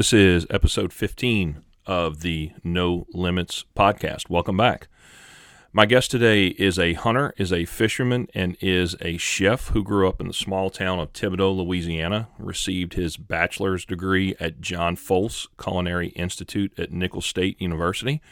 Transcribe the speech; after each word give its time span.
This 0.00 0.14
is 0.14 0.46
episode 0.48 0.94
15 0.94 1.62
of 1.84 2.22
the 2.22 2.52
No 2.64 3.06
Limits 3.12 3.66
podcast. 3.76 4.30
Welcome 4.30 4.56
back. 4.56 4.88
My 5.74 5.84
guest 5.84 6.10
today 6.10 6.46
is 6.46 6.78
a 6.78 6.94
hunter, 6.94 7.34
is 7.36 7.52
a 7.52 7.66
fisherman, 7.66 8.26
and 8.32 8.56
is 8.62 8.96
a 9.02 9.18
chef 9.18 9.68
who 9.68 9.84
grew 9.84 10.08
up 10.08 10.18
in 10.18 10.26
the 10.26 10.32
small 10.32 10.70
town 10.70 11.00
of 11.00 11.12
Thibodaux, 11.12 11.54
Louisiana. 11.54 12.28
Received 12.38 12.94
his 12.94 13.18
bachelor's 13.18 13.84
degree 13.84 14.34
at 14.40 14.62
John 14.62 14.96
Folse 14.96 15.48
Culinary 15.62 16.08
Institute 16.16 16.72
at 16.78 16.90
Nicholls 16.90 17.26
State 17.26 17.60
University. 17.60 18.22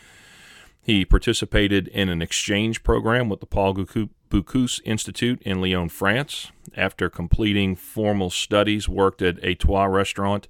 He 0.80 1.04
participated 1.04 1.88
in 1.88 2.08
an 2.08 2.22
exchange 2.22 2.82
program 2.82 3.28
with 3.28 3.40
the 3.40 3.46
Paul 3.46 3.74
Bocuse 3.74 4.80
Institute 4.86 5.42
in 5.42 5.60
Lyon, 5.60 5.90
France. 5.90 6.50
After 6.74 7.10
completing 7.10 7.76
formal 7.76 8.30
studies, 8.30 8.88
worked 8.88 9.20
at 9.20 9.44
Etoile 9.44 9.88
Restaurant 9.88 10.48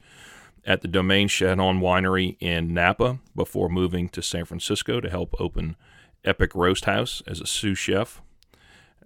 at 0.68 0.82
the 0.82 0.88
Domaine 0.88 1.28
Chandon 1.28 1.80
Winery 1.80 2.36
in 2.40 2.74
Napa 2.74 3.20
before 3.34 3.70
moving 3.70 4.10
to 4.10 4.20
San 4.20 4.44
Francisco 4.44 5.00
to 5.00 5.08
help 5.08 5.34
open 5.40 5.76
Epic 6.24 6.54
Roast 6.54 6.84
House 6.84 7.22
as 7.26 7.40
a 7.40 7.46
sous 7.46 7.78
chef. 7.78 8.20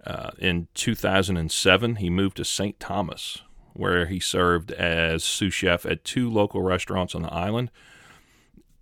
Uh, 0.05 0.31
in 0.37 0.67
2007, 0.73 1.95
he 1.95 2.09
moved 2.09 2.35
to 2.35 2.43
St. 2.43 2.77
Thomas, 2.81 3.43
where 3.71 4.07
he 4.07 4.19
served 4.19 4.73
as 4.73 5.23
sous 5.23 5.53
chef 5.53 5.85
at 5.85 6.03
two 6.03 6.29
local 6.29 6.61
restaurants 6.61 7.15
on 7.15 7.21
the 7.21 7.33
island 7.33 7.71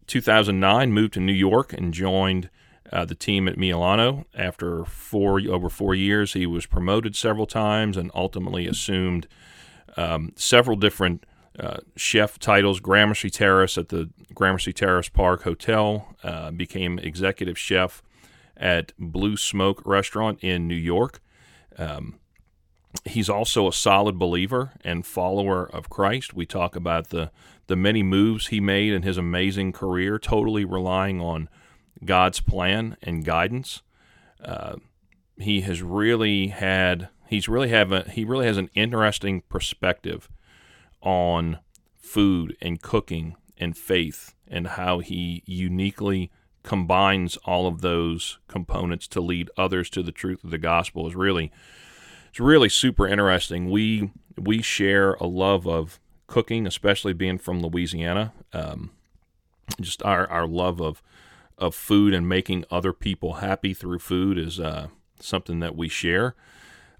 2009, 0.07 0.91
moved 0.91 1.13
to 1.13 1.19
New 1.19 1.31
York 1.31 1.71
and 1.71 1.93
joined 1.93 2.49
uh, 2.91 3.05
the 3.05 3.15
team 3.15 3.47
at 3.47 3.57
Milano. 3.59 4.25
After 4.35 4.85
four 4.85 5.39
over 5.47 5.69
four 5.69 5.93
years, 5.93 6.33
he 6.33 6.47
was 6.47 6.65
promoted 6.65 7.15
several 7.15 7.45
times 7.45 7.95
and 7.95 8.11
ultimately 8.15 8.67
assumed 8.67 9.27
um, 9.95 10.33
several 10.35 10.75
different 10.75 11.25
uh, 11.59 11.77
chef 11.95 12.39
titles. 12.39 12.79
Gramercy 12.79 13.29
Terrace 13.29 13.77
at 13.77 13.89
the 13.89 14.09
Gramercy 14.33 14.73
Terrace 14.73 15.09
Park 15.09 15.43
Hotel 15.43 16.15
uh, 16.23 16.51
became 16.51 16.99
executive 16.99 17.57
chef 17.57 18.01
at 18.55 18.93
Blue 18.97 19.37
Smoke 19.37 19.81
Restaurant 19.85 20.39
in 20.41 20.67
New 20.67 20.75
York. 20.75 21.19
Um, 21.77 22.19
he's 23.05 23.29
also 23.29 23.67
a 23.67 23.73
solid 23.73 24.17
believer 24.19 24.71
and 24.83 25.05
follower 25.05 25.65
of 25.65 25.89
Christ. 25.89 26.33
We 26.33 26.45
talk 26.45 26.75
about 26.75 27.09
the 27.09 27.31
the 27.67 27.75
many 27.75 28.03
moves 28.03 28.47
he 28.47 28.59
made 28.59 28.91
in 28.91 29.03
his 29.03 29.17
amazing 29.17 29.71
career, 29.71 30.19
totally 30.19 30.65
relying 30.65 31.21
on 31.21 31.47
God's 32.03 32.41
plan 32.41 32.97
and 33.01 33.23
guidance. 33.23 33.81
Uh, 34.43 34.75
he 35.37 35.61
has 35.61 35.81
really 35.81 36.47
had 36.47 37.09
he's 37.27 37.47
really 37.47 37.69
have 37.69 37.91
a, 37.91 38.03
he 38.09 38.25
really 38.25 38.45
has 38.45 38.57
an 38.57 38.69
interesting 38.73 39.41
perspective 39.41 40.29
on 41.01 41.59
food 41.97 42.55
and 42.61 42.81
cooking 42.81 43.35
and 43.57 43.77
faith 43.77 44.33
and 44.47 44.67
how 44.67 44.99
he 44.99 45.43
uniquely 45.45 46.31
combines 46.63 47.37
all 47.37 47.67
of 47.67 47.81
those 47.81 48.39
components 48.47 49.07
to 49.07 49.21
lead 49.21 49.49
others 49.57 49.89
to 49.89 50.03
the 50.03 50.11
truth 50.11 50.43
of 50.43 50.51
the 50.51 50.57
gospel 50.57 51.07
is 51.07 51.15
really 51.15 51.51
it's 52.29 52.39
really 52.39 52.69
super 52.69 53.07
interesting. 53.07 53.69
We 53.69 54.11
we 54.37 54.61
share 54.61 55.15
a 55.15 55.25
love 55.25 55.67
of 55.67 55.99
cooking, 56.27 56.65
especially 56.65 57.13
being 57.13 57.37
from 57.37 57.61
Louisiana. 57.61 58.31
Um, 58.53 58.91
just 59.81 60.01
our, 60.03 60.27
our 60.29 60.47
love 60.47 60.81
of 60.81 61.03
of 61.57 61.75
food 61.75 62.13
and 62.13 62.27
making 62.27 62.65
other 62.71 62.93
people 62.93 63.33
happy 63.33 63.73
through 63.73 63.99
food 63.99 64.37
is 64.37 64.59
uh, 64.59 64.87
something 65.19 65.59
that 65.59 65.75
we 65.75 65.89
share. 65.89 66.35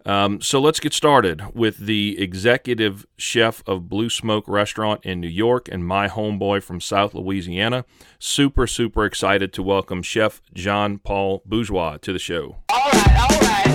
Um, 0.05 0.41
so 0.41 0.59
let's 0.59 0.79
get 0.79 0.93
started 0.93 1.43
with 1.53 1.77
the 1.77 2.19
executive 2.19 3.05
chef 3.17 3.63
of 3.67 3.87
Blue 3.87 4.09
Smoke 4.09 4.45
Restaurant 4.47 5.05
in 5.05 5.19
New 5.19 5.27
York 5.27 5.67
and 5.71 5.85
my 5.85 6.07
homeboy 6.07 6.63
from 6.63 6.81
South 6.81 7.13
Louisiana. 7.13 7.85
Super, 8.19 8.65
super 8.67 9.05
excited 9.05 9.53
to 9.53 9.63
welcome 9.63 10.01
Chef 10.01 10.41
Jean 10.53 10.97
Paul 10.97 11.41
Bourgeois 11.45 11.97
to 11.97 12.11
the 12.13 12.19
show. 12.19 12.57
All 12.69 12.91
right, 12.91 13.19
all 13.19 13.39
right. 13.39 13.67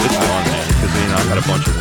It's 0.00 0.16
fun, 0.16 0.44
man, 0.44 0.68
because 0.68 1.02
you 1.02 1.08
know 1.08 1.16
I 1.16 1.24
got 1.28 1.38
a 1.38 1.48
bunch 1.48 1.66
of 1.68 1.73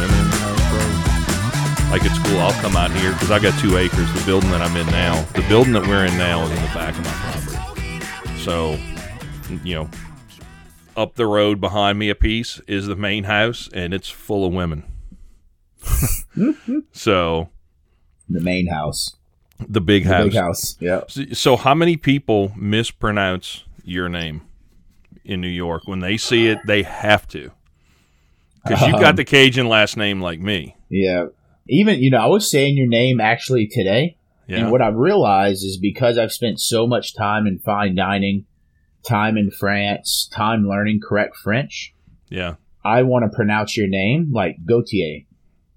Like 1.94 2.06
at 2.06 2.16
school, 2.26 2.40
I'll 2.40 2.60
come 2.60 2.76
out 2.76 2.90
here 2.92 3.12
because 3.12 3.30
I 3.30 3.38
got 3.38 3.58
two 3.60 3.78
acres. 3.78 4.12
The 4.16 4.24
building 4.26 4.50
that 4.50 4.62
I'm 4.64 4.76
in 4.76 4.88
now, 4.88 5.22
the 5.36 5.44
building 5.48 5.74
that 5.74 5.86
we're 5.86 6.06
in 6.06 6.18
now, 6.18 6.44
is 6.44 6.50
in 6.50 6.56
the 6.56 6.72
back 6.74 6.98
of 6.98 7.06
my 7.06 7.12
property. 7.12 8.40
So, 8.42 8.80
you 9.64 9.76
know, 9.76 9.90
up 10.98 11.14
the 11.14 11.28
road 11.28 11.62
behind 11.62 12.00
me 12.00 12.10
a 12.10 12.16
piece 12.16 12.60
is 12.68 12.88
the 12.88 12.96
main 12.96 13.26
house, 13.26 13.70
and 13.76 13.94
it's 13.94 14.10
full 14.10 14.44
of 14.44 14.52
women. 14.52 14.86
so 16.94 17.50
the 18.28 18.40
main 18.42 18.66
house. 18.66 19.16
the 19.60 19.80
big 19.80 20.06
The 20.06 20.10
house. 20.16 20.24
big 20.24 20.34
house. 20.34 20.78
Yeah. 20.80 21.02
So, 21.08 21.26
so 21.34 21.56
how 21.58 21.76
many 21.76 21.96
people 21.96 22.54
mispronounce 22.56 23.66
your 23.84 24.10
name 24.10 24.42
in 25.24 25.42
New 25.42 25.48
York 25.48 25.84
when 25.86 26.00
they 26.00 26.18
see 26.18 26.48
it? 26.48 26.58
They 26.66 26.82
have 26.82 27.28
to, 27.28 27.52
because 28.66 28.82
you 28.82 28.94
got 28.94 29.10
Um, 29.12 29.16
the 29.18 29.26
Cajun 29.26 29.70
last 29.70 29.96
name 29.96 30.22
like 30.22 30.40
me. 30.40 30.76
Yeah. 30.90 31.28
Even, 31.68 32.00
you 32.00 32.10
know, 32.12 32.20
I 32.20 32.26
was 32.28 32.50
saying 32.50 32.76
your 32.78 32.88
name 32.88 33.20
actually 33.22 33.68
today. 33.68 34.18
Yeah. 34.48 34.58
And 34.58 34.72
what 34.72 34.82
I've 34.82 34.96
realized 34.96 35.64
is 35.64 35.78
because 35.78 36.18
I've 36.18 36.32
spent 36.34 36.60
so 36.60 36.86
much 36.86 37.16
time 37.16 37.48
in 37.48 37.60
fine 37.60 37.96
dining, 37.96 38.46
time 39.08 39.38
in 39.38 39.50
France, 39.52 40.30
time 40.34 40.68
learning 40.68 41.00
correct 41.02 41.38
French, 41.38 41.94
yeah. 42.30 42.56
I 42.84 43.04
want 43.04 43.24
to 43.24 43.34
pronounce 43.34 43.78
your 43.78 43.88
name 43.88 44.32
like 44.34 44.58
Gautier, 44.66 45.22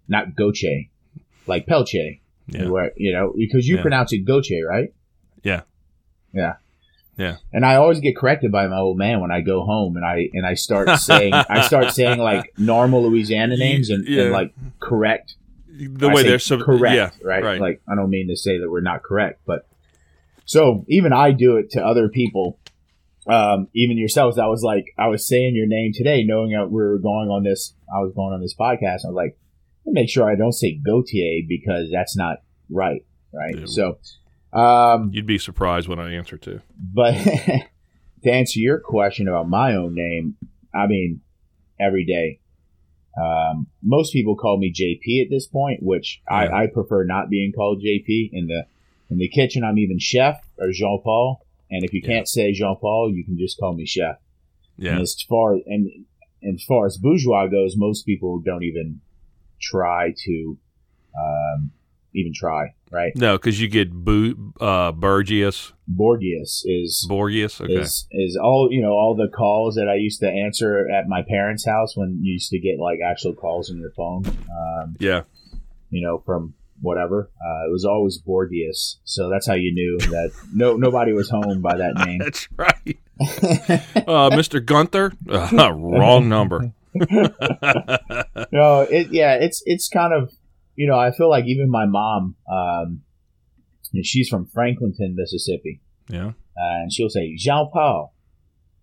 not 0.09 0.35
Goche, 0.35 0.89
like 1.47 1.67
Pelche. 1.67 2.21
Yeah. 2.49 2.69
Where, 2.69 2.93
you 2.97 3.13
know, 3.13 3.33
because 3.37 3.69
you 3.69 3.77
Yeah. 3.77 3.83
pronounce 3.83 4.13
it 4.13 4.25
Goche, 4.25 4.53
right? 4.69 4.93
Yeah. 5.45 5.63
Yeah. 6.33 6.55
Yeah. 7.17 7.37
And 7.53 7.65
I 7.65 7.77
always 7.77 8.01
get 8.01 8.17
corrected 8.17 8.51
by 8.53 8.67
my 8.67 8.77
old 8.79 8.99
man 8.99 9.21
when 9.21 9.31
I 9.31 9.41
go 9.41 9.65
home 9.65 9.97
and 9.97 10.05
I 10.05 10.29
and 10.33 10.45
I 10.47 10.55
start 10.55 10.89
saying 11.01 11.33
I 11.35 11.63
start 11.63 11.93
saying 11.93 12.19
like 12.19 12.53
normal 12.59 13.03
Louisiana 13.09 13.57
names 13.67 13.91
and, 13.91 14.07
Yeah. 14.07 14.25
and 14.25 14.33
like 14.33 14.53
correct 14.81 15.37
The 15.77 16.09
I 16.09 16.15
way 16.15 16.23
they're 16.23 16.39
so 16.39 16.63
correct, 16.63 16.95
yeah, 16.95 17.11
right? 17.27 17.43
right. 17.43 17.61
Like 17.61 17.83
I 17.89 17.95
don't 17.95 18.11
mean 18.11 18.29
to 18.29 18.37
say 18.37 18.59
that 18.59 18.71
we're 18.71 18.81
not 18.81 19.03
correct, 19.03 19.43
but 19.47 19.67
so 20.47 20.85
even 20.89 21.13
I 21.13 21.33
do 21.33 21.57
it 21.57 21.71
to 21.73 21.85
other 21.85 22.09
people, 22.09 22.59
um, 23.27 23.69
even 23.75 23.99
yourselves. 23.99 24.39
I 24.39 24.47
was 24.47 24.63
like, 24.63 24.87
I 24.97 25.09
was 25.09 25.27
saying 25.27 25.55
your 25.55 25.67
name 25.67 25.93
today, 25.93 26.25
knowing 26.25 26.53
that 26.53 26.71
we 26.71 26.81
were 26.81 26.99
going 26.99 27.29
on 27.29 27.43
this. 27.43 27.75
I 27.95 28.01
was 28.01 28.13
going 28.15 28.33
on 28.33 28.41
this 28.41 28.55
podcast. 28.55 29.05
I 29.05 29.09
was 29.09 29.15
like, 29.15 29.37
make 29.85 30.09
sure 30.09 30.31
I 30.31 30.37
don't 30.37 30.53
say 30.53 30.73
Gautier 30.75 31.43
because 31.49 31.91
that's 31.93 32.17
not 32.17 32.39
right, 32.71 33.05
right? 33.33 33.69
So, 33.69 33.99
um, 34.53 35.11
You'd 35.13 35.27
be 35.27 35.39
surprised 35.39 35.89
when 35.89 35.99
I 35.99 36.15
answer 36.15 36.39
to. 36.39 36.63
but 36.79 37.13
to 38.23 38.31
answer 38.31 38.61
your 38.61 38.79
question 38.79 39.29
about 39.29 39.49
my 39.49 39.75
own 39.75 39.95
name, 39.95 40.37
I 40.75 40.87
mean, 40.87 41.21
every 41.81 42.05
day. 42.05 42.41
Um, 43.17 43.67
most 43.83 44.13
people 44.13 44.37
call 44.37 44.59
me 44.59 44.73
JP 44.73 45.25
at 45.25 45.31
this 45.31 45.47
point, 45.47 45.83
which 45.83 46.21
Yeah. 46.31 46.37
I, 46.37 46.63
I 46.65 46.67
prefer 46.67 47.05
not 47.05 47.31
being 47.31 47.53
called 47.53 47.83
JP. 47.83 48.31
In 48.33 48.47
the 48.47 48.67
in 49.09 49.19
the 49.19 49.29
kitchen, 49.29 49.65
I'm 49.65 49.79
even 49.79 49.99
chef 49.99 50.45
or 50.59 50.71
Jean 50.73 51.01
Paul. 51.03 51.41
And 51.71 51.85
if 51.85 51.93
you 51.93 52.01
Yeah. 52.03 52.09
can't 52.11 52.29
say 52.29 52.53
Jean 52.53 52.77
Paul, 52.77 53.13
you 53.15 53.25
can 53.25 53.39
just 53.39 53.59
call 53.59 53.75
me 53.75 53.87
chef. 53.87 54.17
Yeah. 54.77 54.93
And 54.93 55.01
as 55.01 55.17
far 55.29 55.55
and, 55.55 55.89
and 56.43 56.55
as 56.57 56.65
far 56.65 56.87
as 56.87 56.97
bourgeois 56.99 57.47
goes, 57.47 57.75
most 57.77 58.05
people 58.05 58.41
don't 58.41 58.63
even 58.65 59.01
try 59.61 60.13
to 60.25 60.59
um, 61.19 61.71
even 62.15 62.33
try. 62.35 62.75
Right? 62.91 63.13
No, 63.17 63.37
because 63.37 63.61
you 63.61 63.69
get 63.69 63.93
Bo- 63.93 64.53
uh, 64.61 64.93
Burgius, 64.93 65.73
Borgias 65.89 66.63
is 66.65 67.07
Borgius. 67.09 67.61
Okay. 67.61 67.75
is 67.75 68.07
is 68.11 68.37
all 68.37 68.69
you 68.71 68.83
know 68.83 68.93
all 68.93 69.15
the 69.15 69.29
calls 69.29 69.75
that 69.75 69.89
I 69.89 69.95
used 69.97 70.21
to 70.21 70.29
answer 70.29 70.89
at 70.91 71.09
my 71.09 71.23
parents' 71.23 71.67
house 71.67 71.97
when 71.97 72.21
you 72.23 72.35
used 72.35 72.51
to 72.51 72.59
get 72.59 72.79
like 72.79 72.99
actual 73.05 73.35
calls 73.35 73.71
on 73.71 73.79
your 73.79 73.91
phone, 73.91 74.25
um, 74.27 74.97
yeah. 74.99 75.23
you 75.91 76.03
know, 76.03 76.23
from 76.25 76.55
whatever. 76.81 77.31
Uh, 77.41 77.69
it 77.69 77.73
was 77.73 77.85
always 77.85 78.21
Borgias, 78.21 78.97
so 79.05 79.29
that's 79.29 79.47
how 79.47 79.55
you 79.55 79.73
knew 79.73 79.99
that 79.99 80.33
no 80.55 80.77
nobody 80.77 81.13
was 81.13 81.31
home 81.31 81.61
by 81.61 81.77
that 81.77 81.95
name. 82.07 82.19
That's 82.19 82.49
right. 82.57 82.99
Uh, 83.21 84.31
Mr. 84.31 84.65
Gunther, 84.65 85.13
uh, 85.31 85.73
wrong 85.75 86.29
number. 86.29 86.73
no, 88.53 88.81
it 88.83 89.09
yeah, 89.13 89.35
it's 89.35 89.63
it's 89.67 89.89
kind 89.89 90.13
of 90.13 90.33
you 90.77 90.87
know 90.87 90.99
I 90.99 91.11
feel 91.11 91.29
like 91.29 91.47
even 91.47 91.71
my 91.71 91.87
mom, 91.87 92.37
um, 92.51 93.03
she's 94.03 94.29
from 94.29 94.47
Franklinton, 94.47 95.15
Mississippi. 95.15 95.81
Yeah. 96.09 96.29
uh, 96.29 96.33
and 96.57 96.93
she'll 96.93 97.09
say 97.11 97.35
Jean 97.37 97.69
Paul. 97.73 98.15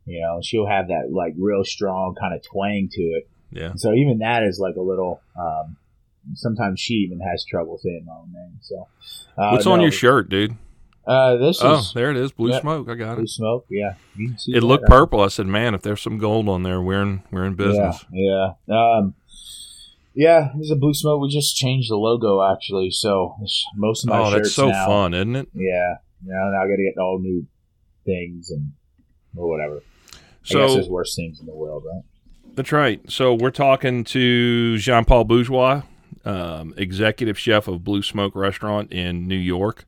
You 0.06 0.20
know, 0.22 0.40
she'll 0.44 0.68
have 0.68 0.88
that 0.90 1.10
like 1.12 1.34
real 1.38 1.64
strong 1.64 2.16
kind 2.20 2.34
of 2.36 2.44
twang 2.44 2.90
to 2.92 3.02
it. 3.02 3.30
Yeah. 3.52 3.74
So 3.78 3.94
even 3.94 4.20
that 4.20 4.44
is 4.44 4.60
like 4.60 4.76
a 4.76 4.82
little. 4.82 5.22
Um, 5.40 5.78
sometimes 6.36 6.80
she 6.80 6.96
even 6.96 7.20
has 7.22 7.46
trouble 7.46 7.78
saying 7.82 8.04
my 8.06 8.14
own 8.14 8.32
name. 8.34 8.58
So, 8.62 8.88
uh, 9.38 9.52
What's 9.52 9.66
on 9.66 9.80
your 9.82 9.92
shirt, 9.92 10.30
dude? 10.30 10.56
Uh, 11.06 11.36
this 11.38 11.60
Oh, 11.62 11.80
is 11.80 11.94
there 11.94 12.12
it 12.12 12.18
is. 12.18 12.32
Blue 12.32 12.52
yeah. 12.52 12.62
smoke. 12.62 12.88
I 12.90 12.96
got 12.96 13.06
blue 13.06 13.12
it. 13.14 13.16
Blue 13.18 13.28
smoke. 13.28 13.66
Yeah, 13.70 13.96
you 14.16 14.30
can 14.30 14.38
see 14.40 14.52
It 14.54 14.62
that. 14.62 14.66
looked 14.66 14.86
purple. 14.88 15.20
I 15.22 15.28
said, 15.28 15.48
"Man, 15.48 15.74
if 15.76 15.82
there's 15.82 16.02
some 16.02 16.18
gold 16.18 16.48
on 16.50 16.64
there, 16.64 16.82
we're 16.82 17.02
in 17.02 17.24
we're 17.32 17.46
in 17.46 17.56
business." 17.56 18.06
Yeah, 18.12 18.54
yeah. 18.68 18.98
Um, 18.98 19.14
yeah, 20.16 20.50
there's 20.56 20.72
a 20.72 20.76
blue 20.76 20.94
smoke. 20.94 21.22
We 21.22 21.30
just 21.30 21.56
changed 21.56 21.90
the 21.90 21.96
logo 21.98 22.42
actually, 22.44 22.92
so 22.92 23.36
it's- 23.40 23.64
most 23.76 24.04
of 24.04 24.10
my 24.10 24.20
Oh, 24.20 24.32
shirts 24.32 24.50
that's 24.50 24.54
so 24.56 24.70
now, 24.70 24.86
fun, 24.86 25.14
isn't 25.14 25.36
it? 25.36 25.48
Yeah, 25.54 25.96
now 26.26 26.50
now 26.52 26.62
I 26.64 26.68
got 26.68 26.76
to 26.78 26.84
get 26.84 27.02
all 27.02 27.20
new 27.20 27.46
things 28.06 28.50
and 28.52 28.72
or 29.36 29.50
whatever. 29.50 29.78
I 29.78 30.18
guess 30.18 30.20
So 30.52 30.74
there's 30.76 30.90
worse 30.90 31.16
things 31.16 31.40
in 31.40 31.46
the 31.46 31.56
world, 31.56 31.84
right? 31.86 32.04
that's 32.56 32.72
right. 32.72 33.02
So 33.10 33.34
we're 33.34 33.50
talking 33.52 34.04
to 34.06 34.78
Jean 34.78 35.06
Paul 35.06 35.24
Bourgeois, 35.24 35.82
um, 36.26 36.74
executive 36.78 37.40
chef 37.40 37.68
of 37.68 37.84
Blue 37.84 38.04
Smoke 38.04 38.36
Restaurant 38.36 38.92
in 38.92 39.28
New 39.28 39.38
York. 39.38 39.86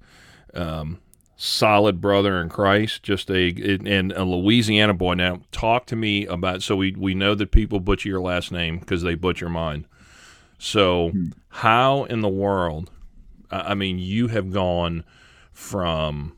Um, 0.54 1.00
solid 1.38 2.00
brother 2.00 2.42
in 2.42 2.48
Christ, 2.50 3.04
just 3.04 3.30
a 3.30 3.50
and 3.86 4.12
a 4.14 4.24
Louisiana 4.24 4.94
boy. 4.94 5.16
Now, 5.16 5.42
talk 5.52 5.86
to 5.88 5.96
me 5.96 6.26
about. 6.26 6.64
So 6.64 6.76
we 6.78 6.94
we 6.98 7.14
know 7.14 7.36
that 7.36 7.52
people 7.52 7.80
butcher 7.82 8.08
your 8.10 8.22
last 8.22 8.52
name 8.52 8.80
because 8.80 9.02
they 9.04 9.16
butcher 9.16 9.50
mine. 9.50 9.86
So 10.58 11.10
Hmm. 11.12 11.28
how 11.50 12.04
in 12.06 12.22
the 12.22 12.30
world? 12.30 12.92
I 13.52 13.76
mean, 13.76 14.00
you 14.00 14.28
have 14.28 14.52
gone 14.52 15.04
from 15.52 16.34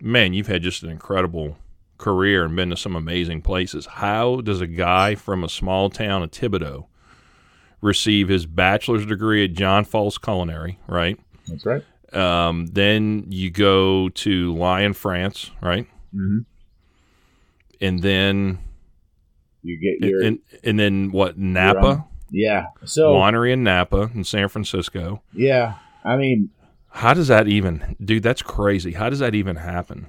man, 0.00 0.32
you've 0.32 0.46
had 0.46 0.62
just 0.62 0.82
an 0.82 0.88
incredible 0.90 1.58
career 1.98 2.44
and 2.46 2.56
been 2.56 2.70
to 2.70 2.76
some 2.76 2.96
amazing 2.96 3.42
places. 3.42 3.84
How 3.86 4.40
does 4.40 4.60
a 4.62 4.66
guy 4.66 5.14
from 5.14 5.44
a 5.44 5.48
small 5.48 5.90
town 5.90 6.22
of 6.22 6.30
Thibodaux 6.30 6.86
receive 7.82 8.28
his 8.28 8.46
bachelor's 8.46 9.04
degree 9.06 9.44
at 9.44 9.52
John 9.52 9.84
Folse 9.84 10.18
Culinary, 10.20 10.78
right? 10.88 11.18
That's 11.46 11.64
right. 11.66 11.82
Um, 12.12 12.66
then 12.66 13.26
you 13.28 13.50
go 13.50 14.08
to 14.08 14.54
Lyon, 14.54 14.94
France, 14.94 15.50
right? 15.60 15.86
hmm 16.12 16.38
And 17.80 18.02
then 18.02 18.58
You 19.62 19.78
get 19.78 20.08
your 20.08 20.22
and, 20.22 20.38
and 20.64 20.78
then 20.78 21.12
what? 21.12 21.38
Napa 21.38 22.06
yeah. 22.30 22.66
So 22.84 23.14
winery 23.14 23.52
in 23.52 23.62
Napa 23.62 24.10
in 24.14 24.24
San 24.24 24.48
Francisco. 24.48 25.22
yeah, 25.34 25.74
I 26.04 26.16
mean, 26.16 26.50
How 26.90 27.14
does 27.14 27.28
that 27.28 27.48
even, 27.48 27.96
dude? 28.02 28.22
That's 28.22 28.42
crazy. 28.42 28.92
How 28.92 29.08
does 29.10 29.18
that 29.20 29.34
even 29.34 29.56
happen? 29.56 30.06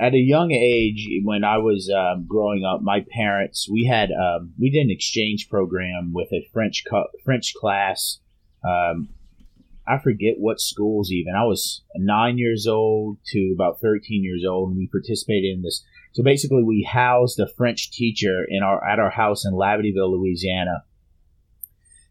at 0.00 0.14
a 0.14 0.18
young 0.18 0.52
age, 0.52 1.08
when 1.24 1.42
I 1.42 1.58
was 1.58 1.90
um, 1.90 2.26
growing 2.28 2.64
up, 2.64 2.80
my 2.82 3.04
parents 3.10 3.68
we 3.70 3.84
had 3.84 4.10
um, 4.12 4.52
we 4.58 4.70
did 4.70 4.84
an 4.84 4.90
exchange 4.90 5.48
program 5.50 6.12
with 6.14 6.28
a 6.32 6.46
French 6.52 6.84
cu- 6.88 7.08
French 7.24 7.52
class. 7.54 8.20
Um, 8.64 9.08
I 9.86 9.98
forget 9.98 10.34
what 10.38 10.60
schools 10.60 11.10
even. 11.10 11.34
I 11.34 11.44
was 11.44 11.82
nine 11.96 12.38
years 12.38 12.66
old 12.66 13.18
to 13.32 13.52
about 13.54 13.80
thirteen 13.80 14.22
years 14.22 14.44
old, 14.48 14.70
and 14.70 14.78
we 14.78 14.86
participated 14.86 15.56
in 15.56 15.62
this. 15.62 15.84
So 16.12 16.22
basically, 16.22 16.62
we 16.64 16.88
housed 16.90 17.38
a 17.38 17.48
French 17.56 17.90
teacher 17.90 18.44
in 18.48 18.62
our 18.62 18.84
at 18.86 18.98
our 18.98 19.10
house 19.10 19.44
in 19.44 19.52
Labadieville, 19.52 20.12
Louisiana, 20.12 20.84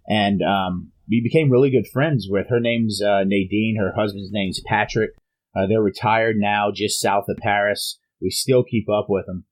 and 0.07 0.41
um, 0.41 0.91
we 1.09 1.21
became 1.21 1.51
really 1.51 1.71
good 1.71 1.87
friends 1.87 2.27
with 2.29 2.47
her. 2.49 2.59
Name's 2.59 3.01
uh, 3.01 3.23
Nadine. 3.25 3.77
Her 3.79 3.93
husband's 3.95 4.31
name's 4.31 4.61
Patrick. 4.65 5.11
Uh, 5.55 5.65
they're 5.67 5.81
retired 5.81 6.35
now, 6.37 6.71
just 6.73 7.01
south 7.01 7.25
of 7.29 7.37
Paris. 7.37 7.99
We 8.21 8.29
still 8.29 8.63
keep 8.63 8.87
up 8.89 9.07
with 9.09 9.25
them, 9.25 9.45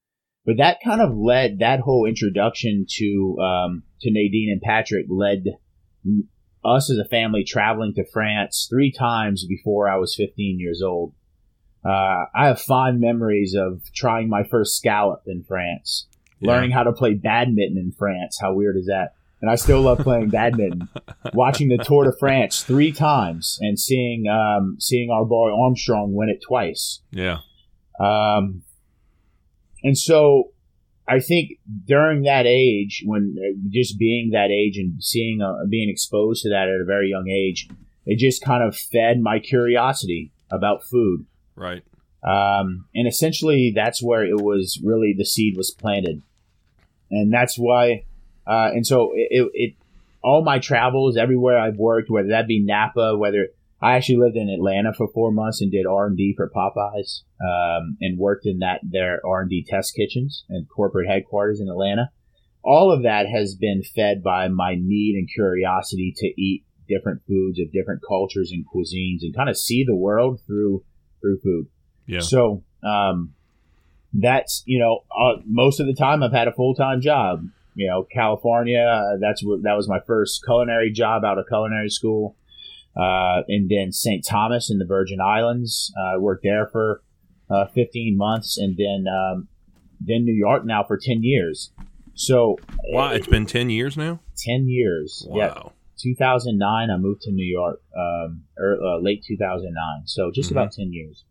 but 0.45 0.57
that 0.57 0.77
kind 0.83 1.01
of 1.01 1.17
led 1.17 1.59
that 1.59 1.81
whole 1.81 2.05
introduction 2.05 2.85
to 2.97 3.37
um, 3.39 3.83
to 4.01 4.11
Nadine 4.11 4.49
and 4.51 4.61
Patrick 4.61 5.05
led 5.09 5.45
us 6.63 6.89
as 6.89 6.97
a 6.97 7.07
family 7.07 7.43
traveling 7.43 7.93
to 7.95 8.05
France 8.11 8.67
three 8.69 8.91
times 8.91 9.45
before 9.47 9.89
I 9.89 9.97
was 9.97 10.15
15 10.15 10.59
years 10.59 10.81
old. 10.83 11.13
Uh, 11.85 12.25
I 12.35 12.47
have 12.47 12.59
fond 12.61 12.99
memories 12.99 13.53
of 13.55 13.81
trying 13.93 14.27
my 14.29 14.43
first 14.43 14.75
scallop 14.75 15.21
in 15.27 15.43
France, 15.43 16.07
Yeah. 16.39 16.51
learning 16.53 16.71
how 16.71 16.83
to 16.83 16.91
play 16.91 17.13
badminton 17.13 17.77
in 17.77 17.91
France. 17.91 18.39
How 18.41 18.53
weird 18.53 18.75
is 18.77 18.87
that? 18.87 19.13
And 19.41 19.51
I 19.51 19.55
still 19.55 19.81
love 19.81 19.99
playing 19.99 20.29
badminton. 20.29 20.87
Watching 21.33 21.67
the 21.69 21.77
Tour 21.77 22.05
de 22.05 22.13
France 22.17 22.63
three 22.63 22.91
times 22.91 23.59
and 23.61 23.79
seeing 23.79 24.27
um, 24.27 24.77
seeing 24.79 25.11
our 25.11 25.25
boy 25.25 25.51
Armstrong 25.53 26.13
win 26.15 26.29
it 26.29 26.39
twice. 26.47 27.01
Yeah. 27.11 27.39
Um, 27.99 28.63
and 29.83 29.95
so 29.97 30.51
I 31.07 31.19
think 31.19 31.51
during 31.85 32.23
that 32.23 32.45
age, 32.47 33.03
when 33.05 33.35
uh, 33.37 33.59
just 33.69 33.99
being 33.99 34.31
that 34.31 34.49
age 34.49 34.77
and 34.77 35.03
seeing, 35.03 35.41
uh, 35.41 35.65
being 35.69 35.89
exposed 35.89 36.41
to 36.43 36.49
that 36.49 36.67
at 36.67 36.81
a 36.81 36.85
very 36.85 37.09
young 37.09 37.29
age, 37.29 37.67
it 38.07 38.17
just 38.17 38.43
kind 38.43 38.63
of 38.63 38.75
fed 38.75 39.19
my 39.21 39.37
curiosity 39.39 40.31
about 40.49 40.83
food. 40.89 41.25
Right. 41.55 41.83
Um, 42.23 42.87
and 42.95 43.07
essentially, 43.07 43.71
that's 43.75 44.01
where 44.01 44.25
it 44.25 44.41
was 44.41 44.81
really 44.83 45.13
the 45.15 45.25
seed 45.25 45.55
was 45.55 45.71
planted, 45.71 46.21
and 47.11 47.31
that's 47.31 47.55
why. 47.57 48.05
Uh, 48.47 48.69
and 48.73 48.85
so 48.85 49.11
it, 49.13 49.27
it, 49.31 49.51
it, 49.53 49.73
all 50.23 50.43
my 50.43 50.59
travels, 50.59 51.17
everywhere 51.17 51.57
I've 51.57 51.77
worked, 51.77 52.09
whether 52.09 52.29
that 52.29 52.47
be 52.47 52.63
Napa, 52.63 53.15
whether 53.17 53.49
I 53.81 53.95
actually 53.95 54.17
lived 54.17 54.37
in 54.37 54.49
Atlanta 54.49 54.93
for 54.93 55.07
four 55.07 55.31
months 55.31 55.61
and 55.61 55.71
did 55.71 55.85
R 55.85 56.07
and 56.07 56.17
D 56.17 56.33
for 56.35 56.49
Popeyes, 56.49 57.21
um, 57.41 57.97
and 58.01 58.17
worked 58.17 58.47
in 58.47 58.59
that 58.59 58.79
their 58.83 59.21
R 59.25 59.41
and 59.41 59.49
D 59.49 59.63
test 59.67 59.95
kitchens 59.95 60.45
and 60.49 60.67
corporate 60.67 61.07
headquarters 61.07 61.59
in 61.59 61.69
Atlanta. 61.69 62.09
All 62.63 62.91
of 62.91 63.03
that 63.03 63.27
has 63.29 63.53
been 63.53 63.83
fed 63.83 64.23
by 64.23 64.47
my 64.47 64.75
need 64.75 65.15
and 65.15 65.29
curiosity 65.31 66.11
to 66.17 66.41
eat 66.41 66.63
different 66.87 67.21
foods 67.27 67.59
of 67.59 67.71
different 67.71 68.01
cultures 68.07 68.51
and 68.51 68.65
cuisines 68.65 69.21
and 69.21 69.35
kind 69.35 69.49
of 69.49 69.57
see 69.57 69.83
the 69.83 69.95
world 69.95 70.39
through 70.47 70.83
through 71.25 71.39
food. 71.39 71.67
Yeah. 72.07 72.19
So 72.21 72.63
um, 72.83 73.33
that's 74.13 74.63
you 74.65 74.79
know 74.79 74.99
uh, 75.17 75.41
most 75.45 75.79
of 75.79 75.87
the 75.87 75.93
time 75.93 76.21
I've 76.23 76.31
had 76.31 76.47
a 76.47 76.53
full 76.53 76.75
time 76.75 77.01
job. 77.01 77.47
You 77.73 77.87
know, 77.87 78.07
California. 78.13 78.79
Uh, 78.79 79.17
that's 79.19 79.43
where 79.43 79.57
that 79.63 79.75
was 79.75 79.89
my 79.89 79.99
first 80.07 80.43
culinary 80.45 80.91
job 80.91 81.25
out 81.25 81.37
of 81.37 81.45
culinary 81.47 81.89
school. 81.89 82.37
Uh, 82.95 83.41
and 83.49 83.69
then 83.69 83.91
St. 83.91 84.25
Thomas 84.25 84.71
in 84.71 84.77
the 84.77 84.85
Virgin 84.85 85.19
Islands. 85.19 85.91
Uh, 85.99 86.15
I 86.15 86.17
worked 86.17 86.43
there 86.43 86.67
for 86.67 87.01
uh, 87.49 87.65
15 87.75 88.15
months, 88.15 88.57
and 88.57 88.77
then 88.77 89.05
um, 89.13 89.49
then 89.99 90.23
New 90.23 90.33
York 90.33 90.63
now 90.65 90.83
for 90.85 90.97
10 90.97 91.23
years. 91.23 91.71
So 92.13 92.57
Wow. 92.85 93.11
It's 93.11 93.27
been 93.27 93.45
10 93.45 93.69
years 93.69 93.97
now? 93.97 94.21
10 94.37 94.69
years. 94.69 95.27
Yeah, 95.29 95.47
Wow. 95.47 95.71
2009, 95.97 96.89
I 96.89 96.97
moved 96.97 97.21
to 97.23 97.31
New 97.31 97.45
York, 97.45 97.81
um, 97.95 98.43
or, 98.57 98.77
uh, 98.83 98.99
late 98.99 99.23
2009. 99.23 100.03
So 100.05 100.31
just 100.31 100.49
Mhm. 100.49 100.53
about 100.53 100.71
10 100.71 100.93
years. 100.93 101.23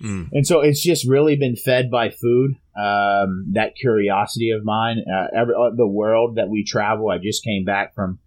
Mm. 0.00 0.30
And 0.32 0.46
so 0.46 0.60
it's 0.60 0.82
just 0.82 1.06
really 1.06 1.36
been 1.36 1.56
fed 1.56 1.90
by 1.90 2.08
food. 2.08 2.56
Um, 2.74 3.46
that 3.52 3.76
curiosity 3.76 4.50
of 4.50 4.64
mine, 4.64 5.04
uh, 5.06 5.26
every, 5.34 5.54
uh, 5.54 5.70
the 5.76 5.86
world 5.86 6.36
that 6.36 6.48
we 6.48 6.64
travel. 6.64 7.10
I 7.10 7.18
just 7.18 7.44
came 7.44 7.64
back 7.64 7.94
from 7.94 8.18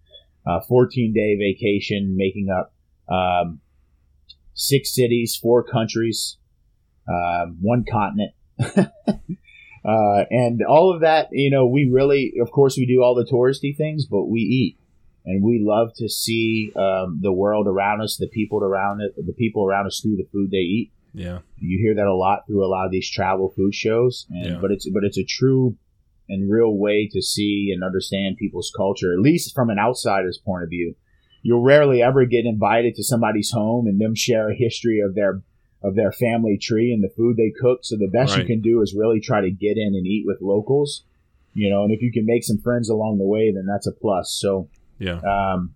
a 0.46 0.60
14 0.62 1.12
day 1.12 1.36
vacation, 1.36 2.16
making 2.16 2.48
up 2.50 2.72
um, 3.08 3.60
six 4.54 4.94
cities, 4.94 5.36
four 5.36 5.62
countries, 5.62 6.38
um, 7.08 7.58
one 7.60 7.84
continent. 7.90 8.32
uh, 9.84 10.24
and 10.30 10.62
all 10.62 10.94
of 10.94 11.00
that, 11.00 11.28
you 11.32 11.50
know, 11.50 11.66
we 11.66 11.88
really, 11.90 12.34
of 12.40 12.50
course, 12.50 12.76
we 12.76 12.86
do 12.86 13.02
all 13.02 13.14
the 13.14 13.24
touristy 13.24 13.76
things, 13.76 14.06
but 14.06 14.24
we 14.24 14.40
eat. 14.40 14.78
And 15.26 15.42
we 15.42 15.60
love 15.64 15.92
to 15.96 16.08
see 16.08 16.70
um, 16.76 17.18
the 17.22 17.32
world 17.32 17.66
around 17.66 18.02
us, 18.02 18.16
the 18.18 18.28
people 18.28 18.62
around 18.62 19.00
it, 19.00 19.14
the 19.16 19.32
people 19.32 19.64
around 19.66 19.86
us 19.86 20.00
through 20.02 20.16
the 20.16 20.28
food 20.30 20.50
they 20.50 20.58
eat. 20.58 20.92
Yeah. 21.14 21.38
You 21.58 21.78
hear 21.78 21.94
that 21.94 22.06
a 22.06 22.14
lot 22.14 22.46
through 22.46 22.64
a 22.64 22.68
lot 22.68 22.84
of 22.86 22.90
these 22.92 23.08
travel 23.08 23.52
food 23.56 23.74
shows, 23.74 24.26
and 24.30 24.46
Yeah. 24.46 24.58
but 24.60 24.70
it's 24.70 24.88
but 24.90 25.04
it's 25.04 25.16
a 25.18 25.24
true 25.24 25.76
and 26.28 26.50
real 26.50 26.76
way 26.76 27.08
to 27.12 27.20
see 27.22 27.70
and 27.72 27.84
understand 27.84 28.36
people's 28.38 28.72
culture, 28.76 29.12
at 29.12 29.18
least 29.20 29.54
from 29.54 29.70
an 29.70 29.78
outsider's 29.78 30.38
point 30.38 30.64
of 30.64 30.70
view. 30.70 30.94
You'll 31.42 31.62
rarely 31.62 32.02
ever 32.02 32.24
get 32.24 32.46
invited 32.46 32.94
to 32.96 33.04
somebody's 33.04 33.50
home 33.50 33.86
and 33.86 34.00
them 34.00 34.14
share 34.14 34.48
a 34.50 34.54
history 34.54 35.00
of 35.00 35.14
their 35.14 35.42
of 35.82 35.94
their 35.94 36.12
family 36.12 36.56
tree 36.58 36.92
and 36.92 37.04
the 37.04 37.12
food 37.14 37.36
they 37.36 37.52
cook. 37.60 37.80
So 37.82 37.96
the 37.96 38.08
best 38.08 38.32
Right. 38.32 38.40
you 38.40 38.46
can 38.46 38.62
do 38.62 38.80
is 38.82 38.94
really 38.94 39.20
try 39.20 39.40
to 39.42 39.50
get 39.50 39.76
in 39.76 39.94
and 39.94 40.06
eat 40.06 40.24
with 40.26 40.40
locals, 40.40 41.04
you 41.54 41.68
know. 41.70 41.82
And 41.84 41.92
if 41.92 42.00
you 42.02 42.10
can 42.10 42.24
make 42.26 42.42
some 42.42 42.58
friends 42.58 42.88
along 42.88 43.18
the 43.18 43.26
way, 43.26 43.52
then 43.52 43.66
that's 43.66 43.86
a 43.86 43.92
plus. 43.92 44.32
So 44.40 44.68
Yeah. 44.98 45.20
um, 45.20 45.74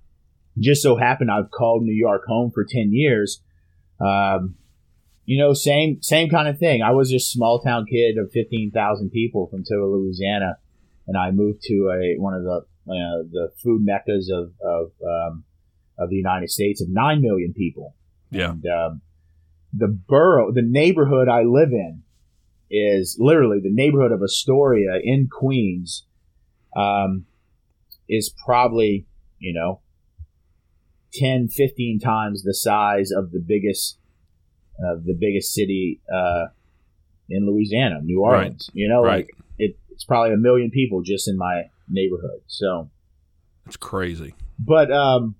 just 0.58 0.82
so 0.82 0.96
happened 0.96 1.30
I've 1.30 1.50
called 1.50 1.82
New 1.82 1.94
York 1.94 2.22
home 2.26 2.50
for 2.52 2.64
ten 2.68 2.92
years. 2.92 3.40
Um, 4.00 4.56
you 5.24 5.38
know, 5.38 5.52
same 5.52 6.02
same 6.02 6.30
kind 6.30 6.48
of 6.48 6.58
thing. 6.58 6.82
I 6.82 6.92
was 6.92 7.10
just 7.10 7.28
a 7.28 7.36
small 7.36 7.60
town 7.60 7.86
kid 7.86 8.16
of 8.18 8.30
fifteen 8.32 8.70
thousand 8.70 9.10
people 9.10 9.46
from 9.48 9.64
Toa, 9.64 9.84
Louisiana, 9.84 10.58
and 11.06 11.16
I 11.16 11.30
moved 11.30 11.62
to 11.64 11.90
a 11.92 12.20
one 12.20 12.34
of 12.34 12.42
the 12.42 12.64
uh, 12.88 13.22
the 13.30 13.52
food 13.62 13.84
meccas 13.84 14.30
of 14.32 14.52
of 14.64 14.92
um, 15.06 15.44
of 15.98 16.10
the 16.10 16.16
United 16.16 16.50
States 16.50 16.80
of 16.80 16.88
nine 16.88 17.20
million 17.20 17.52
people. 17.52 17.94
Yeah. 18.30 18.50
And 18.50 18.66
um, 18.66 19.00
the 19.72 19.88
borough, 19.88 20.52
the 20.52 20.62
neighborhood 20.62 21.28
I 21.28 21.42
live 21.42 21.72
in, 21.72 22.02
is 22.70 23.16
literally 23.20 23.60
the 23.62 23.72
neighborhood 23.72 24.12
of 24.12 24.22
Astoria 24.22 24.98
in 25.02 25.28
Queens. 25.30 26.04
Um, 26.76 27.26
is 28.08 28.34
probably 28.44 29.06
you 29.38 29.52
know 29.52 29.80
10, 31.14 31.48
15 31.48 31.98
times 31.98 32.42
the 32.42 32.54
size 32.54 33.10
of 33.10 33.32
the 33.32 33.40
biggest 33.40 33.98
of 34.78 35.04
the 35.04 35.14
biggest 35.14 35.52
city 35.52 36.00
uh, 36.12 36.46
in 37.28 37.46
Louisiana, 37.46 38.00
New 38.02 38.20
Orleans. 38.20 38.70
Right. 38.70 38.80
You 38.80 38.88
know, 38.88 39.02
right. 39.02 39.26
like 39.26 39.36
it, 39.58 39.76
it's 39.90 40.04
probably 40.04 40.32
a 40.32 40.36
million 40.36 40.70
people 40.70 41.02
just 41.02 41.28
in 41.28 41.36
my 41.36 41.64
neighborhood. 41.88 42.42
So 42.46 42.90
it's 43.66 43.76
crazy. 43.76 44.34
But 44.58 44.92
um, 44.92 45.34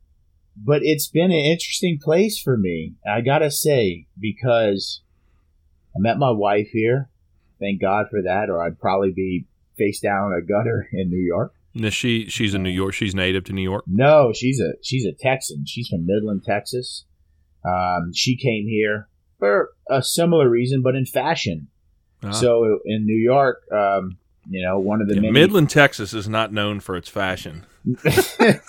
but 0.56 0.80
it's 0.82 1.08
been 1.08 1.30
an 1.30 1.38
interesting 1.38 1.98
place 2.02 2.40
for 2.40 2.56
me. 2.56 2.94
I 3.06 3.20
gotta 3.20 3.50
say 3.50 4.06
because 4.18 5.02
I 5.94 6.00
met 6.00 6.18
my 6.18 6.30
wife 6.30 6.68
here. 6.72 7.10
Thank 7.60 7.80
God 7.80 8.06
for 8.10 8.22
that, 8.22 8.50
or 8.50 8.62
I'd 8.62 8.78
probably 8.78 9.12
be 9.12 9.46
face 9.76 10.00
down 10.00 10.32
a 10.32 10.42
gutter 10.42 10.88
in 10.92 11.10
New 11.10 11.22
York. 11.22 11.54
No, 11.74 11.90
she 11.90 12.28
she's 12.28 12.54
in 12.54 12.62
New 12.62 12.70
York. 12.70 12.94
She's 12.94 13.14
native 13.14 13.44
to 13.44 13.52
New 13.52 13.62
York. 13.62 13.84
No, 13.86 14.32
she's 14.34 14.60
a 14.60 14.72
she's 14.82 15.04
a 15.04 15.12
Texan. 15.12 15.64
She's 15.66 15.88
from 15.88 16.06
Midland, 16.06 16.42
Texas. 16.44 17.04
Um, 17.64 18.12
she 18.14 18.36
came 18.36 18.66
here 18.66 19.08
for 19.38 19.70
a 19.90 20.02
similar 20.02 20.48
reason, 20.48 20.82
but 20.82 20.94
in 20.94 21.06
fashion. 21.06 21.68
Uh-huh. 22.22 22.32
So 22.32 22.80
in 22.84 23.06
New 23.06 23.16
York, 23.16 23.62
um, 23.72 24.18
you 24.50 24.64
know, 24.64 24.78
one 24.78 25.00
of 25.00 25.08
the 25.08 25.14
yeah, 25.14 25.20
many... 25.20 25.32
Midland, 25.32 25.70
Texas 25.70 26.14
is 26.14 26.28
not 26.28 26.52
known 26.52 26.80
for 26.80 26.96
its 26.96 27.08
fashion. 27.08 27.64
it 28.04 28.64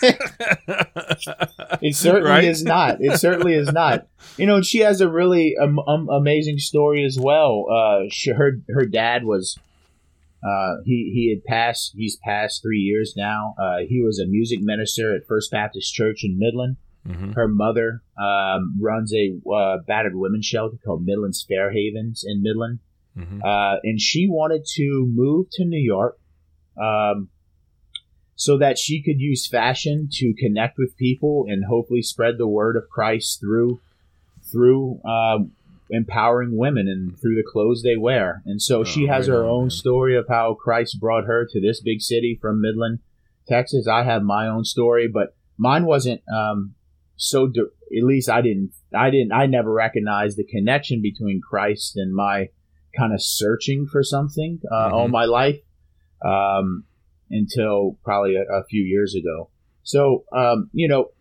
certainly 1.95 2.29
right? 2.29 2.43
is 2.43 2.63
not. 2.63 2.97
It 2.99 3.17
certainly 3.19 3.55
is 3.55 3.71
not. 3.71 4.07
You 4.37 4.45
know, 4.45 4.61
she 4.61 4.79
has 4.79 5.01
a 5.01 5.09
really 5.09 5.55
um, 5.61 5.79
um, 5.79 6.09
amazing 6.09 6.59
story 6.59 7.03
as 7.03 7.17
well. 7.19 7.65
Uh, 7.71 8.07
she, 8.09 8.31
her 8.31 8.59
her 8.69 8.85
dad 8.85 9.23
was 9.25 9.57
uh, 10.43 10.81
he 10.85 11.11
he 11.13 11.29
had 11.33 11.43
passed. 11.43 11.93
He's 11.95 12.17
passed 12.23 12.61
three 12.61 12.79
years 12.79 13.13
now. 13.17 13.55
Uh, 13.59 13.79
he 13.87 14.01
was 14.01 14.19
a 14.19 14.27
music 14.27 14.59
minister 14.61 15.15
at 15.15 15.27
First 15.27 15.51
Baptist 15.51 15.93
Church 15.93 16.23
in 16.23 16.37
Midland. 16.39 16.77
Mm-hmm. 17.07 17.31
Her 17.31 17.47
mother 17.47 18.03
um, 18.17 18.77
runs 18.79 19.13
a 19.13 19.37
uh, 19.49 19.77
battered 19.87 20.15
women's 20.15 20.45
shelter 20.45 20.77
called 20.85 21.05
Midland's 21.05 21.43
Fair 21.47 21.71
Havens 21.71 22.23
in 22.25 22.41
Midland, 22.41 22.79
mm-hmm. 23.17 23.41
Uh, 23.43 23.77
and 23.83 23.99
she 23.99 24.27
wanted 24.29 24.65
to 24.75 25.07
move 25.13 25.47
to 25.53 25.65
New 25.65 25.81
York. 25.81 26.17
Um, 26.81 27.29
so 28.35 28.57
that 28.57 28.77
she 28.77 29.03
could 29.03 29.19
use 29.19 29.45
fashion 29.45 30.07
to 30.09 30.33
connect 30.39 30.77
with 30.77 30.95
people 30.95 31.43
and 31.49 31.65
hopefully 31.65 32.01
spread 32.01 32.35
the 32.37 32.47
word 32.47 32.77
of 32.77 32.83
Christ 32.89 33.41
through 33.41 33.81
through 34.49 35.01
uh, 35.03 35.39
empowering 35.89 36.57
women 36.57 36.87
and 36.87 37.19
through 37.19 37.35
the 37.35 37.49
clothes 37.49 37.81
they 37.83 37.97
wear. 37.97 38.41
And 38.45 38.61
so 38.61 38.81
oh, 38.81 38.83
she 38.83 39.07
has 39.07 39.27
her 39.27 39.43
on, 39.43 39.49
own 39.49 39.63
man. 39.63 39.69
story 39.71 40.15
of 40.15 40.27
how 40.27 40.53
Christ 40.53 40.99
brought 40.99 41.25
her 41.25 41.47
to 41.49 41.61
this 41.61 41.81
big 41.81 42.01
city 42.01 42.37
from 42.39 42.61
Midland, 42.61 42.99
Texas. 43.47 43.87
I 43.87 44.03
have 44.03 44.23
my 44.23 44.47
own 44.47 44.65
story, 44.65 45.07
but 45.11 45.35
mine 45.57 45.85
wasn't 45.85 46.21
um, 46.33 46.75
so. 47.15 47.47
De- 47.47 47.61
at 47.61 48.03
least 48.03 48.29
I 48.29 48.41
didn't. 48.41 48.71
I 48.95 49.09
didn't. 49.09 49.31
I 49.31 49.47
never 49.47 49.73
recognized 49.73 50.37
the 50.37 50.43
connection 50.43 51.01
between 51.01 51.41
Christ 51.41 51.93
and 51.95 52.13
my 52.13 52.49
kind 52.95 53.13
of 53.13 53.21
searching 53.21 53.87
for 53.91 54.03
something 54.03 54.59
uh, 54.71 54.75
mm-hmm. 54.75 54.93
all 54.93 55.07
my 55.07 55.25
life. 55.25 55.57
Um, 56.23 56.83
until 57.31 57.97
probably 58.03 58.35
a, 58.35 58.41
a 58.41 58.63
few 58.65 58.83
years 58.83 59.15
ago. 59.15 59.49
So, 59.83 60.25
um, 60.35 60.69
you 60.73 60.87
know, 60.87 61.11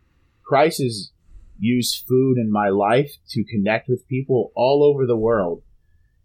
Christ 0.44 0.82
has 0.82 1.12
used 1.58 2.04
food 2.06 2.38
in 2.38 2.50
my 2.50 2.68
life 2.68 3.12
to 3.30 3.44
connect 3.44 3.88
with 3.88 4.08
people 4.08 4.52
all 4.54 4.82
over 4.84 5.06
the 5.06 5.16
world. 5.16 5.62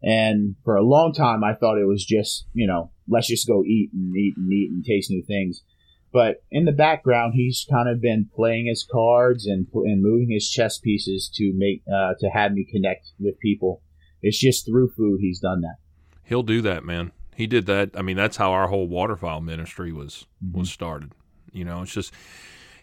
And 0.01 0.55
for 0.63 0.75
a 0.75 0.83
long 0.83 1.13
time, 1.13 1.43
I 1.43 1.53
thought 1.53 1.77
it 1.77 1.87
was 1.87 2.05
just, 2.05 2.45
you 2.53 2.67
know, 2.67 2.91
let's 3.07 3.27
just 3.27 3.47
go 3.47 3.63
eat 3.63 3.91
and 3.93 4.15
eat 4.15 4.35
and 4.37 4.51
eat 4.51 4.71
and 4.71 4.83
taste 4.83 5.09
new 5.09 5.23
things. 5.23 5.63
But 6.11 6.43
in 6.51 6.65
the 6.65 6.71
background, 6.71 7.33
he's 7.33 7.65
kind 7.69 7.89
of 7.89 7.99
been 7.99 8.29
playing 8.35 8.67
his 8.67 8.85
cards 8.89 9.47
and, 9.47 9.65
and 9.73 10.03
moving 10.03 10.29
his 10.29 10.49
chess 10.49 10.77
pieces 10.77 11.29
to 11.35 11.53
make 11.55 11.81
uh, 11.87 12.13
to 12.19 12.27
have 12.27 12.53
me 12.53 12.67
connect 12.69 13.11
with 13.19 13.39
people. 13.39 13.81
It's 14.21 14.39
just 14.39 14.65
through 14.65 14.91
food 14.91 15.19
he's 15.21 15.39
done 15.39 15.61
that. 15.61 15.77
He'll 16.23 16.43
do 16.43 16.61
that, 16.61 16.85
man. 16.85 17.11
He 17.35 17.47
did 17.47 17.65
that. 17.65 17.91
I 17.95 18.03
mean, 18.03 18.15
that's 18.15 18.37
how 18.37 18.51
our 18.51 18.67
whole 18.67 18.87
waterfowl 18.87 19.41
ministry 19.41 19.91
was 19.91 20.27
mm-hmm. 20.43 20.59
was 20.59 20.71
started. 20.71 21.13
You 21.51 21.65
know, 21.65 21.81
it's 21.81 21.93
just 21.93 22.13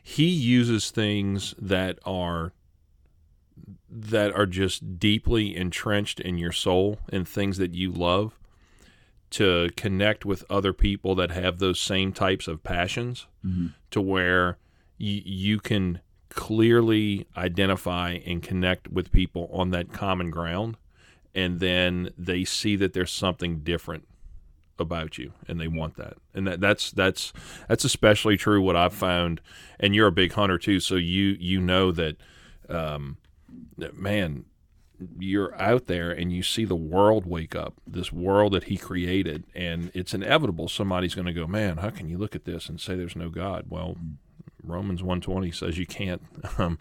he 0.02 0.26
uses 0.26 0.90
things 0.90 1.54
that 1.58 1.98
are 2.04 2.52
that 3.88 4.32
are 4.32 4.46
just 4.46 4.98
deeply 4.98 5.56
entrenched 5.56 6.20
in 6.20 6.38
your 6.38 6.52
soul 6.52 6.98
and 7.12 7.26
things 7.26 7.58
that 7.58 7.74
you 7.74 7.90
love 7.90 8.38
to 9.30 9.68
connect 9.76 10.24
with 10.24 10.44
other 10.50 10.72
people 10.72 11.14
that 11.14 11.30
have 11.30 11.58
those 11.58 11.80
same 11.80 12.12
types 12.12 12.48
of 12.48 12.62
passions 12.62 13.26
mm-hmm. 13.44 13.68
to 13.90 14.00
where 14.00 14.58
y- 14.98 15.22
you 15.24 15.58
can 15.58 16.00
clearly 16.28 17.26
identify 17.36 18.18
and 18.24 18.42
connect 18.42 18.88
with 18.88 19.12
people 19.12 19.48
on 19.52 19.70
that 19.70 19.92
common 19.92 20.30
ground 20.30 20.76
and 21.34 21.60
then 21.60 22.10
they 22.16 22.44
see 22.44 22.76
that 22.76 22.92
there's 22.92 23.10
something 23.10 23.60
different 23.60 24.06
about 24.80 25.18
you 25.18 25.32
and 25.46 25.60
they 25.60 25.68
want 25.68 25.96
that. 25.96 26.14
And 26.34 26.46
that 26.46 26.60
that's 26.60 26.90
that's 26.90 27.32
that's 27.68 27.84
especially 27.84 28.36
true 28.36 28.62
what 28.62 28.76
i've 28.76 28.94
found 28.94 29.40
and 29.78 29.94
you're 29.94 30.06
a 30.06 30.12
big 30.12 30.32
hunter 30.32 30.58
too 30.58 30.80
so 30.80 30.96
you 30.96 31.36
you 31.38 31.60
know 31.60 31.90
that 31.92 32.16
um 32.68 33.16
that 33.78 33.96
man 33.96 34.44
you're 35.18 35.54
out 35.60 35.86
there 35.86 36.10
and 36.10 36.32
you 36.32 36.42
see 36.42 36.64
the 36.64 36.76
world 36.76 37.26
wake 37.26 37.56
up 37.56 37.74
this 37.86 38.12
world 38.12 38.52
that 38.52 38.64
he 38.64 38.76
created 38.76 39.44
and 39.54 39.90
it's 39.94 40.12
inevitable 40.12 40.68
somebody's 40.68 41.14
going 41.14 41.26
to 41.26 41.32
go 41.32 41.46
man 41.46 41.78
how 41.78 41.90
can 41.90 42.08
you 42.08 42.18
look 42.18 42.34
at 42.34 42.44
this 42.44 42.68
and 42.68 42.80
say 42.80 42.94
there's 42.94 43.16
no 43.16 43.28
god? 43.28 43.66
Well 43.68 43.96
romans 44.62 45.02
120 45.02 45.50
says 45.52 45.78
you 45.78 45.86
can't. 45.86 46.22
Um, 46.58 46.78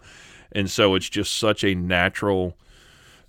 and 0.52 0.68
so 0.68 0.96
it's 0.96 1.08
just 1.08 1.36
such 1.36 1.62
a 1.62 1.76
natural 1.76 2.56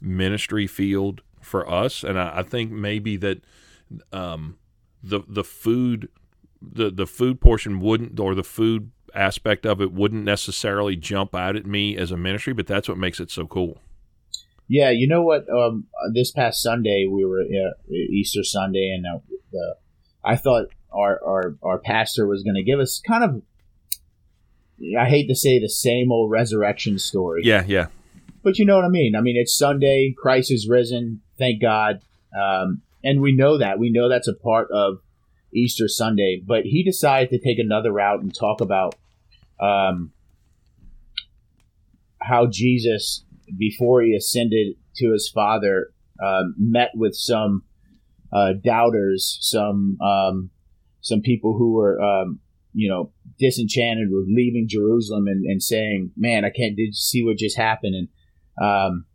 ministry 0.02 0.66
field 0.66 1.22
for 1.40 1.70
us 1.70 2.04
and 2.04 2.20
i, 2.20 2.40
I 2.40 2.44
think 2.44 2.72
maybe 2.72 3.16
that 3.18 3.44
um, 4.12 4.58
the 5.04 5.22
the 5.28 5.44
food 5.44 6.10
the 6.62 6.90
the 6.90 7.08
food 7.08 7.42
portion 7.42 7.80
wouldn't 7.80 8.20
or 8.20 8.36
the 8.36 8.44
food 8.44 8.92
aspect 9.14 9.66
of 9.66 9.82
it 9.82 9.92
wouldn't 9.92 10.24
necessarily 10.24 10.96
jump 10.96 11.36
out 11.36 11.56
at 11.56 11.66
me 11.66 11.98
as 11.98 12.12
a 12.12 12.18
ministry, 12.18 12.54
but 12.54 12.68
that's 12.68 12.88
what 12.88 12.98
makes 12.98 13.20
it 13.20 13.30
so 13.30 13.46
cool. 13.46 13.80
Yeah, 14.68 14.90
you 14.90 15.08
know 15.08 15.22
what? 15.22 15.50
Um, 15.50 15.88
this 16.14 16.32
past 16.32 16.62
Sunday 16.62 17.06
we 17.10 17.26
were 17.26 17.42
uh, 17.42 17.92
Easter 17.92 18.44
Sunday, 18.44 18.90
and 18.96 19.06
uh, 19.06 19.20
the, 19.52 19.76
I 20.24 20.38
thought 20.38 20.68
our 20.94 21.20
our 21.26 21.56
our 21.62 21.80
pastor 21.80 22.28
was 22.28 22.44
going 22.44 22.56
to 22.56 22.64
give 22.64 22.80
us 22.80 23.02
kind 23.06 23.24
of. 23.24 23.42
I 24.98 25.08
hate 25.08 25.28
to 25.28 25.36
say 25.36 25.60
the 25.60 25.70
same 25.70 26.12
old 26.12 26.32
resurrection 26.32 26.98
story. 26.98 27.42
Yeah, 27.44 27.64
yeah. 27.68 27.88
But 28.44 28.58
you 28.58 28.66
know 28.66 28.78
what 28.78 28.86
I 28.86 28.90
mean. 28.90 29.16
I 29.16 29.22
mean, 29.22 29.38
it's 29.38 29.56
Sunday. 29.56 30.16
Christ 30.18 30.52
is 30.52 30.68
risen. 30.68 31.22
Thank 31.38 31.62
God. 31.62 32.02
Um, 32.36 32.82
and 33.04 33.22
we 33.22 33.36
know 33.36 33.58
that. 33.58 33.80
We 33.80 33.92
know 33.92 34.10
that's 34.10 34.28
a 34.28 34.36
part 34.36 34.70
of 34.72 34.98
Easter 35.54 35.88
Sunday. 35.88 36.42
But 36.46 36.64
he 36.64 36.84
decided 36.84 37.30
to 37.30 37.40
take 37.40 37.60
another 37.60 37.92
route 37.92 38.22
and 38.22 38.34
talk 38.34 38.62
about 38.62 38.96
um, 39.60 40.12
how 42.22 42.48
Jesus, 42.48 43.26
before 43.58 44.02
he 44.02 44.16
ascended 44.16 44.76
to 44.98 45.12
his 45.12 45.30
Father, 45.34 45.92
um, 46.24 46.56
met 46.58 46.92
with 46.94 47.16
some 47.16 47.64
uh, 48.32 48.54
doubters, 48.64 49.38
some 49.42 49.98
um, 50.02 50.52
some 51.02 51.22
people 51.22 51.58
who 51.58 51.74
were 51.74 52.00
um, 52.02 52.40
you 52.74 52.90
know 52.90 53.12
disenchanted 53.40 54.10
with 54.12 54.28
leaving 54.28 54.68
Jerusalem 54.68 55.28
and, 55.28 55.46
and 55.46 55.62
saying, 55.62 56.12
"Man, 56.16 56.46
I 56.46 56.50
can't 56.50 56.78
did 56.78 56.96
see 56.96 57.24
what 57.24 57.38
just 57.38 57.58
happened." 57.58 57.96
And 57.96 58.08
um, 58.64 59.06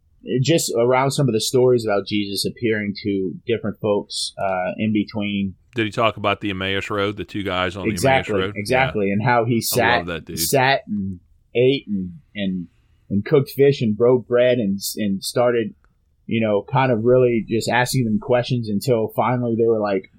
just 0.43 0.73
around 0.77 1.11
some 1.13 1.29
of 1.29 1.33
the 1.33 1.41
stories 1.41 1.85
about 1.85 2.07
Jesus 2.07 2.45
appearing 2.45 2.95
to 3.03 3.33
different 3.47 3.79
folks 3.81 4.33
uh, 4.39 4.73
in 4.79 4.93
between. 4.93 5.55
Did 5.75 5.87
he 5.87 5.91
talk 5.91 6.17
about 6.17 6.41
the 6.41 6.51
Emmaus 6.51 6.89
Road, 6.91 7.17
the 7.17 7.25
two 7.25 7.43
guys 7.43 7.77
on 7.77 7.89
exactly, 7.89 8.33
the 8.33 8.39
Emmaus 8.39 8.47
Road? 8.47 8.55
Exactly, 8.57 9.07
yeah. 9.07 9.13
and 9.13 9.23
how 9.23 9.45
he 9.45 9.61
sat, 9.61 10.07
sat 10.39 10.83
and 10.87 11.21
ate 11.55 11.87
and, 11.87 12.19
and 12.35 12.69
and 13.09 13.25
cooked 13.25 13.51
fish 13.51 13.83
and 13.83 13.97
broke 13.97 14.27
bread 14.27 14.59
and 14.59 14.81
and 14.97 15.23
started, 15.23 15.75
you 16.27 16.41
know, 16.41 16.63
kind 16.63 16.91
of 16.91 17.05
really 17.05 17.45
just 17.49 17.69
asking 17.69 18.05
them 18.05 18.19
questions 18.19 18.69
until 18.69 19.13
finally 19.15 19.55
they 19.57 19.67
were 19.67 19.81
like, 19.81 20.11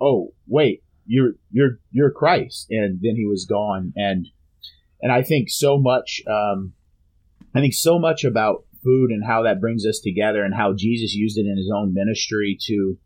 "Oh, 0.00 0.32
wait, 0.46 0.82
you're 1.06 1.32
you're 1.50 1.78
you're 1.90 2.10
Christ," 2.10 2.68
and 2.70 3.00
then 3.02 3.16
he 3.16 3.26
was 3.26 3.46
gone. 3.46 3.92
And 3.96 4.28
and 5.00 5.12
I 5.12 5.22
think 5.22 5.50
so 5.50 5.78
much. 5.78 6.22
Um, 6.26 6.72
I 7.54 7.60
think 7.60 7.74
so 7.74 7.98
much 7.98 8.24
about 8.24 8.64
food 8.82 9.10
and 9.10 9.24
how 9.24 9.42
that 9.42 9.60
brings 9.60 9.86
us 9.86 10.00
together 10.00 10.44
and 10.44 10.54
how 10.54 10.74
Jesus 10.74 11.14
used 11.14 11.38
it 11.38 11.46
in 11.46 11.56
his 11.56 11.70
own 11.74 11.94
ministry 11.94 12.58
to 12.66 12.98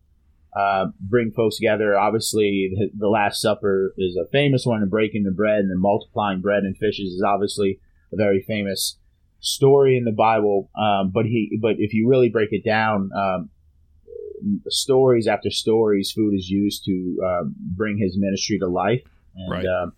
uh, 0.57 0.87
bring 1.01 1.31
folks 1.31 1.57
together. 1.57 1.97
Obviously, 1.97 2.71
the 2.97 3.09
Last 3.09 3.41
Supper 3.41 3.95
is 3.99 4.17
a 4.17 4.29
famous 4.31 4.65
one, 4.65 4.83
and 4.83 4.91
breaking 4.91 5.25
the 5.25 5.31
bread 5.31 5.61
and 5.61 5.71
then 5.71 5.81
multiplying 5.81 6.41
bread 6.41 6.65
and 6.65 6.77
fishes 6.77 7.13
is 7.13 7.23
obviously 7.25 7.79
a 8.13 8.17
very 8.17 8.43
famous 8.43 8.99
story 9.41 9.97
in 9.97 10.05
the 10.05 10.13
Bible. 10.13 10.71
Um, 10.77 11.11
but 11.13 11.27
he, 11.27 11.59
but 11.61 11.77
if 11.79 11.93
you 11.93 12.09
really 12.09 12.31
break 12.31 12.49
it 12.53 12.65
down, 12.65 13.11
um, 13.15 13.51
stories 14.69 15.27
after 15.27 15.51
stories, 15.51 16.13
food 16.13 16.35
is 16.35 16.49
used 16.49 16.85
to 16.87 17.17
uh, 17.25 17.45
bring 17.77 17.99
his 17.99 18.17
ministry 18.19 18.59
to 18.59 18.67
life. 18.67 19.03
And, 19.37 19.53
right. 19.53 19.67
Um, 19.67 19.93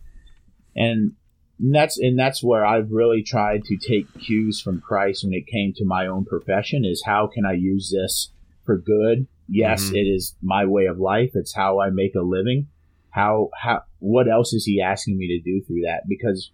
and 0.74 1.12
And 1.60 1.74
that's 1.74 1.98
and 1.98 2.18
that's 2.18 2.42
where 2.42 2.64
I've 2.64 2.90
really 2.90 3.22
tried 3.22 3.64
to 3.64 3.76
take 3.76 4.06
cues 4.18 4.60
from 4.60 4.80
Christ 4.80 5.24
when 5.24 5.34
it 5.34 5.46
came 5.46 5.72
to 5.76 5.84
my 5.84 6.06
own 6.06 6.24
profession 6.24 6.84
is 6.84 7.02
how 7.04 7.26
can 7.26 7.44
I 7.44 7.52
use 7.52 7.90
this 7.90 8.30
for 8.64 8.78
good? 8.78 9.26
Yes, 9.48 9.90
Mhm. 9.90 9.96
it 9.96 10.08
is 10.08 10.36
my 10.40 10.64
way 10.64 10.86
of 10.86 10.98
life. 10.98 11.32
It's 11.34 11.54
how 11.54 11.80
I 11.80 11.90
make 11.90 12.14
a 12.14 12.22
living. 12.22 12.68
How 13.10 13.50
how 13.54 13.82
what 13.98 14.28
else 14.28 14.52
is 14.54 14.64
he 14.64 14.80
asking 14.80 15.18
me 15.18 15.26
to 15.28 15.40
do 15.40 15.60
through 15.62 15.82
that? 15.82 16.08
Because 16.08 16.50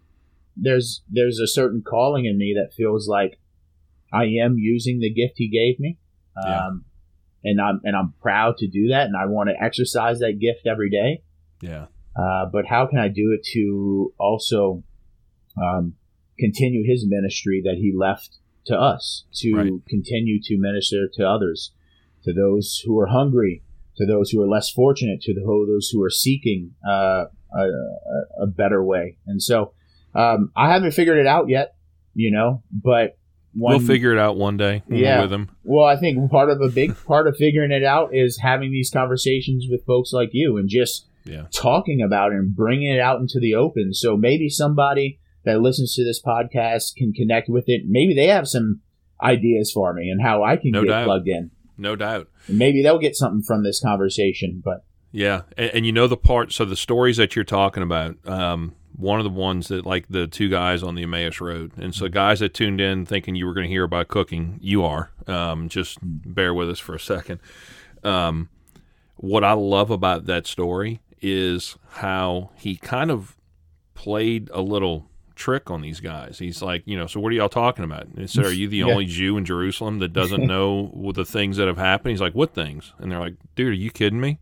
there's 0.57 1.03
there's 1.09 1.39
a 1.39 1.47
certain 1.47 1.83
calling 1.83 2.25
in 2.25 2.37
me 2.39 2.55
that 2.57 2.75
feels 2.75 3.07
like 3.07 3.39
I 4.13 4.25
am 4.25 4.57
using 4.59 4.99
the 5.01 5.13
gift 5.13 5.35
he 5.37 5.49
gave 5.49 5.79
me. 5.79 5.99
Yeah. 6.43 6.67
Um 6.67 6.85
and 7.45 7.61
I'm 7.61 7.81
and 7.85 7.95
I'm 7.95 8.15
proud 8.21 8.57
to 8.59 8.67
do 8.67 8.89
that 8.89 9.07
and 9.07 9.17
I 9.17 9.27
want 9.27 9.51
to 9.51 9.63
exercise 9.63 10.19
that 10.19 10.41
gift 10.41 10.67
every 10.67 10.91
day. 10.91 11.23
Yeah. 11.61 11.87
Uh, 12.17 12.47
but 12.51 12.67
how 12.67 12.87
can 12.87 12.99
I 12.99 13.09
do 13.09 13.33
it 13.33 13.45
to 13.53 14.15
also 14.19 14.83
um, 15.63 15.95
continue 16.39 16.83
his 16.87 17.07
ministry 17.09 17.63
that 17.65 17.77
he 17.77 17.93
left 17.97 18.39
to 18.67 18.77
us 18.79 19.25
to 19.35 19.55
Right. 19.55 19.73
continue 19.89 20.41
to 20.43 20.59
minister 20.59 21.09
to 21.15 21.29
others, 21.29 21.73
to 22.25 22.33
those 22.33 22.83
who 22.85 22.99
are 22.99 23.07
hungry, 23.07 23.63
to 23.97 24.05
those 24.07 24.31
who 24.31 24.43
are 24.43 24.49
less 24.49 24.69
fortunate, 24.71 25.21
to 25.23 25.33
the, 25.35 25.41
those 25.41 25.89
who 25.91 26.03
are 26.03 26.11
seeking 26.11 26.73
uh, 26.87 27.27
a, 27.57 27.69
a, 28.43 28.47
better 28.47 28.85
way. 28.85 29.17
And 29.27 29.43
so 29.43 29.73
um, 30.15 30.51
I 30.57 30.73
haven't 30.73 30.93
figured 30.93 31.19
it 31.19 31.27
out 31.27 31.49
yet, 31.49 31.77
you 32.15 32.31
know, 32.31 32.63
but 32.71 33.17
we'll 33.55 33.79
figure 33.79 34.13
it 34.13 34.19
out 34.19 34.37
one 34.37 34.57
day 34.59 34.83
Yeah. 34.89 35.23
with 35.23 35.33
him. 35.33 35.49
well, 35.65 35.85
I 35.87 35.97
think 35.97 36.31
part 36.31 36.51
of 36.51 36.61
a 36.61 36.69
big 36.69 36.95
part 37.07 37.27
of 37.29 37.37
figuring 37.37 37.71
it 37.71 37.85
out 37.85 38.15
is 38.15 38.39
having 38.39 38.71
these 38.73 38.91
conversations 38.91 39.67
with 39.71 39.85
folks 39.87 40.13
like 40.13 40.31
you 40.33 40.57
and 40.59 40.69
just 40.69 41.07
Yeah. 41.25 41.47
talking 41.53 42.03
about 42.03 42.33
it 42.33 42.37
and 42.37 42.55
bringing 42.55 42.93
it 42.93 43.01
out 43.01 43.21
into 43.21 43.39
the 43.41 43.55
open. 43.55 43.95
So 43.95 44.17
maybe 44.17 44.49
somebody 44.51 45.19
that 45.47 45.61
listens 45.63 45.95
to 45.95 46.05
this 46.05 46.21
podcast 46.23 46.95
can 46.97 47.13
connect 47.15 47.49
with 47.49 47.65
it. 47.69 47.85
Maybe 47.87 48.15
they 48.15 48.27
have 48.27 48.47
some 48.47 48.83
ideas 49.23 49.73
for 49.73 49.95
me 49.95 50.11
and 50.11 50.21
how 50.21 50.43
I 50.45 50.57
can 50.57 50.73
No 50.73 50.83
get 50.83 50.91
doubt. 50.91 51.05
plugged 51.07 51.29
in. 51.29 51.51
No 51.79 51.97
doubt. 51.97 52.29
And 52.49 52.59
maybe 52.59 52.83
they'll 52.83 52.99
get 52.99 53.17
something 53.17 53.43
from 53.43 53.63
this 53.63 53.81
conversation. 53.81 54.61
But 54.63 54.85
Yeah, 55.13 55.43
and, 55.57 55.71
and 55.71 55.87
you 55.87 55.93
know 55.93 56.07
the 56.07 56.17
part. 56.19 56.53
So 56.53 56.65
the 56.67 56.77
stories 56.77 57.17
that 57.17 57.35
you're 57.35 57.45
talking 57.45 57.83
about, 57.83 58.17
um, 58.29 58.75
one 58.95 59.19
of 59.21 59.25
the 59.25 59.31
ones 59.31 59.69
that 59.69 59.85
like 59.87 60.07
the 60.09 60.27
two 60.27 60.49
guys 60.49 60.83
on 60.83 60.95
the 60.95 61.03
Emmaus 61.05 61.41
Road, 61.41 61.73
and 61.77 61.95
so 61.95 62.09
guys 62.09 62.41
that 62.41 62.55
tuned 62.55 62.81
in 62.81 63.05
thinking 63.07 63.35
you 63.35 63.47
were 63.47 63.53
going 63.55 63.67
to 63.67 63.71
hear 63.71 63.85
about 63.85 64.09
cooking, 64.09 64.59
you 64.63 64.83
are. 64.85 65.11
Um, 65.27 65.69
just 65.69 65.99
bear 66.03 66.53
with 66.55 66.71
us 66.71 66.79
for 66.79 66.95
a 66.95 67.01
second. 67.01 67.41
Um, 68.03 68.49
what 69.17 69.45
I 69.45 69.53
love 69.53 69.91
about 69.91 70.27
that 70.27 70.47
story 70.47 71.01
is 71.21 71.77
how 71.91 72.51
he 72.57 72.77
kind 72.77 73.11
of 73.11 73.37
played 73.95 74.49
a 74.53 74.61
little 74.61 75.09
trick 75.37 75.71
on 75.71 75.81
these 75.83 76.01
guys. 76.01 76.39
He's 76.39 76.61
like, 76.63 76.83
you 76.87 76.97
know, 76.97 77.07
so 77.07 77.21
what 77.21 77.31
are 77.31 77.37
y'all 77.37 77.49
talking 77.49 77.85
about? 77.85 78.07
And 78.07 78.19
he 78.19 78.27
said, 78.27 78.45
are 78.47 78.53
you 78.53 78.67
the 78.69 78.79
Yeah. 78.79 78.87
only 78.87 79.05
Jew 79.07 79.37
in 79.37 79.45
Jerusalem 79.45 79.99
that 80.01 80.13
doesn't 80.13 80.47
know 80.49 81.13
the 81.15 81.25
things 81.25 81.59
that 81.59 81.69
have 81.69 81.79
happened? 81.79 82.11
He's 82.11 82.21
like, 82.21 82.35
what 82.35 82.55
things? 82.55 82.93
And 82.99 83.13
they're 83.13 83.21
like, 83.21 83.35
dude, 83.55 83.69
are 83.69 83.73
you 83.73 83.91
kidding 83.91 84.21
me? 84.21 84.39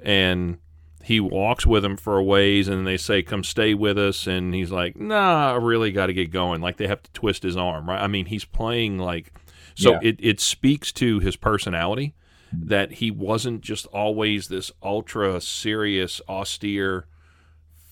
And 0.00 0.58
he 1.02 1.20
walks 1.20 1.66
with 1.66 1.82
them 1.82 1.96
for 1.96 2.18
a 2.18 2.22
ways, 2.22 2.68
and 2.68 2.86
they 2.86 2.96
say, 2.96 3.22
come 3.22 3.42
stay 3.44 3.74
with 3.74 3.96
us. 3.98 4.26
And 4.26 4.54
he's 4.54 4.70
like, 4.70 4.96
nah, 4.96 5.52
I 5.52 5.56
really 5.56 5.92
got 5.92 6.06
to 6.06 6.12
get 6.12 6.30
going. 6.30 6.60
Like 6.60 6.76
they 6.76 6.86
have 6.86 7.02
to 7.02 7.10
twist 7.12 7.42
his 7.42 7.56
arm, 7.56 7.88
right? 7.88 8.00
I 8.02 8.06
mean, 8.06 8.26
he's 8.26 8.44
playing 8.44 8.98
like, 8.98 9.32
so 9.74 9.92
Yeah. 9.92 9.98
it, 10.02 10.16
it 10.18 10.40
speaks 10.40 10.92
to 10.92 11.20
his 11.20 11.36
personality 11.36 12.14
that 12.52 12.92
he 12.94 13.10
wasn't 13.10 13.60
just 13.60 13.86
always 13.88 14.48
this 14.48 14.72
ultra 14.82 15.38
serious, 15.40 16.20
austere 16.28 17.06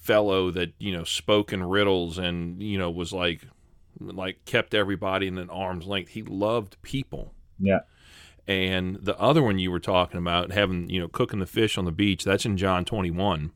fellow 0.06 0.50
that 0.52 0.72
you 0.78 0.92
know 0.96 1.04
spoke 1.04 1.52
in 1.52 1.62
riddles 1.62 2.16
and 2.18 2.62
you 2.62 2.78
know 2.78 2.90
was 2.90 3.12
like 3.12 3.42
like 4.00 4.44
kept 4.44 4.74
everybody 4.74 5.26
in 5.26 5.38
an 5.38 5.50
arm's 5.50 5.86
length. 5.86 6.10
He 6.10 6.22
loved 6.22 6.76
people. 6.82 7.32
yeah, 7.58 7.80
And 8.46 8.96
the 9.02 9.18
other 9.18 9.42
one 9.42 9.58
you 9.58 9.70
were 9.70 9.80
talking 9.80 10.18
about, 10.18 10.52
having 10.52 10.88
you 10.90 11.00
know 11.00 11.08
cooking 11.08 11.40
the 11.40 11.46
fish 11.46 11.76
on 11.78 11.84
the 11.84 11.92
beach, 11.92 12.24
that's 12.24 12.44
in 12.44 12.56
John 12.56 12.84
twenty 12.84 13.10
one. 13.10 13.52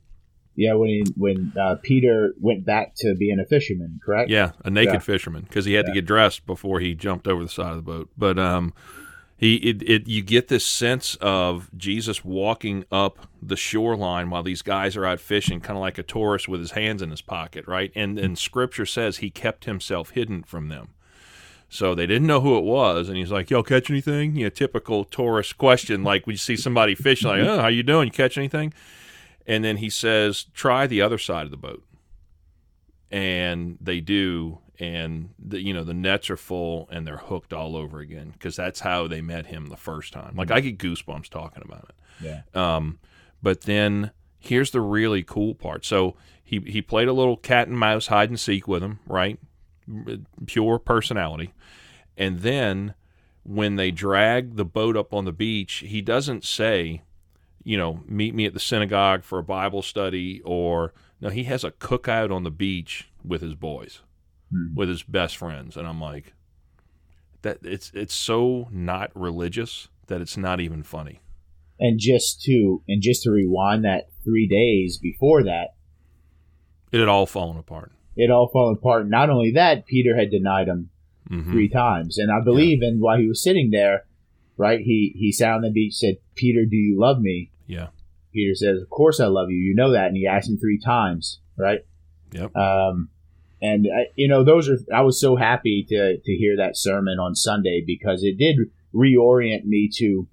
yeah. 0.57 0.75
When 0.75 0.89
he, 0.89 1.05
when 1.17 1.53
uh, 1.61 1.77
Peter 1.83 2.35
went 2.41 2.65
back 2.67 2.95
to 2.97 3.15
being 3.19 3.39
a 3.39 3.45
fisherman, 3.47 4.01
correct? 4.05 4.31
Yeah, 4.31 4.53
a 4.65 4.71
naked 4.71 4.95
Yeah. 4.95 4.99
fisherman 5.01 5.43
because 5.43 5.65
he 5.67 5.75
had 5.75 5.87
to 5.87 5.93
get 5.93 6.07
dressed 6.07 6.47
before 6.47 6.81
he 6.81 6.95
jumped 6.95 7.29
over 7.29 7.43
the 7.45 7.49
side 7.51 7.71
of 7.71 7.77
the 7.77 7.83
boat. 7.83 8.09
But 8.17 8.39
um, 8.39 8.73
he 9.41 9.57
it, 9.57 9.83
it 9.89 10.07
you 10.07 10.23
get 10.23 10.49
this 10.49 10.67
sense 10.67 11.17
of 11.23 11.71
Jesus 11.75 12.23
walking 12.23 12.85
up 12.93 13.27
the 13.41 13.57
shoreline 13.57 14.29
while 14.29 14.43
these 14.43 14.61
guys 14.61 14.99
are 14.99 15.07
out 15.07 15.19
fishing, 15.19 15.61
kind 15.61 15.79
of 15.79 15.81
like 15.81 15.97
a 15.97 16.03
tourist 16.03 16.47
with 16.47 16.61
his 16.61 16.73
hands 16.73 17.01
in 17.01 17.11
his 17.11 17.23
pocket, 17.23 17.67
right? 17.67 17.91
And 17.95 18.19
and 18.19 18.39
Scripture 18.39 18.85
says 18.85 19.17
he 19.17 19.31
kept 19.31 19.65
himself 19.65 20.11
hidden 20.11 20.43
from 20.43 20.69
them. 20.69 20.91
So 21.71 21.95
they 21.95 22.07
didn't 22.07 22.27
know 22.27 22.43
who 22.43 22.59
it 22.59 22.65
was, 22.65 23.09
and 23.09 23.17
he's 23.17 23.31
like, 23.33 23.49
"Yo, 23.49 23.63
catch 23.63 23.89
anything?" 23.89 24.37
You 24.37 24.45
know, 24.45 24.51
typical 24.51 25.05
tourist 25.05 25.57
question, 25.57 26.05
like 26.05 26.27
when 26.27 26.35
you 26.35 26.39
see 26.39 26.57
somebody 26.57 26.95
fishing, 26.95 27.31
like, 27.31 27.41
"Oh, 27.41 27.61
how 27.61 27.69
you 27.69 27.83
doing? 27.83 28.09
You 28.09 28.13
catch 28.13 28.37
anything?" 28.37 28.75
And 29.47 29.65
then 29.65 29.79
he 29.79 29.89
says, 29.89 30.45
"Try 30.53 30.87
the 30.87 31.01
other 31.01 31.17
side 31.17 31.47
of 31.47 31.51
the 31.51 31.57
boat." 31.57 31.83
and 33.11 33.77
they 33.81 34.01
do 34.01 34.59
and 34.81 35.29
the, 35.39 35.61
you 35.61 35.73
know 35.73 35.85
the 35.85 35.95
nets 35.95 36.31
are 36.31 36.37
full 36.37 36.89
and 36.91 37.07
they're 37.07 37.19
hooked 37.19 37.53
all 37.53 37.77
over 37.77 38.01
again 38.01 38.31
because 38.33 38.57
that's 38.57 38.81
how 38.81 39.07
they 39.07 39.21
met 39.21 39.47
him 39.47 39.67
the 39.67 39.77
first 39.77 40.13
time. 40.13 40.35
Like 40.35 40.51
i 40.51 40.61
get 40.61 40.79
goosebumps 40.79 41.29
talking 41.29 41.63
about 41.65 41.91
it. 41.91 41.95
Yeah, 42.25 42.43
um, 42.55 42.99
but 43.43 43.63
then 43.63 44.11
here's 44.39 44.71
the 44.71 44.81
really 44.81 45.23
cool 45.23 45.55
part. 45.55 45.85
So 45.85 46.17
he, 46.43 46.59
he 46.61 46.83
played 46.83 47.09
a 47.09 47.13
little 47.13 47.37
cat 47.37 47.69
and 47.69 47.79
mouse 47.79 48.09
hide 48.09 48.31
and 48.31 48.41
seek 48.41 48.67
with 48.67 48.83
him 48.83 48.99
right? 49.07 49.39
Pure 50.47 50.81
personality. 50.81 51.53
And 52.17 52.41
then 52.41 52.95
when 53.43 53.77
they 53.77 53.91
drag 53.91 54.57
the 54.57 54.65
boat 54.65 54.97
up 54.97 55.15
on 55.15 55.25
the 55.25 55.33
beach 55.33 55.85
he 55.87 56.01
doesn't 56.01 56.45
say 56.45 57.03
you 57.65 57.77
know 57.77 58.03
meet 58.07 58.35
me 58.35 58.45
at 58.45 58.55
the 58.55 58.61
synagogue 58.61 59.25
for 59.25 59.39
a 59.39 59.43
bible 59.43 59.83
study 59.83 60.41
or 60.45 60.93
no 61.21 61.31
he 61.31 61.45
has 61.45 61.65
a 61.65 61.71
cookout 61.71 62.31
on 62.31 62.45
the 62.45 62.51
beach 62.51 63.11
with 63.25 63.41
his 63.41 63.55
boys 63.55 64.03
Hmm. 64.53 64.75
with 64.75 64.89
his 64.89 65.03
best 65.03 65.37
friends 65.37 65.77
and 65.77 65.87
i'm 65.87 66.01
like 66.01 66.33
that 67.43 67.59
it's 67.63 67.91
it's 67.95 68.15
so 68.15 68.69
not 68.71 69.11
religious 69.15 69.89
that 70.09 70.21
it's 70.21 70.37
not 70.37 70.61
even 70.61 70.83
funny 70.83 71.21
And 71.79 71.99
just 71.99 72.43
to 72.43 72.83
and 72.89 73.01
just 73.01 73.23
to 73.23 73.31
rewind 73.31 73.85
that 73.85 74.09
three 74.25 74.47
days 74.47 74.99
before 74.99 75.43
that, 75.45 75.75
it 76.93 76.99
had 76.99 77.09
all 77.09 77.27
fallen 77.27 77.57
apart 77.57 77.93
it 78.17 78.31
all 78.31 78.51
fallen 78.53 78.77
apart. 78.77 79.09
Not 79.09 79.31
only 79.31 79.53
that, 79.53 79.87
Peter 79.87 80.17
had 80.17 80.31
denied 80.31 80.69
him 80.69 80.91
hmm 81.29 81.51
three 81.53 81.69
times. 81.69 82.19
And 82.19 82.31
I 82.31 82.43
believe, 82.45 82.83
and 82.83 83.01
while 83.01 83.17
he 83.19 83.29
was 83.29 83.43
sitting 83.43 83.71
there, 83.71 84.05
right, 84.57 84.81
he 84.81 85.15
he 85.17 85.31
sat 85.33 85.55
on 85.55 85.63
the 85.63 85.71
beach, 85.71 85.95
said, 85.95 86.17
"Peter, 86.35 86.67
do 86.67 86.77
you 86.77 86.99
love 87.01 87.21
me?" 87.21 87.53
yeah 87.67 87.89
Peter 88.35 88.55
says, 88.55 88.83
"Of 88.83 88.91
course 88.91 89.21
I 89.21 89.27
love 89.27 89.49
you. 89.51 89.57
You 89.57 89.75
know 89.75 89.93
that." 89.93 90.09
And 90.09 90.17
he 90.17 90.27
asked 90.27 90.51
him 90.51 90.59
three 90.59 90.79
times, 90.79 91.41
right? 91.57 91.81
Yep. 92.33 92.55
Um, 92.57 93.09
and 93.63 93.87
I, 93.95 94.07
you 94.17 94.29
know, 94.29 94.43
those 94.45 94.69
are. 94.69 94.79
I 94.95 95.03
was 95.03 95.21
so 95.21 95.37
happy 95.37 95.85
to 95.89 96.17
to 96.19 96.33
hear 96.33 96.57
that 96.57 96.77
sermon 96.77 97.19
on 97.19 97.35
Sunday 97.35 97.83
because 97.87 98.23
it 98.23 98.39
did 98.39 98.57
reorient 98.95 99.65
me 99.65 99.89
to 99.97 100.27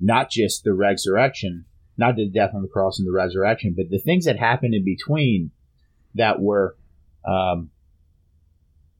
not 0.00 0.30
just 0.30 0.64
the 0.64 0.74
resurrection, 0.74 1.64
not 1.96 2.16
the 2.16 2.28
death 2.28 2.50
on 2.54 2.62
the 2.62 2.68
cross 2.68 2.98
and 2.98 3.06
the 3.08 3.12
resurrection, 3.12 3.74
but 3.76 3.90
the 3.90 3.98
things 3.98 4.24
that 4.26 4.38
happened 4.38 4.74
in 4.74 4.84
between 4.84 5.50
that 6.14 6.40
were, 6.40 6.76
um, 7.26 7.70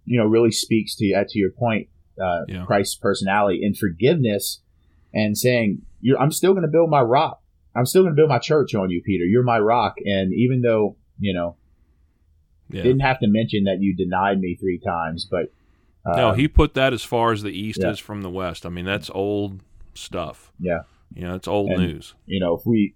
you 0.05 0.19
know, 0.19 0.27
really 0.27 0.51
speaks 0.51 0.97
to 0.97 1.13
uh, 1.13 1.25
to 1.29 1.39
your 1.39 1.51
point, 1.51 1.89
uh, 2.21 2.43
Yeah. 2.49 2.65
Christ's 2.65 2.95
personality 2.97 3.65
and 3.65 3.77
forgiveness, 3.77 4.61
and 5.13 5.37
saying, 5.37 5.83
You're, 6.01 6.19
"I'm 6.19 6.33
still 6.33 6.53
going 6.53 6.63
to 6.63 6.69
build 6.71 6.91
my 6.91 7.03
rock. 7.03 7.43
I'm 7.77 7.87
still 7.87 8.03
going 8.03 8.15
to 8.15 8.17
build 8.17 8.31
my 8.31 8.39
church 8.39 8.75
on 8.75 8.91
you, 8.91 9.03
Peter. 9.03 9.25
You're 9.25 9.43
my 9.43 9.59
rock." 9.59 9.97
And 10.05 10.33
even 10.33 10.63
though 10.63 10.97
you 11.19 11.33
know, 11.35 11.57
yeah 12.71 12.83
didn't 12.83 13.01
have 13.01 13.19
to 13.21 13.27
mention 13.29 13.65
that 13.65 13.79
you 13.81 13.95
denied 13.95 14.41
me 14.41 14.57
three 14.57 14.79
times, 14.79 15.27
but 15.31 15.53
uh, 16.07 16.17
no 16.17 16.33
he 16.33 16.49
put 16.49 16.75
that 16.75 16.93
as 16.93 17.03
far 17.03 17.33
as 17.33 17.43
the 17.43 17.51
east 17.51 17.79
yeah. 17.83 17.91
is 17.91 17.99
from 17.99 18.21
the 18.23 18.31
west 18.31 18.67
i 18.67 18.69
mean 18.69 18.85
that's 18.85 19.09
old 19.15 19.61
stuff 19.95 20.53
yeah. 20.61 20.81
you 21.15 21.23
know 21.23 21.35
it's 21.35 21.49
old 21.49 21.71
And- 21.71 21.81
news 21.83 22.15
you 22.27 22.41
know, 22.41 22.57
if 22.57 22.67
we 22.67 22.95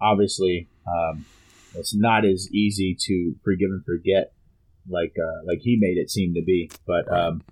obviously 0.00 0.68
um, 0.86 1.24
it's 1.74 1.94
not 1.94 2.24
as 2.24 2.48
easy 2.52 2.96
to 2.98 3.34
forgive 3.44 3.70
and 3.70 3.84
forget 3.84 4.32
like 4.88 5.14
uh, 5.18 5.44
like 5.46 5.58
he 5.60 5.76
made 5.78 5.98
it 5.98 6.10
seem 6.10 6.34
to 6.34 6.42
be, 6.42 6.70
but 6.86 7.10
um, 7.12 7.42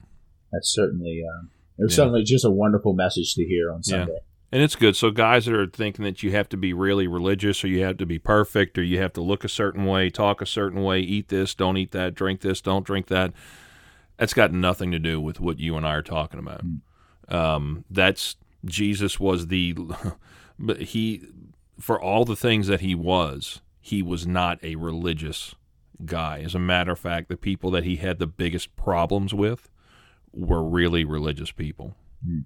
that's 0.51 0.73
certainly 0.73 1.23
um, 1.31 1.51
it 1.79 1.83
was 1.85 1.93
Yeah. 1.93 1.97
certainly 1.97 2.25
just 2.25 2.45
a 2.45 2.51
wonderful 2.51 2.95
message 2.95 3.35
to 3.35 3.45
hear 3.45 3.71
on. 3.73 3.83
Sunday. 3.83 4.19
And 4.51 4.63
it's 4.63 4.77
good. 4.77 4.97
So 4.97 5.11
guys 5.11 5.45
that 5.45 5.55
are 5.55 5.67
thinking 5.67 6.05
that 6.05 6.23
you 6.23 6.31
have 6.33 6.49
to 6.51 6.57
be 6.57 6.73
really 6.73 7.07
religious 7.07 7.63
or 7.63 7.69
you 7.69 7.83
have 7.83 7.99
to 7.99 8.07
be 8.07 8.19
perfect 8.19 8.79
or 8.79 8.83
you 8.83 8.99
have 9.01 9.13
to 9.15 9.21
look 9.21 9.45
a 9.45 9.49
certain 9.49 9.85
way, 9.85 10.09
talk 10.09 10.41
a 10.41 10.47
certain 10.47 10.83
way, 10.83 11.01
eat 11.01 11.29
this, 11.29 11.55
don't 11.55 11.77
eat 11.77 11.91
that, 11.93 12.15
drink 12.15 12.41
this, 12.41 12.63
don't 12.63 12.87
drink 12.87 13.09
that. 13.09 13.33
That's 14.17 14.35
got 14.35 14.53
nothing 14.53 14.91
to 14.93 14.99
do 14.99 15.21
with 15.21 15.39
what 15.39 15.59
you 15.59 15.77
and 15.77 15.87
I 15.87 15.95
are 15.95 16.03
talking 16.03 16.41
about. 16.41 16.63
Um, 17.29 17.85
that's 17.91 18.37
Jesus 18.65 19.21
was 19.21 19.49
the 19.49 19.77
but 20.59 20.81
he 20.81 21.23
for 21.79 22.01
all 22.01 22.25
the 22.25 22.37
things 22.37 22.67
that 22.69 22.81
he 22.81 22.95
was, 22.95 23.61
he 23.81 24.03
was 24.03 24.27
not 24.27 24.59
a 24.65 24.77
religious 24.77 25.55
guy. 26.05 26.41
As 26.41 26.55
a 26.55 26.59
matter 26.59 26.93
of 26.93 26.99
fact, 26.99 27.29
the 27.29 27.37
people 27.37 27.71
that 27.73 27.85
he 27.85 27.97
had 27.97 28.19
the 28.19 28.27
biggest 28.27 28.75
problems 28.77 29.35
with 29.35 29.71
were 30.33 30.63
really 30.63 31.05
religious 31.05 31.53
people. 31.53 31.95
Hmm. 32.25 32.41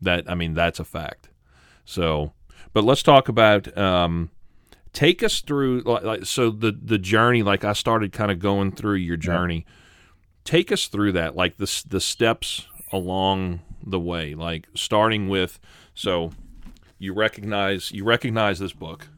That 0.00 0.30
I 0.30 0.34
mean, 0.34 0.54
that's 0.54 0.78
a 0.78 0.84
fact. 0.84 1.28
So, 1.90 2.32
but 2.72 2.84
let's 2.84 3.02
talk 3.02 3.28
about. 3.28 3.76
Um, 3.76 4.30
take 4.92 5.22
us 5.22 5.40
through 5.40 5.80
like, 5.80 6.04
like 6.04 6.24
so 6.24 6.50
the 6.50 6.72
the 6.72 6.98
journey. 6.98 7.42
Like 7.42 7.64
I 7.64 7.72
started 7.72 8.12
kind 8.12 8.30
of 8.30 8.38
going 8.38 8.72
through 8.72 8.96
your 8.96 9.16
journey. 9.16 9.66
Take 10.44 10.70
us 10.70 10.86
through 10.86 11.12
that, 11.12 11.34
like 11.34 11.56
the 11.56 11.84
the 11.88 12.00
steps 12.00 12.66
along 12.92 13.60
the 13.84 13.98
way, 13.98 14.34
like 14.34 14.68
starting 14.74 15.28
with 15.28 15.58
so 15.94 16.30
you 16.98 17.12
recognize 17.12 17.90
you 17.90 18.04
recognize 18.04 18.58
this 18.60 18.72
book. 18.72 19.08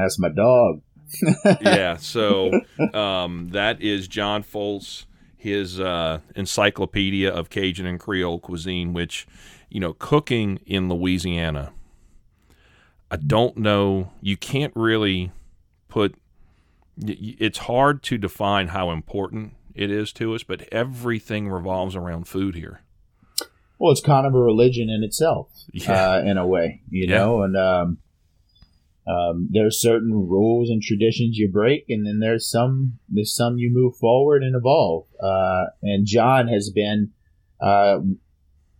That's 0.00 0.18
my 0.18 0.30
dog. 0.30 0.80
yeah, 1.60 1.96
so 1.96 2.50
um, 2.94 3.50
that 3.50 3.82
is 3.82 4.08
John 4.08 4.42
Folse, 4.42 5.04
his 5.36 5.78
uh, 5.78 6.20
Encyclopedia 6.34 7.30
of 7.30 7.50
Cajun 7.50 7.84
and 7.84 8.00
Creole 8.00 8.38
Cuisine, 8.38 8.94
which 8.94 9.26
you 9.72 9.80
know, 9.80 9.94
cooking 9.94 10.60
in 10.66 10.88
Louisiana. 10.90 11.72
I 13.12 13.16
don't 13.16 13.58
know. 13.58 14.10
You 14.22 14.38
can't 14.38 14.72
really 14.74 15.32
put. 15.88 16.14
It's 16.98 17.58
hard 17.58 18.02
to 18.04 18.16
define 18.16 18.68
how 18.68 18.90
important 18.90 19.52
it 19.74 19.90
is 19.90 20.12
to 20.14 20.34
us, 20.34 20.42
but 20.42 20.62
everything 20.72 21.50
revolves 21.50 21.94
around 21.94 22.26
food 22.26 22.54
here. 22.54 22.80
Well, 23.78 23.92
it's 23.92 24.00
kind 24.00 24.26
of 24.26 24.34
a 24.34 24.38
religion 24.38 24.88
in 24.88 25.02
itself, 25.04 25.50
Yeah. 25.74 26.12
uh, 26.12 26.22
in 26.22 26.38
a 26.38 26.46
way, 26.46 26.80
you 26.88 27.06
Yeah. 27.06 27.18
know. 27.18 27.42
And 27.42 27.56
um, 27.56 27.98
um, 29.06 29.48
there's 29.50 29.78
certain 29.80 30.12
rules 30.12 30.70
and 30.70 30.80
traditions 30.80 31.36
you 31.36 31.50
break, 31.50 31.86
and 31.90 32.06
then 32.06 32.18
there's 32.20 32.48
some 32.48 32.98
there's 33.10 33.34
some 33.34 33.58
you 33.58 33.70
move 33.70 33.96
forward 33.96 34.42
and 34.42 34.56
evolve. 34.56 35.06
Uh, 35.22 35.64
and 35.82 36.06
John 36.06 36.48
has 36.48 36.70
been 36.70 37.10
uh, 37.60 37.98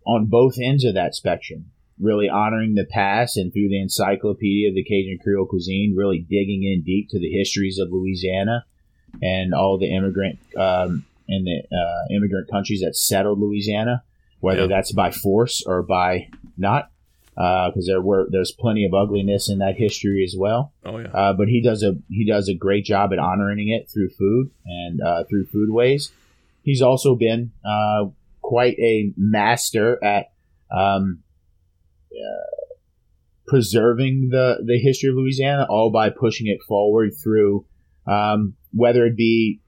on 0.07 0.27
both 0.27 0.55
ends 0.59 0.85
of 0.85 0.95
that 0.95 1.15
spectrum, 1.15 1.72
really 2.03 2.29
honoring 2.29 2.75
the 2.75 2.85
past, 2.91 3.37
and 3.37 3.53
through 3.53 3.69
the 3.69 3.81
Encyclopedia 3.81 4.69
of 4.69 4.75
the 4.75 4.83
Cajun 4.85 5.19
Creole 5.23 5.47
Cuisine, 5.47 5.95
really 5.97 6.19
digging 6.19 6.65
in 6.65 6.83
deep 6.85 7.09
to 7.11 7.19
the 7.19 7.31
histories 7.31 7.79
of 7.79 7.89
Louisiana 7.93 8.65
and 9.23 9.55
all 9.55 9.79
the 9.79 9.95
immigrant 9.95 10.39
um, 10.57 11.05
and 11.29 11.47
the 11.47 11.63
uh, 11.75 12.15
immigrant 12.15 12.51
countries 12.51 12.81
that 12.81 12.97
settled 12.97 13.39
Louisiana, 13.41 14.03
whether 14.41 14.63
Yeah. 14.63 14.67
that's 14.69 14.93
by 14.93 15.11
force 15.11 15.63
or 15.67 15.83
by 15.83 16.29
not, 16.59 16.91
because 17.35 17.87
there 17.87 18.01
were 18.01 18.27
there's 18.31 18.53
plenty 18.53 18.85
of 18.85 18.93
ugliness 18.95 19.49
in 19.49 19.59
that 19.59 19.77
history 19.77 20.25
as 20.25 20.35
well. 20.37 20.73
Oh 20.85 20.99
yeah. 20.99 21.09
Uh, 21.09 21.33
but 21.35 21.49
he 21.49 21.63
does 21.63 21.83
a 21.83 21.97
he 22.11 22.27
does 22.27 22.49
a 22.49 22.55
great 22.55 22.85
job 22.85 23.13
at 23.13 23.19
honoring 23.19 23.69
it 23.71 23.89
through 23.91 24.11
food 24.11 24.51
and 24.67 25.01
uh, 25.01 25.25
through 25.31 25.47
foodways. 25.47 26.11
He's 26.63 26.83
also 26.83 27.15
been 27.15 27.53
uh, 27.65 28.07
quite 28.41 28.79
a 28.79 29.13
master 29.17 30.03
at 30.05 30.27
um, 30.71 31.22
uh, 32.17 32.75
preserving 33.47 34.29
the 34.31 34.59
the 34.65 34.79
history 34.79 35.11
of 35.11 35.17
Louisiana, 35.17 35.67
all 35.69 35.91
by 35.91 36.11
pushing 36.11 36.47
it 36.47 36.59
forward 36.67 37.11
through 37.23 37.65
um, 38.07 38.55
whether 38.73 39.07
it 39.07 39.17
be 39.17 39.61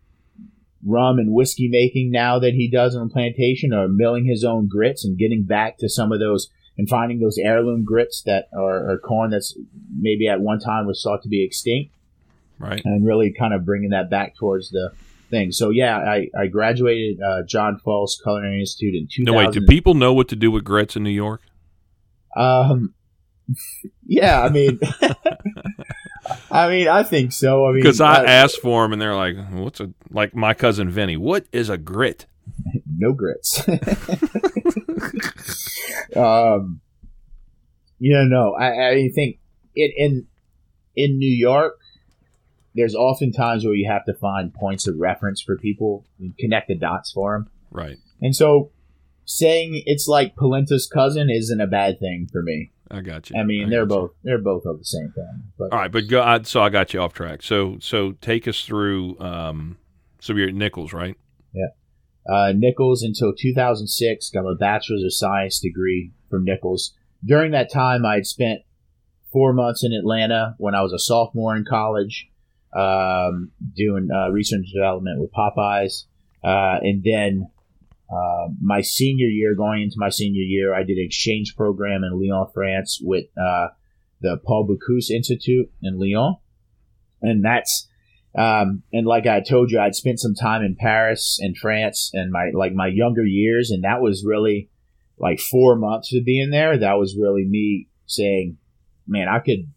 rum 0.86 1.18
and 1.18 1.32
whiskey 1.32 1.68
making 1.68 2.10
now 2.10 2.38
that 2.38 2.52
he 2.54 2.70
does 2.70 2.94
on 2.94 3.08
the 3.08 3.12
plantation, 3.12 3.72
or 3.72 3.88
milling 3.88 4.26
his 4.26 4.44
own 4.44 4.68
grits 4.68 5.04
and 5.04 5.18
getting 5.18 5.44
back 5.44 5.78
to 5.78 5.88
some 5.88 6.12
of 6.12 6.20
those 6.20 6.50
and 6.76 6.88
finding 6.88 7.20
those 7.20 7.38
heirloom 7.38 7.84
grits 7.84 8.22
that 8.26 8.46
are, 8.52 8.90
are 8.92 8.98
corn 8.98 9.30
that's 9.30 9.56
maybe 9.96 10.26
at 10.28 10.40
one 10.40 10.58
time 10.58 10.86
was 10.86 11.00
thought 11.02 11.22
to 11.22 11.28
be 11.28 11.44
extinct 11.44 11.94
Right. 12.58 12.82
and 12.84 13.06
really 13.06 13.32
kind 13.32 13.54
of 13.54 13.64
bringing 13.64 13.90
that 13.90 14.10
back 14.10 14.36
towards 14.36 14.70
the 14.70 14.90
thing. 15.30 15.52
So 15.52 15.70
yeah, 15.70 15.96
I, 15.98 16.28
I 16.38 16.46
graduated 16.48 17.20
uh, 17.20 17.42
John 17.46 17.80
Folse 17.84 18.20
Culinary 18.22 18.60
Institute 18.60 18.94
in 18.94 19.06
2000. 19.10 19.24
No 19.24 19.32
wait. 19.38 19.52
Do 19.52 19.64
people 19.66 19.94
know 19.94 20.12
what 20.12 20.28
to 20.28 20.36
do 20.36 20.50
with 20.50 20.64
grits 20.64 20.96
in 20.96 21.02
New 21.02 21.10
York? 21.10 21.40
Um, 22.36 22.94
yeah, 24.06 24.42
I 24.42 24.48
mean, 24.48 24.80
I 26.50 26.68
mean, 26.68 26.88
I 26.88 27.02
think 27.02 27.32
so. 27.32 27.66
I 27.66 27.72
mean, 27.72 27.82
Because 27.82 28.00
I 28.00 28.22
uh, 28.22 28.24
asked 28.24 28.60
for 28.60 28.82
them, 28.82 28.92
and 28.92 29.02
they're 29.02 29.14
like, 29.14 29.36
"What's 29.50 29.80
a 29.80 29.90
like?" 30.10 30.34
My 30.34 30.54
cousin 30.54 30.88
Vinny, 30.90 31.16
what 31.16 31.46
is 31.52 31.68
a 31.68 31.78
grit? 31.78 32.26
no 32.96 33.12
grits. 33.12 33.66
um, 36.16 36.80
you 37.98 38.12
know, 38.12 38.24
no, 38.24 38.54
I, 38.54 38.88
I 38.90 39.08
think 39.14 39.38
it 39.74 39.92
in 39.96 40.26
in 40.96 41.18
New 41.18 41.34
York. 41.34 41.78
There's 42.76 42.96
often 42.96 43.30
times 43.30 43.64
where 43.64 43.74
you 43.74 43.88
have 43.88 44.04
to 44.06 44.14
find 44.14 44.52
points 44.52 44.88
of 44.88 44.96
reference 44.98 45.40
for 45.40 45.56
people 45.56 46.04
and 46.18 46.36
connect 46.36 46.66
the 46.66 46.74
dots 46.74 47.12
for 47.12 47.34
them. 47.34 47.48
Right. 47.70 47.98
And 48.20 48.34
so 48.34 48.72
saying 49.24 49.82
it's 49.86 50.06
like 50.08 50.36
Polenta's 50.36 50.88
cousin 50.92 51.30
isn't 51.30 51.60
a 51.60 51.66
bad 51.66 51.98
thing 52.00 52.28
for 52.30 52.42
me. 52.42 52.70
I 52.90 53.00
got 53.00 53.30
you. 53.30 53.36
I 53.38 53.44
mean, 53.44 53.66
I 53.66 53.70
they're 53.70 53.86
got 53.86 53.94
you. 53.94 54.00
both 54.00 54.10
they're 54.22 54.38
both 54.38 54.64
of 54.66 54.78
the 54.78 54.84
same 54.84 55.12
thing. 55.14 55.42
But 55.58 55.72
All 55.72 55.78
right, 55.78 55.90
but 55.90 56.06
go. 56.08 56.22
I, 56.22 56.42
so 56.42 56.62
I 56.62 56.68
got 56.68 56.94
you 56.94 57.00
off 57.00 57.12
track. 57.12 57.42
So 57.42 57.78
so 57.80 58.12
take 58.20 58.46
us 58.46 58.64
through. 58.64 59.18
Um, 59.20 59.78
so 60.20 60.34
you're 60.34 60.48
at 60.48 60.54
Nicholls, 60.54 60.92
right? 60.92 61.16
Yeah. 61.52 61.68
Uh, 62.26 62.52
Nicholls 62.54 63.02
until 63.02 63.34
2006, 63.34 64.30
got 64.30 64.46
a 64.46 64.54
bachelor's 64.54 65.02
of 65.04 65.12
science 65.12 65.60
degree 65.60 66.12
from 66.30 66.44
Nicholls. 66.44 66.94
During 67.24 67.52
that 67.52 67.70
time, 67.70 68.06
I 68.06 68.14
had 68.14 68.26
spent 68.26 68.60
four 69.32 69.52
months 69.52 69.84
in 69.84 69.92
Atlanta 69.92 70.54
when 70.58 70.74
I 70.74 70.82
was 70.82 70.92
a 70.92 70.98
sophomore 70.98 71.56
in 71.56 71.64
college, 71.68 72.28
um, 72.74 73.50
doing 73.76 74.08
uh, 74.10 74.30
research 74.30 74.62
and 74.64 74.72
development 74.72 75.20
with 75.20 75.32
Popeyes, 75.32 76.04
uh, 76.42 76.78
and 76.80 77.02
then 77.04 77.50
uh, 78.10 78.48
my 78.60 78.80
senior 78.80 79.26
year, 79.26 79.54
going 79.54 79.82
into 79.82 79.96
my 79.98 80.10
senior 80.10 80.42
year, 80.42 80.74
I 80.74 80.82
did 80.82 80.98
an 80.98 81.04
exchange 81.04 81.54
program 81.56 82.02
in 82.04 82.20
Lyon, 82.20 82.46
France, 82.52 83.00
with 83.02 83.26
uh, 83.36 83.68
the 84.20 84.38
Paul 84.44 84.68
Bocuse 84.68 85.10
Institute 85.10 85.70
in 85.82 85.98
Lyon, 85.98 86.36
and 87.22 87.44
that's 87.44 87.88
um, 88.36 88.82
and 88.92 89.06
like 89.06 89.26
I 89.26 89.40
told 89.40 89.70
you, 89.70 89.78
I'd 89.78 89.94
spent 89.94 90.18
some 90.18 90.34
time 90.34 90.62
in 90.62 90.76
Paris 90.76 91.38
and 91.40 91.56
France 91.56 92.10
and 92.12 92.32
my 92.32 92.50
like 92.52 92.74
my 92.74 92.88
younger 92.88 93.24
years, 93.24 93.70
and 93.70 93.84
that 93.84 94.00
was 94.00 94.24
really 94.26 94.70
like 95.18 95.38
four 95.38 95.76
months 95.76 96.14
of 96.14 96.24
being 96.24 96.50
there. 96.50 96.76
That 96.76 96.98
was 96.98 97.16
really 97.16 97.44
me 97.44 97.88
saying, 98.06 98.58
"Man, 99.06 99.28
I 99.28 99.38
could, 99.38 99.70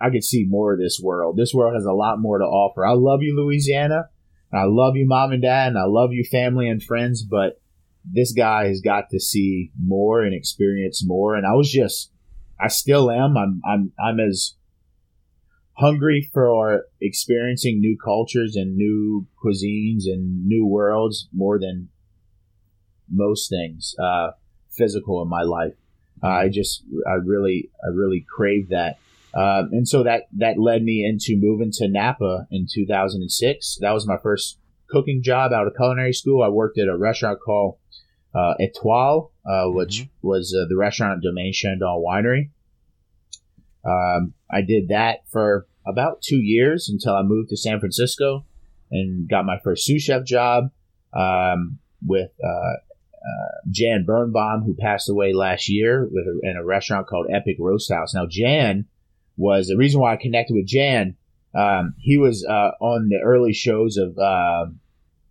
I 0.00 0.10
could 0.10 0.24
see 0.24 0.46
more 0.48 0.72
of 0.72 0.80
this 0.80 0.98
world. 1.02 1.36
This 1.36 1.52
world 1.52 1.74
has 1.74 1.84
a 1.84 1.92
lot 1.92 2.18
more 2.18 2.38
to 2.38 2.44
offer. 2.44 2.86
I 2.86 2.94
love 2.94 3.22
you, 3.22 3.36
Louisiana, 3.36 4.08
and 4.50 4.60
I 4.60 4.64
love 4.64 4.96
you, 4.96 5.06
mom 5.06 5.32
and 5.32 5.42
dad, 5.42 5.68
and 5.68 5.78
I 5.78 5.84
love 5.84 6.12
you, 6.12 6.24
family 6.24 6.68
and 6.68 6.82
friends, 6.82 7.22
but 7.22 7.60
this 8.04 8.32
guy 8.32 8.66
has 8.68 8.80
got 8.80 9.10
to 9.10 9.20
see 9.20 9.70
more 9.78 10.22
and 10.22 10.34
experience 10.34 11.04
more. 11.04 11.34
And 11.34 11.46
I 11.46 11.52
was 11.52 11.70
just, 11.70 12.10
I 12.58 12.68
still 12.68 13.10
am. 13.10 13.36
I'm, 13.36 13.60
I'm, 13.66 13.92
I'm 14.02 14.20
as 14.20 14.54
hungry 15.74 16.28
for 16.32 16.86
experiencing 17.00 17.80
new 17.80 17.96
cultures 18.02 18.56
and 18.56 18.76
new 18.76 19.26
cuisines 19.42 20.04
and 20.06 20.46
new 20.46 20.66
worlds 20.66 21.28
more 21.32 21.58
than 21.58 21.88
most 23.10 23.48
things 23.48 23.94
uh, 23.98 24.30
physical 24.70 25.22
in 25.22 25.28
my 25.28 25.42
life. 25.42 25.74
Uh, 26.22 26.28
I 26.28 26.48
just, 26.48 26.82
I 27.06 27.14
really, 27.14 27.70
I 27.82 27.88
really 27.94 28.24
crave 28.28 28.68
that. 28.70 28.98
Um, 29.34 29.70
and 29.72 29.88
so 29.88 30.02
that, 30.02 30.24
that 30.38 30.58
led 30.58 30.82
me 30.82 31.04
into 31.04 31.40
moving 31.40 31.70
to 31.74 31.88
Napa 31.88 32.46
in 32.50 32.66
2006. 32.72 33.78
That 33.80 33.92
was 33.92 34.06
my 34.06 34.16
first 34.22 34.58
cooking 34.88 35.22
job 35.22 35.52
out 35.52 35.66
of 35.66 35.74
culinary 35.76 36.12
school. 36.12 36.42
I 36.42 36.48
worked 36.48 36.78
at 36.78 36.88
a 36.88 36.96
restaurant 36.96 37.38
called 37.44 37.78
uh, 38.34 38.54
Etoile, 38.60 39.32
uh, 39.46 39.70
which 39.70 40.08
was 40.22 40.56
uh, 40.56 40.66
the 40.68 40.76
restaurant 40.76 41.18
at 41.18 41.22
Domaine 41.22 41.52
Chandon 41.52 42.04
Winery. 42.04 42.50
Um, 43.84 44.34
I 44.50 44.62
did 44.62 44.88
that 44.88 45.20
for 45.30 45.66
about 45.86 46.22
two 46.22 46.36
years 46.36 46.88
until 46.88 47.14
I 47.14 47.22
moved 47.22 47.50
to 47.50 47.56
San 47.56 47.80
Francisco 47.80 48.44
and 48.90 49.28
got 49.28 49.46
my 49.46 49.58
first 49.62 49.84
sous 49.84 50.02
chef 50.02 50.24
job 50.24 50.70
um, 51.14 51.78
with 52.04 52.30
uh, 52.44 52.74
uh, 53.20 53.60
Jan 53.70 54.04
Birnbaum, 54.04 54.62
who 54.62 54.74
passed 54.74 55.08
away 55.08 55.32
last 55.32 55.68
year 55.68 56.08
with 56.10 56.26
a, 56.26 56.40
in 56.42 56.56
a 56.56 56.64
restaurant 56.64 57.06
called 57.06 57.26
Epic 57.32 57.56
Roast 57.58 57.92
House. 57.92 58.14
Now, 58.14 58.26
Jan 58.28 58.86
was 59.40 59.68
the 59.68 59.76
reason 59.76 60.00
why 60.00 60.12
I 60.12 60.16
connected 60.16 60.54
with 60.54 60.66
Jan. 60.66 61.16
Um, 61.54 61.94
he 61.98 62.18
was 62.18 62.44
uh, 62.44 62.72
on 62.80 63.08
the 63.08 63.18
early 63.24 63.52
shows 63.54 63.96
of 63.96 64.16
uh, 64.18 64.66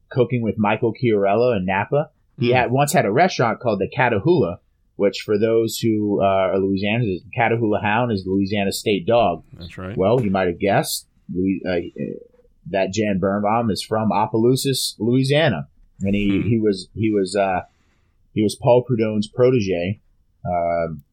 Cooking 0.09 0.41
with 0.41 0.55
Michael 0.57 0.93
Chiarello 0.93 1.55
in 1.55 1.65
Napa. 1.65 2.09
He 2.39 2.49
Hmm. 2.49 2.55
had 2.55 2.71
once 2.71 2.91
had 2.93 3.05
a 3.05 3.11
restaurant 3.11 3.59
called 3.59 3.79
the 3.79 3.89
Catahoula, 3.95 4.57
which 4.95 5.21
for 5.25 5.37
those 5.37 5.77
who 5.77 6.21
uh, 6.21 6.25
are 6.25 6.55
Louisianans, 6.55 7.03
the 7.05 7.21
Catahoula 7.37 7.81
Hound 7.81 8.11
is 8.11 8.23
Louisiana 8.25 8.71
state 8.71 9.05
dog. 9.05 9.43
That's 9.57 9.77
right. 9.77 9.95
Well, 9.95 10.21
you 10.23 10.31
might 10.31 10.47
have 10.47 10.59
guessed 10.59 11.05
uh, 11.31 11.75
that 12.71 12.91
Jan 12.91 13.19
Birnbaum 13.19 13.69
is 13.71 13.83
from 13.83 14.11
Opelousas, 14.11 14.95
Louisiana, 14.99 15.67
and 16.01 16.15
he, 16.15 16.41
Hmm. 16.41 16.47
he 16.47 16.59
was 16.59 16.89
he 16.95 17.11
was 17.11 17.35
uh, 17.35 17.61
he 18.33 18.41
was 18.41 18.55
Paul 18.55 18.83
Prudhomme's 18.83 19.27
protege 19.27 20.01
um 20.45 21.03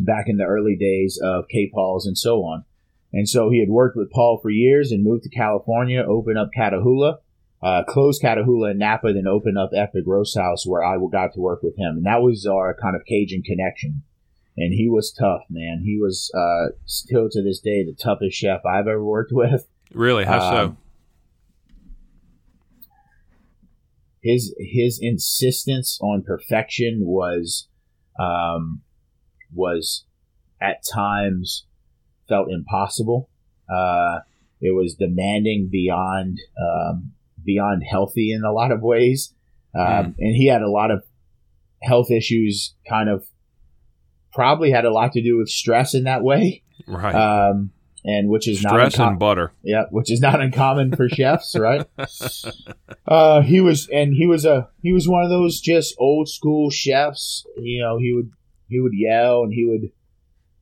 back 0.00 0.24
in 0.28 0.36
the 0.36 0.44
early 0.44 0.76
days 0.76 1.20
of 1.22 1.48
K 1.48 1.70
Paul's 1.72 2.06
and 2.06 2.16
so 2.16 2.38
on. 2.44 2.64
And 3.12 3.28
so 3.28 3.50
he 3.50 3.60
had 3.60 3.68
worked 3.68 3.96
with 3.96 4.10
Paul 4.10 4.38
for 4.42 4.50
years 4.50 4.90
and 4.90 5.04
moved 5.04 5.24
to 5.24 5.28
California, 5.28 6.02
opened 6.02 6.38
up 6.38 6.50
Catahoula, 6.56 7.18
uh, 7.62 7.84
closed 7.84 8.22
Catahoula 8.22 8.70
and 8.70 8.78
Napa, 8.78 9.12
then 9.12 9.26
opened 9.26 9.58
up 9.58 9.70
Epic 9.74 10.04
Roast 10.06 10.36
House 10.36 10.66
where 10.66 10.82
I 10.82 10.96
got 11.10 11.34
to 11.34 11.40
work 11.40 11.62
with 11.62 11.76
him. 11.76 11.96
And 11.98 12.06
that 12.06 12.22
was 12.22 12.46
our 12.46 12.74
kind 12.80 12.96
of 12.96 13.04
Cajun 13.04 13.42
connection. 13.42 14.02
And 14.56 14.74
he 14.74 14.88
was 14.88 15.12
tough, 15.12 15.42
man. 15.48 15.82
He 15.84 15.98
was 15.98 16.30
uh, 16.34 16.74
still 16.84 17.28
to 17.30 17.42
this 17.42 17.60
day 17.60 17.84
the 17.84 17.94
toughest 17.94 18.36
chef 18.36 18.60
I've 18.66 18.86
ever 18.86 19.04
worked 19.04 19.32
with. 19.34 19.66
Really? 19.92 20.24
How 20.24 20.40
um, 20.40 20.52
so? 20.54 20.76
His 24.22 24.54
his 24.58 25.00
insistence 25.02 25.98
on 26.00 26.22
perfection 26.22 27.00
was 27.02 27.68
um, 28.20 28.82
was 29.54 30.04
at 30.60 30.82
times 30.92 31.66
felt 32.28 32.50
impossible. 32.50 33.28
Uh, 33.72 34.20
it 34.60 34.74
was 34.74 34.94
demanding 34.94 35.68
beyond 35.70 36.38
um, 36.60 37.12
beyond 37.44 37.82
healthy 37.88 38.32
in 38.32 38.44
a 38.44 38.52
lot 38.52 38.70
of 38.70 38.80
ways, 38.80 39.34
um, 39.74 39.86
mm. 39.86 40.14
and 40.18 40.36
he 40.36 40.46
had 40.46 40.62
a 40.62 40.70
lot 40.70 40.90
of 40.90 41.02
health 41.82 42.10
issues. 42.10 42.74
Kind 42.88 43.08
of 43.08 43.26
probably 44.32 44.70
had 44.70 44.84
a 44.84 44.92
lot 44.92 45.12
to 45.12 45.22
do 45.22 45.36
with 45.36 45.48
stress 45.48 45.94
in 45.94 46.04
that 46.04 46.22
way, 46.22 46.62
right? 46.86 47.14
Um, 47.14 47.72
and 48.04 48.28
which 48.28 48.48
is 48.48 48.60
stress 48.60 48.98
not 48.98 49.10
and 49.10 49.18
butter. 49.18 49.52
Yeah, 49.62 49.84
which 49.90 50.10
is 50.10 50.20
not 50.20 50.40
uncommon 50.40 50.96
for 50.96 51.08
chefs, 51.12 51.56
right? 51.58 51.86
Uh, 53.06 53.42
he 53.42 53.60
was, 53.60 53.88
and 53.92 54.14
he 54.14 54.26
was 54.26 54.44
a 54.44 54.68
he 54.82 54.92
was 54.92 55.08
one 55.08 55.24
of 55.24 55.30
those 55.30 55.60
just 55.60 55.94
old 55.98 56.28
school 56.28 56.70
chefs. 56.70 57.44
You 57.56 57.82
know, 57.82 57.98
he 57.98 58.12
would 58.12 58.30
he 58.72 58.80
would 58.80 58.94
yell 58.94 59.42
and 59.42 59.52
he 59.52 59.66
would 59.66 59.92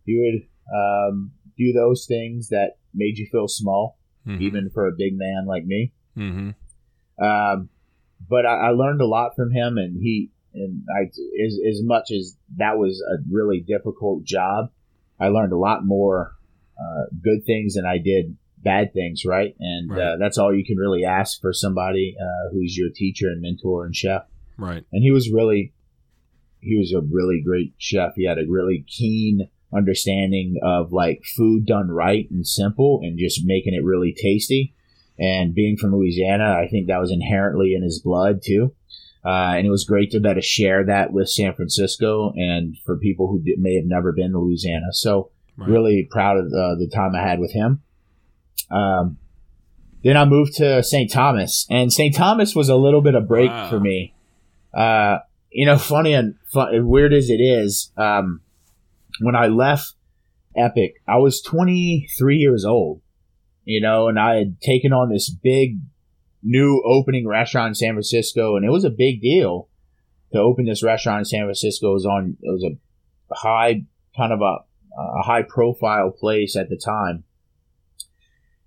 he 0.04 0.18
would 0.18 0.48
um, 0.74 1.32
do 1.56 1.72
those 1.72 2.06
things 2.06 2.48
that 2.48 2.78
made 2.94 3.18
you 3.18 3.26
feel 3.30 3.48
small, 3.48 3.98
mm-hmm. 4.26 4.42
even 4.42 4.70
for 4.70 4.86
a 4.86 4.92
big 4.96 5.16
man 5.16 5.46
like 5.46 5.64
me. 5.64 5.92
Mm-hmm. 6.16 7.24
Um, 7.24 7.68
but 8.28 8.46
I, 8.46 8.68
I, 8.68 8.70
learned 8.70 9.00
a 9.00 9.06
lot 9.06 9.36
from 9.36 9.52
him, 9.52 9.78
and 9.78 10.00
he 10.00 10.30
and 10.54 10.84
I 10.94 11.04
as 11.44 11.58
as 11.68 11.82
much 11.82 12.10
as 12.10 12.36
that 12.56 12.78
was 12.78 13.00
a 13.00 13.22
really 13.30 13.60
difficult 13.60 14.24
job, 14.24 14.70
I 15.18 15.28
learned 15.28 15.52
a 15.52 15.58
lot 15.58 15.84
more 15.84 16.32
uh, 16.78 17.04
good 17.22 17.44
things 17.44 17.74
than 17.74 17.84
I 17.86 17.98
did 17.98 18.36
bad 18.58 18.92
things. 18.92 19.24
Right, 19.24 19.54
and 19.60 19.90
right. 19.90 20.00
Uh, 20.00 20.16
that's 20.18 20.38
all 20.38 20.54
you 20.54 20.64
can 20.64 20.76
really 20.76 21.04
ask 21.04 21.40
for 21.40 21.52
somebody 21.52 22.16
uh, 22.20 22.52
who's 22.52 22.76
your 22.76 22.90
teacher 22.90 23.26
and 23.28 23.42
mentor 23.42 23.84
and 23.84 23.94
chef. 23.94 24.22
Right, 24.56 24.84
and 24.92 25.02
he 25.02 25.10
was 25.10 25.30
really 25.30 25.72
he 26.60 26.76
was 26.76 26.92
a 26.92 27.00
really 27.00 27.42
great 27.44 27.74
chef. 27.78 28.14
He 28.16 28.26
had 28.26 28.38
a 28.38 28.48
really 28.48 28.84
keen 28.86 29.48
understanding 29.72 30.56
of 30.62 30.92
like 30.92 31.22
food 31.36 31.66
done 31.66 31.88
right 31.88 32.28
and 32.30 32.46
simple 32.46 33.00
and 33.02 33.18
just 33.18 33.42
making 33.44 33.74
it 33.74 33.84
really 33.84 34.14
tasty. 34.16 34.74
And 35.18 35.54
being 35.54 35.76
from 35.76 35.94
Louisiana, 35.94 36.56
I 36.58 36.66
think 36.68 36.86
that 36.86 37.00
was 37.00 37.12
inherently 37.12 37.74
in 37.74 37.82
his 37.82 38.00
blood 38.00 38.40
too. 38.44 38.74
Uh, 39.24 39.52
and 39.54 39.66
it 39.66 39.70
was 39.70 39.84
great 39.84 40.10
to 40.10 40.20
be 40.20 40.28
able 40.28 40.40
to 40.40 40.46
share 40.46 40.86
that 40.86 41.12
with 41.12 41.28
San 41.28 41.54
Francisco 41.54 42.32
and 42.36 42.76
for 42.86 42.96
people 42.96 43.28
who 43.28 43.40
did, 43.42 43.58
may 43.58 43.74
have 43.74 43.84
never 43.84 44.12
been 44.12 44.32
to 44.32 44.38
Louisiana. 44.38 44.92
So 44.92 45.30
right. 45.58 45.68
really 45.68 46.08
proud 46.10 46.38
of 46.38 46.50
the, 46.50 46.76
the, 46.78 46.88
time 46.88 47.14
I 47.14 47.20
had 47.20 47.38
with 47.38 47.52
him. 47.52 47.82
Um, 48.70 49.18
then 50.02 50.16
I 50.16 50.24
moved 50.24 50.54
to 50.56 50.82
St. 50.82 51.12
Thomas, 51.12 51.66
and 51.68 51.92
St. 51.92 52.14
Thomas 52.14 52.54
was 52.54 52.70
a 52.70 52.76
little 52.76 53.02
bit 53.02 53.14
of 53.14 53.28
break 53.28 53.50
wow. 53.50 53.68
for 53.68 53.78
me. 53.78 54.14
Uh, 54.72 55.18
you 55.50 55.66
know, 55.66 55.78
funny 55.78 56.14
and 56.14 56.36
fun, 56.52 56.86
weird 56.86 57.12
as 57.12 57.28
it 57.28 57.40
is, 57.40 57.92
um, 57.96 58.40
when 59.20 59.34
I 59.34 59.48
left 59.48 59.94
Epic, 60.56 60.94
I 61.06 61.18
was 61.18 61.42
23 61.42 62.36
years 62.36 62.64
old, 62.64 63.02
you 63.64 63.80
know, 63.80 64.08
and 64.08 64.18
I 64.18 64.36
had 64.36 64.60
taken 64.60 64.92
on 64.92 65.10
this 65.10 65.28
big 65.28 65.78
new 66.42 66.82
opening 66.86 67.26
restaurant 67.26 67.68
in 67.68 67.74
San 67.74 67.94
Francisco, 67.94 68.56
and 68.56 68.64
it 68.64 68.70
was 68.70 68.84
a 68.84 68.90
big 68.90 69.20
deal 69.20 69.68
to 70.32 70.38
open 70.38 70.64
this 70.64 70.82
restaurant 70.82 71.20
in 71.20 71.24
San 71.24 71.44
Francisco. 71.44 71.90
It 71.90 71.94
was 71.94 72.06
on, 72.06 72.36
it 72.40 72.50
was 72.50 72.64
a 72.64 73.34
high, 73.34 73.84
kind 74.16 74.32
of 74.32 74.40
a, 74.40 74.58
a 74.96 75.22
high 75.22 75.42
profile 75.42 76.10
place 76.10 76.56
at 76.56 76.68
the 76.68 76.76
time. 76.76 77.24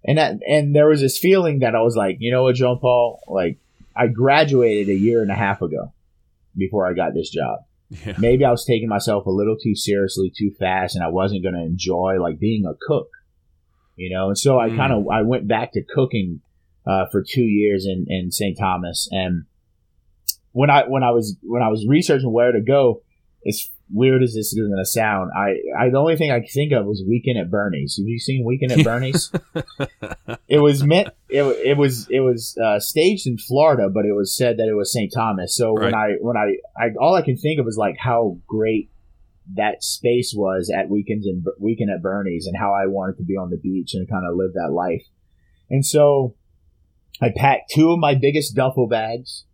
And 0.05 0.17
that, 0.17 0.39
and 0.45 0.75
there 0.75 0.89
was 0.89 0.99
this 0.99 1.17
feeling 1.17 1.59
that 1.59 1.75
I 1.75 1.81
was 1.81 1.95
like, 1.95 2.17
you 2.19 2.29
know 2.29 2.43
what, 2.43 2.55
John 2.55 2.77
Paul, 2.79 3.21
like 3.27 3.57
I 3.95 4.07
graduated 4.07 4.89
a 4.89 4.97
year 4.97 5.21
and 5.21 5.31
a 5.31 5.35
half 5.35 5.61
ago 5.61 5.92
before 6.55 6.87
I 6.87 6.93
got 6.93 7.13
this 7.13 7.29
job. 7.29 7.59
Yeah. 7.89 8.15
Maybe 8.17 8.43
I 8.45 8.51
was 8.51 8.65
taking 8.65 8.89
myself 8.89 9.25
a 9.25 9.31
little 9.31 9.55
too 9.61 9.75
seriously, 9.75 10.31
too 10.35 10.51
fast, 10.59 10.95
and 10.95 11.03
I 11.03 11.09
wasn't 11.09 11.43
going 11.43 11.55
to 11.55 11.61
enjoy 11.61 12.17
like 12.19 12.39
being 12.39 12.65
a 12.65 12.73
cook, 12.87 13.09
you 13.95 14.13
know. 14.13 14.27
And 14.27 14.37
so 14.37 14.59
I 14.59 14.69
mm. 14.69 14.77
kind 14.77 14.93
of 14.93 15.07
I 15.09 15.21
went 15.21 15.47
back 15.47 15.73
to 15.73 15.83
cooking 15.83 16.41
uh, 16.87 17.05
for 17.11 17.23
two 17.23 17.43
years 17.43 17.85
in 17.85 18.05
in 18.07 18.31
St. 18.31 18.57
Thomas, 18.57 19.07
and 19.11 19.45
when 20.53 20.69
I 20.69 20.83
when 20.87 21.03
I 21.03 21.11
was 21.11 21.37
when 21.43 21.61
I 21.61 21.69
was 21.69 21.85
researching 21.87 22.31
where 22.31 22.51
to 22.51 22.61
go, 22.61 23.01
it's 23.43 23.69
weird 23.91 24.23
as 24.23 24.33
this 24.33 24.53
is 24.53 24.59
going 24.59 24.75
to 24.77 24.85
sound, 24.85 25.31
I, 25.35 25.55
I 25.77 25.89
the 25.89 25.97
only 25.97 26.15
thing 26.15 26.31
I 26.31 26.39
could 26.39 26.51
think 26.51 26.71
of 26.73 26.85
was 26.85 27.03
Weekend 27.07 27.37
at 27.37 27.49
Bernie's. 27.49 27.97
Have 27.97 28.07
you 28.07 28.19
seen 28.19 28.45
Weekend 28.45 28.71
at 28.71 28.83
Bernie's? 28.83 29.31
it 30.47 30.59
was 30.59 30.83
meant 30.83 31.09
it, 31.29 31.43
it 31.43 31.77
was 31.77 32.07
it 32.09 32.21
was 32.21 32.57
uh, 32.57 32.79
staged 32.79 33.27
in 33.27 33.37
Florida, 33.37 33.89
but 33.89 34.05
it 34.05 34.13
was 34.13 34.35
said 34.35 34.57
that 34.57 34.67
it 34.67 34.75
was 34.75 34.91
St. 34.93 35.11
Thomas. 35.13 35.55
So 35.55 35.73
right. 35.73 35.85
when 35.85 35.95
I 35.95 36.07
when 36.19 36.37
I, 36.37 36.55
I 36.77 36.89
all 36.99 37.15
I 37.15 37.21
can 37.21 37.37
think 37.37 37.59
of 37.59 37.67
is 37.67 37.77
like 37.77 37.95
how 37.99 38.39
great 38.47 38.89
that 39.55 39.83
space 39.83 40.33
was 40.35 40.71
at 40.73 40.89
weekends 40.89 41.27
and 41.27 41.45
weekend 41.59 41.89
at 41.91 42.01
Bernie's, 42.01 42.47
and 42.47 42.57
how 42.57 42.73
I 42.73 42.87
wanted 42.87 43.17
to 43.17 43.23
be 43.23 43.35
on 43.35 43.49
the 43.49 43.57
beach 43.57 43.93
and 43.93 44.09
kind 44.09 44.25
of 44.25 44.35
live 44.35 44.53
that 44.53 44.71
life. 44.71 45.03
And 45.69 45.85
so 45.85 46.35
I 47.21 47.31
packed 47.35 47.71
two 47.71 47.91
of 47.91 47.99
my 47.99 48.15
biggest 48.15 48.55
duffel 48.55 48.87
bags. 48.87 49.45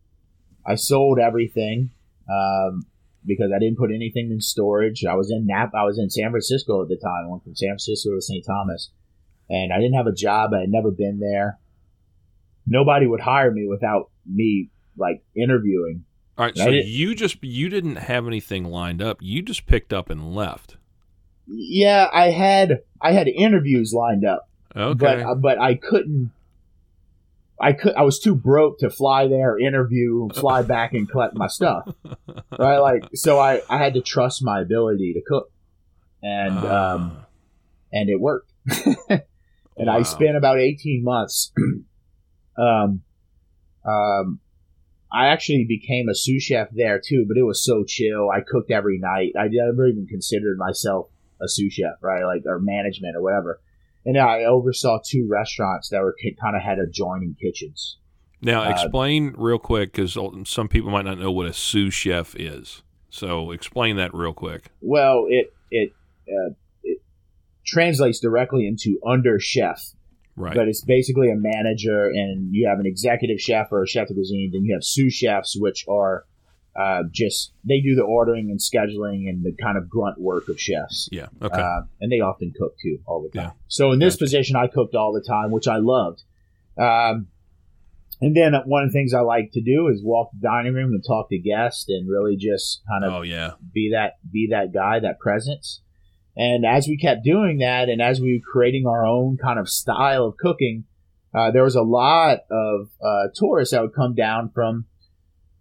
I 0.66 0.76
sold 0.76 1.20
everything. 1.20 1.92
Um, 2.30 2.86
because 3.26 3.52
I 3.56 3.60
didn't 3.60 3.78
put 3.78 3.92
anything 3.94 4.32
in 4.32 4.42
storage. 4.42 5.04
I 5.06 5.16
was 5.16 5.32
in 5.32 5.46
Nap. 5.46 5.72
I 5.76 5.84
was 5.84 6.00
in 6.00 6.10
San 6.10 6.32
Francisco 6.32 6.82
at 6.82 6.88
the 6.88 6.98
time. 6.98 7.26
I 7.26 7.30
went 7.30 7.44
from 7.44 7.56
San 7.56 7.70
Francisco 7.70 8.16
to 8.16 8.22
St. 8.22 8.46
Thomas, 8.46 8.92
and 9.50 9.74
I 9.74 9.78
didn't 9.78 9.96
have 9.96 10.08
a 10.08 10.14
job. 10.14 10.52
I 10.54 10.62
had 10.62 10.70
never 10.70 10.92
been 10.92 11.20
there. 11.20 11.60
Nobody 12.66 13.08
would 13.08 13.22
hire 13.22 13.52
me 13.52 13.68
without 13.68 14.10
me 14.26 14.70
like 14.98 15.24
interviewing. 15.36 16.06
All 16.38 16.46
right, 16.46 16.58
so 16.58 16.70
you 16.70 17.16
just 17.16 17.44
you 17.44 17.68
didn't 17.68 17.98
have 17.98 18.26
anything 18.26 18.64
lined 18.64 19.02
up. 19.02 19.18
You 19.22 19.42
just 19.42 19.66
picked 19.66 19.92
up 19.92 20.10
and 20.10 20.34
left. 20.34 20.78
Yeah, 21.48 22.08
I 22.14 22.30
had 22.30 22.84
I 23.02 23.12
had 23.12 23.28
interviews 23.28 23.94
lined 23.94 24.26
up. 24.26 24.48
Okay, 24.76 25.24
but 25.24 25.42
but 25.42 25.60
I 25.60 25.76
couldn't 25.76 26.32
I 27.62 27.74
could 27.74 27.94
I 27.96 28.04
was 28.04 28.20
too 28.20 28.36
broke 28.36 28.80
to 28.80 28.90
fly 28.90 29.28
there, 29.28 29.58
interview, 29.60 30.30
fly 30.34 30.62
back 30.62 30.94
and 30.94 31.10
collect 31.10 31.36
my 31.36 31.48
stuff. 31.48 31.94
Right? 32.58 32.80
Like 32.80 33.04
so 33.16 33.40
I, 33.40 33.62
I 33.70 33.78
had 33.78 33.94
to 33.94 34.02
trust 34.02 34.44
my 34.44 34.60
ability 34.60 35.14
to 35.14 35.22
cook. 35.26 35.52
And 36.22 36.58
uh. 36.58 36.96
um 36.96 37.18
and 37.92 38.10
it 38.10 38.20
worked. 38.20 38.52
and 39.10 39.22
wow. 39.78 39.98
I 39.98 40.02
spent 40.04 40.36
about 40.36 40.60
18 40.60 41.04
months 41.04 41.54
um 42.58 43.02
um 43.86 44.40
I 45.12 45.28
actually 45.28 45.66
became 45.68 46.10
a 46.10 46.16
sous 46.16 46.44
chef 46.44 46.70
there 46.72 47.02
too, 47.04 47.26
but 47.28 47.38
it 47.38 47.44
was 47.44 47.66
so 47.66 47.84
chill. 47.84 48.30
I 48.30 48.42
cooked 48.42 48.72
every 48.72 49.00
night. 49.00 49.34
I 49.40 49.48
never 49.50 49.88
even 49.88 50.06
considered 50.08 50.58
myself 50.58 51.10
a 51.42 51.48
sous 51.48 51.74
chef, 51.74 51.96
right? 52.02 52.26
Like 52.26 52.44
or 52.46 52.60
management 52.60 53.16
or 53.16 53.22
whatever 53.22 53.62
and 54.10 54.18
I 54.18 54.44
oversaw 54.46 55.00
two 55.06 55.28
restaurants 55.30 55.90
that 55.90 56.02
were 56.02 56.16
kind 56.42 56.56
of 56.56 56.64
had 56.64 56.80
adjoining 56.80 57.36
kitchens. 57.40 57.98
Now, 58.42 58.64
uh, 58.64 58.72
explain 58.72 59.36
uh, 59.38 59.42
real 59.42 59.60
quick 59.60 59.92
because 59.92 60.18
some 60.46 60.68
people 60.68 60.90
might 60.90 61.06
not 61.06 61.20
know 61.20 61.32
what 61.32 61.46
a 61.46 61.54
sous 61.54 61.94
chef 61.94 62.36
is. 62.36 62.82
So, 63.12 63.52
explain 63.52 63.98
that 63.98 64.12
real 64.16 64.34
quick. 64.34 64.72
Well, 64.82 65.26
it 65.30 65.54
it 65.70 65.94
uh, 66.28 66.54
it 66.84 67.04
translates 67.68 68.20
directly 68.20 68.66
into 68.66 69.00
under 69.06 69.40
chef, 69.40 69.80
right? 70.36 70.56
But 70.56 70.68
it's 70.68 70.84
basically 70.84 71.30
a 71.30 71.36
manager, 71.36 72.08
and 72.08 72.50
you 72.52 72.68
have 72.68 72.80
an 72.80 72.88
executive 72.88 73.40
chef 73.40 73.68
or 73.72 73.84
a 73.84 73.88
chef 73.88 74.08
de 74.08 74.16
cuisine. 74.16 74.50
Then 74.52 74.64
you 74.64 74.74
have 74.74 74.84
sous 74.84 75.14
chefs, 75.14 75.56
which 75.56 75.86
are 75.88 76.26
uh, 76.76 77.04
just 77.12 77.52
they 77.68 77.82
do 77.82 77.96
the 77.96 78.04
ordering 78.04 78.50
and 78.50 78.60
scheduling 78.60 79.28
and 79.28 79.44
the 79.44 79.56
kind 79.62 79.78
of 79.78 79.90
grunt 79.90 80.20
work 80.20 80.48
of 80.50 80.60
chefs. 80.60 81.10
Yeah. 81.12 81.28
Okay. 81.42 81.62
Uh, 81.62 81.82
and 82.00 82.12
they 82.12 82.20
often 82.20 82.54
cook 82.58 82.76
too 82.82 83.00
all 83.06 83.22
the 83.22 83.38
time. 83.38 83.50
Yeah. 83.50 83.52
So 83.68 83.92
in 83.92 84.00
this 84.00 84.16
gotcha. 84.16 84.26
position, 84.26 84.56
I 84.56 84.68
cooked 84.68 84.96
all 84.96 85.14
the 85.14 85.26
time, 85.28 85.52
which 85.52 85.68
I 85.68 85.78
loved. 85.78 86.24
Um, 86.78 87.28
and 88.22 88.36
then 88.36 88.54
one 88.66 88.84
of 88.84 88.90
the 88.90 88.94
things 88.94 89.14
I 89.14 89.22
like 89.22 89.52
to 89.54 89.62
do 89.62 89.88
is 89.88 90.04
walk 90.04 90.32
the 90.34 90.48
dining 90.48 90.74
room 90.74 90.92
and 90.92 91.04
talk 91.06 91.30
to 91.30 91.38
guests 91.40 91.86
and 91.88 92.10
really 92.10 92.36
just 92.36 92.82
kind 92.90 93.06
of 93.06 93.14
oh, 93.14 93.22
yeah. 93.22 93.52
be 93.74 93.92
that 93.94 94.14
be 94.30 94.50
that 94.52 94.74
guy, 94.74 95.00
that 95.00 95.20
presence. 95.20 95.82
And 96.36 96.66
as 96.66 96.88
we 96.88 96.98
kept 96.98 97.24
doing 97.24 97.58
that, 97.60 97.90
and 97.90 98.02
as 98.02 98.22
we 98.22 98.34
were 98.34 98.52
creating 98.52 98.86
our 98.88 99.06
own 99.06 99.38
kind 99.38 99.60
of 99.60 99.68
style 99.68 100.26
of 100.26 100.38
cooking, 100.38 100.86
uh, 101.34 101.52
there 101.52 101.64
was 101.64 101.76
a 101.76 101.82
lot 101.82 102.40
of 102.50 102.90
uh, 103.02 103.28
tourists 103.36 103.74
that 103.74 103.82
would 103.82 103.96
come 103.96 104.16
down 104.16 104.52
from 104.54 104.86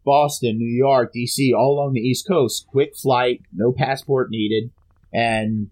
Boston, 0.08 0.56
New 0.58 0.74
York, 0.74 1.12
DC, 1.14 1.52
all 1.56 1.74
along 1.76 1.92
the 1.92 2.00
East 2.00 2.26
Coast. 2.26 2.66
Quick 2.68 2.96
flight, 2.96 3.42
no 3.52 3.72
passport 3.72 4.28
needed, 4.30 4.70
and 5.12 5.68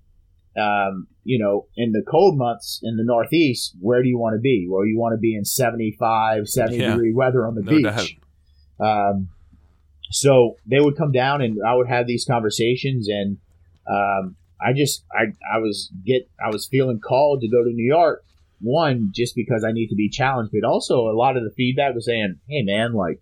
um, 0.57 1.07
you 1.25 1.39
know, 1.39 1.67
in 1.77 1.93
the 1.93 2.03
cold 2.09 2.39
months 2.39 2.81
in 2.83 2.97
the 2.97 3.05
Northeast, 3.05 3.77
where 3.81 4.03
do 4.03 4.09
you 4.09 4.19
want 4.19 4.35
to 4.37 4.41
be? 4.41 4.67
Well, 4.71 4.87
you 4.87 4.99
want 4.99 5.13
to 5.15 5.19
be 5.19 5.35
in 5.37 5.45
75, 5.45 6.49
70 6.49 6.79
Yeah. 6.79 6.93
degree 6.93 7.13
weather 7.13 7.47
on 7.47 7.55
the 7.55 7.63
No 7.63 7.71
beach. 7.73 8.19
Um, 8.81 9.29
so 10.11 10.57
they 10.67 10.81
would 10.81 10.97
come 10.97 11.13
down 11.13 11.43
and 11.43 11.59
I 11.67 11.75
would 11.75 11.89
have 11.89 12.07
these 12.07 12.25
conversations 12.25 13.09
and, 13.09 13.39
um, 13.91 14.37
I 14.59 14.73
just, 14.73 15.05
I, 15.13 15.25
I 15.55 15.59
was 15.59 15.91
get, 16.07 16.31
I 16.43 16.49
was 16.49 16.67
feeling 16.67 17.01
called 17.01 17.43
to 17.43 17.49
go 17.49 17.63
to 17.63 17.71
New 17.71 17.87
York. 17.87 18.23
One, 18.63 19.11
just 19.15 19.35
because 19.35 19.63
I 19.69 19.73
need 19.73 19.89
to 19.89 19.95
be 19.95 20.09
challenged, 20.09 20.53
but 20.59 20.67
also 20.67 21.09
a 21.09 21.17
lot 21.17 21.37
of 21.37 21.43
the 21.45 21.53
feedback 21.55 21.95
was 21.95 22.07
saying, 22.07 22.37
Hey 22.49 22.63
man, 22.63 22.95
like, 22.95 23.21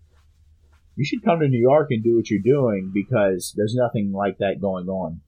you 0.95 1.05
should 1.05 1.23
come 1.23 1.39
to 1.39 1.47
New 1.47 1.59
York 1.59 1.87
and 1.91 2.03
do 2.03 2.15
what 2.15 2.29
you're 2.29 2.39
doing 2.43 2.91
because 2.93 3.53
there's 3.55 3.75
nothing 3.75 4.11
like 4.11 4.37
that 4.39 4.61
going 4.61 4.87
on. 4.87 5.21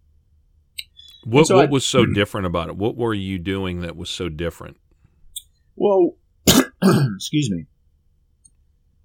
What, 1.25 1.47
so 1.47 1.57
what 1.57 1.67
I- 1.67 1.71
was 1.71 1.85
so 1.85 2.05
different 2.05 2.47
about 2.47 2.69
it? 2.69 2.77
What 2.77 2.95
were 2.95 3.13
you 3.13 3.37
doing 3.39 3.81
that 3.81 3.95
was 3.97 4.09
so 4.09 4.29
different? 4.29 4.77
Well, 5.75 6.15
excuse 7.15 7.49
me. 7.51 7.65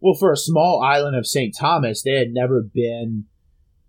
Well, 0.01 0.15
for 0.19 0.33
a 0.33 0.37
small 0.37 0.83
island 0.83 1.17
of 1.17 1.27
St. 1.27 1.55
Thomas, 1.59 2.03
there 2.03 2.19
had 2.19 2.33
never 2.33 2.61
been 2.63 3.25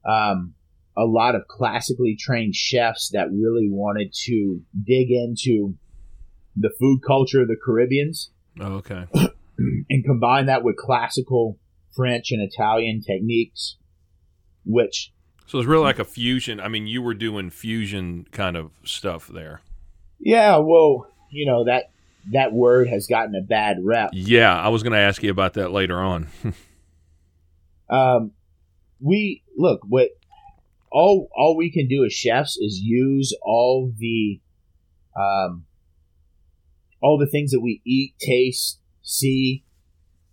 um, 0.06 0.54
a 0.96 1.06
lot 1.06 1.34
of 1.36 1.48
classically 1.48 2.16
trained 2.20 2.56
chefs 2.56 3.10
that 3.14 3.32
really 3.32 3.68
wanted 3.70 4.14
to 4.26 4.62
dig 4.86 5.10
into 5.10 5.76
the 6.56 6.70
food 6.80 7.00
culture 7.06 7.42
of 7.42 7.48
the 7.48 7.58
Caribbeans 7.64 8.30
Oh, 8.60 8.74
okay. 8.74 9.08
and 9.90 10.06
combine 10.06 10.46
that 10.46 10.64
with 10.64 10.76
classical 10.76 11.58
French 11.96 12.32
and 12.32 12.42
Italian 12.42 13.02
techniques, 13.02 13.78
which 14.66 15.12
So 15.48 15.60
it's 15.60 15.68
really 15.68 15.84
like 15.84 16.00
a 16.00 16.06
fusion. 16.06 16.60
I 16.60 16.68
mean, 16.68 16.88
you 16.88 17.02
were 17.02 17.14
doing 17.14 17.50
fusion 17.50 18.26
kind 18.32 18.58
of 18.58 18.72
stuff 18.84 19.28
there. 19.28 19.62
Yeah, 20.20 20.58
well, 20.58 21.08
you 21.30 21.46
know 21.46 21.66
that 21.66 21.92
that 22.32 22.54
word 22.54 22.88
has 22.88 23.08
gotten 23.08 23.36
a 23.36 23.42
bad 23.42 23.78
rep. 23.84 24.12
Yeah, 24.14 24.58
I 24.58 24.70
was 24.70 24.84
going 24.84 24.94
to 24.94 25.00
ask 25.00 25.22
you 25.24 25.32
about 25.32 25.54
that 25.54 25.72
later 25.72 26.00
on. 26.00 26.28
Um, 27.90 28.32
we 29.00 29.44
look 29.56 29.82
what 29.88 30.10
all 30.92 31.30
all 31.36 31.56
we 31.56 31.72
can 31.72 31.88
do 31.88 32.06
as 32.06 32.14
chefs 32.14 32.58
is 32.58 32.80
use 32.80 33.38
all 33.44 33.92
the 33.98 34.40
um 35.16 35.66
all 37.02 37.20
the 37.20 37.28
things 37.28 37.52
that 37.52 37.60
we 37.60 37.82
eat, 37.86 38.16
taste, 38.20 38.80
see, 39.02 39.64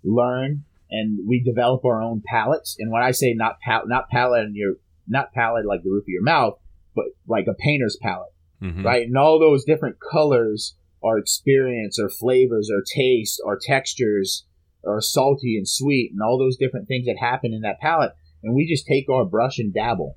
learn, 0.05 0.65
and 0.91 1.27
we 1.27 1.43
develop 1.43 1.85
our 1.85 2.03
own 2.03 2.23
palettes. 2.25 2.77
And 2.79 2.91
when 2.91 3.03
I 3.03 3.13
say 3.13 3.35
not 3.35 3.61
pal- 3.61 3.87
not 3.87 4.09
palette 4.11 4.47
in 4.47 4.55
your 4.55 4.75
not 5.07 5.33
palate 5.33 5.67
like 5.67 5.83
the 5.83 5.91
roof 5.91 6.05
of 6.05 6.09
your 6.09 6.23
mouth, 6.23 6.59
but 6.95 7.07
like 7.27 7.47
a 7.49 7.55
painter's 7.55 7.97
palette. 8.01 8.33
Mhm. 8.63 8.85
right? 8.85 9.07
And 9.07 9.17
all 9.17 9.39
those 9.39 9.65
different 9.65 9.97
colors 9.99 10.77
are 11.03 11.19
experience, 11.19 11.99
or 11.99 12.11
flavors, 12.11 12.71
or 12.71 12.83
taste, 12.95 13.41
or 13.43 13.59
textures, 13.59 14.45
or 14.83 15.01
salty 15.01 15.57
and 15.57 15.67
sweet, 15.67 16.11
and 16.13 16.21
all 16.21 16.39
those 16.39 16.59
different 16.59 16.87
things 16.87 17.07
that 17.07 17.17
happen 17.19 17.55
in 17.55 17.63
that 17.63 17.81
palette. 17.81 18.13
And 18.43 18.55
we 18.55 18.69
just 18.69 18.87
take 18.87 19.09
our 19.09 19.25
brush 19.25 19.59
and 19.59 19.73
dabble. 19.73 20.17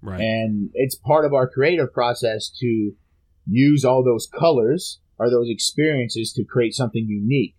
Right. 0.00 0.20
And 0.20 0.70
it's 0.74 0.94
part 0.94 1.24
of 1.24 1.34
our 1.34 1.48
creative 1.48 1.92
process 1.92 2.50
to 2.60 2.92
use 3.46 3.84
all 3.84 4.02
those 4.02 4.26
colors 4.26 5.00
or 5.18 5.30
those 5.30 5.50
experiences 5.50 6.32
to 6.32 6.44
create 6.44 6.74
something 6.74 7.06
unique. 7.06 7.54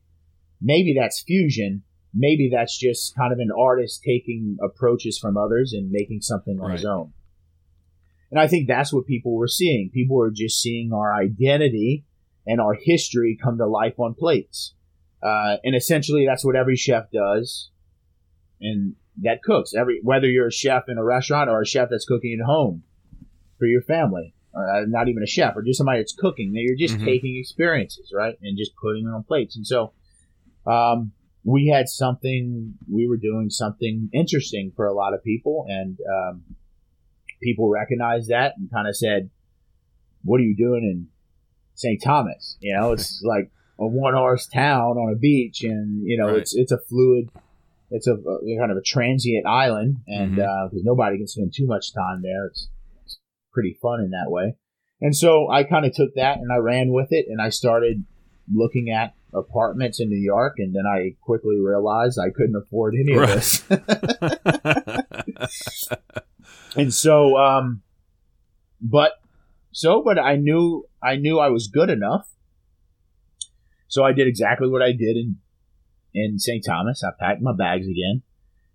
Maybe 0.61 0.95
that's 0.97 1.21
fusion. 1.21 1.83
Maybe 2.13 2.49
that's 2.51 2.77
just 2.77 3.15
kind 3.15 3.33
of 3.33 3.39
an 3.39 3.49
artist 3.57 4.03
taking 4.03 4.57
approaches 4.63 5.17
from 5.17 5.35
others 5.35 5.73
and 5.73 5.89
making 5.91 6.21
something 6.21 6.59
on 6.61 6.71
his 6.71 6.85
own. 6.85 7.13
And 8.29 8.39
I 8.39 8.47
think 8.47 8.67
that's 8.67 8.93
what 8.93 9.05
people 9.05 9.35
were 9.35 9.47
seeing. 9.47 9.89
People 9.91 10.15
were 10.15 10.31
just 10.31 10.61
seeing 10.61 10.91
our 10.93 11.13
identity 11.13 12.05
and 12.45 12.59
our 12.59 12.73
history 12.73 13.37
come 13.41 13.57
to 13.57 13.67
life 13.67 13.99
on 13.99 14.13
plates. 14.13 14.73
Uh, 15.21 15.57
and 15.63 15.75
essentially, 15.75 16.25
that's 16.25 16.43
what 16.43 16.55
every 16.55 16.75
chef 16.75 17.09
does, 17.11 17.69
and 18.59 18.95
that 19.21 19.41
cooks. 19.41 19.73
Every 19.73 20.01
whether 20.03 20.27
you're 20.27 20.47
a 20.47 20.51
chef 20.51 20.89
in 20.89 20.97
a 20.97 21.03
restaurant 21.03 21.49
or 21.49 21.61
a 21.61 21.65
chef 21.65 21.89
that's 21.89 22.05
cooking 22.05 22.37
at 22.41 22.45
home 22.45 22.83
for 23.57 23.65
your 23.65 23.81
family, 23.83 24.33
or 24.53 24.69
uh, 24.69 24.85
not 24.85 25.07
even 25.07 25.23
a 25.23 25.27
chef, 25.27 25.55
or 25.55 25.61
just 25.61 25.77
somebody 25.77 25.99
that's 25.99 26.13
cooking. 26.13 26.51
That 26.51 26.59
you're 26.61 26.75
just 26.75 26.99
Mhm. 26.99 27.05
taking 27.05 27.37
experiences, 27.37 28.11
right, 28.13 28.37
and 28.41 28.57
just 28.57 28.75
putting 28.75 29.05
them 29.05 29.13
on 29.13 29.23
plates. 29.23 29.55
And 29.55 29.65
so, 29.65 29.93
um, 30.65 31.13
we 31.43 31.67
had 31.67 31.87
something. 31.89 32.75
We 32.91 33.07
were 33.07 33.17
doing 33.17 33.49
something 33.49 34.09
interesting 34.13 34.71
for 34.75 34.85
a 34.85 34.93
lot 34.93 35.13
of 35.13 35.23
people, 35.23 35.65
and 35.67 35.97
um, 36.09 36.43
people 37.41 37.69
recognized 37.69 38.29
that 38.29 38.53
and 38.57 38.71
kind 38.71 38.87
of 38.87 38.95
said, 38.95 39.29
"What 40.23 40.39
are 40.39 40.43
you 40.43 40.55
doing 40.55 40.83
in 40.83 41.07
St. 41.75 42.01
Thomas?" 42.03 42.57
You 42.61 42.75
know, 42.75 42.91
it's 42.93 43.21
like 43.25 43.51
a 43.79 43.87
one 43.87 44.13
horse 44.13 44.47
town 44.47 44.97
on 44.97 45.13
a 45.13 45.17
beach, 45.17 45.63
and 45.63 46.03
you 46.05 46.17
know, 46.17 46.27
Right. 46.29 46.37
it's 46.37 46.55
it's 46.55 46.71
a 46.71 46.79
fluid. 46.79 47.29
It's 47.91 48.07
a, 48.07 48.13
a 48.13 48.57
kind 48.57 48.71
of 48.71 48.77
a 48.77 48.81
transient 48.81 49.45
island, 49.45 49.97
and 50.07 50.35
because 50.35 50.81
nobody 50.83 51.17
can 51.17 51.27
spend 51.27 51.53
too 51.53 51.67
much 51.67 51.93
time 51.93 52.21
there, 52.23 52.47
it's, 52.47 52.67
it's 53.05 53.19
pretty 53.53 53.77
fun 53.81 53.99
in 53.99 54.09
that 54.11 54.31
way. 54.31 54.55
And 54.99 55.15
so 55.15 55.47
I 55.51 55.63
kind 55.63 55.85
of 55.85 55.93
took 55.93 56.15
that 56.15 56.37
and 56.37 56.51
I 56.51 56.57
ran 56.57 56.91
with 56.91 57.09
it, 57.11 57.25
and 57.29 57.39
I 57.41 57.49
started 57.49 58.03
looking 58.51 58.89
at 58.89 59.13
apartments 59.33 59.99
in 59.99 60.09
New 60.09 60.17
York, 60.21 60.55
and 60.57 60.73
then 60.75 60.85
I 60.85 61.15
quickly 61.21 61.59
realized 61.59 62.19
I 62.19 62.29
couldn't 62.29 62.55
afford 62.55 62.95
any 62.95 63.15
Right. 63.17 63.29
of 63.29 63.35
this. 63.35 63.63
and 66.75 66.93
so 66.93 67.37
um 67.37 67.81
but 68.81 69.13
so 69.71 70.01
but 70.03 70.17
i 70.19 70.35
knew 70.35 70.85
i 71.01 71.15
knew 71.15 71.39
i 71.39 71.47
was 71.49 71.67
good 71.67 71.89
enough 71.89 72.27
so 73.87 74.03
i 74.03 74.11
did 74.11 74.27
exactly 74.27 74.67
what 74.67 74.81
i 74.81 74.91
did 74.91 75.15
in 75.17 75.37
in 76.13 76.39
st 76.39 76.63
thomas 76.65 77.03
i 77.03 77.09
packed 77.19 77.41
my 77.41 77.53
bags 77.55 77.87
again 77.87 78.21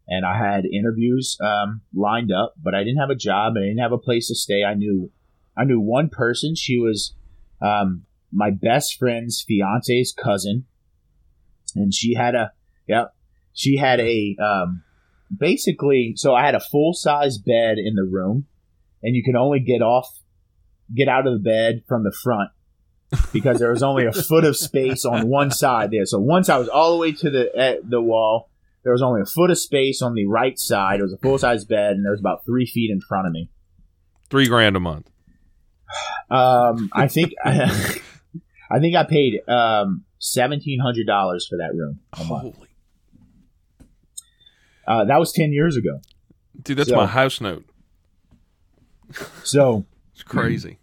and 0.07 0.25
i 0.25 0.37
had 0.39 0.65
interviews 0.65 1.37
um, 1.41 1.81
lined 1.95 2.31
up 2.33 2.55
but 2.63 2.75
i 2.75 2.79
didn't 2.85 2.99
have 2.99 3.11
a 3.11 3.15
job 3.17 3.55
and 3.57 3.65
i 3.65 3.69
didn't 3.69 3.81
have 3.83 3.93
a 3.93 3.99
place 3.99 4.29
to 4.29 4.35
stay 4.35 4.65
i 4.65 4.75
knew 4.75 5.11
i 5.57 5.65
knew 5.65 5.81
one 5.81 6.09
person 6.09 6.55
she 6.55 6.79
was 6.79 7.15
um, 7.61 8.05
my 8.33 8.51
best 8.51 8.99
friend's 8.99 9.43
fiance's 9.47 10.13
cousin. 10.13 10.67
And 11.75 11.93
she 11.93 12.15
had 12.15 12.35
a 12.35 12.53
yeah 12.87 13.07
she 13.53 13.77
had 13.77 14.01
a 14.01 14.37
um, 14.43 14.83
basically 15.37 16.15
so 16.17 16.35
i 16.35 16.45
had 16.45 16.55
a 16.55 16.61
full 16.61 16.95
size 16.95 17.37
bed 17.37 17.77
in 17.77 17.95
the 17.97 18.03
room 18.05 18.47
and 19.03 19.15
you 19.15 19.23
can 19.23 19.37
only 19.37 19.61
get 19.61 19.83
off 19.83 20.09
get 20.95 21.09
out 21.09 21.27
of 21.27 21.35
the 21.35 21.39
bed 21.39 21.83
from 21.87 22.05
the 22.05 22.13
front 22.13 22.51
because 23.33 23.59
there 23.59 23.71
was 23.71 23.83
only 23.83 24.07
a 24.07 24.13
foot 24.13 24.45
of 24.45 24.57
space 24.57 25.05
on 25.05 25.29
one 25.29 25.51
side 25.51 25.91
there. 25.91 26.05
So 26.05 26.19
once 26.19 26.49
I 26.49 26.59
was 26.59 26.69
all 26.69 26.93
the 26.93 26.99
way 26.99 27.13
to 27.13 27.31
the 27.31 27.81
the 27.87 28.01
wall 28.01 28.51
there 28.85 28.93
was 28.93 29.03
only 29.03 29.21
a 29.21 29.27
foot 29.27 29.51
of 29.51 29.59
space 29.59 30.01
on 30.01 30.15
the 30.15 30.27
right 30.27 30.59
side. 30.59 31.01
It 31.01 31.03
was 31.03 31.13
a 31.13 31.19
full 31.19 31.39
size 31.39 31.65
bed 31.65 31.93
and 31.93 32.05
there 32.05 32.13
was 32.13 32.21
about 32.21 32.45
three 32.47 32.65
feet 32.67 32.91
in 32.91 33.01
front 33.01 33.27
of 33.27 33.33
me. 33.33 33.51
Three 34.31 34.47
grand 34.47 34.77
a 34.77 34.81
month. 34.81 35.11
um, 36.31 36.91
i 36.93 37.09
think 37.09 37.33
i 38.71 38.79
think 38.79 38.95
i 38.97 39.05
paid 39.05 39.41
um, 39.49 40.05
$1700 40.21 41.07
for 41.49 41.57
that 41.59 41.71
room 41.75 42.01
a 42.19 42.25
month. 42.25 42.55
Holy, 42.57 42.69
Uh, 44.87 45.05
that 45.05 45.19
was 45.19 45.33
10 45.33 45.53
years 45.53 45.77
ago 45.77 46.01
dude, 46.63 46.77
that's 46.79 46.89
So- 46.91 46.97
my 46.97 47.07
house 47.07 47.41
note. 47.41 47.65
so 49.45 49.85
It's 50.13 50.23
crazy. 50.23 50.79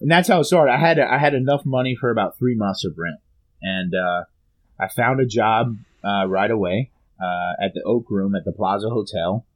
and 0.00 0.10
that's 0.10 0.28
how 0.28 0.40
it 0.40 0.44
started. 0.44 0.72
I 0.72 0.78
had 0.78 0.98
I 0.98 1.18
had 1.18 1.34
enough 1.34 1.64
money 1.64 1.94
for 1.94 2.10
about 2.10 2.38
three 2.38 2.56
months 2.56 2.84
of 2.84 2.94
rent, 2.98 3.20
and 3.60 3.94
uh, 3.94 4.24
I 4.80 4.88
found 4.88 5.20
a 5.20 5.26
job 5.26 5.76
uh, 6.02 6.26
right 6.26 6.50
away 6.50 6.90
uh, 7.20 7.52
at 7.64 7.74
the 7.74 7.82
Oak 7.84 8.06
Room 8.10 8.34
at 8.34 8.44
the 8.44 8.50
Plaza 8.52 8.88
Hotel, 8.90 9.46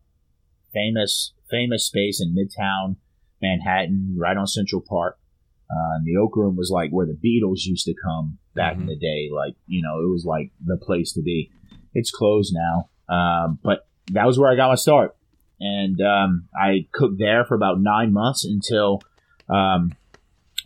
famous 0.73 1.33
famous 1.51 1.85
space 1.87 2.21
in 2.21 2.35
Midtown 2.37 2.97
Manhattan, 3.43 4.15
right 4.17 4.37
on 4.37 4.47
Central 4.47 4.81
Park. 4.87 5.19
Uh, 5.71 5.97
and 5.97 6.05
the 6.07 6.17
Oak 6.17 6.37
Room 6.37 6.57
was 6.57 6.71
like 6.73 6.91
where 6.91 7.07
the 7.07 7.15
Beatles 7.25 7.65
used 7.65 7.87
to 7.87 7.95
come 7.95 8.39
back 8.55 8.77
in 8.77 8.83
Mhm. 8.85 8.87
the 8.89 8.97
day. 8.97 9.29
Like 9.35 9.57
you 9.67 9.83
know, 9.83 10.01
it 10.01 10.09
was 10.11 10.25
like 10.25 10.53
the 10.65 10.77
place 10.77 11.13
to 11.15 11.23
be. 11.23 11.51
It's 11.95 12.11
closed 12.11 12.55
now, 12.55 12.89
um, 13.09 13.59
but 13.63 13.87
that 14.13 14.27
was 14.27 14.39
where 14.39 14.51
I 14.51 14.57
got 14.57 14.69
my 14.69 14.75
start, 14.77 15.17
and 15.61 16.01
um, 16.01 16.49
I 16.55 16.87
cooked 16.93 17.19
there 17.19 17.45
for 17.45 17.55
about 17.55 17.81
nine 17.81 18.13
months 18.13 18.45
until. 18.45 19.01
Um, 19.49 19.93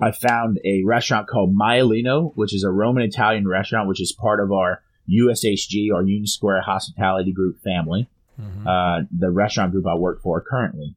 I 0.02 0.12
found 0.12 0.58
a 0.64 0.82
restaurant 0.84 1.28
called 1.28 1.54
Maialino, 1.54 2.32
which 2.34 2.54
is 2.54 2.64
a 2.64 2.70
Roman 2.70 3.02
Italian 3.02 3.46
restaurant, 3.46 3.86
which 3.86 4.00
is 4.00 4.12
part 4.18 4.40
of 4.40 4.50
our 4.50 4.80
USHG, 5.06 5.92
our 5.92 6.00
Union 6.02 6.26
Square 6.26 6.62
Hospitality 6.62 7.32
Group 7.32 7.58
family, 7.60 8.08
Mhm. 8.40 8.66
uh, 8.66 9.04
the 9.14 9.30
restaurant 9.30 9.72
group 9.72 9.86
I 9.86 9.94
work 9.96 10.22
for 10.22 10.40
currently, 10.40 10.94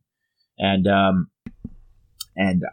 and 0.57 0.87
um, 0.87 1.29
and 2.37 2.63
uh, 2.63 2.67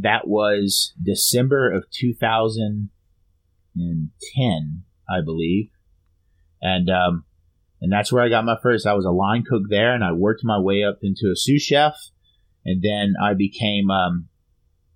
that 0.00 0.26
was 0.26 0.94
December 1.02 1.70
of 1.72 1.84
2010, 1.90 4.82
I 5.08 5.20
believe, 5.24 5.70
and 6.60 6.90
um, 6.90 7.24
and 7.80 7.92
that's 7.92 8.12
where 8.12 8.22
I 8.22 8.28
got 8.28 8.44
my 8.44 8.56
first. 8.62 8.86
I 8.86 8.94
was 8.94 9.04
a 9.04 9.10
line 9.10 9.44
cook 9.48 9.64
there, 9.68 9.94
and 9.94 10.04
I 10.04 10.12
worked 10.12 10.42
my 10.44 10.58
way 10.58 10.84
up 10.84 10.98
into 11.02 11.30
a 11.32 11.36
sous 11.36 11.62
chef, 11.62 11.94
and 12.64 12.82
then 12.82 13.14
I 13.22 13.34
became 13.34 13.90
um, 13.90 14.28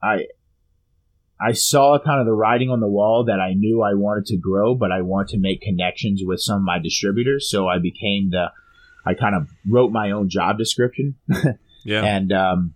I 0.02 0.26
I 1.40 1.52
saw 1.52 1.98
kind 1.98 2.20
of 2.20 2.26
the 2.26 2.32
writing 2.32 2.70
on 2.70 2.80
the 2.80 2.88
wall 2.88 3.24
that 3.24 3.40
I 3.40 3.54
knew 3.54 3.82
I 3.82 3.94
wanted 3.94 4.26
to 4.26 4.36
grow, 4.36 4.74
but 4.74 4.92
I 4.92 5.00
wanted 5.00 5.28
to 5.28 5.40
make 5.40 5.62
connections 5.62 6.22
with 6.24 6.40
some 6.40 6.58
of 6.58 6.62
my 6.62 6.78
distributors. 6.78 7.50
So 7.50 7.66
I 7.66 7.78
became 7.78 8.30
the, 8.30 8.50
I 9.06 9.14
kind 9.14 9.34
of 9.34 9.48
wrote 9.66 9.90
my 9.90 10.10
own 10.10 10.28
job 10.28 10.58
description. 10.58 11.16
Yeah. 11.82 12.04
and 12.04 12.30
um, 12.30 12.74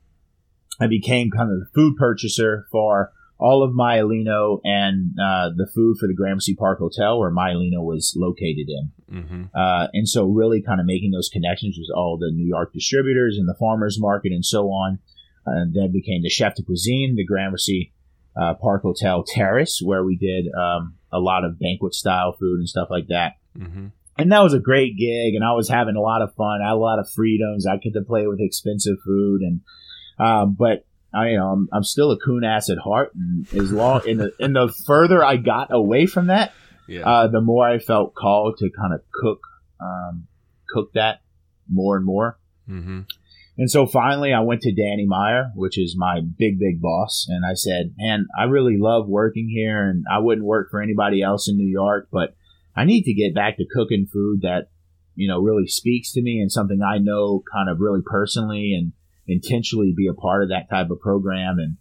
I 0.80 0.86
became 0.86 1.30
kind 1.30 1.50
of 1.52 1.60
the 1.60 1.66
food 1.74 1.96
purchaser 1.96 2.66
for 2.70 3.12
all 3.38 3.62
of 3.62 3.72
Maialino 3.72 4.60
and 4.64 5.12
uh, 5.20 5.50
the 5.56 5.68
food 5.74 5.96
for 5.98 6.06
the 6.06 6.14
Gramercy 6.14 6.54
Park 6.54 6.78
Hotel, 6.78 7.18
where 7.18 7.30
Maialino 7.32 7.82
was 7.82 8.14
located 8.16 8.68
in. 8.68 8.92
mm-hmm. 9.10 9.42
Uh, 9.54 9.88
and 9.92 10.08
so, 10.08 10.24
really, 10.26 10.62
kind 10.62 10.80
of 10.80 10.86
making 10.86 11.10
those 11.10 11.28
connections 11.28 11.76
with 11.78 11.94
all 11.96 12.16
the 12.16 12.30
New 12.30 12.46
York 12.46 12.72
distributors 12.72 13.36
and 13.38 13.48
the 13.48 13.56
farmers 13.58 13.98
market 14.00 14.32
and 14.32 14.44
so 14.44 14.68
on. 14.68 14.98
And 15.46 15.74
then 15.74 15.92
became 15.92 16.22
the 16.22 16.30
chef 16.30 16.54
de 16.54 16.62
cuisine, 16.62 17.16
the 17.16 17.24
Gramercy 17.24 17.92
uh, 18.34 18.54
Park 18.54 18.82
Hotel 18.82 19.24
Terrace, 19.24 19.80
where 19.84 20.02
we 20.02 20.16
did 20.16 20.46
um, 20.54 20.94
a 21.12 21.18
lot 21.18 21.44
of 21.44 21.58
banquet 21.58 21.94
style 21.94 22.32
food 22.32 22.58
and 22.58 22.68
stuff 22.68 22.88
like 22.90 23.08
that 23.08 23.34
Mm-hmm. 23.56 23.86
and 24.18 24.32
that 24.32 24.42
was 24.42 24.52
a 24.52 24.58
great 24.58 24.98
gig 24.98 25.36
and 25.36 25.44
i 25.44 25.52
was 25.52 25.68
having 25.68 25.94
a 25.94 26.00
lot 26.00 26.22
of 26.22 26.34
fun 26.34 26.60
i 26.60 26.70
had 26.70 26.74
a 26.74 26.76
lot 26.76 26.98
of 26.98 27.08
freedoms 27.08 27.68
i 27.68 27.76
get 27.76 27.92
to 27.92 28.02
play 28.02 28.26
with 28.26 28.40
expensive 28.40 28.96
food 29.06 29.42
and 29.42 29.60
um, 30.18 30.54
but 30.58 30.84
i 31.12 31.30
you 31.30 31.36
know 31.38 31.48
I'm, 31.48 31.68
I'm 31.72 31.84
still 31.84 32.10
a 32.10 32.18
coon 32.18 32.44
ass 32.44 32.70
at 32.70 32.78
heart 32.78 33.12
and 33.14 33.46
as 33.54 33.72
long 33.72 34.02
in 34.06 34.18
the 34.18 34.32
in 34.38 34.52
the 34.52 34.72
further 34.86 35.24
i 35.24 35.36
got 35.36 35.68
away 35.72 36.06
from 36.06 36.26
that 36.28 36.52
Yeah. 36.88 37.06
uh, 37.08 37.28
the 37.28 37.40
more 37.40 37.68
i 37.68 37.78
felt 37.78 38.14
called 38.14 38.58
to 38.58 38.70
kind 38.70 38.94
of 38.94 39.00
cook 39.12 39.40
um, 39.80 40.26
cook 40.68 40.92
that 40.94 41.20
more 41.70 41.96
and 41.96 42.04
more 42.04 42.38
mm-hmm. 42.68 43.00
and 43.56 43.70
so 43.70 43.86
finally, 43.86 44.32
I 44.32 44.40
went 44.40 44.62
to 44.62 44.74
Danny 44.74 45.06
Meyer, 45.06 45.52
which 45.54 45.78
is 45.78 45.94
my 45.96 46.20
big, 46.20 46.58
big 46.58 46.80
boss, 46.80 47.26
and 47.28 47.44
I 47.46 47.54
said, 47.54 47.94
Man, 47.96 48.26
I 48.38 48.44
really 48.44 48.76
love 48.78 49.08
working 49.08 49.48
here, 49.48 49.88
and 49.88 50.04
I 50.10 50.18
wouldn't 50.18 50.46
work 50.46 50.70
for 50.70 50.82
anybody 50.82 51.22
else 51.22 51.48
in 51.48 51.56
New 51.56 51.68
York, 51.68 52.08
but 52.10 52.34
I 52.76 52.84
need 52.84 53.02
to 53.04 53.14
get 53.14 53.34
back 53.34 53.56
to 53.58 53.66
cooking 53.72 54.06
food 54.12 54.40
that, 54.42 54.68
you 55.14 55.28
know, 55.28 55.38
really 55.40 55.66
speaks 55.68 56.12
to 56.12 56.22
me 56.22 56.40
and 56.40 56.50
something 56.50 56.80
I 56.82 56.98
know 56.98 57.42
kind 57.52 57.68
of 57.70 57.78
really 57.80 58.02
personally 58.04 58.74
and 58.76 58.92
intentionally 59.26 59.94
be 59.96 60.06
a 60.06 60.14
part 60.14 60.42
of 60.42 60.50
that 60.50 60.68
type 60.70 60.90
of 60.90 61.00
program. 61.00 61.58
And 61.58 61.76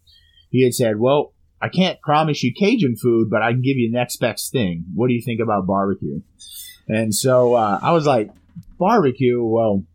he 0.50 0.64
had 0.64 0.74
said, 0.74 1.00
Well, 1.00 1.34
I 1.62 1.70
can't 1.70 2.02
promise 2.02 2.44
you 2.44 2.54
Cajun 2.58 2.96
food, 3.02 3.30
but 3.30 3.42
I 3.42 3.52
can 3.52 3.62
give 3.62 3.78
you 3.78 3.90
the 3.90 3.98
next 3.98 4.18
best 4.18 4.52
thing. 4.52 4.86
What 4.94 5.08
do 5.08 5.14
you 5.14 5.22
think 5.22 5.40
about 5.42 5.66
barbecue? 5.66 6.22
And 6.88 7.16
so 7.16 7.56
uh, 7.56 7.80
I 7.82 7.92
was 7.94 8.06
like, 8.06 8.32
Barbecue? 8.78 9.44
Well, 9.44 9.86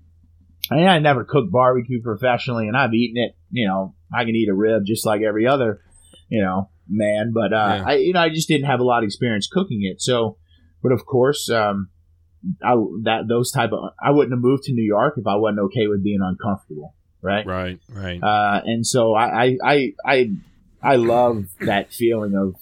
I 0.70 0.76
mean, 0.76 0.88
I 0.88 0.99
never 0.99 1.24
cooked 1.24 1.51
barbecue 1.51 2.03
professionally, 2.03 2.68
and 2.68 2.76
I've 2.76 2.94
eaten 2.94 3.22
it. 3.22 3.36
You 3.51 3.68
know, 3.68 3.94
I 4.12 4.24
can 4.24 4.34
eat 4.34 4.49
a 4.49 4.55
rib 4.55 4.82
just 4.86 5.07
like 5.07 5.22
every 5.22 5.46
other, 5.46 5.80
you 6.28 6.42
know, 6.42 6.70
man. 6.88 7.32
But 7.34 7.53
uh, 7.53 7.76
Yeah. 7.78 7.84
I, 7.86 7.94
you 7.96 8.12
know, 8.12 8.20
I 8.20 8.28
just 8.30 8.49
didn't 8.49 8.66
have 8.66 8.80
a 8.80 8.84
lot 8.84 9.03
of 9.03 9.07
experience 9.07 9.49
cooking 9.51 9.84
it. 9.84 10.01
So, 10.01 10.38
but 10.82 10.92
of 10.92 11.07
course, 11.07 11.51
um, 11.51 11.90
I 12.62 12.74
that 13.05 13.28
those 13.28 13.51
type 13.51 13.72
of 13.72 13.90
I 14.03 14.11
wouldn't 14.11 14.32
have 14.32 14.42
moved 14.42 14.64
to 14.64 14.72
New 14.72 14.84
York 14.84 15.14
if 15.16 15.26
I 15.26 15.36
wasn't 15.36 15.61
okay 15.61 15.86
with 15.86 16.05
being 16.05 16.20
uncomfortable, 16.22 16.94
right? 17.22 17.46
Right. 17.46 17.78
Right. 17.88 18.22
Uh, 18.22 18.62
and 18.64 18.86
so 18.86 19.14
I, 19.14 19.56
I, 19.62 19.92
I, 20.04 20.30
I, 20.82 20.96
love 20.96 21.46
that 21.60 21.92
feeling 21.92 22.34
of 22.34 22.54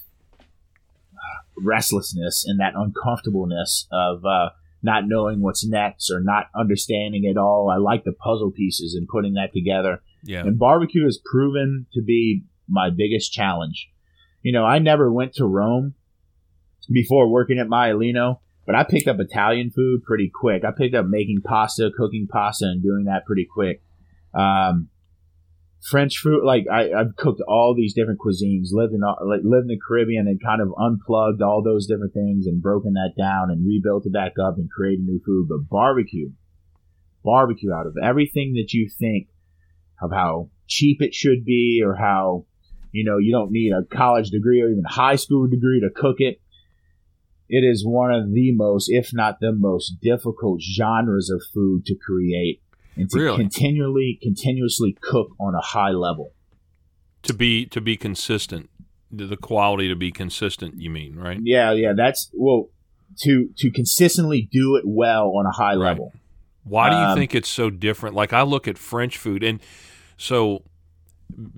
restlessness 1.59 2.45
and 2.47 2.61
that 2.61 2.75
uncomfortableness 2.75 3.87
of 3.91 4.25
uh, 4.25 4.51
not 4.83 5.05
knowing 5.07 5.41
what's 5.41 5.67
next 5.67 6.11
or 6.11 6.21
not 6.21 6.47
understanding 6.55 7.25
it 7.25 7.37
all. 7.37 7.71
I 7.71 7.77
like 7.79 8.05
the 8.05 8.13
puzzle 8.13 8.51
pieces 8.51 8.95
and 8.95 9.09
putting 9.09 9.35
that 9.35 9.53
together. 9.53 10.03
yeah. 10.23 10.41
And 10.41 10.59
barbecue 10.59 11.05
has 11.05 11.19
proven 11.25 11.87
to 11.95 12.03
be 12.03 12.43
my 12.69 12.91
biggest 12.91 13.33
challenge. 13.33 13.89
You 14.43 14.53
know, 14.53 14.65
I 14.65 14.79
never 14.79 15.13
went 15.13 15.35
to 15.35 15.45
Rome 15.45 15.95
before 16.91 17.29
working 17.29 17.59
at 17.59 17.67
Maialino, 17.67 18.39
but 18.65 18.75
I 18.75 18.85
picked 18.85 19.09
up 19.09 19.19
Italian 19.19 19.71
food 19.71 20.05
pretty 20.05 20.31
quick. 20.33 20.65
I 20.65 20.71
picked 20.71 20.95
up 20.95 21.07
making 21.07 21.43
pasta, 21.43 21.91
cooking 21.97 22.29
pasta, 22.31 22.67
and 22.67 22.83
doing 22.83 23.05
that 23.05 23.25
pretty 23.27 23.47
quick. 23.53 23.83
Um, 24.37 24.89
French 25.83 26.19
food, 26.19 26.43
like 26.45 26.65
I, 26.71 26.93
I've 26.93 27.15
cooked 27.17 27.41
all 27.47 27.75
these 27.77 27.95
different 27.95 28.19
cuisines, 28.19 28.69
lived 28.73 28.93
in 28.93 29.01
like 29.01 29.41
lived 29.45 29.65
in 29.65 29.69
the 29.69 29.81
Caribbean, 29.87 30.27
and 30.27 30.43
kind 30.43 30.61
of 30.61 30.75
unplugged 30.79 31.43
all 31.43 31.63
those 31.63 31.87
different 31.87 32.13
things 32.13 32.47
and 32.47 32.61
broken 32.61 32.95
that 32.95 33.13
down 33.17 33.51
and 33.51 33.67
rebuilt 33.67 34.07
it 34.07 34.13
back 34.13 34.33
up 34.43 34.57
and 34.57 34.69
created 34.71 35.05
new 35.05 35.21
food. 35.25 35.47
But 35.49 35.69
barbecue, 35.69 36.31
barbecue 37.25 37.73
out 37.73 37.87
of 37.87 37.95
everything 38.03 38.55
that 38.55 38.73
you 38.73 38.89
think 38.89 39.29
of 40.03 40.11
how 40.13 40.51
cheap 40.67 40.99
it 41.01 41.15
should 41.15 41.45
be 41.45 41.83
or 41.85 41.95
how 41.95 42.47
you 42.93 43.05
know 43.05 43.19
you 43.19 43.33
don't 43.33 43.53
need 43.53 43.73
a 43.73 43.85
college 43.85 44.31
degree 44.31 44.61
or 44.61 44.71
even 44.71 44.85
high 44.85 45.17
school 45.17 45.47
degree 45.47 45.81
to 45.81 45.91
cook 45.95 46.17
it 46.19 46.41
it 47.49 47.61
is 47.61 47.87
one 47.87 48.13
of 48.13 48.33
the 48.33 48.53
most 48.53 48.89
if 48.91 49.11
not 49.13 49.39
the 49.41 49.53
most 49.53 50.01
difficult 50.03 50.61
genres 50.61 51.31
of 51.31 51.43
food 51.55 51.85
to 51.85 51.95
create 51.95 52.61
and 52.97 53.09
to 53.11 53.19
Really? 53.19 53.37
continually 53.37 54.19
continuously 54.23 54.97
cook 55.01 55.29
on 55.39 55.55
a 55.55 55.61
high 55.61 55.91
level 55.91 56.33
to 57.23 57.35
be 57.35 57.67
to 57.67 57.81
be 57.81 57.97
consistent, 57.97 58.71
the 59.11 59.37
quality 59.37 59.89
to 59.89 59.97
be 59.97 60.11
consistent. 60.13 60.81
You 60.81 60.91
mean 60.91 61.17
right? 61.17 61.39
yeah 61.43 61.73
yeah 61.73 61.93
that's 61.97 62.31
well 62.35 62.69
to 63.19 63.49
to 63.59 63.71
consistently 63.71 64.49
do 64.51 64.77
it 64.77 64.85
well 64.87 65.29
on 65.37 65.47
a 65.47 65.51
high 65.53 65.75
Right. 65.75 65.91
level 65.91 66.13
Why 66.65 66.91
do 66.91 66.97
you 66.97 67.03
Um, 67.03 67.15
think 67.17 67.35
it's 67.35 67.49
so 67.49 67.71
different? 67.71 68.17
Like 68.17 68.33
I 68.33 68.43
look 68.43 68.67
at 68.69 68.77
French 68.79 69.17
food, 69.19 69.43
and 69.45 69.61
so 70.17 70.63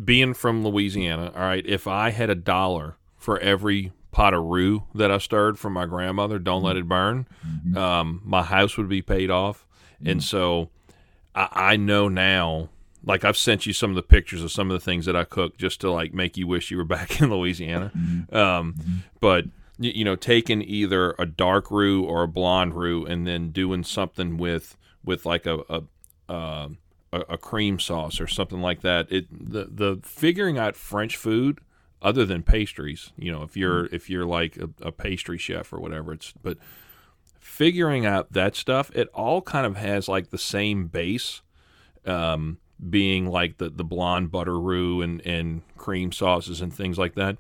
being 0.04 0.34
from 0.34 0.64
Louisiana, 0.64 1.32
all 1.34 1.42
right, 1.42 1.64
if 1.66 1.86
I 1.86 2.10
had 2.10 2.30
a 2.30 2.34
dollar 2.34 2.96
for 3.16 3.38
every 3.40 3.92
pot 4.10 4.34
of 4.34 4.42
roux 4.44 4.84
that 4.94 5.10
I 5.10 5.18
stirred 5.18 5.58
from 5.58 5.72
my 5.74 5.86
grandmother, 5.86 6.38
don't 6.38 6.62
let 6.62 6.76
it 6.76 6.88
burn, 6.88 7.26
um, 7.76 8.20
my 8.24 8.42
house 8.42 8.76
would 8.76 8.88
be 8.88 9.02
paid 9.02 9.30
off. 9.30 9.66
And 10.04 10.22
so 10.22 10.70
I, 11.38 11.72
I 11.72 11.76
know 11.76 12.08
now, 12.08 12.68
like 13.04 13.24
I've 13.24 13.36
sent 13.36 13.64
you 13.66 13.72
some 13.72 13.90
of 13.90 13.96
the 13.96 14.02
pictures 14.02 14.42
of 14.42 14.50
some 14.50 14.70
of 14.70 14.74
the 14.74 14.84
things 14.84 15.06
that 15.06 15.16
I 15.16 15.24
cook 15.24 15.56
just 15.56 15.80
to 15.82 15.90
like 15.90 16.12
make 16.12 16.36
you 16.36 16.46
wish 16.46 16.70
you 16.70 16.76
were 16.76 16.84
back 16.96 17.20
in 17.20 17.30
Louisiana. 17.30 17.92
Um, 18.32 18.74
but 19.20 19.44
y- 19.78 19.92
you 19.94 20.04
know, 20.04 20.16
taking 20.16 20.62
either 20.62 21.14
a 21.18 21.26
dark 21.26 21.70
roux 21.70 22.04
or 22.04 22.22
a 22.24 22.28
blonde 22.28 22.74
roux 22.74 23.04
and 23.06 23.26
then 23.26 23.50
doing 23.50 23.84
something 23.84 24.36
with 24.36 24.76
with 25.04 25.24
like 25.24 25.46
a 25.46 25.60
a, 25.68 25.82
uh, 26.32 26.68
a, 27.12 27.20
a 27.20 27.38
cream 27.38 27.78
sauce 27.78 28.20
or 28.20 28.26
something 28.26 28.60
like 28.60 28.82
that. 28.82 29.10
It 29.10 29.26
the 29.30 29.64
the 29.70 30.00
figuring 30.02 30.58
out 30.58 30.76
French 30.76 31.16
food 31.16 31.60
other 32.02 32.24
than 32.24 32.42
pastries. 32.42 33.12
You 33.16 33.32
know, 33.32 33.42
if 33.42 33.56
you're 33.56 33.86
if 33.86 34.10
you're 34.10 34.26
like 34.26 34.56
a, 34.56 34.68
a 34.82 34.92
pastry 34.92 35.38
chef 35.38 35.72
or 35.72 35.80
whatever, 35.80 36.12
it's 36.12 36.34
but 36.42 36.58
figuring 37.58 38.06
out 38.06 38.32
that 38.32 38.54
stuff. 38.54 38.90
It 38.94 39.08
all 39.12 39.42
kind 39.42 39.66
of 39.66 39.76
has 39.76 40.08
like 40.08 40.30
the 40.30 40.38
same 40.38 40.86
base. 40.86 41.42
Um, 42.06 42.58
being 42.88 43.26
like 43.26 43.58
the, 43.58 43.68
the 43.70 43.82
blonde 43.84 44.30
butter 44.30 44.58
roux 44.58 45.02
and, 45.02 45.20
and 45.26 45.62
cream 45.76 46.12
sauces 46.12 46.60
and 46.60 46.72
things 46.72 46.96
like 46.96 47.16
that 47.16 47.36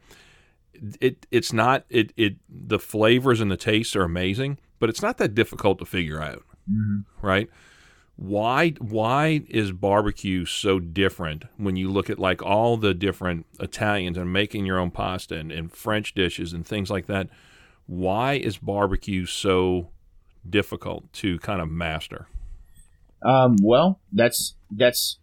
it 1.00 1.26
it's 1.30 1.52
not 1.52 1.84
it 1.88 2.12
it 2.16 2.36
the 2.48 2.78
flavors 2.78 3.40
and 3.40 3.48
the 3.50 3.56
tastes 3.56 3.94
are 3.96 4.02
amazing, 4.02 4.58
but 4.80 4.88
it's 4.88 5.00
not 5.02 5.16
that 5.18 5.34
difficult 5.34 5.78
to 5.78 5.84
figure 5.84 6.20
out, 6.20 6.42
Mhm. 6.70 7.04
right? 7.22 7.48
Why 8.16 8.70
why 8.80 9.42
is 9.48 9.70
barbecue 9.72 10.44
so 10.44 10.78
different 10.80 11.44
when 11.56 11.76
you 11.76 11.88
look 11.90 12.10
at 12.10 12.18
like 12.18 12.42
all 12.42 12.76
the 12.76 12.94
different 12.94 13.46
Italians 13.60 14.16
and 14.18 14.32
making 14.32 14.66
your 14.66 14.78
own 14.78 14.90
pasta 14.90 15.36
and, 15.36 15.50
and 15.52 15.72
French 15.72 16.14
dishes 16.14 16.52
and 16.52 16.66
things 16.66 16.90
like 16.90 17.06
that? 17.06 17.28
Why 17.86 18.34
is 18.34 18.58
barbecue 18.58 19.24
so 19.26 19.90
difficult 20.48 21.12
to 21.14 21.38
kind 21.38 21.60
of 21.60 21.68
master? 21.70 22.26
Um, 23.22 23.56
well, 23.62 24.00
that's 24.12 24.54
that's 24.70 25.18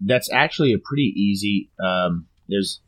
that's 0.00 0.30
actually 0.32 0.72
a 0.72 0.78
pretty 0.78 1.12
easy. 1.16 1.70
Um, 1.82 2.26
there's, 2.48 2.80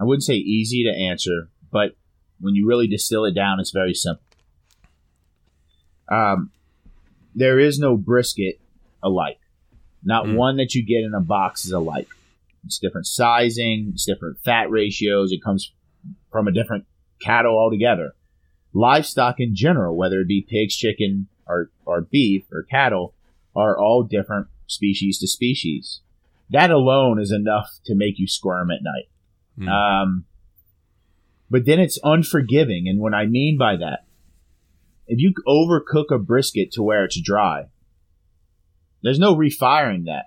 I 0.00 0.04
wouldn't 0.04 0.22
say 0.22 0.34
easy 0.34 0.84
to 0.84 0.90
answer, 0.90 1.48
but 1.70 1.96
when 2.40 2.54
you 2.54 2.66
really 2.66 2.86
distill 2.86 3.24
it 3.24 3.34
down, 3.34 3.60
it's 3.60 3.70
very 3.72 3.92
simple. 3.92 4.22
Um, 6.10 6.50
there 7.34 7.58
is 7.58 7.78
no 7.78 7.96
brisket 7.96 8.60
alike. 9.02 9.38
Not 10.02 10.26
Mm. 10.26 10.36
one 10.36 10.56
that 10.56 10.74
you 10.74 10.84
get 10.84 11.02
in 11.04 11.14
a 11.14 11.20
box 11.20 11.64
is 11.66 11.72
alike. 11.72 12.08
It's 12.64 12.78
different 12.78 13.06
sizing, 13.06 13.90
it's 13.92 14.06
different 14.06 14.38
fat 14.44 14.70
ratios. 14.70 15.32
It 15.32 15.42
comes 15.42 15.72
from 16.30 16.48
a 16.48 16.52
different 16.52 16.86
cattle 17.20 17.58
altogether. 17.58 18.12
Livestock 18.76 19.36
in 19.38 19.54
general, 19.54 19.96
whether 19.96 20.20
it 20.20 20.28
be 20.28 20.46
pigs, 20.46 20.76
chicken, 20.76 21.28
or, 21.48 21.70
or 21.86 22.02
beef 22.02 22.44
or 22.52 22.62
cattle, 22.62 23.14
are 23.54 23.78
all 23.78 24.02
different 24.02 24.48
species 24.66 25.18
to 25.18 25.26
species. 25.26 26.00
That 26.50 26.70
alone 26.70 27.18
is 27.18 27.32
enough 27.32 27.70
to 27.86 27.94
make 27.94 28.18
you 28.18 28.28
squirm 28.28 28.70
at 28.70 28.82
night. 28.82 29.08
Mm. 29.58 29.68
Um, 29.68 30.24
but 31.50 31.64
then 31.64 31.80
it's 31.80 31.98
unforgiving. 32.04 32.86
And 32.86 33.00
what 33.00 33.14
I 33.14 33.24
mean 33.24 33.56
by 33.56 33.76
that, 33.76 34.04
if 35.06 35.20
you 35.20 35.32
overcook 35.48 36.10
a 36.10 36.18
brisket 36.18 36.72
to 36.72 36.82
where 36.82 37.04
it's 37.04 37.20
dry, 37.20 37.66
there's 39.02 39.18
no 39.18 39.36
refiring 39.36 40.04
that. 40.04 40.26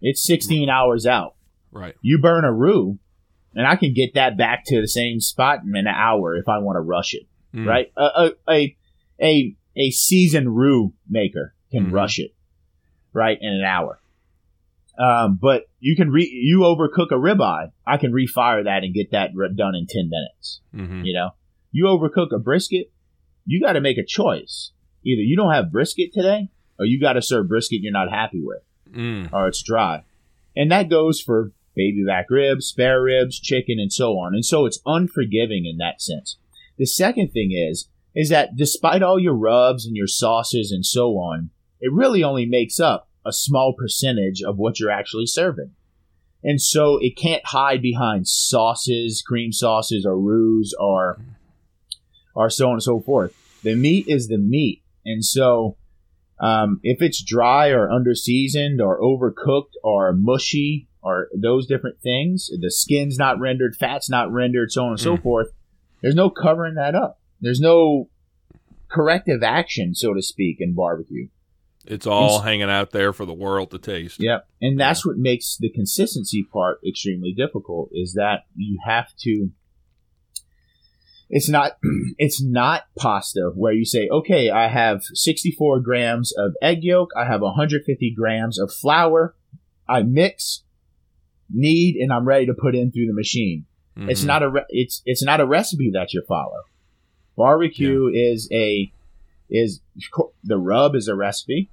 It's 0.00 0.24
16 0.26 0.68
hours 0.68 1.06
out. 1.06 1.34
right. 1.72 1.94
You 2.00 2.18
burn 2.18 2.44
a 2.44 2.52
roux, 2.52 2.98
and 3.54 3.66
I 3.66 3.76
can 3.76 3.92
get 3.92 4.14
that 4.14 4.36
back 4.38 4.64
to 4.66 4.80
the 4.80 4.88
same 4.88 5.20
spot 5.20 5.60
in 5.62 5.76
an 5.76 5.86
hour 5.86 6.36
if 6.36 6.48
I 6.48 6.58
want 6.58 6.76
to 6.76 6.80
rush 6.80 7.14
it. 7.14 7.26
Mm. 7.54 7.66
Right? 7.66 7.92
A 7.96 8.30
a 8.48 8.76
a 9.20 9.56
a, 9.76 9.90
seasoned 9.90 10.54
roux 10.56 10.92
maker 11.08 11.54
can 11.70 11.86
Mhm. 11.86 11.92
rush 11.92 12.18
it 12.18 12.34
right 13.12 13.38
in 13.40 13.52
an 13.52 13.64
hour. 13.64 14.00
Um, 14.98 15.38
but 15.40 15.64
you 15.80 15.96
can 15.96 16.10
re- 16.10 16.28
you 16.30 16.60
overcook 16.60 17.10
a 17.10 17.14
ribeye, 17.18 17.70
I 17.86 17.96
can 17.96 18.12
refire 18.12 18.64
that 18.64 18.84
and 18.84 18.92
get 18.94 19.10
that 19.12 19.30
re- 19.34 19.48
done 19.54 19.74
in 19.74 19.86
ten 19.88 20.10
minutes. 20.10 20.60
Mhm. 20.74 21.06
You 21.06 21.14
know, 21.14 21.30
you 21.70 21.84
overcook 21.86 22.32
a 22.32 22.38
brisket, 22.38 22.90
you 23.46 23.60
got 23.60 23.72
to 23.72 23.80
make 23.80 23.96
a 23.98 24.04
choice. 24.04 24.72
Either 25.04 25.22
you 25.22 25.36
don't 25.36 25.52
have 25.52 25.72
brisket 25.72 26.12
today, 26.12 26.48
or 26.78 26.84
you 26.84 27.00
got 27.00 27.14
to 27.14 27.22
serve 27.22 27.48
brisket 27.48 27.80
you're 27.82 27.92
not 27.92 28.10
happy 28.10 28.40
with, 28.42 28.62
Mm. 28.94 29.32
or 29.32 29.48
it's 29.48 29.62
dry. 29.62 30.04
And 30.54 30.70
that 30.70 30.88
goes 30.90 31.20
for 31.20 31.52
baby 31.74 32.04
back 32.06 32.28
ribs, 32.28 32.66
spare 32.66 33.02
ribs, 33.02 33.40
chicken, 33.40 33.78
and 33.80 33.90
so 33.92 34.18
on. 34.18 34.34
And 34.34 34.44
so 34.44 34.66
it's 34.66 34.80
unforgiving 34.84 35.64
in 35.64 35.78
that 35.78 36.02
sense. 36.02 36.36
The 36.82 36.86
second 36.86 37.28
thing 37.28 37.52
is, 37.52 37.88
is 38.12 38.28
that 38.30 38.56
despite 38.56 39.04
all 39.04 39.16
your 39.16 39.36
rubs 39.36 39.86
and 39.86 39.94
your 39.94 40.08
sauces 40.08 40.72
and 40.72 40.84
so 40.84 41.10
on, 41.12 41.50
it 41.80 41.92
really 41.92 42.24
only 42.24 42.44
makes 42.44 42.80
up 42.80 43.08
a 43.24 43.32
small 43.32 43.72
percentage 43.72 44.42
of 44.42 44.56
what 44.58 44.80
you're 44.80 44.90
actually 44.90 45.26
serving. 45.26 45.70
And 46.42 46.60
so 46.60 46.98
it 47.00 47.16
can't 47.16 47.46
hide 47.46 47.82
behind 47.82 48.26
sauces, 48.26 49.22
cream 49.24 49.52
sauces, 49.52 50.04
or 50.04 50.18
roux, 50.18 50.64
or 50.76 51.20
or 52.34 52.50
so 52.50 52.66
on 52.66 52.72
and 52.72 52.82
so 52.82 53.00
forth. 53.00 53.32
The 53.62 53.76
meat 53.76 54.06
is 54.08 54.26
the 54.26 54.38
meat, 54.38 54.82
and 55.06 55.24
so 55.24 55.76
um, 56.40 56.80
if 56.82 57.00
it's 57.00 57.22
dry 57.22 57.68
or 57.68 57.88
under 57.92 58.16
seasoned 58.16 58.80
or 58.80 59.00
overcooked 59.00 59.74
or 59.84 60.12
mushy 60.12 60.88
or 61.00 61.28
those 61.32 61.68
different 61.68 62.00
things, 62.00 62.50
the 62.60 62.72
skin's 62.72 63.18
not 63.18 63.38
rendered, 63.38 63.76
fat's 63.76 64.10
not 64.10 64.32
rendered, 64.32 64.72
so 64.72 64.82
on 64.82 64.90
and 64.90 65.00
so 65.00 65.16
Mm. 65.16 65.22
forth. 65.22 65.52
There's 66.02 66.14
no 66.14 66.30
covering 66.30 66.74
that 66.74 66.94
up. 66.94 67.20
There's 67.40 67.60
no 67.60 68.10
corrective 68.90 69.42
action, 69.42 69.94
so 69.94 70.12
to 70.14 70.22
speak, 70.22 70.56
in 70.60 70.74
barbecue. 70.74 71.28
It's 71.84 72.06
all 72.06 72.40
hanging 72.40 72.70
out 72.70 72.90
there 72.90 73.12
for 73.12 73.24
the 73.24 73.32
world 73.32 73.70
to 73.72 73.78
taste. 73.78 74.20
Yep. 74.20 74.46
And 74.60 74.78
that's 74.78 75.04
what 75.04 75.16
makes 75.16 75.56
the 75.58 75.70
consistency 75.70 76.46
part 76.52 76.78
extremely 76.86 77.32
difficult 77.32 77.88
is 77.92 78.14
that 78.14 78.44
you 78.54 78.78
have 78.84 79.08
to 79.20 79.50
it's 81.32 81.48
not 81.48 81.78
it's 82.18 82.40
not 82.40 82.82
pasta 82.96 83.50
where 83.56 83.72
you 83.72 83.84
say, 83.84 84.08
okay, 84.12 84.50
I 84.50 84.68
have 84.68 85.02
64 85.12 85.80
grams 85.80 86.32
of 86.36 86.52
egg 86.62 86.84
yolk, 86.84 87.10
I 87.16 87.24
have 87.24 87.40
150 87.40 88.14
grams 88.16 88.60
of 88.60 88.72
flour, 88.72 89.34
I 89.88 90.02
mix, 90.02 90.62
knead, 91.50 91.96
and 91.96 92.12
I'm 92.12 92.28
ready 92.28 92.46
to 92.46 92.54
put 92.54 92.76
in 92.76 92.92
through 92.92 93.06
the 93.06 93.14
machine. 93.14 93.64
It's 93.96 94.22
Mhm. 94.22 94.26
not 94.26 94.42
a 94.42 94.48
re- 94.48 94.64
it's 94.70 95.02
it's 95.04 95.22
not 95.22 95.40
a 95.40 95.46
recipe 95.46 95.90
that 95.92 96.12
you 96.14 96.22
follow. 96.26 96.62
Barbecue 97.36 98.08
is 98.12 98.48
a 98.52 98.92
is 99.50 99.80
the 100.44 100.56
rub 100.58 100.94
is 100.94 101.08
a 101.08 101.14
recipe, 101.14 101.70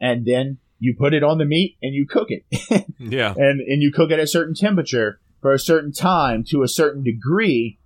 and 0.00 0.24
then 0.26 0.58
you 0.78 0.94
put 0.98 1.12
it 1.14 1.22
on 1.22 1.38
the 1.38 1.44
meat 1.44 1.76
and 1.82 1.94
you 1.94 2.06
cook 2.06 2.28
it, 2.30 2.44
Yeah. 2.98 3.34
and 3.36 3.60
and 3.60 3.82
you 3.82 3.92
cook 3.92 4.10
at 4.10 4.18
a 4.18 4.26
certain 4.26 4.54
temperature 4.54 5.20
for 5.40 5.52
a 5.52 5.58
certain 5.58 5.92
time 5.92 6.44
to 6.48 6.62
a 6.62 6.68
certain 6.68 7.02
degree. 7.02 7.78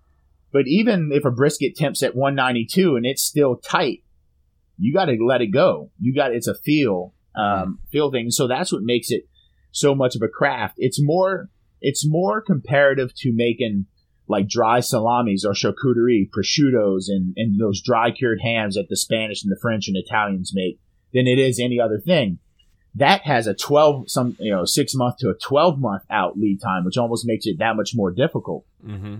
But 0.53 0.65
even 0.67 1.11
if 1.13 1.25
a 1.25 1.31
brisket 1.33 1.75
temps 1.77 2.03
at 2.03 2.15
192 2.15 2.95
and 2.95 3.05
it's 3.05 3.23
still 3.23 3.57
tight, 3.57 4.05
you 4.79 4.93
got 4.95 5.07
to 5.07 5.17
let 5.21 5.43
it 5.43 5.49
go. 5.49 5.91
You 6.01 6.15
got 6.15 6.33
it's 6.33 6.47
a 6.47 6.55
feel 6.55 7.13
um, 7.37 7.81
feel 7.91 8.13
thing. 8.13 8.31
So 8.31 8.47
that's 8.47 8.73
what 8.73 8.83
makes 8.83 9.11
it 9.11 9.25
so 9.73 9.95
much 9.97 10.15
of 10.15 10.23
a 10.23 10.29
craft. 10.29 10.75
It's 10.79 11.01
more 11.03 11.51
it's 11.85 12.09
more 12.09 12.41
comparative 12.41 13.15
to 13.15 13.31
making 13.35 13.85
like 14.27 14.49
dry 14.49 14.81
salamis 14.81 15.45
or 15.45 15.53
charcuterie, 15.53 16.31
prosciuttos, 16.31 17.05
and, 17.09 17.35
and 17.37 17.61
those 17.61 17.83
dry 17.83 18.11
cured 18.11 18.41
hams 18.43 18.75
that 18.75 18.89
the 18.89 18.97
Spanish 18.97 19.45
and 19.45 19.53
the 19.53 19.61
French 19.61 19.87
and 19.87 19.97
Italians 19.97 20.53
make 20.55 20.81
than 21.13 21.27
it 21.27 21.39
is 21.39 21.61
any 21.61 21.79
other 21.79 22.01
thing. 22.01 22.39
That 22.95 23.23
has 23.23 23.47
a 23.47 23.55
12, 23.55 24.11
some, 24.11 24.35
you 24.41 24.51
know, 24.51 24.65
six 24.65 24.95
month 24.95 25.19
to 25.19 25.29
a 25.29 25.35
12 25.35 25.79
month 25.79 26.05
out 26.11 26.39
lead 26.39 26.61
time, 26.63 26.85
which 26.85 26.97
almost 26.97 27.27
makes 27.27 27.45
it 27.45 27.59
that 27.59 27.77
much 27.77 27.91
more 27.95 28.11
difficult. 28.11 28.65
Mm-hmm. 28.85 29.17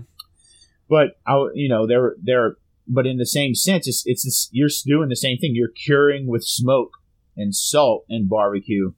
But, 0.89 1.19
I, 1.27 1.49
you 1.53 1.69
know, 1.69 1.85
they're, 1.85 2.15
they're, 2.21 2.55
but 2.87 3.05
in 3.05 3.17
the 3.17 3.25
same 3.27 3.53
sense, 3.53 3.87
it's, 3.87 4.03
it's, 4.05 4.23
this, 4.23 4.49
you're 4.51 4.69
doing 4.85 5.09
the 5.09 5.15
same 5.15 5.37
thing. 5.37 5.51
You're 5.53 5.69
curing 5.69 6.27
with 6.27 6.43
smoke 6.43 6.91
and 7.37 7.53
salt 7.53 8.05
and 8.09 8.27
barbecue. 8.27 8.93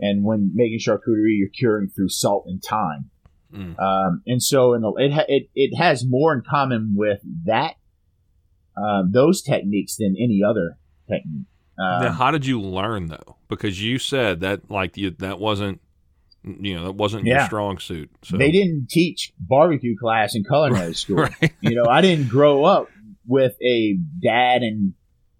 And 0.00 0.24
when 0.24 0.50
making 0.54 0.80
charcuterie, 0.80 1.38
you're 1.38 1.48
curing 1.48 1.88
through 1.94 2.08
salt 2.08 2.44
and 2.46 2.62
time. 2.62 3.10
Mm. 3.54 3.78
Um, 3.80 4.22
and 4.26 4.42
so 4.42 4.74
in 4.74 4.82
the, 4.82 4.92
it, 4.98 5.12
ha- 5.12 5.26
it 5.28 5.48
it 5.54 5.76
has 5.76 6.04
more 6.06 6.34
in 6.34 6.42
common 6.48 6.94
with 6.96 7.20
that 7.44 7.74
um, 8.76 9.12
those 9.12 9.42
techniques 9.42 9.96
than 9.96 10.16
any 10.18 10.40
other 10.46 10.76
technique. 11.08 11.46
Um, 11.78 12.02
now, 12.02 12.12
how 12.12 12.30
did 12.30 12.46
you 12.46 12.60
learn 12.60 13.06
though? 13.06 13.36
Because 13.48 13.80
you 13.82 13.98
said 13.98 14.40
that 14.40 14.70
like 14.70 14.96
you, 14.96 15.10
that 15.18 15.38
wasn't 15.38 15.80
you 16.42 16.74
know 16.74 16.84
that 16.86 16.96
wasn't 16.96 17.26
your 17.26 17.44
strong 17.46 17.78
suit. 17.78 18.10
So 18.22 18.36
They 18.36 18.50
didn't 18.50 18.88
teach 18.90 19.32
barbecue 19.38 19.96
class 19.96 20.34
in 20.34 20.44
culinary 20.44 20.94
school. 20.94 21.16
right. 21.18 21.52
You 21.60 21.76
know, 21.76 21.86
I 21.88 22.00
didn't 22.00 22.28
grow 22.28 22.64
up 22.64 22.88
with 23.26 23.54
a 23.62 23.96
dad 24.20 24.62
and 24.62 24.94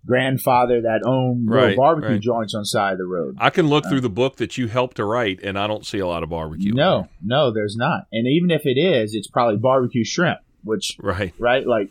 grandfather 0.06 0.82
that 0.82 1.00
owned 1.06 1.46
little 1.48 1.64
Right, 1.68 1.76
barbecue 1.76 2.10
right. 2.12 2.20
joints 2.20 2.54
on 2.54 2.62
the 2.62 2.66
side 2.66 2.92
of 2.92 2.98
the 2.98 3.06
road. 3.06 3.36
I 3.38 3.50
can 3.50 3.68
look 3.68 3.86
through 3.88 4.02
the 4.02 4.10
book 4.10 4.36
that 4.36 4.58
you 4.58 4.68
helped 4.68 4.96
to 4.98 5.04
write, 5.04 5.40
and 5.42 5.58
I 5.58 5.66
don't 5.66 5.86
see 5.86 5.98
a 5.98 6.06
lot 6.06 6.22
of 6.22 6.28
barbecue. 6.30 6.72
No, 6.74 7.08
no, 7.22 7.52
there's 7.52 7.76
not. 7.76 8.06
And 8.12 8.26
even 8.26 8.50
if 8.50 8.62
it 8.66 8.78
is, 8.78 9.14
it's 9.14 9.28
probably 9.28 9.56
barbecue 9.56 10.04
shrimp, 10.04 10.38
which 10.62 10.96
right? 11.00 11.32
right, 11.38 11.66
like 11.66 11.90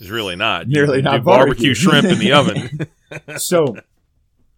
It's 0.00 0.10
really 0.10 0.36
not. 0.36 0.68
Nearly 0.68 0.96
You 0.98 1.02
not 1.02 1.22
barbecue 1.24 1.74
barbecue. 1.74 1.74
shrimp 1.74 2.06
in 2.06 2.18
the 2.18 2.32
oven. 3.28 3.38
so 3.38 3.76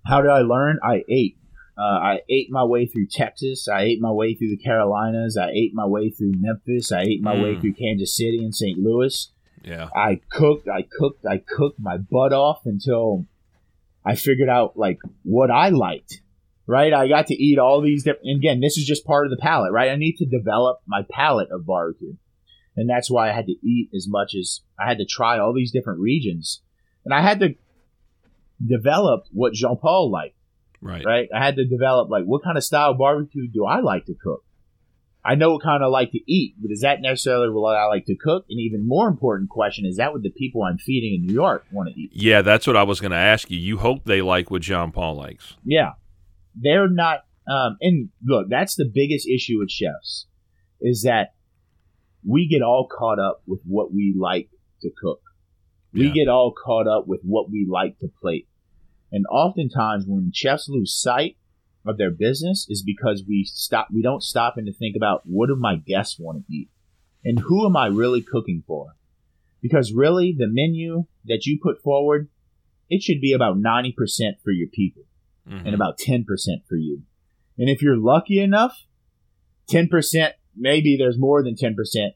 how 0.06 0.20
did 0.20 0.30
I 0.30 0.40
learn? 0.40 0.78
I 0.82 1.02
ate. 1.08 1.36
Uh, 1.76 1.82
I 1.82 2.20
ate 2.30 2.52
my 2.52 2.62
way 2.64 2.86
through 2.86 3.06
Texas. 3.10 3.66
I 3.66 3.82
ate 3.82 4.00
my 4.00 4.12
way 4.12 4.34
through 4.34 4.50
the 4.50 4.56
Carolinas. 4.56 5.36
I 5.36 5.48
ate 5.50 5.72
my 5.74 5.86
way 5.86 6.08
through 6.10 6.34
Memphis. 6.38 6.92
I 6.92 7.00
ate 7.02 7.20
my 7.20 7.34
way 7.34 7.56
Mm. 7.56 7.60
through 7.60 7.74
Kansas 7.74 8.16
City 8.16 8.38
and 8.44 8.54
St. 8.54 8.78
Louis. 8.78 9.32
Yeah. 9.64 9.88
I 9.94 10.20
cooked, 10.30 10.68
I 10.68 10.82
cooked, 10.82 11.24
I 11.26 11.38
cooked 11.38 11.80
my 11.80 11.96
butt 11.96 12.32
off 12.32 12.62
until 12.64 13.26
I 14.04 14.14
figured 14.14 14.48
out 14.48 14.76
like 14.76 14.98
what 15.22 15.50
I 15.50 15.70
liked. 15.70 16.20
Right? 16.66 16.94
I 16.94 17.08
got 17.08 17.26
to 17.26 17.34
eat 17.34 17.58
all 17.58 17.82
these 17.82 18.04
different. 18.04 18.26
and 18.26 18.38
Again, 18.38 18.60
this 18.60 18.78
is 18.78 18.86
just 18.86 19.04
part 19.04 19.26
of 19.26 19.30
the 19.30 19.36
palate, 19.36 19.72
right? 19.72 19.90
I 19.90 19.96
need 19.96 20.16
to 20.16 20.26
develop 20.26 20.80
my 20.86 21.02
palate 21.10 21.50
of 21.50 21.66
barbecue, 21.66 22.14
and 22.74 22.88
that's 22.88 23.10
why 23.10 23.28
I 23.28 23.32
had 23.32 23.46
to 23.46 23.66
eat 23.66 23.90
as 23.94 24.06
much 24.08 24.34
as 24.34 24.62
I 24.80 24.88
had 24.88 24.96
to 24.96 25.04
try 25.04 25.38
all 25.38 25.52
these 25.52 25.72
different 25.72 26.00
regions, 26.00 26.62
and 27.04 27.12
I 27.12 27.20
had 27.20 27.40
to 27.40 27.54
develop 28.66 29.24
what 29.30 29.52
Jean 29.52 29.76
Paul 29.76 30.10
liked. 30.10 30.36
Right. 30.80 31.04
Right? 31.04 31.28
I 31.34 31.44
had 31.44 31.56
to 31.56 31.66
develop 31.66 32.10
like 32.10 32.24
what 32.24 32.44
kind 32.44 32.56
of 32.56 32.64
style 32.64 32.94
barbecue 32.94 33.48
do 33.48 33.66
I 33.66 33.80
like 33.80 34.06
to 34.06 34.14
cook. 34.14 34.43
I 35.26 35.36
know 35.36 35.52
what 35.52 35.62
kind 35.62 35.82
I 35.82 35.86
like 35.86 36.10
to 36.10 36.20
eat, 36.30 36.54
but 36.60 36.70
is 36.70 36.80
that 36.82 37.00
necessarily 37.00 37.48
what 37.48 37.74
I 37.76 37.86
like 37.86 38.04
to 38.06 38.16
cook? 38.16 38.44
And 38.50 38.60
even 38.60 38.86
more 38.86 39.08
important 39.08 39.48
question 39.48 39.86
is 39.86 39.96
that 39.96 40.12
what 40.12 40.22
the 40.22 40.30
people 40.30 40.62
I'm 40.62 40.76
feeding 40.76 41.14
in 41.14 41.26
New 41.26 41.32
York 41.32 41.64
want 41.72 41.88
to 41.88 41.98
eat? 41.98 42.10
Yeah, 42.12 42.42
that's 42.42 42.66
what 42.66 42.76
I 42.76 42.82
was 42.82 43.00
going 43.00 43.12
to 43.12 43.16
ask 43.16 43.50
you. 43.50 43.58
You 43.58 43.78
hope 43.78 44.04
they 44.04 44.20
like 44.20 44.50
what 44.50 44.60
John 44.60 44.92
Paul 44.92 45.16
likes. 45.16 45.54
Yeah, 45.64 45.92
they're 46.54 46.90
not. 46.90 47.20
Um, 47.48 47.78
and 47.80 48.10
look, 48.24 48.48
that's 48.50 48.74
the 48.74 48.90
biggest 48.92 49.26
issue 49.28 49.58
with 49.60 49.70
chefs 49.70 50.26
is 50.80 51.02
that 51.02 51.34
we 52.26 52.46
get 52.48 52.62
all 52.62 52.86
caught 52.86 53.18
up 53.18 53.42
with 53.46 53.60
what 53.64 53.92
we 53.92 54.14
like 54.18 54.50
to 54.82 54.90
cook. 55.00 55.20
We 55.92 56.08
Yeah. 56.08 56.12
get 56.24 56.28
all 56.28 56.52
caught 56.52 56.86
up 56.86 57.06
with 57.06 57.20
what 57.22 57.50
we 57.50 57.66
like 57.68 57.98
to 58.00 58.08
plate. 58.20 58.46
And 59.12 59.24
oftentimes 59.30 60.04
when 60.06 60.32
chefs 60.34 60.68
lose 60.68 60.94
sight 60.94 61.36
of 61.86 61.98
their 61.98 62.10
business 62.10 62.66
is 62.68 62.82
because 62.82 63.24
we 63.28 63.44
stop 63.44 63.88
we 63.92 64.02
don't 64.02 64.22
stop 64.22 64.56
and 64.56 64.66
to 64.66 64.72
think 64.72 64.96
about 64.96 65.22
what 65.24 65.48
do 65.48 65.56
my 65.56 65.76
guests 65.76 66.18
want 66.18 66.38
to 66.46 66.52
eat? 66.52 66.70
And 67.24 67.38
who 67.38 67.66
am 67.66 67.76
I 67.76 67.86
really 67.86 68.22
cooking 68.22 68.62
for? 68.66 68.94
Because 69.62 69.92
really 69.92 70.34
the 70.36 70.48
menu 70.48 71.06
that 71.24 71.46
you 71.46 71.58
put 71.62 71.82
forward, 71.82 72.28
it 72.90 73.02
should 73.02 73.20
be 73.20 73.32
about 73.32 73.58
90% 73.58 73.94
for 74.42 74.50
your 74.50 74.68
people 74.68 75.04
Mhm. 75.48 75.66
and 75.66 75.74
about 75.74 75.98
10% 75.98 76.26
for 76.66 76.76
you. 76.76 77.02
And 77.58 77.68
if 77.68 77.82
you're 77.82 77.96
lucky 77.96 78.40
enough, 78.40 78.86
10%, 79.68 80.34
maybe 80.56 80.96
there's 80.96 81.18
more 81.18 81.42
than 81.42 81.56
10% 81.56 82.14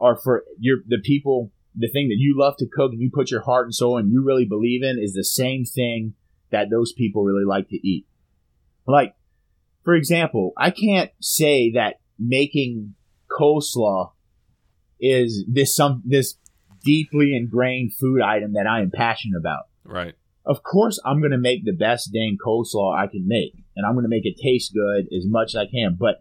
are 0.00 0.16
for 0.16 0.44
your 0.58 0.78
the 0.86 0.98
people 0.98 1.52
the 1.74 1.88
thing 1.88 2.08
that 2.08 2.16
you 2.18 2.36
love 2.36 2.56
to 2.56 2.66
cook 2.66 2.92
and 2.92 3.00
you 3.00 3.10
put 3.12 3.30
your 3.30 3.42
heart 3.42 3.66
and 3.66 3.74
soul 3.74 3.96
and 3.96 4.10
you 4.10 4.24
really 4.24 4.44
believe 4.44 4.82
in 4.82 4.98
is 4.98 5.12
the 5.12 5.22
same 5.22 5.64
thing 5.64 6.14
that 6.50 6.68
those 6.68 6.92
people 6.92 7.22
really 7.22 7.44
like 7.44 7.68
to 7.68 7.86
eat. 7.86 8.06
Like, 8.86 9.14
for 9.84 9.94
example, 9.94 10.52
I 10.56 10.70
can't 10.70 11.10
say 11.20 11.72
that 11.72 11.96
making 12.18 12.94
coleslaw 13.30 14.12
is 15.00 15.44
this 15.48 15.74
some 15.74 16.02
this 16.04 16.36
deeply 16.84 17.34
ingrained 17.36 17.94
food 17.94 18.20
item 18.20 18.52
that 18.54 18.66
I 18.66 18.80
am 18.80 18.90
passionate 18.90 19.38
about 19.38 19.64
right. 19.84 20.14
of 20.44 20.62
course 20.62 20.98
I'm 21.04 21.20
going 21.20 21.30
to 21.30 21.38
make 21.38 21.64
the 21.64 21.72
best 21.72 22.10
dang 22.12 22.36
coleslaw 22.44 22.98
I 22.98 23.06
can 23.06 23.26
make, 23.26 23.54
and 23.76 23.86
I'm 23.86 23.94
going 23.94 24.04
to 24.04 24.08
make 24.10 24.26
it 24.26 24.36
taste 24.42 24.74
good 24.74 25.06
as 25.16 25.26
much 25.26 25.54
as 25.54 25.56
I 25.56 25.66
can. 25.66 25.96
But 25.98 26.16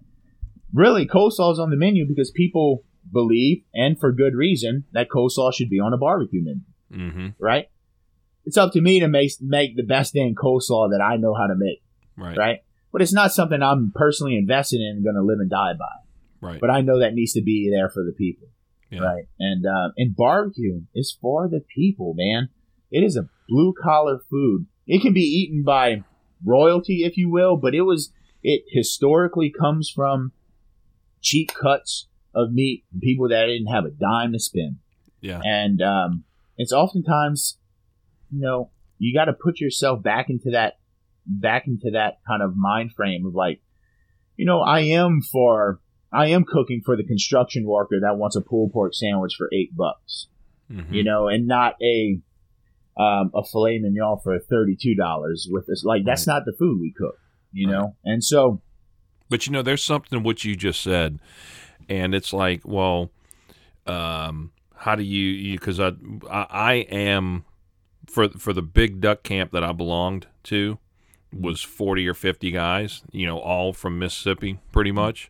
really 0.74 1.06
coleslaw 1.06 1.54
is 1.54 1.60
on 1.60 1.70
the 1.72 1.76
menu 1.78 2.06
because 2.08 2.32
people 2.32 2.84
believe, 3.12 3.64
and 3.74 4.00
for 4.00 4.12
good 4.12 4.36
reason, 4.36 4.84
that 4.94 5.10
coleslaw 5.10 5.54
should 5.54 5.70
be 5.70 5.80
on 5.80 5.94
a 5.94 5.98
barbecue 5.98 6.44
menu, 6.44 6.62
Mm-hmm. 6.92 7.28
right? 7.44 7.68
It's 8.46 8.58
up 8.58 8.72
to 8.74 8.82
me 8.82 9.00
to 9.02 9.08
make 9.08 9.32
make 9.42 9.76
the 9.76 9.84
best 9.84 10.14
dang 10.14 10.36
coleslaw 10.36 10.92
that 10.92 11.02
I 11.02 11.18
know 11.18 11.34
how 11.34 11.48
to 11.48 11.56
make, 11.56 11.82
Right. 12.20 12.38
right? 12.38 12.60
But 12.92 13.02
it's 13.02 13.14
not 13.14 13.32
something 13.32 13.62
I'm 13.62 13.92
personally 13.94 14.36
invested 14.38 14.82
in 14.82 14.88
and 14.98 15.04
going 15.04 15.16
to 15.16 15.22
live 15.22 15.40
and 15.40 15.50
die 15.50 15.74
by. 15.74 16.48
Right. 16.48 16.60
But 16.60 16.70
I 16.72 16.82
know 16.82 17.00
that 17.00 17.14
needs 17.14 17.34
to 17.34 17.42
be 17.42 17.70
there 17.72 17.90
for 17.90 18.04
the 18.04 18.14
people, 18.14 18.48
Yeah. 18.92 19.02
right? 19.02 19.26
And 19.40 19.66
uh, 19.66 19.90
and 19.98 20.16
barbecue 20.16 20.82
is 20.96 21.16
for 21.22 21.48
the 21.48 21.62
people, 21.76 22.14
man. 22.18 22.50
It 22.92 23.04
is 23.04 23.16
a 23.16 23.30
blue 23.48 23.74
collar 23.80 24.20
food. 24.30 24.66
It 24.88 25.02
can 25.02 25.14
be 25.14 25.22
eaten 25.22 25.64
by 25.64 26.04
royalty, 26.44 27.04
if 27.04 27.18
you 27.18 27.30
will, 27.30 27.58
but 27.58 27.76
it 27.76 27.82
was 27.82 28.12
it 28.42 28.64
historically 28.70 29.52
comes 29.52 29.90
from 29.90 30.32
cheap 31.22 31.52
cuts 31.54 32.08
of 32.34 32.52
meat 32.54 32.86
from 32.90 33.02
people 33.02 33.28
that 33.30 33.46
didn't 33.46 33.68
have 33.68 33.86
a 33.86 33.90
dime 33.92 34.32
to 34.34 34.40
spend, 34.40 34.78
Yeah. 35.22 35.42
and 35.46 35.82
um, 35.82 36.24
it's 36.58 36.72
oftentimes, 36.72 37.58
you 38.32 38.40
know, 38.40 38.72
you 38.98 39.14
got 39.14 39.26
to 39.26 39.34
put 39.34 39.60
yourself 39.60 40.02
back 40.02 40.30
into 40.30 40.52
that 40.52 40.79
back 41.30 41.68
into 41.68 41.92
that 41.92 42.18
kind 42.28 42.42
of 42.42 42.56
mind 42.58 42.92
frame 42.94 43.26
of 43.26 43.36
like, 43.36 43.62
you 44.36 44.46
know, 44.46 44.62
I 44.62 44.80
am 44.82 45.22
for 45.22 45.80
I 46.12 46.28
am 46.28 46.44
cooking 46.44 46.82
for 46.84 46.98
the 46.98 47.04
construction 47.04 47.66
worker 47.66 48.00
that 48.02 48.18
wants 48.18 48.36
a 48.36 48.42
pulled 48.42 48.74
pork 48.74 48.94
sandwich 48.96 49.36
for 49.38 49.48
eight 49.54 49.76
bucks, 49.78 50.28
Mhm. 50.72 50.92
you 50.92 51.04
know, 51.04 51.28
and 51.28 51.46
not 51.48 51.76
a 51.82 52.20
um, 52.98 53.32
a 53.34 53.44
filet 53.46 53.80
mignon 53.80 54.18
for 54.24 54.38
thirty 54.40 54.76
two 54.76 54.96
dollars 54.96 55.48
with 55.50 55.68
this. 55.68 55.84
Like 55.86 56.04
that's 56.06 56.26
not 56.28 56.44
the 56.46 56.54
food 56.58 56.80
we 56.82 56.92
cook, 56.92 57.18
you 57.54 57.68
Right. 57.68 57.74
know. 57.78 57.96
And 58.04 58.24
so, 58.24 58.62
But 59.30 59.46
you 59.46 59.54
know, 59.54 59.62
there's 59.62 59.84
something 59.84 60.18
in 60.18 60.24
what 60.24 60.44
you 60.44 60.56
just 60.56 60.82
said, 60.82 61.20
and 61.88 62.16
it's 62.16 62.34
like, 62.34 62.68
well, 62.68 63.12
um, 63.86 64.52
how 64.76 64.96
do 64.96 65.04
you? 65.04 65.58
Because 65.60 65.80
I, 65.80 65.92
I, 66.30 66.46
I 66.50 66.74
am 66.90 67.46
for 68.08 68.30
for 68.30 68.52
the 68.54 68.62
big 68.64 69.00
duck 69.00 69.22
camp 69.24 69.52
that 69.52 69.64
I 69.64 69.72
belonged 69.72 70.28
to 70.46 70.80
was 71.32 71.62
40 71.62 72.08
or 72.08 72.14
50 72.14 72.52
guys, 72.52 73.04
you 73.12 73.26
know, 73.26 73.38
all 73.38 73.74
from 73.74 74.00
Mississippi, 74.00 74.60
pretty 74.72 74.92
much. 74.92 75.30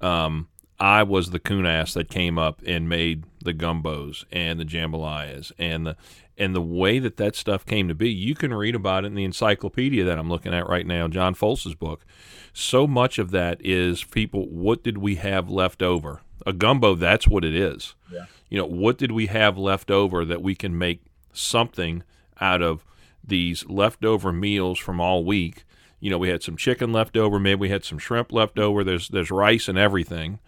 Um, 0.00 0.48
I 0.78 1.02
was 1.02 1.30
the 1.30 1.38
coon 1.38 1.64
ass 1.64 1.94
that 1.94 2.10
came 2.10 2.38
up 2.38 2.60
and 2.66 2.88
made 2.88 3.24
the 3.42 3.54
gumbos 3.54 4.24
and 4.30 4.60
the 4.60 4.64
jambalayas 4.64 5.52
and 5.58 5.86
the 5.86 5.96
and 6.38 6.54
the 6.54 6.60
way 6.60 6.98
that 6.98 7.16
that 7.16 7.34
stuff 7.34 7.64
came 7.64 7.88
to 7.88 7.94
be. 7.94 8.10
You 8.10 8.34
can 8.34 8.52
read 8.52 8.74
about 8.74 9.04
it 9.04 9.08
in 9.08 9.14
the 9.14 9.24
encyclopedia 9.24 10.04
that 10.04 10.18
I'm 10.18 10.28
looking 10.28 10.52
at 10.52 10.68
right 10.68 10.86
now, 10.86 11.08
John 11.08 11.32
Folse's 11.32 11.74
book. 11.74 12.04
So 12.52 12.86
much 12.86 13.18
of 13.18 13.30
that 13.30 13.58
is 13.64 14.04
people. 14.04 14.46
What 14.48 14.82
did 14.82 14.98
we 14.98 15.14
have 15.14 15.48
left 15.48 15.82
over? 15.82 16.20
A 16.44 16.52
gumbo. 16.52 16.94
That's 16.94 17.26
what 17.26 17.42
it 17.44 17.54
is. 17.54 17.94
Yeah. 18.12 18.26
You 18.50 18.58
know, 18.58 18.66
what 18.66 18.98
did 18.98 19.12
we 19.12 19.26
have 19.26 19.56
left 19.56 19.90
over 19.90 20.26
that 20.26 20.42
we 20.42 20.54
can 20.54 20.76
make 20.76 21.00
something 21.32 22.02
out 22.40 22.60
of 22.60 22.84
these 23.26 23.66
leftover 23.66 24.32
meals 24.32 24.78
from 24.78 25.00
all 25.00 25.24
week? 25.24 25.64
You 26.00 26.10
know, 26.10 26.18
we 26.18 26.28
had 26.28 26.42
some 26.42 26.56
chicken 26.56 26.92
left 26.92 27.16
over. 27.16 27.38
Maybe 27.38 27.60
we 27.60 27.68
had 27.70 27.84
some 27.84 27.98
shrimp 27.98 28.32
left 28.32 28.58
over. 28.58 28.84
There's 28.84 29.08
there's 29.08 29.30
rice 29.30 29.68
and 29.68 29.78
everything. 29.78 30.38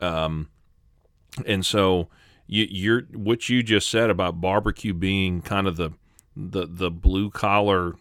Um, 0.00 0.48
and 1.46 1.64
so 1.64 2.08
you, 2.46 2.66
you're 2.68 3.02
what 3.12 3.48
you 3.48 3.62
just 3.62 3.90
said 3.90 4.10
about 4.10 4.40
barbecue 4.40 4.94
being 4.94 5.42
kind 5.42 5.66
of 5.66 5.76
the 5.76 5.90
the 6.36 6.66
the 6.66 6.90
blue 6.90 7.30
collar, 7.30 7.94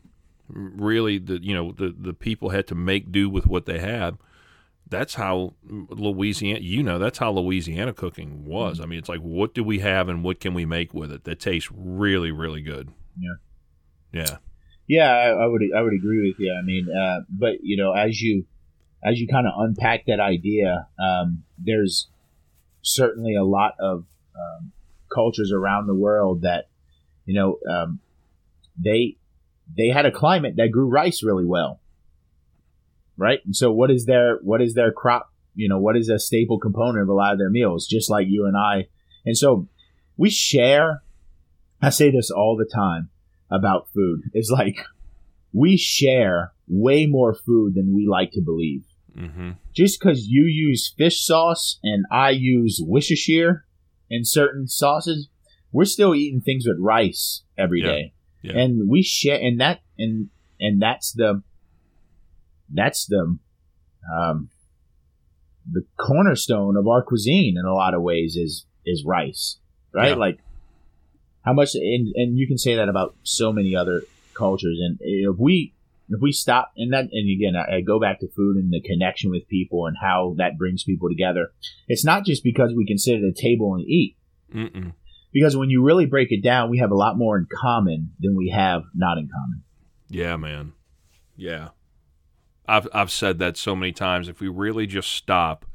really 0.47 1.17
the 1.17 1.43
you 1.43 1.53
know 1.53 1.71
the 1.71 1.93
the 1.97 2.13
people 2.13 2.49
had 2.49 2.67
to 2.67 2.75
make 2.75 3.11
do 3.11 3.29
with 3.29 3.47
what 3.47 3.65
they 3.65 3.79
had. 3.79 4.17
That's 4.89 5.15
how 5.15 5.53
Louisiana, 5.69 6.61
you 6.61 6.81
know, 6.81 6.97
that's 6.97 7.17
how 7.17 7.31
Louisiana 7.31 7.91
cooking 7.91 8.45
was. 8.45 8.79
I 8.79 8.85
mean, 8.85 8.99
it's 8.99 9.09
like, 9.09 9.19
what 9.19 9.53
do 9.53 9.61
we 9.61 9.79
have 9.79 10.07
and 10.07 10.23
what 10.23 10.39
can 10.39 10.53
we 10.53 10.65
make 10.65 10.93
with 10.93 11.11
it 11.11 11.25
that 11.25 11.41
tastes 11.41 11.69
really, 11.75 12.31
really 12.31 12.61
good? 12.61 12.93
Yeah. 13.19 13.33
Yeah. 14.11 14.37
yeah, 14.87 15.11
I, 15.11 15.29
I 15.29 15.47
would 15.47 15.61
I 15.75 15.81
would 15.81 15.93
agree 15.93 16.27
with 16.29 16.39
you. 16.39 16.53
I 16.57 16.63
mean, 16.63 16.87
uh, 16.89 17.21
but 17.29 17.55
you 17.61 17.77
know, 17.77 17.93
as 17.93 18.21
you 18.21 18.45
as 19.03 19.19
you 19.19 19.27
kind 19.27 19.47
of 19.47 19.53
unpack 19.57 20.05
that 20.07 20.19
idea, 20.19 20.87
um, 20.99 21.43
there's 21.57 22.07
certainly 22.81 23.35
a 23.35 23.43
lot 23.43 23.73
of 23.79 24.05
um, 24.35 24.71
cultures 25.13 25.51
around 25.51 25.87
the 25.87 25.95
world 25.95 26.41
that 26.41 26.69
you 27.25 27.33
know 27.33 27.59
um, 27.69 27.99
they 28.81 29.17
they 29.75 29.89
had 29.89 30.05
a 30.05 30.11
climate 30.11 30.55
that 30.57 30.71
grew 30.71 30.87
rice 30.87 31.21
really 31.21 31.45
well, 31.45 31.81
right? 33.17 33.39
And 33.45 33.55
so, 33.55 33.71
what 33.71 33.91
is 33.91 34.05
their 34.05 34.37
what 34.37 34.61
is 34.61 34.73
their 34.73 34.91
crop? 34.91 35.31
You 35.53 35.67
know, 35.67 35.79
what 35.79 35.97
is 35.97 36.07
a 36.07 36.19
staple 36.19 36.59
component 36.59 37.03
of 37.03 37.09
a 37.09 37.13
lot 37.13 37.33
of 37.33 37.39
their 37.39 37.49
meals? 37.49 37.87
Just 37.87 38.09
like 38.09 38.27
you 38.29 38.45
and 38.45 38.55
I, 38.55 38.87
and 39.25 39.37
so 39.37 39.67
we 40.15 40.29
share. 40.29 41.03
I 41.79 41.91
say 41.91 42.09
this 42.09 42.31
all 42.31 42.57
the 42.57 42.65
time 42.65 43.11
about 43.51 43.87
food. 43.93 44.21
is 44.33 44.51
like 44.51 44.77
we 45.53 45.77
share 45.77 46.51
way 46.67 47.05
more 47.05 47.33
food 47.33 47.73
than 47.75 47.95
we 47.95 48.05
like 48.07 48.31
to 48.31 48.41
believe 48.41 48.83
Mm-hmm. 49.17 49.51
just 49.73 49.99
because 49.99 50.27
you 50.27 50.43
use 50.45 50.93
fish 50.95 51.25
sauce 51.25 51.79
and 51.81 52.05
I 52.11 52.29
use 52.29 52.79
Worcestershire 52.85 53.65
in 54.11 54.23
certain 54.23 54.67
sauces, 54.67 55.27
we're 55.71 55.85
still 55.85 56.13
eating 56.13 56.39
things 56.39 56.65
with 56.67 56.77
rice 56.79 57.41
every 57.57 57.81
Yeah. 57.81 57.87
day, 57.87 58.13
Yeah. 58.43 58.59
and 58.59 58.87
we 58.87 59.01
share. 59.01 59.39
And 59.41 59.59
that 59.59 59.79
and 59.97 60.29
and 60.59 60.79
that's 60.79 61.13
the 61.13 61.41
that's 62.71 63.07
the 63.07 63.37
um, 64.15 64.49
the 65.71 65.83
cornerstone 65.97 66.77
of 66.77 66.87
our 66.87 67.01
cuisine 67.01 67.55
in 67.57 67.65
a 67.65 67.73
lot 67.73 67.93
of 67.95 68.01
ways 68.03 68.35
is 68.35 68.65
is 68.85 69.03
rice, 69.03 69.57
right? 69.93 70.09
Yeah. 70.09 70.15
Like 70.15 70.39
how 71.47 71.53
much, 71.53 71.73
and 71.75 72.13
and 72.15 72.37
you 72.37 72.45
can 72.45 72.57
say 72.57 72.75
that 72.75 72.89
about 72.89 73.15
so 73.23 73.53
many 73.53 73.75
other 73.75 74.03
cultures, 74.33 74.77
and 74.81 74.97
if 74.99 75.37
we 75.39 75.73
if 76.09 76.21
we 76.21 76.31
stop 76.31 76.71
and 76.77 76.93
that 76.93 77.05
and 77.11 77.29
again 77.29 77.53
I, 77.55 77.77
I 77.77 77.81
go 77.81 77.99
back 77.99 78.19
to 78.19 78.27
food 78.29 78.55
and 78.55 78.71
the 78.71 78.81
connection 78.81 79.29
with 79.29 79.47
people 79.47 79.87
and 79.87 79.97
how 80.01 80.35
that 80.37 80.57
brings 80.57 80.83
people 80.83 81.09
together 81.09 81.51
it's 81.87 82.05
not 82.05 82.25
just 82.25 82.45
because 82.45 82.71
we 82.73 82.85
can 82.85 82.97
sit 82.97 83.15
at 83.15 83.23
a 83.23 83.33
table 83.33 83.75
and 83.75 83.83
eat 83.83 84.15
Mm-mm. 84.53 84.93
because 85.33 85.57
when 85.57 85.69
you 85.69 85.83
really 85.83 86.05
break 86.05 86.31
it 86.31 86.41
down 86.41 86.69
we 86.69 86.77
have 86.77 86.91
a 86.91 86.95
lot 86.95 87.17
more 87.17 87.37
in 87.37 87.45
common 87.53 88.11
than 88.21 88.37
we 88.37 88.49
have 88.55 88.83
not 88.95 89.17
in 89.17 89.27
common 89.27 89.63
Yeah, 90.09 90.37
man. 90.37 90.73
Yeah. 91.35 91.69
I've 92.67 92.87
I've 92.93 93.11
said 93.11 93.39
that 93.39 93.57
so 93.57 93.75
many 93.75 93.91
times. 93.91 94.27
If 94.27 94.39
we 94.39 94.47
really 94.47 94.87
just 94.87 95.11
stop 95.11 95.65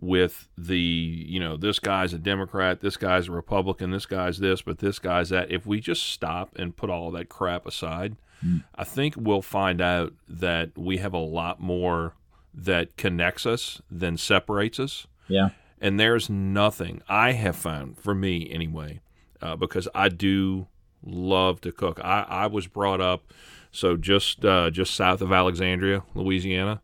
with 0.00 0.48
the, 0.56 0.78
you 0.78 1.40
know, 1.40 1.56
this 1.56 1.78
guy's 1.78 2.12
a 2.12 2.18
Democrat, 2.18 2.80
this 2.80 2.96
guy's 2.96 3.28
a 3.28 3.32
Republican, 3.32 3.90
this 3.90 4.06
guy's 4.06 4.38
this, 4.38 4.62
but 4.62 4.78
this 4.78 4.98
guy's 4.98 5.30
that. 5.30 5.50
If 5.50 5.66
we 5.66 5.80
just 5.80 6.04
stop 6.04 6.54
and 6.56 6.76
put 6.76 6.90
all 6.90 7.10
that 7.12 7.28
crap 7.28 7.66
aside, 7.66 8.16
Mm. 8.44 8.64
I 8.74 8.84
think 8.84 9.14
we'll 9.16 9.42
find 9.42 9.80
out 9.80 10.12
that 10.28 10.76
we 10.76 10.98
have 10.98 11.14
a 11.14 11.18
lot 11.18 11.60
more 11.60 12.14
that 12.54 12.96
connects 12.96 13.46
us 13.46 13.80
than 13.90 14.16
separates 14.16 14.80
us. 14.80 15.06
yeah 15.28 15.50
And 15.80 15.98
there's 15.98 16.28
nothing 16.28 17.02
I 17.08 17.32
have 17.32 17.56
found 17.56 17.98
for 17.98 18.14
me 18.14 18.50
anyway, 18.50 19.00
uh, 19.40 19.56
because 19.56 19.88
I 19.94 20.08
do 20.08 20.66
love 21.02 21.60
to 21.62 21.72
cook. 21.72 22.00
I, 22.02 22.26
I 22.28 22.46
was 22.46 22.66
brought 22.66 23.00
up 23.00 23.32
so 23.70 23.96
just 23.96 24.44
uh, 24.44 24.70
just 24.70 24.94
south 24.94 25.20
of 25.20 25.30
Alexandria, 25.30 26.02
Louisiana. 26.14 26.80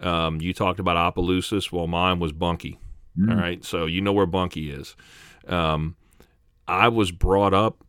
Um, 0.00 0.40
you 0.40 0.52
talked 0.52 0.80
about 0.80 0.96
Opelousas. 0.96 1.70
Well, 1.72 1.86
mine 1.86 2.18
was 2.18 2.32
Bunkie. 2.32 2.78
Mm. 3.18 3.30
All 3.30 3.36
right, 3.36 3.64
so 3.64 3.86
you 3.86 4.00
know 4.00 4.12
where 4.12 4.26
Bunkie 4.26 4.70
is. 4.70 4.96
Um, 5.46 5.96
I 6.66 6.88
was 6.88 7.10
brought 7.10 7.54
up 7.54 7.84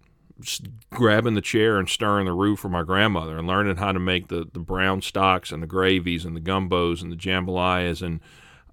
grabbing 0.91 1.34
the 1.34 1.41
chair 1.41 1.80
and 1.80 1.88
stirring 1.88 2.26
the 2.26 2.34
roux 2.34 2.58
for 2.58 2.68
my 2.68 2.84
grandmother 2.84 3.38
and 3.38 3.47
learning 3.47 3.78
how 3.78 3.93
to 3.93 3.99
make 3.99 4.28
the, 4.28 4.45
the 4.51 4.60
brown 4.60 5.01
stocks 5.01 5.51
and 5.51 5.64
the 5.64 5.68
gravies 5.68 6.26
and 6.26 6.36
the 6.36 6.41
gumbos 6.41 7.01
and 7.01 7.10
the 7.10 7.16
jambalayas 7.16 8.01
and 8.01 8.20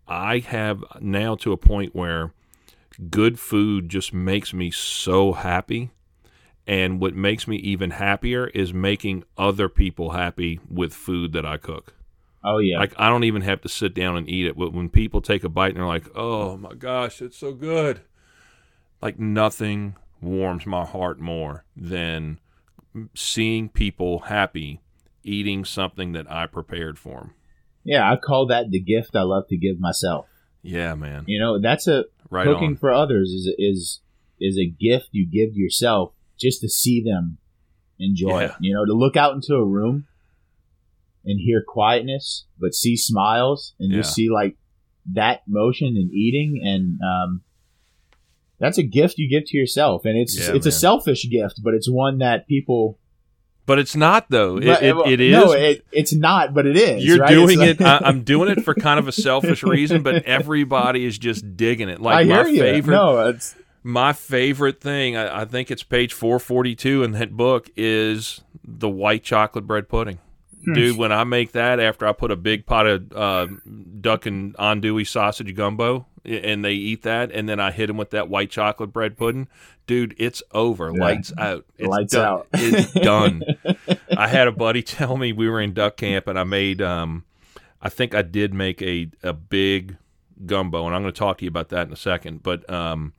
I 0.09 0.41
have 0.41 0.85
now 1.01 1.37
to 1.37 1.53
a 1.53 1.57
point 1.57 1.95
where 1.95 2.33
good 3.11 3.39
food 3.39 3.89
just 3.89 4.13
makes 4.13 4.53
me 4.53 4.71
so 4.71 5.33
happy. 5.33 5.91
And 6.67 7.01
what 7.01 7.15
makes 7.15 7.49
me 7.49 7.57
even 7.57 7.91
happier 7.91 8.49
is 8.49 8.73
making 8.73 9.25
other 9.37 9.69
people 9.69 10.11
happy 10.11 10.61
with 10.71 10.95
food 10.95 11.33
that 11.33 11.45
I 11.45 11.57
cook. 11.57 11.95
Oh 12.45 12.59
yeah 12.59 12.79
Like 12.79 12.95
I 12.97 13.09
don't 13.09 13.25
even 13.25 13.43
have 13.43 13.61
to 13.63 13.69
sit 13.69 13.95
down 13.95 14.17
and 14.17 14.29
eat 14.29 14.47
it. 14.47 14.57
But 14.59 14.73
when 14.73 14.89
people 14.89 15.21
take 15.21 15.45
a 15.45 15.49
bite 15.49 15.69
and 15.71 15.77
they're 15.79 15.87
like, 15.87 16.09
"Oh 16.17 16.57
my 16.57 16.75
gosh, 16.75 17.21
it's 17.23 17.37
so 17.39 17.53
good," 17.53 18.01
like 19.01 19.19
nothing 19.19 19.97
warms 20.21 20.67
my 20.67 20.85
heart 20.85 21.19
more 21.21 21.65
than 21.77 22.39
seeing 23.15 23.69
people 23.69 24.21
happy 24.21 24.81
eating 25.25 25.65
something 25.65 26.13
that 26.13 26.31
I 26.31 26.47
prepared 26.47 26.99
for 26.99 27.21
them. 27.21 27.35
yeah 27.85 28.11
i 28.13 28.17
call 28.17 28.47
that 28.47 28.71
the 28.71 28.81
gift 28.81 29.17
i 29.17 29.23
love 29.23 29.45
to 29.49 29.57
give 29.57 29.81
myself 29.81 30.27
Yeah, 30.63 30.95
man. 30.95 31.25
you 31.27 31.41
know 31.41 31.61
that's 31.61 31.87
a 31.89 32.05
Right 32.31 32.47
cooking 32.47 32.71
on. 32.73 32.77
for 32.77 32.91
others 32.93 33.31
is 33.31 33.53
is 33.59 34.01
is 34.41 34.59
a 34.59 34.67
gift 34.67 35.09
you 35.13 35.27
give 35.27 35.55
yourself 35.57 36.13
just 36.39 36.61
to 36.61 36.69
see 36.69 37.03
them 37.03 37.39
enjoy 37.99 38.45
it. 38.45 38.53
You 38.61 38.75
know, 38.75 38.85
to 38.85 38.93
look 38.95 39.17
out 39.17 39.35
into 39.35 39.55
a 39.55 39.65
room 39.65 40.07
and 41.25 41.41
hear 41.41 41.63
quietness, 41.67 42.47
but 42.59 42.75
see 42.75 42.97
smiles 42.97 43.75
and 43.79 43.93
just 43.93 44.15
see 44.15 44.29
like 44.31 44.57
that 45.15 45.41
motion 45.49 45.89
and 45.97 46.11
eating 46.13 46.61
and 46.65 46.99
um, 47.03 47.43
that's 48.61 48.79
a 48.79 48.83
gift 48.85 49.19
you 49.19 49.29
give 49.29 49.49
to 49.49 49.57
yourself 49.57 50.05
and 50.05 50.17
it's 50.17 50.39
Yeah, 50.39 50.55
it's 50.55 50.67
a 50.67 50.71
selfish 50.71 51.29
gift 51.29 51.61
but 51.65 51.75
it's 51.75 51.91
one 51.91 52.19
that 52.19 52.47
people 52.47 53.01
But 53.67 53.81
it's 53.81 53.97
not 53.97 54.31
though. 54.31 54.59
It, 54.59 54.69
it, 54.81 54.97
it 55.09 55.21
is. 55.21 55.33
no 55.33 55.51
it, 55.53 55.85
it's 55.91 56.15
not 56.15 56.55
but 56.55 56.67
it 56.67 56.77
is 56.77 57.05
You're 57.05 57.19
right? 57.19 57.29
doing 57.29 57.61
It's 57.61 57.81
it. 57.81 57.85
I, 57.85 57.99
I'm 58.05 58.23
doing 58.33 58.49
it 58.49 58.63
for 58.65 58.75
kind 58.75 59.01
of 59.01 59.09
a 59.09 59.13
selfish 59.13 59.65
reason, 59.65 60.05
but 60.05 60.23
everybody 60.25 61.05
is 61.05 61.19
just 61.19 61.57
digging 61.57 61.89
it. 61.89 61.99
I 61.99 62.03
Like 62.03 62.27
hear 62.27 62.45
my 62.45 62.49
you 62.49 62.61
favorite, 62.61 62.95
no 62.95 63.29
it's 63.29 63.57
my 63.83 64.13
favorite 64.13 64.81
thing. 64.81 65.17
I, 65.17 65.41
I 65.41 65.45
think 65.47 65.73
it's 65.73 65.83
page 65.83 66.13
442 66.13 67.03
in 67.03 67.11
that 67.13 67.37
book 67.37 67.69
is 67.77 68.41
the 68.65 68.89
white 68.89 69.25
chocolate 69.25 69.67
bread 69.67 69.89
pudding. 69.89 70.21
Dude, 70.65 70.97
when 70.97 71.13
I 71.13 71.25
make 71.25 71.53
that 71.53 71.81
after 71.81 72.07
I 72.07 72.13
put 72.13 72.31
a 72.31 72.37
big 72.37 72.67
pot 72.67 72.87
of 72.87 73.13
uh, 73.13 73.47
duck 74.01 74.27
and 74.27 74.55
andouille 74.57 75.07
sausage 75.07 75.55
gumbo, 75.57 76.07
and 76.25 76.65
they 76.65 76.75
eat 76.75 77.03
that, 77.03 77.33
and 77.33 77.49
then 77.49 77.59
I 77.59 77.73
hit 77.73 77.89
them 77.89 77.97
with 77.97 78.11
that 78.11 78.29
white 78.29 78.51
chocolate 78.51 78.93
bread 78.93 79.17
pudding, 79.17 79.49
dude, 79.87 80.15
it's 80.19 80.43
over. 80.53 80.93
Yeah. 80.95 81.01
Lights 81.01 81.33
out. 81.37 81.67
It's 81.79 81.89
Lights 81.89 82.13
done. 82.13 82.25
out. 82.25 82.47
It's 82.53 82.93
done. 82.93 83.43
I 84.17 84.29
had 84.29 84.47
a 84.47 84.53
buddy 84.53 84.83
tell 84.85 85.17
me 85.17 85.33
we 85.33 85.49
were 85.49 85.61
in 85.61 85.73
duck 85.75 85.97
camp, 85.97 86.29
and 86.29 86.39
I 86.39 86.45
made. 86.45 86.81
Um, 86.81 87.25
I 87.81 87.89
think 87.89 88.15
I 88.15 88.23
did 88.23 88.55
make 88.55 88.81
a 88.83 89.11
a 89.23 89.33
big 89.33 89.97
gumbo, 90.47 90.87
and 90.87 90.95
I'm 90.95 91.03
going 91.03 91.13
to 91.13 91.19
talk 91.19 91.39
to 91.39 91.45
you 91.45 91.49
about 91.49 91.71
that 91.71 91.87
in 91.87 91.93
a 91.93 91.97
second. 91.97 92.43
But 92.43 92.69
um, 92.71 93.13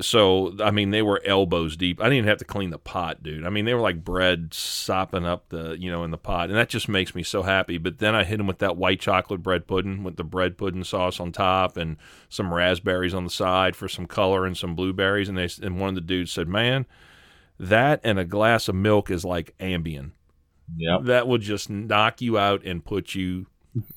so 0.00 0.54
I 0.60 0.70
mean, 0.70 0.90
they 0.90 1.02
were 1.02 1.20
elbows 1.24 1.76
deep. 1.76 2.00
I 2.00 2.04
didn't 2.04 2.18
even 2.18 2.28
have 2.28 2.38
to 2.38 2.44
clean 2.44 2.70
the 2.70 2.78
pot, 2.78 3.22
dude. 3.22 3.44
I 3.44 3.50
mean, 3.50 3.66
they 3.66 3.74
were 3.74 3.80
like 3.80 4.04
bread 4.04 4.54
sopping 4.54 5.26
up 5.26 5.50
the 5.50 5.76
you 5.78 5.90
know 5.90 6.02
in 6.04 6.10
the 6.10 6.18
pot, 6.18 6.48
and 6.48 6.58
that 6.58 6.70
just 6.70 6.88
makes 6.88 7.14
me 7.14 7.22
so 7.22 7.42
happy. 7.42 7.76
But 7.78 7.98
then 7.98 8.14
I 8.14 8.24
hit 8.24 8.38
them 8.38 8.46
with 8.46 8.58
that 8.60 8.76
white 8.76 9.00
chocolate 9.00 9.42
bread 9.42 9.66
pudding 9.66 10.02
with 10.02 10.16
the 10.16 10.24
bread 10.24 10.56
pudding 10.56 10.84
sauce 10.84 11.20
on 11.20 11.30
top 11.30 11.76
and 11.76 11.96
some 12.28 12.54
raspberries 12.54 13.12
on 13.14 13.24
the 13.24 13.30
side 13.30 13.76
for 13.76 13.88
some 13.88 14.06
color 14.06 14.46
and 14.46 14.56
some 14.56 14.74
blueberries. 14.74 15.28
And 15.28 15.36
they 15.36 15.48
and 15.62 15.78
one 15.78 15.90
of 15.90 15.94
the 15.94 16.00
dudes 16.00 16.32
said, 16.32 16.48
"Man, 16.48 16.86
that 17.58 18.00
and 18.02 18.18
a 18.18 18.24
glass 18.24 18.68
of 18.68 18.74
milk 18.74 19.10
is 19.10 19.24
like 19.24 19.54
Ambien. 19.58 20.12
yep 20.74 21.02
That 21.04 21.28
will 21.28 21.38
just 21.38 21.68
knock 21.68 22.22
you 22.22 22.38
out 22.38 22.64
and 22.64 22.84
put 22.84 23.14
you." 23.14 23.46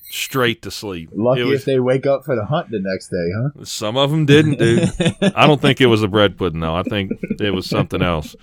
Straight 0.10 0.62
to 0.62 0.72
sleep. 0.72 1.10
lucky 1.14 1.44
was- 1.44 1.62
if 1.62 1.66
they 1.66 1.80
wake 1.80 2.06
up 2.06 2.24
for 2.24 2.36
the 2.36 2.46
hunt 2.46 2.70
the 2.72 2.80
next 2.80 3.10
day 3.10 3.30
huh 3.36 3.64
some 3.66 3.98
of 3.98 4.10
them 4.12 4.26
didn't, 4.26 4.58
dude. 4.60 4.90
I 5.36 5.46
don't 5.48 5.62
think 5.62 5.82
it 5.82 5.88
was 5.88 6.02
a 6.04 6.08
bread 6.08 6.38
pudding 6.38 6.62
though. 6.62 6.76
I 6.76 6.84
think 6.84 7.12
it 7.40 7.54
was 7.54 7.70
something 7.70 8.02
else. 8.02 8.36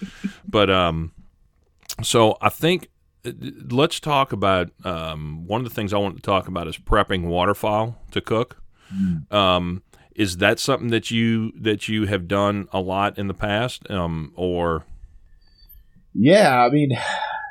But 0.46 0.70
um, 0.70 1.12
so 2.02 2.36
I 2.40 2.48
think 2.50 2.88
uh, 3.24 3.32
let's 3.70 4.00
talk 4.00 4.32
about 4.32 4.70
um, 4.84 5.46
one 5.46 5.60
of 5.60 5.68
the 5.68 5.74
things 5.74 5.94
I 5.94 5.98
want 5.98 6.16
to 6.16 6.22
talk 6.22 6.48
about 6.48 6.68
is 6.68 6.76
prepping 6.76 7.24
waterfowl 7.24 7.96
to 8.10 8.20
cook. 8.20 8.62
Um, 9.30 9.82
is 10.14 10.36
that 10.38 10.58
something 10.58 10.88
that 10.88 11.10
you 11.10 11.52
that 11.58 11.88
you 11.88 12.04
have 12.06 12.28
done 12.28 12.68
a 12.72 12.80
lot 12.80 13.16
in 13.18 13.28
the 13.28 13.34
past, 13.34 13.88
um, 13.90 14.32
or 14.36 14.84
Yeah, 16.14 16.58
I 16.62 16.68
mean, 16.68 16.90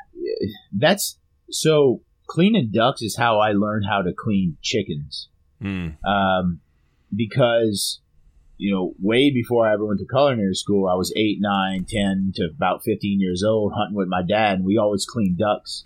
that's 0.72 1.18
so 1.50 2.02
cleaning 2.32 2.70
ducks 2.72 3.02
is 3.02 3.16
how 3.16 3.38
I 3.38 3.52
learned 3.52 3.84
how 3.86 4.00
to 4.02 4.12
clean 4.16 4.56
chickens. 4.62 5.28
mm, 5.62 5.96
Um, 6.04 6.60
because, 7.14 8.00
you 8.56 8.72
know, 8.74 8.94
way 8.98 9.30
before 9.30 9.68
I 9.68 9.74
ever 9.74 9.84
went 9.86 10.00
to 10.00 10.06
culinary 10.06 10.54
school, 10.54 10.88
I 10.88 10.94
was 10.94 11.12
eight, 11.16 11.38
nine, 11.40 11.84
ten 11.86 12.32
to 12.36 12.48
about 12.56 12.82
15 12.84 13.20
years 13.20 13.42
old 13.44 13.72
hunting 13.76 13.96
with 13.96 14.08
my 14.08 14.22
dad, 14.22 14.56
and 14.58 14.64
we 14.64 14.78
always 14.78 15.04
cleaned 15.04 15.38
ducks 15.38 15.84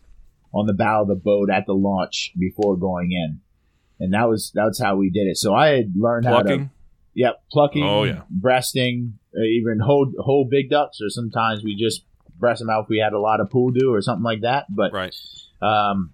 on 0.55 0.67
the 0.67 0.73
bow 0.75 1.03
of 1.03 1.09
the 1.09 1.17
boat 1.17 1.51
at 1.51 1.67
the 1.67 1.75
launch 1.75 2.33
before 2.39 2.77
going 2.77 3.11
in. 3.13 3.41
And 3.99 4.13
that 4.15 4.29
was 4.29 4.53
that's 4.55 4.81
how 4.81 4.97
we 4.97 5.11
did 5.11 5.27
it. 5.27 5.37
So 5.37 5.55
I 5.55 5.69
had 5.69 5.93
learned 5.97 6.27
how 6.27 6.39
to 6.39 6.45
plucking? 6.45 6.71
Yep, 7.15 7.43
plucking. 7.51 7.83
Oh, 7.83 8.05
yeah. 8.05 8.23
breasting, 8.31 9.19
uh, 9.37 9.43
even 9.43 9.81
whole 9.81 10.13
whole 10.19 10.47
big 10.49 10.71
ducks, 10.71 10.99
or 11.03 11.09
sometimes 11.09 11.65
we 11.65 11.75
just 11.77 12.05
breast 12.39 12.61
them 12.61 12.69
out 12.71 12.85
if 12.85 12.89
we 12.89 12.99
had 12.99 13.15
a 13.15 13.19
lot 13.19 13.41
of 13.41 13.51
poule 13.51 13.73
d'eau 13.73 13.91
or 13.93 14.03
something 14.03 14.23
like 14.23 14.43
that. 14.43 14.67
But 14.69 14.93
Right. 14.93 15.15
um, 15.63 16.13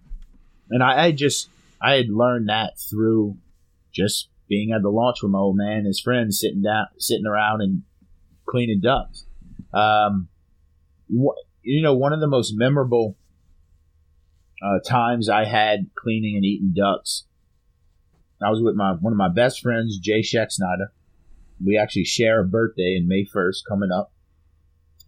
and 0.72 0.82
I, 0.82 1.06
I 1.06 1.12
just 1.12 1.48
I 1.80 1.94
had 1.94 2.08
learned 2.08 2.48
that 2.48 2.78
through 2.78 3.36
just 3.92 4.28
being 4.48 4.72
at 4.72 4.82
the 4.82 4.90
launch 4.90 5.22
with 5.22 5.30
my 5.30 5.38
old 5.38 5.56
man 5.56 5.78
and 5.78 5.86
his 5.86 6.00
friends, 6.00 6.40
sitting 6.40 6.62
down, 6.62 6.86
sitting 6.98 7.26
around 7.26 7.60
and 7.60 7.82
cleaning 8.46 8.80
ducks. 8.80 9.24
Um, 9.72 10.28
wh- 11.08 11.38
you 11.62 11.82
know, 11.82 11.94
one 11.94 12.12
of 12.12 12.20
the 12.20 12.26
most 12.26 12.52
memorable 12.54 13.16
uh, 14.62 14.78
times 14.86 15.28
I 15.28 15.44
had 15.44 15.90
cleaning 15.94 16.36
and 16.36 16.44
eating 16.44 16.72
ducks. 16.76 17.24
I 18.44 18.50
was 18.50 18.60
with 18.60 18.74
my 18.74 18.92
one 18.92 19.12
of 19.12 19.16
my 19.16 19.28
best 19.28 19.60
friends, 19.60 19.98
Jay 19.98 20.20
Scheck 20.20 20.48
We 21.64 21.78
actually 21.78 22.04
share 22.04 22.40
a 22.40 22.44
birthday 22.44 22.96
in 22.98 23.06
May 23.06 23.24
first 23.24 23.64
coming 23.68 23.90
up. 23.90 24.12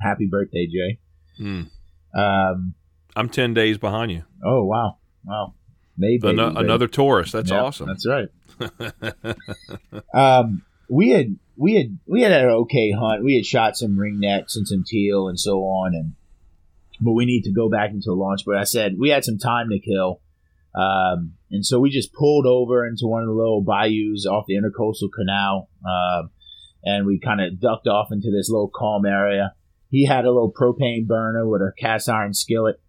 Happy 0.01 0.27
birthday, 0.27 0.67
Jay! 0.67 0.99
Mm. 1.41 1.71
Um, 2.15 2.75
I'm 3.17 3.29
ten 3.29 3.55
days 3.55 3.79
behind 3.79 4.13
you. 4.13 4.23
oh 4.45 4.65
wow, 4.65 4.99
wow, 5.25 5.55
Maybe 5.97 6.19
baby, 6.19 6.41
Ano- 6.41 6.55
baby. 6.55 6.65
another 6.67 6.89
Taurus. 6.89 7.33
That's 7.33 7.51
Yep, 7.51 7.63
awesome. 7.63 7.87
That's 7.87 8.07
right. 8.07 8.29
um, 10.15 10.63
we 10.89 11.11
had 11.11 11.37
we 11.57 11.75
had 11.75 11.99
we 12.07 12.23
had 12.23 12.33
an 12.33 12.49
okay 12.49 12.91
hunt. 12.93 13.25
We 13.25 13.37
had 13.37 13.47
shot 13.47 13.77
some 13.77 13.97
ringnecks 13.97 14.57
and 14.57 14.67
some 14.67 14.85
teal 14.87 15.29
and 15.29 15.39
so 15.39 15.61
on, 15.61 15.95
and 15.95 16.13
but 17.01 17.13
we 17.13 17.25
need 17.27 17.43
to 17.45 17.53
go 17.53 17.69
back 17.69 17.91
into 17.91 18.07
the 18.07 18.15
launch. 18.15 18.43
But 18.45 18.57
I 18.57 18.65
said 18.65 18.97
we 18.99 19.11
had 19.11 19.25
some 19.25 19.39
time 19.39 19.69
to 19.71 19.79
kill, 19.79 20.21
um, 20.75 21.35
and 21.51 21.65
so 21.65 21.81
we 21.81 21.91
just 21.91 22.13
pulled 22.13 22.47
over 22.47 22.87
into 22.87 23.07
one 23.07 23.23
of 23.23 23.29
the 23.29 23.35
little 23.35 23.63
bayous 23.63 24.27
off 24.27 24.45
the 24.47 24.55
intercoastal 24.57 25.11
canal, 25.17 25.69
um, 25.89 26.31
and 26.85 27.07
we 27.07 27.19
kind 27.19 27.41
of 27.41 27.61
ducked 27.61 27.87
off 27.87 28.09
into 28.11 28.31
this 28.31 28.51
little 28.51 28.71
calm 28.75 29.07
area. 29.07 29.55
He 29.91 30.07
had 30.07 30.25
a 30.25 30.33
little 30.33 30.53
propane 30.53 31.07
burner 31.07 31.49
with 31.49 31.63
a 31.63 31.73
cast 31.79 32.09
iron 32.09 32.35
skillet, 32.35 32.81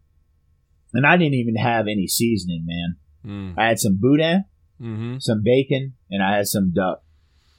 and 0.96 1.06
I 1.06 1.18
didn't 1.18 1.36
even 1.36 1.56
have 1.56 1.88
any 1.88 2.08
seasoning, 2.08 2.66
man. 2.66 2.96
mm. 3.26 3.54
I 3.58 3.68
had 3.68 3.80
some 3.80 3.98
boudin 4.00 4.46
hmm 4.80 5.18
some 5.20 5.42
bacon, 5.44 5.94
and 6.10 6.22
I 6.22 6.36
had 6.36 6.48
some 6.48 6.74
duck. 6.74 7.02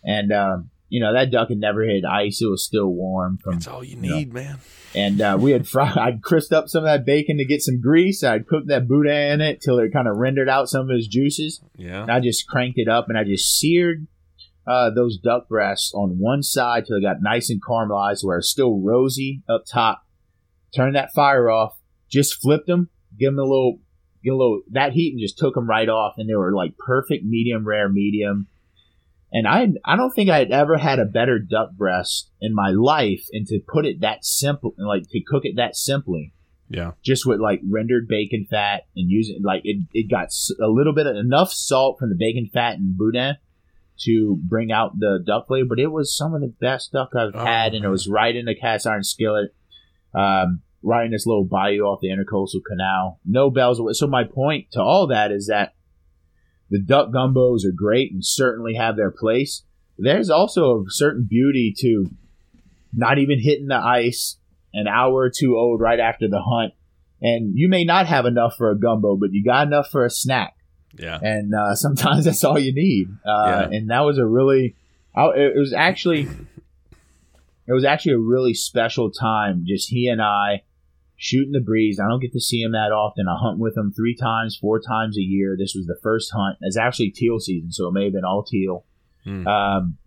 And 0.05 0.33
um, 0.33 0.71
you 0.89 1.01
know 1.01 1.13
that 1.15 1.31
duck 1.31 1.49
had 1.49 1.59
never 1.59 1.83
hit 1.83 2.05
ice; 2.05 2.41
it 2.43 2.47
was 2.51 2.65
still 2.65 2.89
warm. 2.89 3.39
From 3.43 3.55
That's 3.55 3.67
all 3.67 3.83
you 3.83 3.97
you 3.97 4.09
know. 4.09 4.17
need, 4.17 4.33
man. 4.33 4.59
and 4.95 5.21
uh, 5.21 5.37
we 5.41 5.53
had 5.53 5.67
fried. 5.67 5.97
I'd 5.99 6.23
crisped 6.23 6.53
up 6.53 6.69
some 6.69 6.85
of 6.85 6.89
that 6.89 7.07
bacon 7.07 7.39
to 7.39 7.45
get 7.45 7.63
some 7.63 7.81
grease. 7.81 8.23
I'd 8.23 8.47
cooked 8.47 8.69
that 8.69 8.87
boudin 8.87 9.33
in 9.33 9.41
it 9.41 9.61
till 9.61 9.79
it 9.79 9.93
kind 9.93 10.09
of 10.09 10.17
rendered 10.17 10.49
out 10.49 10.69
some 10.69 10.91
of 10.91 10.97
its 10.97 11.09
juices. 11.09 11.61
Yeah. 11.77 12.03
And 12.03 12.11
I 12.11 12.21
just 12.21 12.47
cranked 12.47 12.79
it 12.79 12.89
up, 12.89 13.09
and 13.09 13.19
I 13.19 13.25
just 13.25 13.59
seared 13.59 14.07
uh, 14.67 14.91
those 14.91 15.19
duck 15.19 15.49
breasts 15.49 15.93
on 15.95 16.19
one 16.19 16.43
side 16.43 16.85
till 16.87 16.99
it 16.99 17.03
got 17.03 17.23
nice 17.23 17.51
and 17.51 17.63
caramelized, 17.63 18.25
where 18.25 18.39
it's 18.39 18.51
still 18.51 18.79
rosy 18.81 19.43
up 19.49 19.65
top. 19.67 20.03
Turned 20.75 20.95
that 20.97 21.15
fire 21.15 21.49
off. 21.51 21.79
Just 22.11 22.41
flipped 22.41 22.67
them. 22.67 22.91
Give 23.19 23.33
them 23.33 23.39
a 23.39 23.43
little 23.43 23.79
get 24.25 24.33
a 24.33 24.37
little 24.37 24.63
that 24.73 24.93
heat 24.93 25.13
and 25.13 25.21
just 25.21 25.39
took 25.39 25.55
them 25.55 25.69
right 25.69 25.89
off. 25.89 26.15
And 26.19 26.29
they 26.29 26.35
were 26.35 26.55
like 26.55 26.77
perfect 26.79 27.25
medium 27.25 27.67
rare 27.67 27.89
medium. 27.89 28.49
And 29.33 29.47
i 29.47 29.67
i 29.85 29.97
don't 29.97 30.13
think 30.13 30.31
i 30.31 30.39
had 30.39 30.51
ever 30.53 30.79
had 30.79 30.99
a 30.99 31.05
better 31.05 31.39
duck 31.39 31.73
breast 31.73 32.31
in 32.41 32.55
my 32.55 32.71
life. 32.71 33.27
And 33.33 33.47
to 33.49 33.61
put 33.67 33.85
it 33.87 34.01
that 34.01 34.25
simple 34.25 34.75
like 34.79 35.09
to 35.11 35.21
cook 35.21 35.45
it 35.45 35.57
that 35.57 35.77
simply. 35.77 36.33
Yeah. 36.69 36.93
just 37.01 37.25
with 37.25 37.39
like 37.39 37.61
rendered 37.71 38.09
bacon 38.09 38.45
fat 38.51 38.87
and 38.97 39.09
using 39.09 39.41
like 39.45 39.61
it, 39.63 39.87
it 39.93 40.11
got 40.11 40.31
a 40.61 40.67
little 40.67 40.93
bit 40.93 41.07
of 41.07 41.15
enough 41.15 41.53
salt 41.53 41.97
from 42.01 42.09
the 42.09 42.17
bacon 42.19 42.51
fat 42.53 42.75
and 42.79 42.97
boudin 42.99 43.37
to 44.01 44.37
bring 44.43 44.73
out 44.73 44.99
the 44.99 45.23
duck 45.25 45.47
flavor. 45.47 45.67
But 45.69 45.79
it 45.79 45.93
was 45.93 46.17
some 46.17 46.35
of 46.35 46.41
the 46.41 46.53
best 46.61 46.91
duck 46.93 47.11
i've 47.15 47.35
Oh, 47.35 47.45
had. 47.45 47.75
And 47.75 47.85
it 47.85 47.89
was 47.89 48.09
right 48.09 48.35
in 48.35 48.47
the 48.47 48.55
cast 48.57 48.85
iron 48.87 49.05
skillet. 49.05 49.55
Um, 50.13 50.63
right 50.87 51.05
in 51.07 51.11
this 51.13 51.27
little 51.27 51.45
bayou 51.45 51.81
off 51.83 51.99
the 52.01 52.09
intercoastal 52.09 52.61
canal 52.67 53.19
no 53.25 53.51
bells 53.51 53.81
so 53.99 54.07
my 54.07 54.23
point 54.25 54.67
to 54.71 54.81
all 54.81 55.09
that 55.09 55.31
is 55.33 55.49
that 55.49 55.75
the 56.71 56.81
duck 56.81 57.11
gumbos 57.11 57.65
are 57.67 57.73
great 57.77 58.13
and 58.13 58.25
certainly 58.25 58.75
have 58.75 58.97
their 58.97 59.11
place 59.11 59.63
there's 59.99 60.31
also 60.31 60.81
a 60.81 60.85
certain 60.91 61.27
beauty 61.29 61.75
to 61.77 62.07
not 62.95 63.19
even 63.19 63.39
hitting 63.41 63.67
the 63.69 63.75
ice 63.77 64.37
an 64.75 64.87
hour 64.87 65.15
or 65.15 65.31
two 65.31 65.57
old 65.57 65.81
right 65.81 66.01
after 66.01 66.29
the 66.29 66.41
hunt 66.41 66.73
and 67.21 67.53
you 67.57 67.69
may 67.69 67.85
not 67.85 68.07
have 68.07 68.27
enough 68.27 68.55
for 68.57 68.71
a 68.71 68.79
gumbo 68.79 69.17
but 69.17 69.31
you 69.33 69.43
got 69.45 69.67
enough 69.67 69.89
for 69.91 70.05
a 70.05 70.11
snack 70.11 70.55
Yeah. 70.99 71.19
and 71.21 71.53
uh, 71.55 71.75
sometimes 71.85 72.25
that's 72.27 72.45
all 72.45 72.59
you 72.59 72.73
need. 72.75 73.09
Uh, 73.25 73.69
And 73.73 73.91
that 73.91 74.01
was 74.01 74.19
a 74.19 74.27
really, 74.27 74.77
I, 75.15 75.25
it 75.35 75.59
was 75.59 75.73
actually, 75.73 76.29
it 77.69 77.73
was 77.73 77.85
actually 77.85 78.13
a 78.13 78.19
really 78.19 78.53
special 78.55 79.11
time. 79.11 79.65
Just 79.67 79.89
he 79.89 80.09
and 80.09 80.21
I 80.23 80.63
shooting 81.17 81.53
the 81.53 81.61
breeze. 81.61 81.99
I 81.99 82.09
don't 82.09 82.21
get 82.21 82.33
to 82.33 82.41
see 82.41 82.61
him 82.63 82.73
that 82.73 82.93
often. 82.93 83.27
I 83.29 83.37
hunt 83.41 83.59
with 83.59 83.77
him 83.77 83.93
three 83.93 84.15
times, 84.15 84.57
four 84.57 84.81
times 84.81 85.17
a 85.19 85.23
year. 85.23 85.57
This 85.59 85.75
was 85.75 85.87
the 85.87 85.97
first 86.03 86.31
hunt. 86.35 86.59
It's 86.61 86.77
actually 86.77 87.11
teal 87.11 87.41
season, 87.41 87.73
so 87.73 87.89
it 87.89 87.93
may 87.93 88.05
have 88.05 88.13
been 88.13 88.25
all 88.25 88.43
teal. 88.43 88.85
Hmm. 89.25 89.47
Um, 89.47 89.99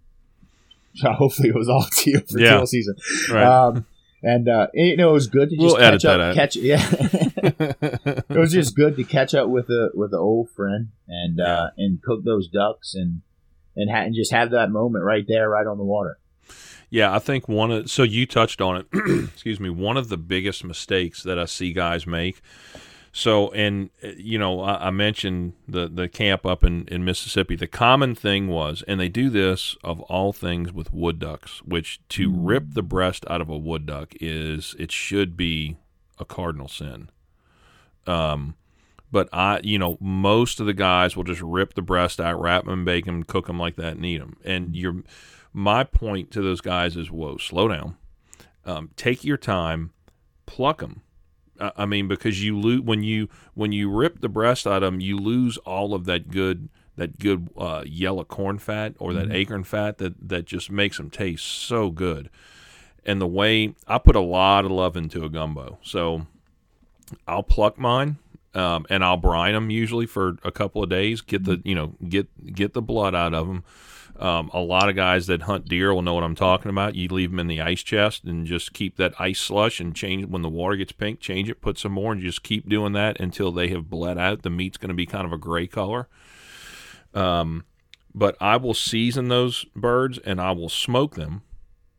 so 0.95 1.11
hopefully 1.11 1.49
it 1.49 1.55
was 1.55 1.69
all 1.69 1.85
teal 1.93 2.21
for 2.21 2.39
Yeah. 2.39 2.57
teal 2.57 2.67
season. 2.67 2.95
Right. 3.31 3.43
Um, 3.45 3.85
and 4.21 4.49
uh, 4.49 4.67
you 4.73 4.97
know, 4.97 5.11
it 5.11 5.13
was 5.13 5.27
good 5.27 5.49
to 5.49 5.55
just 5.55 5.65
We'll 5.65 5.77
catch 5.77 6.03
up, 6.03 6.35
catch 6.35 6.55
yeah, 6.57 6.85
it 6.93 8.25
was 8.29 8.51
just 8.51 8.75
good 8.75 8.97
to 8.97 9.03
catch 9.05 9.33
up 9.33 9.47
with 9.47 9.69
a 9.69 9.91
with 9.93 10.11
an 10.13 10.19
old 10.19 10.49
friend 10.51 10.89
and 11.07 11.39
uh, 11.39 11.69
and 11.77 12.01
cook 12.01 12.23
those 12.25 12.49
ducks 12.49 12.95
and 12.95 13.21
and, 13.77 13.89
ha- 13.89 14.01
and 14.01 14.13
just 14.13 14.33
have 14.33 14.51
that 14.51 14.71
moment 14.71 15.05
right 15.05 15.23
there, 15.25 15.49
right 15.49 15.65
on 15.65 15.77
the 15.77 15.85
water. 15.85 16.17
Yeah, 16.89 17.13
I 17.13 17.19
think 17.19 17.47
one 17.47 17.71
of 17.71 17.89
so 17.89 18.03
you 18.03 18.25
touched 18.25 18.61
on 18.61 18.77
it. 18.77 18.87
excuse 19.33 19.59
me. 19.59 19.69
One 19.69 19.97
of 19.97 20.09
the 20.09 20.17
biggest 20.17 20.63
mistakes 20.63 21.23
that 21.23 21.37
I 21.37 21.45
see 21.45 21.73
guys 21.73 22.07
make. 22.07 22.41
So, 23.11 23.51
and 23.51 23.89
you 24.01 24.37
know, 24.37 24.61
I, 24.61 24.87
I, 24.87 24.89
mentioned 24.91 25.53
the 25.67 25.87
the 25.87 26.07
camp 26.07 26.45
up 26.45 26.63
in 26.63 26.87
in 26.87 27.03
Mississippi. 27.03 27.55
The 27.55 27.67
common 27.67 28.15
thing 28.15 28.47
was, 28.47 28.83
and 28.87 28.99
they 28.99 29.09
do 29.09 29.29
this 29.29 29.75
of 29.83 29.99
all 30.01 30.31
things 30.31 30.71
with 30.71 30.93
wood 30.93 31.19
ducks, 31.19 31.61
which 31.63 31.99
to 32.09 32.31
rip 32.31 32.73
the 32.73 32.83
breast 32.83 33.25
out 33.29 33.41
of 33.41 33.49
a 33.49 33.57
wood 33.57 33.85
duck 33.85 34.13
is 34.21 34.75
it 34.77 34.91
should 34.91 35.35
be 35.35 35.77
a 36.19 36.25
cardinal 36.25 36.67
sin. 36.67 37.09
Um, 38.05 38.55
but 39.11 39.27
I, 39.33 39.59
you 39.63 39.79
know, 39.79 39.97
most 39.99 40.59
of 40.59 40.67
the 40.67 40.73
guys 40.73 41.15
will 41.15 41.23
just 41.23 41.41
rip 41.41 41.73
the 41.73 41.81
breast 41.81 42.19
out, 42.19 42.39
wrap 42.39 42.65
them, 42.65 42.85
bake 42.85 43.05
them, 43.05 43.23
cook 43.23 43.47
them 43.47 43.59
like 43.59 43.75
that, 43.77 43.93
and 43.93 44.05
eat 44.05 44.19
them. 44.19 44.37
And 44.45 44.75
you're 44.75 45.03
my 45.59 45.83
point 45.83 46.31
to 46.31 46.41
those 46.41 46.61
guys 46.61 46.95
is, 46.95 47.11
whoa, 47.11 47.37
slow 47.37 47.67
down, 47.67 47.97
um, 48.65 48.91
take 48.95 49.25
your 49.25 49.37
time, 49.37 49.91
pluck 50.45 50.79
them. 50.79 51.01
I 51.59 51.85
mean, 51.85 52.07
because 52.07 52.41
you 52.41 52.57
lose 52.57 52.81
when 52.81 53.03
you 53.03 53.27
when 53.53 53.73
you 53.73 53.91
rip 53.91 54.21
the 54.21 54.29
breast 54.29 54.65
out 54.65 54.81
of 54.81 54.93
them, 54.93 55.01
you 55.01 55.17
lose 55.17 55.57
all 55.57 55.93
of 55.93 56.05
that 56.05 56.29
good 56.29 56.69
that 56.95 57.19
good 57.19 57.49
uh, 57.57 57.83
yellow 57.85 58.23
corn 58.23 58.59
fat 58.59 58.93
or 58.97 59.13
that 59.13 59.25
mm-hmm. 59.25 59.35
acorn 59.35 59.63
fat 59.65 59.97
that 59.97 60.29
that 60.29 60.45
just 60.45 60.71
makes 60.71 60.95
them 60.95 61.09
taste 61.09 61.45
so 61.45 61.91
good. 61.91 62.29
And 63.05 63.19
the 63.19 63.27
way 63.27 63.75
I 63.85 63.97
put 63.97 64.15
a 64.15 64.21
lot 64.21 64.63
of 64.63 64.71
love 64.71 64.95
into 64.95 65.25
a 65.25 65.29
gumbo, 65.29 65.79
so 65.81 66.27
I'll 67.27 67.43
pluck 67.43 67.77
mine 67.77 68.19
um, 68.53 68.85
and 68.89 69.03
I'll 69.03 69.17
brine 69.17 69.53
them 69.53 69.69
usually 69.69 70.05
for 70.05 70.37
a 70.43 70.51
couple 70.51 70.81
of 70.81 70.89
days. 70.89 71.19
Get 71.19 71.43
the 71.43 71.61
you 71.65 71.75
know 71.75 71.95
get 72.07 72.53
get 72.53 72.73
the 72.73 72.81
blood 72.81 73.13
out 73.13 73.33
of 73.33 73.47
them. 73.47 73.65
Um, 74.19 74.49
a 74.53 74.59
lot 74.59 74.89
of 74.89 74.95
guys 74.97 75.27
that 75.27 75.43
hunt 75.43 75.69
deer 75.69 75.93
will 75.93 76.01
know 76.01 76.13
what 76.13 76.25
I'm 76.25 76.35
talking 76.35 76.69
about. 76.69 76.95
You 76.95 77.07
leave 77.07 77.31
them 77.31 77.39
in 77.39 77.47
the 77.47 77.61
ice 77.61 77.81
chest 77.81 78.25
and 78.25 78.45
just 78.45 78.73
keep 78.73 78.97
that 78.97 79.13
ice 79.17 79.39
slush 79.39 79.79
and 79.79 79.95
change 79.95 80.25
when 80.25 80.41
the 80.41 80.49
water 80.49 80.75
gets 80.75 80.91
pink, 80.91 81.21
change 81.21 81.49
it, 81.49 81.61
put 81.61 81.77
some 81.77 81.93
more, 81.93 82.11
and 82.11 82.21
just 82.21 82.43
keep 82.43 82.67
doing 82.67 82.91
that 82.93 83.19
until 83.19 83.51
they 83.51 83.69
have 83.69 83.89
bled 83.89 84.17
out. 84.17 84.41
The 84.41 84.49
meat's 84.49 84.77
going 84.77 84.89
to 84.89 84.95
be 84.95 85.05
kind 85.05 85.25
of 85.25 85.31
a 85.31 85.37
gray 85.37 85.67
color. 85.67 86.09
Um, 87.13 87.63
but 88.13 88.35
I 88.41 88.57
will 88.57 88.73
season 88.73 89.29
those 89.29 89.65
birds 89.75 90.17
and 90.19 90.41
I 90.41 90.51
will 90.51 90.69
smoke 90.69 91.15
them, 91.15 91.41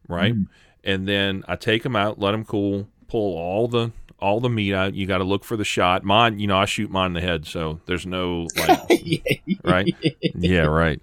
right? 0.08 0.34
Mm. 0.34 0.48
And 0.84 1.08
then 1.08 1.44
I 1.48 1.56
take 1.56 1.82
them 1.82 1.96
out, 1.96 2.18
let 2.18 2.32
them 2.32 2.44
cool, 2.44 2.88
pull 3.08 3.36
all 3.38 3.66
the 3.66 3.92
all 4.20 4.40
the 4.40 4.48
meat 4.48 4.74
out. 4.74 4.94
You 4.94 5.06
got 5.06 5.18
to 5.18 5.24
look 5.24 5.44
for 5.44 5.56
the 5.56 5.64
shot. 5.64 6.04
Mine, 6.04 6.38
you 6.38 6.46
know, 6.46 6.56
I 6.56 6.64
shoot 6.64 6.90
mine 6.90 7.08
in 7.08 7.12
the 7.14 7.20
head, 7.20 7.46
so 7.46 7.80
there's 7.86 8.06
no 8.06 8.46
like, 8.56 9.32
right? 9.64 9.86
Yeah, 10.34 10.62
right. 10.62 11.00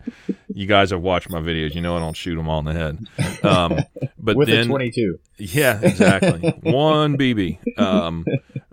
You 0.54 0.68
guys 0.68 0.92
have 0.92 1.02
watched 1.02 1.30
my 1.30 1.40
videos. 1.40 1.76
You 1.76 1.82
know 1.82 1.96
I 1.96 2.00
don't 2.00 2.16
shoot 2.16 2.36
them 2.36 2.50
all 2.50 2.60
in 2.60 2.66
the 2.66 2.74
head. 2.74 3.44
Um, 3.44 3.80
but 4.18 4.36
with 4.36 4.48
then, 4.48 4.68
22. 4.68 5.20
Yeah, 5.38 5.80
exactly. 5.82 6.50
One 6.64 7.18
BB. 7.18 7.80
Um, 7.80 8.26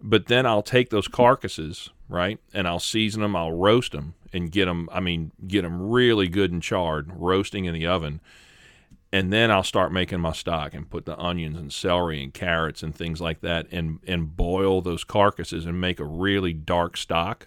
but 0.02 0.26
then 0.26 0.46
I'll 0.46 0.62
take 0.62 0.90
those 0.90 1.08
carcasses, 1.08 1.90
right, 2.08 2.38
and 2.52 2.66
I'll 2.66 2.80
season 2.80 3.22
them. 3.22 3.36
I'll 3.36 3.52
roast 3.52 3.92
them 3.92 4.14
and 4.32 4.50
get 4.50 4.66
them. 4.66 4.88
I 4.92 5.00
mean, 5.00 5.32
get 5.46 5.62
them 5.62 5.90
really 5.90 6.28
good 6.28 6.52
and 6.52 6.62
charred, 6.62 7.10
roasting 7.14 7.64
in 7.66 7.74
the 7.74 7.86
oven 7.86 8.20
and 9.14 9.32
then 9.32 9.48
I'll 9.52 9.62
start 9.62 9.92
making 9.92 10.18
my 10.18 10.32
stock 10.32 10.74
and 10.74 10.90
put 10.90 11.04
the 11.04 11.16
onions 11.16 11.56
and 11.56 11.72
celery 11.72 12.20
and 12.20 12.34
carrots 12.34 12.82
and 12.82 12.92
things 12.92 13.20
like 13.20 13.42
that 13.42 13.68
and 13.70 14.00
and 14.08 14.36
boil 14.36 14.82
those 14.82 15.04
carcasses 15.04 15.66
and 15.66 15.80
make 15.80 16.00
a 16.00 16.04
really 16.04 16.52
dark 16.52 16.96
stock. 16.96 17.46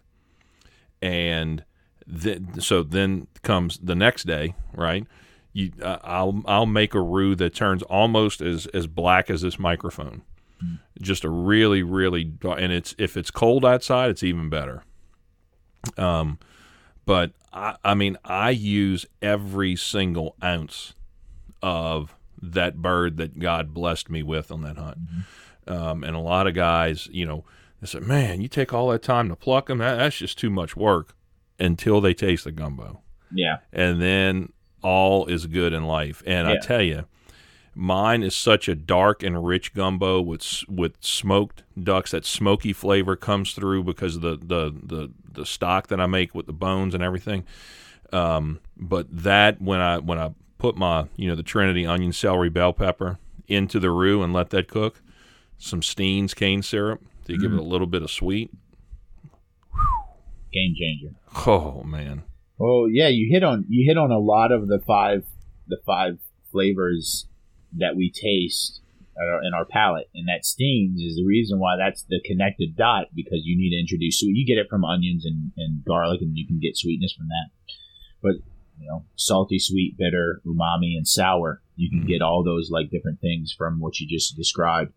And 1.02 1.66
then, 2.08 2.62
so 2.62 2.84
then 2.84 3.28
comes 3.42 3.80
the 3.80 3.96
next 3.96 4.24
day, 4.24 4.56
right? 4.74 5.06
You, 5.52 5.74
uh, 5.82 5.98
I'll 6.06 6.42
I'll 6.46 6.66
make 6.66 6.94
a 6.94 7.02
roux 7.02 7.36
that 7.36 7.54
turns 7.54 7.84
almost 7.84 8.40
as 8.40 8.68
as 8.68 8.88
black 8.88 9.30
as 9.30 9.42
this 9.42 9.60
microphone. 9.60 10.22
Mm. 10.64 10.80
Just 11.02 11.26
a 11.26 11.30
really 11.30 11.84
really 11.84 12.32
and 12.44 12.72
it's 12.72 12.96
if 12.98 13.18
it's 13.18 13.30
cold 13.30 13.66
outside, 13.66 14.10
it's 14.10 14.24
even 14.24 14.50
better. 14.50 14.84
Um, 15.98 16.40
but 17.06 17.34
I 17.52 17.76
I 17.84 17.94
mean 17.94 18.18
I 18.24 18.52
use 18.52 19.06
every 19.22 19.76
single 19.76 20.38
ounce 20.42 20.94
of 21.62 22.16
that 22.42 22.82
bird 22.82 23.18
that 23.18 23.40
God 23.40 23.74
blessed 23.74 24.10
me 24.10 24.24
with 24.24 24.52
on 24.52 24.62
that 24.62 24.78
hunt. 24.78 25.00
Mm-hmm. 25.00 25.74
Um, 25.74 26.04
and 26.04 26.16
a 26.16 26.20
lot 26.20 26.48
of 26.48 26.54
guys, 26.54 27.10
you 27.12 27.26
know, 27.26 27.44
they 27.82 27.88
said, 27.88 28.04
"Man, 28.04 28.42
you 28.42 28.48
take 28.48 28.74
all 28.74 28.90
that 28.90 29.04
time 29.04 29.30
to 29.30 29.36
pluck 29.36 29.68
them. 29.68 29.80
That, 29.80 29.98
that's 29.98 30.18
just 30.18 30.38
too 30.38 30.50
much 30.50 30.76
work." 30.76 31.14
Until 31.60 32.02
they 32.02 32.14
taste 32.14 32.44
the 32.44 32.52
gumbo. 32.52 33.02
Yeah. 33.32 33.58
And 33.74 34.00
then 34.00 34.54
all 34.84 35.26
is 35.26 35.48
good 35.48 35.74
in 35.74 35.86
life. 35.86 36.22
And 36.26 36.48
yeah. 36.48 36.54
I 36.54 36.58
tell 36.58 36.84
you, 36.84 37.06
mine 37.74 38.24
is 38.24 38.36
such 38.36 38.68
a 38.68 38.76
dark 38.76 39.24
and 39.24 39.46
rich 39.46 39.74
gumbo 39.74 40.22
with 40.22 40.64
with 40.70 40.98
smoked 41.00 41.64
ducks. 41.82 42.12
That 42.12 42.26
smoky 42.26 42.74
flavor 42.74 43.16
comes 43.16 43.54
through 43.54 43.84
because 43.84 44.18
of 44.18 44.22
the 44.22 44.38
the 44.38 44.76
the, 44.84 45.12
the 45.32 45.46
stock 45.46 45.88
that 45.88 46.00
I 46.00 46.06
make 46.06 46.36
with 46.36 46.46
the 46.46 46.54
bones 46.54 46.94
and 46.94 47.04
everything. 47.04 47.44
Um, 48.14 48.60
but 48.78 49.08
that 49.12 49.62
when 49.62 49.80
I 49.80 49.98
when 49.98 50.20
I 50.20 50.32
put 50.58 50.76
my, 50.76 51.08
you 51.16 51.28
know, 51.28 51.36
the 51.36 51.44
Trinity 51.44 51.86
onion, 51.86 52.14
celery, 52.14 52.50
bell 52.50 52.74
pepper 52.74 53.20
into 53.48 53.80
the 53.80 53.92
roux 53.92 54.24
and 54.24 54.34
let 54.34 54.50
that 54.52 54.68
cook. 54.68 55.02
Some 55.58 55.82
Steen's 55.82 56.34
cane 56.34 56.62
syrup 56.62 57.02
to 57.26 57.34
mm. 57.34 57.42
give 57.42 57.54
it 57.54 57.60
a 57.60 57.62
mm. 57.62 57.68
little 57.68 57.88
bit 57.88 58.04
of 58.04 58.12
sweet. 58.12 58.52
Game 60.54 60.76
changer. 60.78 61.16
Oh 61.46 61.84
man. 61.84 62.24
Oh 62.60 62.88
yeah, 62.88 63.10
you 63.10 63.32
hit 63.32 63.44
on 63.44 63.66
you 63.68 63.88
hit 63.88 63.98
on 63.98 64.12
a 64.12 64.20
lot 64.20 64.52
of 64.52 64.68
the 64.68 64.80
five 64.80 65.26
the 65.68 65.78
five 65.86 66.20
flavors 66.52 67.28
that 67.78 67.96
we 67.96 68.12
taste 68.12 68.82
in 69.44 69.54
our 69.54 69.66
palate, 69.66 70.10
and 70.14 70.28
that 70.28 70.46
Steen's 70.46 71.02
is 71.02 71.16
the 71.16 71.26
reason 71.26 71.60
why 71.60 71.76
that's 71.78 72.04
the 72.04 72.22
connected 72.24 72.76
dot 72.76 73.08
because 73.16 73.42
you 73.44 73.58
need 73.58 73.72
to 73.72 73.80
introduce 73.80 74.20
sweet. 74.20 74.36
You 74.36 74.46
get 74.46 74.62
it 74.62 74.70
from 74.70 74.86
onions 74.86 75.26
and, 75.26 75.52
and 75.58 75.84
garlic, 75.84 76.22
and 76.22 76.38
you 76.38 76.46
can 76.46 76.60
get 76.60 76.78
sweetness 76.78 77.14
from 77.18 77.28
that. 77.28 77.50
But 78.22 78.36
you 78.80 78.88
know, 78.88 79.06
salty, 79.16 79.60
sweet, 79.60 79.98
bitter, 79.98 80.42
umami, 80.46 80.96
and 80.98 81.08
sour. 81.08 81.62
You 81.76 81.90
can 81.90 82.00
mm-hmm. 82.00 82.08
get 82.08 82.22
all 82.22 82.44
those 82.44 82.70
like 82.72 82.90
different 82.90 83.20
things 83.22 83.54
from 83.58 83.80
what 83.80 84.00
you 84.00 84.08
just 84.08 84.36
described. 84.36 84.94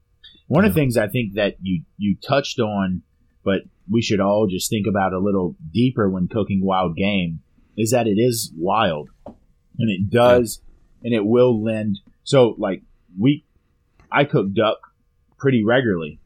One 0.49 0.65
of 0.65 0.75
the 0.75 0.81
things 0.81 0.97
I 0.97 1.09
think 1.09 1.35
that 1.35 1.57
you 1.61 1.85
you 1.97 2.17
touched 2.17 2.59
on, 2.59 3.03
but 3.45 3.63
we 3.91 4.03
should 4.03 4.21
all 4.21 4.47
just 4.49 4.69
think 4.69 4.87
about 4.89 5.13
a 5.13 5.19
little 5.19 5.57
deeper 5.73 6.09
when 6.11 6.29
cooking 6.29 6.65
wild 6.65 6.97
game, 6.97 7.41
is 7.77 7.91
that 7.93 8.07
it 8.07 8.19
is 8.19 8.53
wild, 8.57 9.11
and 9.27 9.91
it 9.91 10.11
does, 10.11 10.61
yeah. 11.03 11.07
and 11.07 11.15
it 11.15 11.25
will 11.25 11.63
lend. 11.63 12.01
So 12.25 12.55
like 12.59 12.83
we, 13.19 13.45
I 14.11 14.25
cook 14.25 14.53
duck 14.53 14.79
pretty 15.39 15.65
regularly, 15.65 16.21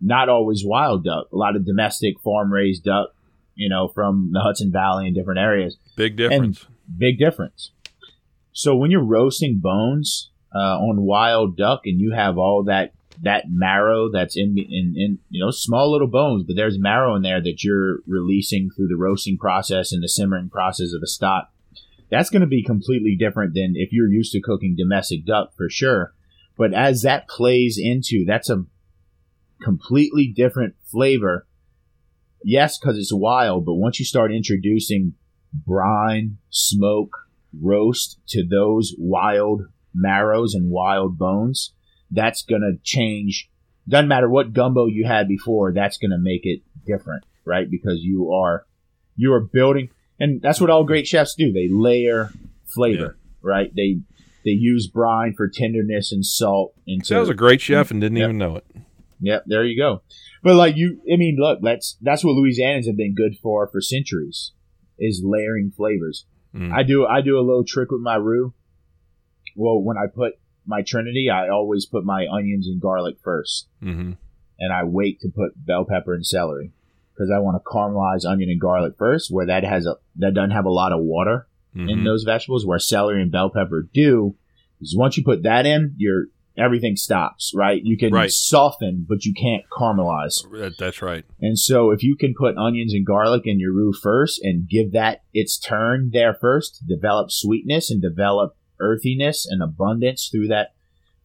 not 0.00 0.28
always 0.28 0.62
wild 0.64 1.04
duck. 1.04 1.28
A 1.32 1.36
lot 1.36 1.56
of 1.56 1.64
domestic 1.64 2.20
farm 2.20 2.52
raised 2.52 2.84
duck, 2.84 3.10
you 3.54 3.68
know, 3.68 3.88
from 3.88 4.30
the 4.32 4.40
Hudson 4.40 4.70
Valley 4.72 5.06
and 5.06 5.16
different 5.16 5.40
areas. 5.40 5.76
Big 5.96 6.16
difference. 6.16 6.62
And 6.62 6.77
Big 6.96 7.18
difference. 7.18 7.72
So 8.52 8.76
when 8.76 8.90
you're 8.90 9.04
roasting 9.04 9.58
bones 9.58 10.30
uh, 10.54 10.78
on 10.78 11.02
wild 11.02 11.56
duck 11.56 11.82
and 11.84 12.00
you 12.00 12.12
have 12.12 12.38
all 12.38 12.64
that 12.64 12.92
that 13.22 13.44
marrow 13.48 14.08
that's 14.10 14.36
in, 14.36 14.56
in 14.58 14.94
in 14.96 15.18
you 15.28 15.44
know 15.44 15.50
small 15.50 15.92
little 15.92 16.08
bones, 16.08 16.44
but 16.44 16.56
there's 16.56 16.78
marrow 16.78 17.14
in 17.16 17.22
there 17.22 17.42
that 17.42 17.62
you're 17.62 17.98
releasing 18.06 18.70
through 18.70 18.88
the 18.88 18.96
roasting 18.96 19.36
process 19.38 19.92
and 19.92 20.02
the 20.02 20.08
simmering 20.08 20.50
process 20.50 20.92
of 20.92 21.00
the 21.00 21.06
stock. 21.06 21.52
That's 22.10 22.30
going 22.30 22.40
to 22.40 22.46
be 22.48 22.64
completely 22.64 23.16
different 23.16 23.54
than 23.54 23.74
if 23.76 23.92
you're 23.92 24.08
used 24.08 24.32
to 24.32 24.40
cooking 24.40 24.76
domestic 24.76 25.24
duck 25.26 25.52
for 25.56 25.68
sure. 25.68 26.14
But 26.56 26.72
as 26.74 27.02
that 27.02 27.28
plays 27.28 27.78
into 27.80 28.24
that's 28.24 28.50
a 28.50 28.64
completely 29.62 30.32
different 30.34 30.74
flavor. 30.90 31.46
Yes, 32.44 32.78
because 32.78 32.96
it's 32.96 33.12
wild, 33.12 33.66
but 33.66 33.74
once 33.74 33.98
you 33.98 34.04
start 34.04 34.32
introducing 34.32 35.14
brine, 35.52 36.38
smoke, 36.50 37.10
roast 37.58 38.18
to 38.28 38.46
those 38.46 38.94
wild 38.98 39.62
marrows 39.94 40.54
and 40.54 40.70
wild 40.70 41.18
bones, 41.18 41.72
that's 42.10 42.42
going 42.42 42.62
to 42.62 42.78
change. 42.82 43.50
Doesn't 43.88 44.08
matter 44.08 44.28
what 44.28 44.52
gumbo 44.52 44.86
you 44.86 45.06
had 45.06 45.28
before, 45.28 45.72
that's 45.72 45.98
going 45.98 46.10
to 46.10 46.18
make 46.18 46.42
it 46.44 46.60
different, 46.86 47.24
right? 47.44 47.70
Because 47.70 48.00
you 48.00 48.32
are, 48.32 48.66
you 49.16 49.32
are 49.32 49.40
building, 49.40 49.90
and 50.20 50.40
that's 50.42 50.60
what 50.60 50.70
all 50.70 50.84
great 50.84 51.06
chefs 51.06 51.34
do. 51.34 51.52
They 51.52 51.68
layer 51.70 52.30
flavor, 52.66 53.16
yeah. 53.18 53.34
right? 53.42 53.74
They, 53.74 54.00
they 54.44 54.50
use 54.50 54.86
brine 54.86 55.34
for 55.36 55.48
tenderness 55.48 56.12
and 56.12 56.24
salt. 56.24 56.74
Into, 56.86 57.14
that 57.14 57.20
was 57.20 57.28
a 57.28 57.34
great 57.34 57.60
chef 57.60 57.90
and 57.90 58.00
didn't 58.00 58.18
yep. 58.18 58.26
even 58.26 58.38
know 58.38 58.56
it. 58.56 58.66
Yep, 59.20 59.44
there 59.46 59.64
you 59.64 59.76
go. 59.76 60.02
But 60.42 60.54
like 60.54 60.76
you, 60.76 61.00
I 61.12 61.16
mean, 61.16 61.36
look, 61.40 61.58
that's 61.60 61.96
that's 62.00 62.22
what 62.22 62.34
Louisianans 62.34 62.86
have 62.86 62.96
been 62.96 63.16
good 63.16 63.36
for 63.42 63.66
for 63.66 63.80
centuries 63.80 64.52
is 64.98 65.22
layering 65.24 65.70
flavors. 65.76 66.26
Mm. 66.54 66.72
I 66.72 66.82
do 66.82 67.06
I 67.06 67.20
do 67.20 67.38
a 67.38 67.44
little 67.44 67.64
trick 67.64 67.90
with 67.90 68.00
my 68.00 68.16
roux. 68.16 68.54
Well, 69.56 69.80
when 69.82 69.96
I 69.96 70.06
put 70.12 70.34
my 70.66 70.82
Trinity, 70.82 71.28
I 71.30 71.48
always 71.48 71.86
put 71.86 72.04
my 72.04 72.26
onions 72.30 72.66
and 72.68 72.80
garlic 72.80 73.16
1st 73.24 73.64
mm-hmm. 73.82 74.12
and 74.58 74.72
I 74.72 74.84
wait 74.84 75.20
to 75.20 75.28
put 75.28 75.52
bell 75.66 75.84
pepper 75.88 76.14
and 76.14 76.26
celery 76.26 76.72
because 77.14 77.30
I 77.34 77.38
want 77.40 77.56
to 77.56 77.68
caramelize 77.68 78.30
onion 78.30 78.50
and 78.50 78.60
garlic 78.60 78.94
first, 78.98 79.30
where 79.30 79.46
that 79.46 79.64
has 79.64 79.86
a 79.86 79.96
that 80.16 80.34
doesn't 80.34 80.52
have 80.52 80.66
a 80.66 80.70
lot 80.70 80.92
of 80.92 81.00
water 81.00 81.46
Mhm. 81.76 81.90
in 81.90 82.04
those 82.04 82.24
vegetables, 82.24 82.64
where 82.64 82.78
celery 82.78 83.20
and 83.22 83.30
bell 83.30 83.50
pepper 83.50 83.86
do. 83.92 84.36
Is 84.80 84.96
once 84.96 85.16
you 85.16 85.24
put 85.24 85.42
that 85.42 85.66
in, 85.66 85.94
your 85.98 86.26
everything 86.58 86.96
stops, 86.96 87.52
right? 87.54 87.80
You 87.84 87.96
can 87.96 88.12
Right. 88.12 88.30
soften, 88.30 89.06
but 89.08 89.24
you 89.24 89.32
can't 89.34 89.64
caramelize. 89.70 90.42
That- 90.52 90.76
That's 90.78 91.00
right. 91.02 91.24
And 91.40 91.58
so 91.58 91.90
if 91.90 92.02
you 92.02 92.16
can 92.16 92.34
put 92.36 92.56
onions 92.56 92.92
and 92.94 93.06
garlic 93.06 93.42
in 93.46 93.58
your 93.60 93.72
roux 93.72 93.92
first 93.92 94.40
and 94.42 94.68
give 94.68 94.92
that 94.92 95.22
its 95.32 95.58
turn 95.58 96.10
there 96.12 96.34
first, 96.34 96.82
develop 96.86 97.30
sweetness 97.30 97.90
and 97.90 98.02
develop 98.02 98.56
earthiness 98.80 99.46
and 99.48 99.62
abundance 99.62 100.28
through 100.28 100.48
that 100.48 100.72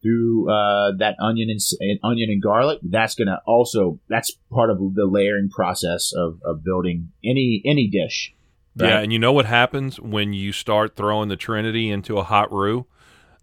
through 0.02 0.50
uh, 0.52 0.92
that 0.98 1.16
onion 1.18 1.48
and, 1.48 1.60
and 1.80 1.98
onion 2.04 2.28
and 2.30 2.42
garlic, 2.42 2.78
that's 2.82 3.14
gonna 3.14 3.40
also 3.46 3.98
that's 4.08 4.30
part 4.52 4.68
of 4.70 4.76
the 4.94 5.06
layering 5.06 5.48
process 5.48 6.12
of, 6.14 6.38
of 6.44 6.62
building 6.62 7.10
any 7.24 7.62
any 7.64 7.88
dish. 7.88 8.34
Yeah, 8.76 8.98
and 9.00 9.12
you 9.12 9.18
know 9.18 9.32
what 9.32 9.46
happens 9.46 9.98
when 10.00 10.32
you 10.32 10.52
start 10.52 10.96
throwing 10.96 11.28
the 11.28 11.36
Trinity 11.36 11.90
into 11.90 12.18
a 12.18 12.24
hot 12.24 12.52
roux? 12.52 12.86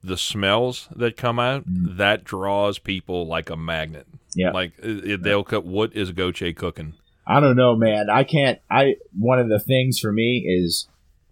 The 0.03 0.17
smells 0.17 0.87
that 0.95 1.15
come 1.17 1.39
out 1.39 1.67
Mm. 1.69 1.97
that 1.97 2.23
draws 2.23 2.79
people 2.79 3.27
like 3.27 3.49
a 3.49 3.57
magnet. 3.57 4.07
Yeah. 4.35 4.51
like 4.51 4.73
it, 4.81 5.21
they'll 5.23 5.43
cut. 5.43 5.65
What 5.65 5.93
is 5.93 6.11
Goche 6.11 6.55
cooking? 6.55 6.93
I 7.27 7.39
don't 7.39 7.55
know, 7.55 7.75
man. 7.75 8.09
I 8.09 8.23
can't. 8.23 8.59
I 8.69 8.95
one 9.17 9.39
of 9.39 9.49
the 9.49 9.59
things 9.59 9.99
for 9.99 10.11
me 10.11 10.45
is 10.47 10.87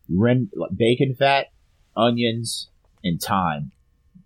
ren, 0.09 0.49
bacon 0.75 1.15
fat, 1.17 1.47
onions, 1.95 2.69
and 3.03 3.19
thyme. 3.21 3.71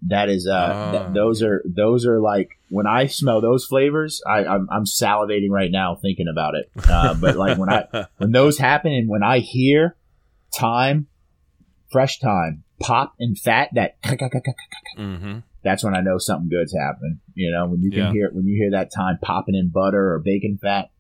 That 0.08 0.28
is, 0.28 0.48
uh, 0.48 0.54
Ah. 0.74 0.92
th- 0.92 1.14
those 1.14 1.42
are 1.42 1.62
those 1.66 2.06
are 2.06 2.20
like 2.20 2.50
when 2.70 2.86
I 2.88 3.06
smell 3.08 3.40
those 3.40 3.66
flavors, 3.66 4.22
I, 4.28 4.44
I'm, 4.44 4.68
I'm 4.70 4.84
salivating 4.86 5.50
right 5.52 5.72
now 5.72 5.96
thinking 5.96 6.28
about 6.28 6.56
it. 6.56 6.70
Uh, 6.90 7.14
but 7.14 7.38
like 7.38 7.58
when 7.58 7.70
I 7.70 8.08
when 8.18 8.32
those 8.34 8.58
happen 8.58 8.92
and 8.92 9.08
when 9.08 9.24
I 9.24 9.40
hear 9.40 9.96
thyme, 10.54 11.08
fresh 11.92 12.20
thyme, 12.20 12.63
pop 12.84 13.16
and 13.20 13.38
fat, 13.38 13.70
that 13.74 14.02
mm-hmm. 14.98 15.40
that's 15.64 15.84
when 15.84 15.96
I 15.96 16.02
know 16.02 16.18
something 16.18 16.50
good's 16.50 16.76
happening. 16.76 17.20
You 17.34 17.52
know, 17.52 17.68
when 17.68 17.82
you 17.82 17.90
can 17.90 18.00
Yeah. 18.00 18.12
hear 18.12 18.30
when 18.32 18.46
you 18.46 18.56
hear 18.56 18.72
that 18.72 18.92
thyme 18.94 19.18
popping 19.22 19.56
in 19.56 19.70
butter 19.70 20.14
or 20.14 20.20
bacon 20.20 20.60
fat, 20.62 20.92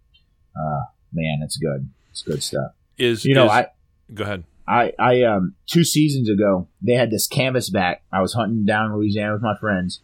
uh, 0.56 0.82
man, 1.12 1.42
it's 1.44 1.58
good. 1.58 1.90
It's 2.12 2.22
good 2.24 2.42
stuff. 2.42 2.72
Is 2.98 3.26
You 3.26 3.36
know, 3.36 3.46
is- 3.46 3.52
I 3.52 3.68
go 4.14 4.24
ahead. 4.24 4.44
I, 4.66 4.94
I, 4.98 5.24
um, 5.24 5.56
two 5.68 5.84
seasons 5.84 6.30
ago, 6.30 6.70
they 6.82 6.94
had 6.94 7.12
this 7.12 7.28
canvas 7.28 7.70
canvasback. 7.70 7.98
I 8.14 8.22
was 8.22 8.34
hunting 8.34 8.64
down 8.64 8.92
in 8.92 8.96
Louisiana 8.98 9.34
with 9.34 9.42
my 9.42 9.58
friends. 9.58 10.00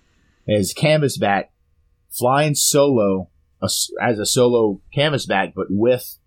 There's 0.46 0.74
canvasback 0.74 1.46
flying 2.10 2.56
solo 2.56 3.30
a 3.62 3.66
s 3.66 3.90
a 4.02 4.26
solo 4.26 4.82
canvas 4.94 5.26
canvasback, 5.26 5.54
but 5.56 5.68
with 5.70 6.18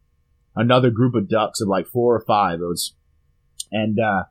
another 0.56 0.90
group 0.90 1.14
of 1.14 1.28
ducks 1.28 1.60
of 1.60 1.68
like 1.68 1.86
four 1.86 2.14
or 2.14 2.20
five. 2.20 2.60
It 2.60 2.64
was, 2.64 2.94
and, 3.70 3.98
uh, 4.00 4.24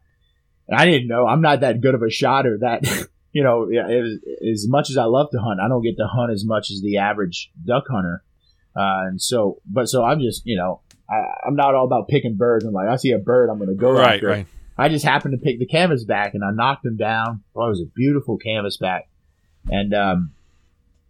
I 0.72 0.86
didn't 0.86 1.08
know. 1.08 1.28
I'm 1.28 1.42
not 1.42 1.62
that 1.62 1.82
good 1.82 1.96
of 1.96 2.02
a 2.02 2.10
shot 2.10 2.48
or 2.48 2.60
that, 2.60 2.84
you 3.32 3.44
know, 3.44 3.68
was, 3.70 4.20
as 4.52 4.68
much 4.68 4.90
as 4.90 4.98
I 4.98 5.06
love 5.06 5.30
to 5.32 5.40
hunt, 5.40 5.60
I 5.60 5.68
don't 5.68 5.84
get 5.84 5.98
to 5.98 6.08
hunt 6.08 6.32
as 6.32 6.46
much 6.46 6.72
as 6.72 6.82
the 6.82 6.98
average 6.98 7.52
duck 7.66 7.86
hunter. 7.90 8.24
Uh, 8.76 9.08
and 9.08 9.22
so, 9.22 9.60
but 9.66 9.90
so 9.90 10.04
I'm 10.04 10.22
just, 10.22 10.44
you 10.46 10.58
know, 10.58 10.82
I, 11.10 11.22
I'm 11.46 11.56
not 11.56 11.76
all 11.76 11.86
about 11.86 12.08
picking 12.08 12.38
birds. 12.38 12.64
I'm 12.66 12.74
like, 12.74 12.88
I 12.88 12.96
see 12.96 13.12
a 13.12 13.20
bird, 13.20 13.50
I'm 13.50 13.58
going 13.58 13.70
to 13.70 13.76
go 13.76 13.92
right, 13.92 14.16
after 14.16 14.28
right. 14.28 14.48
I 14.78 14.90
just 14.90 15.06
happened 15.06 15.38
to 15.38 15.44
pick 15.44 15.60
the 15.60 15.66
canvas 15.66 16.06
back 16.06 16.34
and 16.34 16.44
I 16.44 16.52
knocked 16.52 16.86
him 16.86 16.98
down. 16.98 17.44
Oh, 17.56 17.66
it 17.66 17.70
was 17.70 17.82
a 17.82 17.92
beautiful 17.94 18.38
canvas 18.38 18.78
back. 18.78 19.10
And 19.70 19.94
um, 19.94 20.32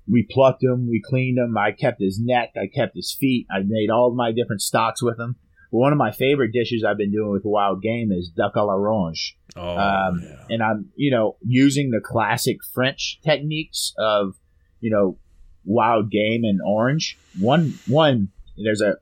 we 0.10 0.28
plucked 0.30 0.64
him, 0.64 0.90
we 0.90 1.02
cleaned 1.02 1.38
him. 1.38 1.58
I 1.58 1.72
kept 1.72 2.02
his 2.02 2.20
neck, 2.20 2.54
I 2.58 2.68
kept 2.68 2.96
his 2.96 3.16
feet. 3.18 3.48
I 3.50 3.60
made 3.66 3.90
all 3.90 4.14
my 4.14 4.32
different 4.32 4.62
stocks 4.62 5.02
with 5.02 5.20
him. 5.20 5.36
One 5.72 5.92
of 5.94 5.98
my 5.98 6.12
favorite 6.12 6.52
dishes 6.52 6.84
I've 6.84 6.98
been 6.98 7.12
doing 7.12 7.32
with 7.32 7.44
wild 7.46 7.82
game 7.82 8.12
is 8.12 8.30
duck 8.30 8.56
à 8.56 8.66
l'orange. 8.66 9.38
Oh, 9.56 9.78
Um, 9.78 10.22
yeah. 10.24 10.46
And 10.50 10.62
I'm, 10.62 10.92
you 10.96 11.12
know, 11.12 11.38
using 11.42 11.92
the 11.92 12.02
classic 12.04 12.58
French 12.74 13.20
techniques 13.24 13.94
of, 13.98 14.36
you 14.82 14.92
know, 14.92 15.18
wild 15.64 16.12
game 16.12 16.44
and 16.44 16.60
orange. 16.66 17.18
One, 17.40 17.74
one, 17.88 18.30
there's 18.62 18.82
a, 18.82 18.98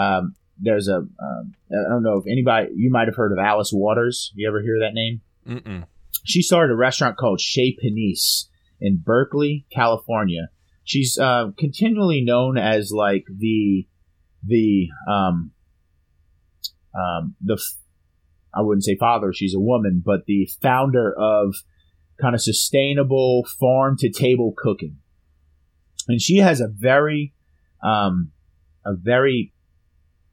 um, 0.00 0.34
there's 0.58 0.88
a, 0.88 0.96
um, 0.96 1.54
I 1.70 1.90
don't 1.90 2.02
know 2.02 2.18
if 2.18 2.26
anybody, 2.26 2.68
you 2.74 2.90
might 2.90 3.08
have 3.08 3.16
heard 3.16 3.32
of 3.32 3.38
Alice 3.38 3.70
Waters. 3.72 4.32
You 4.34 4.48
ever 4.48 4.62
hear 4.62 4.80
that 4.80 4.94
name? 4.94 5.20
Mm-mm. 5.46 5.84
She 6.24 6.40
started 6.40 6.72
a 6.72 6.76
restaurant 6.76 7.18
called 7.18 7.40
Chez 7.40 7.76
Panisse 7.82 8.48
in 8.80 8.96
Berkeley, 9.04 9.66
California. 9.70 10.48
She's 10.84 11.18
uh, 11.18 11.50
continually 11.58 12.22
known 12.24 12.56
as 12.56 12.92
like 12.92 13.24
the 13.28 13.86
the 14.46 14.88
um, 15.10 15.50
um, 16.94 17.34
the 17.40 17.54
f- 17.54 17.80
I 18.54 18.62
wouldn't 18.62 18.84
say 18.84 18.96
father. 18.96 19.32
She's 19.32 19.54
a 19.54 19.60
woman, 19.60 20.02
but 20.04 20.26
the 20.26 20.48
founder 20.62 21.12
of 21.18 21.54
kind 22.20 22.34
of 22.34 22.40
sustainable 22.42 23.44
farm 23.58 23.96
to 23.98 24.10
table 24.10 24.54
cooking, 24.56 24.98
and 26.08 26.20
she 26.20 26.36
has 26.38 26.60
a 26.60 26.68
very 26.68 27.34
um, 27.82 28.30
a 28.86 28.94
very 28.94 29.52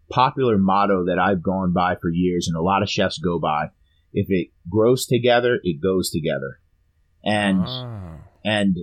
popular 0.09 0.57
motto 0.57 1.05
that 1.05 1.17
I've 1.19 1.41
gone 1.41 1.73
by 1.73 1.95
for 1.95 2.09
years, 2.11 2.47
and 2.47 2.55
a 2.57 2.61
lot 2.61 2.83
of 2.83 2.89
chefs 2.89 3.17
go 3.17 3.39
by 3.39 3.69
if 4.13 4.27
it 4.29 4.49
grows 4.69 5.05
together, 5.05 5.59
it 5.63 5.81
goes 5.81 6.09
together. 6.09 6.59
And 7.23 7.63
Ah. 7.65 8.17
and 8.43 8.77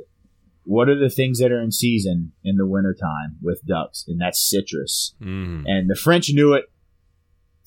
what 0.64 0.89
are 0.89 0.99
the 0.99 1.11
things 1.11 1.39
that 1.39 1.51
are 1.53 1.61
in 1.62 1.70
season 1.72 2.33
in 2.45 2.57
the 2.57 2.66
wintertime 2.66 3.37
with 3.43 3.64
ducks? 3.66 4.05
And 4.07 4.20
that's 4.20 4.41
citrus. 4.49 5.14
Mm. 5.20 5.64
And 5.66 5.91
the 5.91 5.95
French 5.97 6.31
knew 6.33 6.53
it 6.55 6.64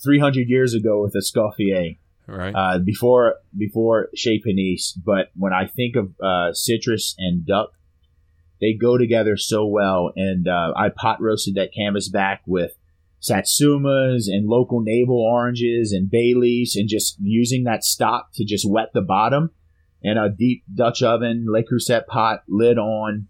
300 0.03 0.47
years 0.47 0.73
ago 0.73 1.01
with 1.01 1.15
Escoffier, 1.15 1.97
right. 2.27 2.53
uh, 2.55 2.79
before 2.79 3.35
before 3.57 4.09
Chez 4.15 4.41
Panisse. 4.45 4.97
But 5.03 5.31
when 5.35 5.53
I 5.53 5.67
think 5.67 5.95
of 5.95 6.13
uh, 6.21 6.53
citrus 6.53 7.15
and 7.17 7.45
duck, 7.45 7.71
they 8.59 8.73
go 8.73 8.97
together 8.97 9.37
so 9.37 9.65
well. 9.65 10.11
And 10.15 10.47
uh, 10.47 10.73
I 10.75 10.89
pot 10.89 11.21
roasted 11.21 11.55
that 11.55 11.73
canvas 11.73 12.09
back 12.09 12.41
with 12.45 12.71
satsumas 13.21 14.23
and 14.27 14.47
local 14.47 14.81
navel 14.81 15.19
oranges 15.19 15.91
and 15.91 16.09
bay 16.09 16.33
leaves 16.35 16.75
and 16.75 16.89
just 16.89 17.17
using 17.21 17.65
that 17.65 17.83
stock 17.83 18.29
to 18.33 18.43
just 18.43 18.67
wet 18.67 18.89
the 18.93 19.01
bottom 19.01 19.51
in 20.01 20.17
a 20.17 20.29
deep 20.29 20.63
Dutch 20.73 21.03
oven, 21.03 21.45
Le 21.47 21.61
Creuset 21.63 22.07
pot, 22.07 22.43
lid 22.47 22.77
on, 22.77 23.27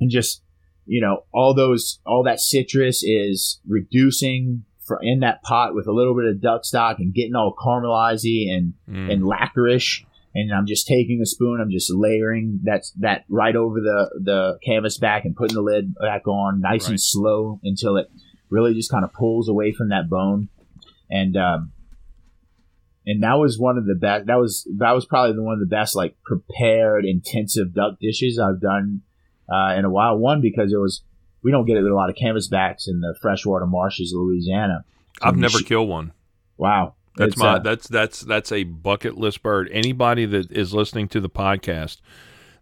and 0.00 0.10
just 0.10 0.42
you 0.84 1.00
know 1.00 1.24
all 1.32 1.54
those 1.54 2.00
all 2.04 2.24
that 2.24 2.40
citrus 2.40 3.02
is 3.04 3.60
reducing 3.66 4.64
in 5.02 5.20
that 5.20 5.42
pot 5.42 5.74
with 5.74 5.86
a 5.86 5.92
little 5.92 6.14
bit 6.14 6.26
of 6.26 6.40
duck 6.40 6.64
stock 6.64 6.98
and 6.98 7.14
getting 7.14 7.34
all 7.34 7.54
caramelizy 7.54 8.50
and 8.52 8.74
Mm. 8.88 9.12
and 9.12 9.24
lacquerish. 9.26 10.04
And 10.34 10.52
I'm 10.52 10.66
just 10.66 10.86
taking 10.86 11.20
a 11.22 11.26
spoon, 11.26 11.60
I'm 11.60 11.70
just 11.70 11.92
layering 11.94 12.60
that 12.64 12.84
that 13.00 13.24
right 13.28 13.54
over 13.54 13.80
the 13.80 14.10
the 14.22 14.58
canvas 14.64 14.98
back 14.98 15.24
and 15.24 15.36
putting 15.36 15.54
the 15.54 15.62
lid 15.62 15.94
back 15.94 16.26
on, 16.26 16.60
nice 16.60 16.84
Right. 16.84 16.90
and 16.92 17.00
slow 17.00 17.60
until 17.62 17.96
it 17.96 18.10
really 18.50 18.74
just 18.74 18.90
kind 18.90 19.04
of 19.04 19.12
pulls 19.12 19.48
away 19.48 19.72
from 19.72 19.90
that 19.90 20.08
bone. 20.08 20.48
And 21.10 21.36
um, 21.36 21.72
and 23.04 23.22
that 23.22 23.34
was 23.34 23.58
one 23.58 23.76
of 23.78 23.84
the 23.86 23.94
best. 23.94 24.26
That 24.26 24.38
was 24.38 24.66
that 24.78 24.92
was 24.92 25.04
probably 25.04 25.34
the 25.34 25.42
one 25.42 25.54
of 25.54 25.60
the 25.60 25.66
best 25.66 25.96
like 25.96 26.16
prepared 26.24 27.04
intensive 27.04 27.74
duck 27.74 27.98
dishes 28.00 28.38
I've 28.38 28.60
done 28.60 29.02
uh, 29.52 29.74
in 29.76 29.84
a 29.84 29.90
while. 29.90 30.16
One 30.18 30.40
because 30.40 30.72
it 30.72 30.76
was 30.78 31.02
we 31.42 31.50
don't 31.50 31.66
get 31.66 31.76
it 31.76 31.82
with 31.82 31.92
a 31.92 31.94
lot 31.94 32.10
of 32.10 32.16
canvasbacks 32.16 32.88
in 32.88 33.00
the 33.00 33.14
freshwater 33.20 33.66
marshes 33.66 34.12
of 34.12 34.20
Louisiana. 34.20 34.84
I've 35.20 35.36
never 35.36 35.58
she- 35.58 35.64
killed 35.64 35.88
one. 35.88 36.12
Wow, 36.58 36.94
That's 37.16 37.32
It's, 37.32 37.38
my 37.38 37.54
uh, 37.54 37.58
that's 37.58 37.88
that's 37.88 38.20
that's 38.20 38.52
a 38.52 38.64
bucket 38.64 39.16
list 39.16 39.42
bird. 39.42 39.68
Anybody 39.72 40.26
that 40.26 40.52
is 40.52 40.72
listening 40.72 41.08
to 41.08 41.20
the 41.20 41.30
podcast 41.30 42.00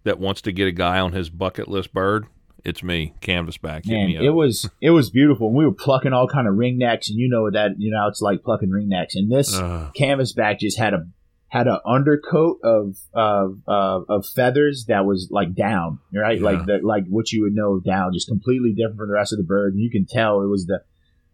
that 0.05 0.19
wants 0.19 0.41
to 0.43 0.53
get 0.53 0.67
a 0.69 0.73
guy 0.73 0.99
on 1.01 1.13
his 1.13 1.29
bucket 1.29 1.69
list 1.69 1.93
bird, 1.93 2.27
it's 2.65 2.83
me, 2.83 3.13
Canvasback. 3.21 3.87
Man, 3.87 4.07
me 4.07 4.17
it 4.27 4.31
was 4.31 4.71
it 4.81 4.91
was 4.91 5.11
beautiful. 5.11 5.53
We 5.53 5.67
were 5.67 5.73
plucking 5.73 6.13
all 6.13 6.29
kind 6.29 6.49
of 6.49 6.55
ringnecks, 6.55 7.09
and 7.11 7.19
you 7.19 7.29
know 7.29 7.51
that 7.51 7.73
you 7.79 7.91
know 7.91 8.07
it's 8.09 8.23
like 8.23 8.43
plucking 8.43 8.71
ringnecks. 8.71 9.15
And 9.15 9.31
this 9.31 9.55
Ugh. 9.59 9.93
canvasback 9.95 10.59
just 10.61 10.79
had 10.79 10.95
a 10.95 11.07
had 11.51 11.67
an 11.67 11.79
undercoat 11.85 12.61
of 12.63 12.97
of 13.13 13.59
of 13.67 14.05
of 14.09 14.27
feathers 14.27 14.85
that 14.87 15.05
was 15.05 15.29
like 15.31 15.53
down, 15.55 15.99
right? 16.15 16.39
Yeah. 16.39 16.45
Like 16.45 16.67
the 16.67 16.79
like 16.83 17.05
what 17.09 17.33
you 17.33 17.43
would 17.43 17.55
know 17.55 17.81
down, 17.81 18.13
just 18.13 18.29
completely 18.29 18.73
different 18.73 18.99
from 18.99 19.09
the 19.09 19.15
rest 19.15 19.33
of 19.33 19.39
the 19.39 19.45
bird. 19.45 19.75
And 19.75 19.83
you 19.83 19.91
can 19.91 20.07
tell 20.07 20.43
it 20.43 20.47
was 20.47 20.67
the 20.67 20.81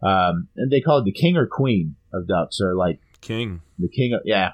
um 0.05 0.47
and 0.55 0.71
they 0.71 0.81
call 0.81 0.97
it 0.99 1.05
the 1.05 1.11
king 1.11 1.37
or 1.37 1.45
queen 1.45 1.95
of 2.11 2.27
ducks, 2.27 2.59
or 2.59 2.75
like 2.75 2.99
King. 3.21 3.61
the 3.77 3.87
king 3.87 4.13
of 4.13 4.21
yeah. 4.25 4.53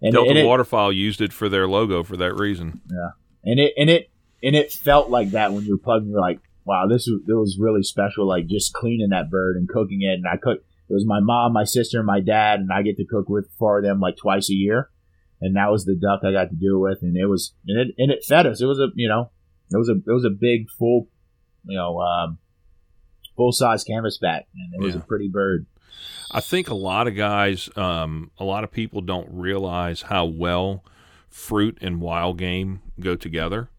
And, 0.00 0.14
Delta 0.14 0.30
and 0.30 0.38
it, 0.38 0.46
Waterfowl 0.46 0.92
used 0.92 1.20
it 1.20 1.32
for 1.32 1.50
their 1.50 1.68
logo 1.68 2.02
for 2.02 2.16
that 2.16 2.34
reason. 2.34 2.80
Yeah, 2.90 3.10
and 3.44 3.60
it 3.60 3.74
and 3.76 3.90
it 3.90 4.10
and 4.42 4.56
it 4.56 4.72
felt 4.72 5.10
like 5.10 5.32
that 5.32 5.52
when 5.52 5.64
you 5.64 5.74
were 5.74 5.82
plugging. 5.82 6.08
You're 6.08 6.20
like, 6.20 6.40
wow, 6.64 6.86
this 6.88 7.06
was 7.06 7.20
it 7.28 7.32
was 7.32 7.58
really 7.60 7.82
special. 7.82 8.26
Like 8.26 8.46
just 8.46 8.72
cleaning 8.72 9.10
that 9.10 9.30
bird 9.30 9.56
and 9.56 9.68
cooking 9.68 10.00
it. 10.00 10.14
And 10.14 10.26
I 10.26 10.38
cook. 10.38 10.60
It 10.86 10.92
was 10.92 11.06
my 11.06 11.20
mom, 11.20 11.54
my 11.54 11.64
sister, 11.64 11.98
and 11.98 12.06
my 12.06 12.20
dad, 12.20 12.60
and 12.60 12.70
I 12.70 12.82
get 12.82 12.98
to 12.98 13.06
cook 13.06 13.28
with 13.28 13.48
for 13.58 13.80
them 13.80 14.00
like 14.00 14.16
twice 14.18 14.50
a 14.50 14.54
year. 14.54 14.90
And 15.40 15.56
that 15.56 15.70
was 15.70 15.84
the 15.84 15.94
duck 15.94 16.20
I 16.24 16.32
got 16.32 16.50
to 16.50 16.56
do 16.56 16.76
it 16.76 16.90
with, 16.90 17.02
and 17.02 17.16
it 17.16 17.26
was 17.26 17.54
and 17.66 17.78
it 17.78 17.94
and 17.98 18.10
it 18.10 18.24
fed 18.24 18.46
us. 18.46 18.60
It 18.60 18.66
was 18.66 18.78
a 18.78 18.88
you 18.94 19.08
know 19.08 19.30
it 19.70 19.76
was 19.76 19.88
a 19.88 19.94
it 19.94 20.12
was 20.12 20.24
a 20.24 20.30
big 20.30 20.68
full 20.70 21.08
you 21.66 21.76
know, 21.76 21.98
um, 22.00 22.38
full 23.36 23.52
size 23.52 23.84
canvas 23.84 24.18
canvasback, 24.22 24.42
and 24.54 24.74
it 24.74 24.80
was 24.84 24.94
Yeah. 24.94 25.00
a 25.00 25.04
pretty 25.04 25.28
bird. 25.28 25.66
I 26.30 26.40
think 26.40 26.68
a 26.68 26.74
lot 26.74 27.06
of 27.08 27.14
guys, 27.16 27.70
um, 27.76 28.30
a 28.38 28.44
lot 28.44 28.64
of 28.64 28.70
people 28.72 29.00
don't 29.00 29.28
realize 29.30 30.02
how 30.02 30.24
well 30.26 30.84
fruit 31.30 31.78
and 31.80 32.00
wild 32.00 32.38
game 32.38 32.80
go 33.00 33.14
together. 33.16 33.70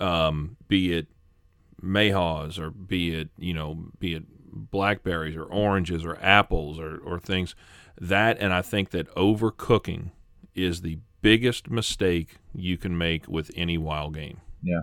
Um, 0.00 0.56
be 0.68 0.92
it 0.92 1.06
mayhaws 1.82 2.58
or 2.58 2.70
be 2.70 3.14
it 3.14 3.28
you 3.38 3.54
know 3.54 3.86
be 3.98 4.14
it 4.14 4.24
blackberries 4.52 5.36
or 5.36 5.44
oranges 5.44 6.04
or 6.04 6.16
apples 6.20 6.78
or, 6.78 6.96
or 6.98 7.18
things 7.20 7.54
that 8.00 8.38
and 8.40 8.52
I 8.52 8.62
think 8.62 8.90
that 8.90 9.08
overcooking 9.14 10.10
is 10.54 10.80
the 10.82 10.98
biggest 11.22 11.70
mistake 11.70 12.36
you 12.54 12.76
can 12.76 12.96
make 12.96 13.26
with 13.28 13.50
any 13.56 13.78
wild 13.78 14.14
game. 14.14 14.40
Yeah, 14.62 14.80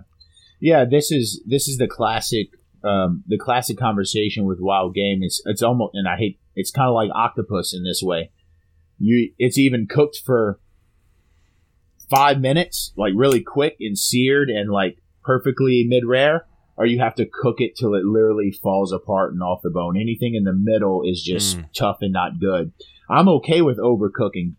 yeah. 0.60 0.84
this 0.84 1.10
is 1.10 1.42
this 1.46 1.68
is 1.68 1.78
the 1.78 1.88
classic 1.88 2.48
um, 2.84 3.22
the 3.26 3.38
classic 3.38 3.78
conversation 3.78 4.44
with 4.44 4.58
wild 4.60 4.94
game. 4.94 5.20
It's 5.22 5.42
it's 5.46 5.62
almost 5.62 5.94
and 5.94 6.08
I 6.08 6.16
hate 6.16 6.38
it's 6.54 6.70
kind 6.70 6.88
of 6.88 6.94
like 6.94 7.10
octopus 7.14 7.74
in 7.74 7.84
this 7.84 8.02
way. 8.02 8.30
You 8.98 9.32
it's 9.38 9.58
even 9.58 9.86
cooked 9.88 10.20
for 10.24 10.60
five 12.10 12.40
minutes, 12.40 12.92
like 12.96 13.12
really 13.16 13.40
quick 13.40 13.76
and 13.80 13.98
seared 13.98 14.50
and 14.50 14.70
like 14.70 14.98
perfectly 15.24 15.84
mid 15.88 16.04
rare, 16.04 16.46
or 16.76 16.86
you 16.86 16.98
have 17.00 17.14
to 17.16 17.26
cook 17.26 17.56
it 17.60 17.72
till 17.76 17.94
it 17.94 18.04
literally 18.04 18.52
falls 18.62 18.92
apart 18.92 19.32
and 19.32 19.42
off 19.42 19.60
the 19.62 19.70
bone. 19.70 19.96
Anything 19.96 20.34
in 20.34 20.44
the 20.44 20.52
middle 20.52 21.02
is 21.04 21.22
just 21.22 21.58
Mm. 21.58 21.68
tough 21.74 21.98
and 22.00 22.12
not 22.12 22.38
good. 22.40 22.72
I'm 23.08 23.28
okay 23.28 23.62
with 23.62 23.78
overcooking 23.78 24.54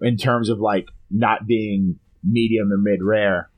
in 0.00 0.16
terms 0.16 0.48
of 0.48 0.58
like 0.58 0.88
not 1.10 1.46
being 1.46 1.98
medium 2.24 2.72
or 2.72 2.78
mid 2.78 3.02
rare, 3.02 3.50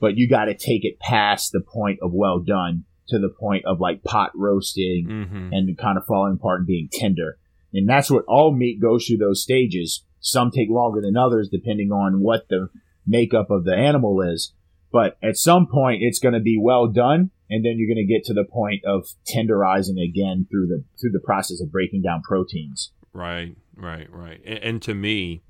but 0.00 0.16
you 0.16 0.28
got 0.28 0.46
to 0.46 0.54
take 0.54 0.84
it 0.84 0.98
past 0.98 1.52
the 1.52 1.60
point 1.60 1.98
of 2.02 2.12
well 2.12 2.40
done 2.40 2.84
to 3.08 3.18
the 3.18 3.28
point 3.28 3.64
of 3.66 3.80
like 3.80 4.02
pot 4.04 4.30
roasting 4.34 5.06
Mm-hmm. 5.08 5.52
and 5.52 5.78
kind 5.78 5.98
of 5.98 6.06
falling 6.06 6.34
apart 6.34 6.60
and 6.60 6.66
being 6.66 6.88
tender. 6.92 7.38
And 7.72 7.88
that's 7.88 8.10
what 8.10 8.24
all 8.26 8.52
meat 8.52 8.80
goes 8.80 9.06
through 9.06 9.18
those 9.18 9.42
stages. 9.42 10.04
Some 10.20 10.50
take 10.50 10.68
longer 10.70 11.00
than 11.00 11.16
others 11.16 11.48
depending 11.48 11.90
on 11.92 12.20
what 12.20 12.48
the 12.48 12.68
makeup 13.06 13.50
of 13.50 13.64
the 13.64 13.74
animal 13.74 14.20
is. 14.22 14.52
But 14.92 15.16
at 15.22 15.36
some 15.36 15.66
point 15.66 16.02
it's 16.02 16.18
going 16.18 16.34
to 16.34 16.40
be 16.40 16.58
well 16.60 16.88
done 16.88 17.30
and 17.48 17.64
then 17.64 17.74
you're 17.76 17.92
going 17.92 18.06
to 18.06 18.12
get 18.12 18.24
to 18.26 18.34
the 18.34 18.44
point 18.44 18.84
of 18.84 19.06
tenderizing 19.28 20.02
again 20.02 20.46
through 20.50 20.66
the 20.68 20.84
through 21.00 21.10
the 21.12 21.20
process 21.24 21.60
of 21.60 21.72
breaking 21.72 22.02
down 22.02 22.22
proteins. 22.22 22.92
Right, 23.12 23.56
right, 23.76 24.08
right. 24.12 24.40
And, 24.44 24.58
and 24.58 24.82
to 24.82 24.94
me, 24.94 25.42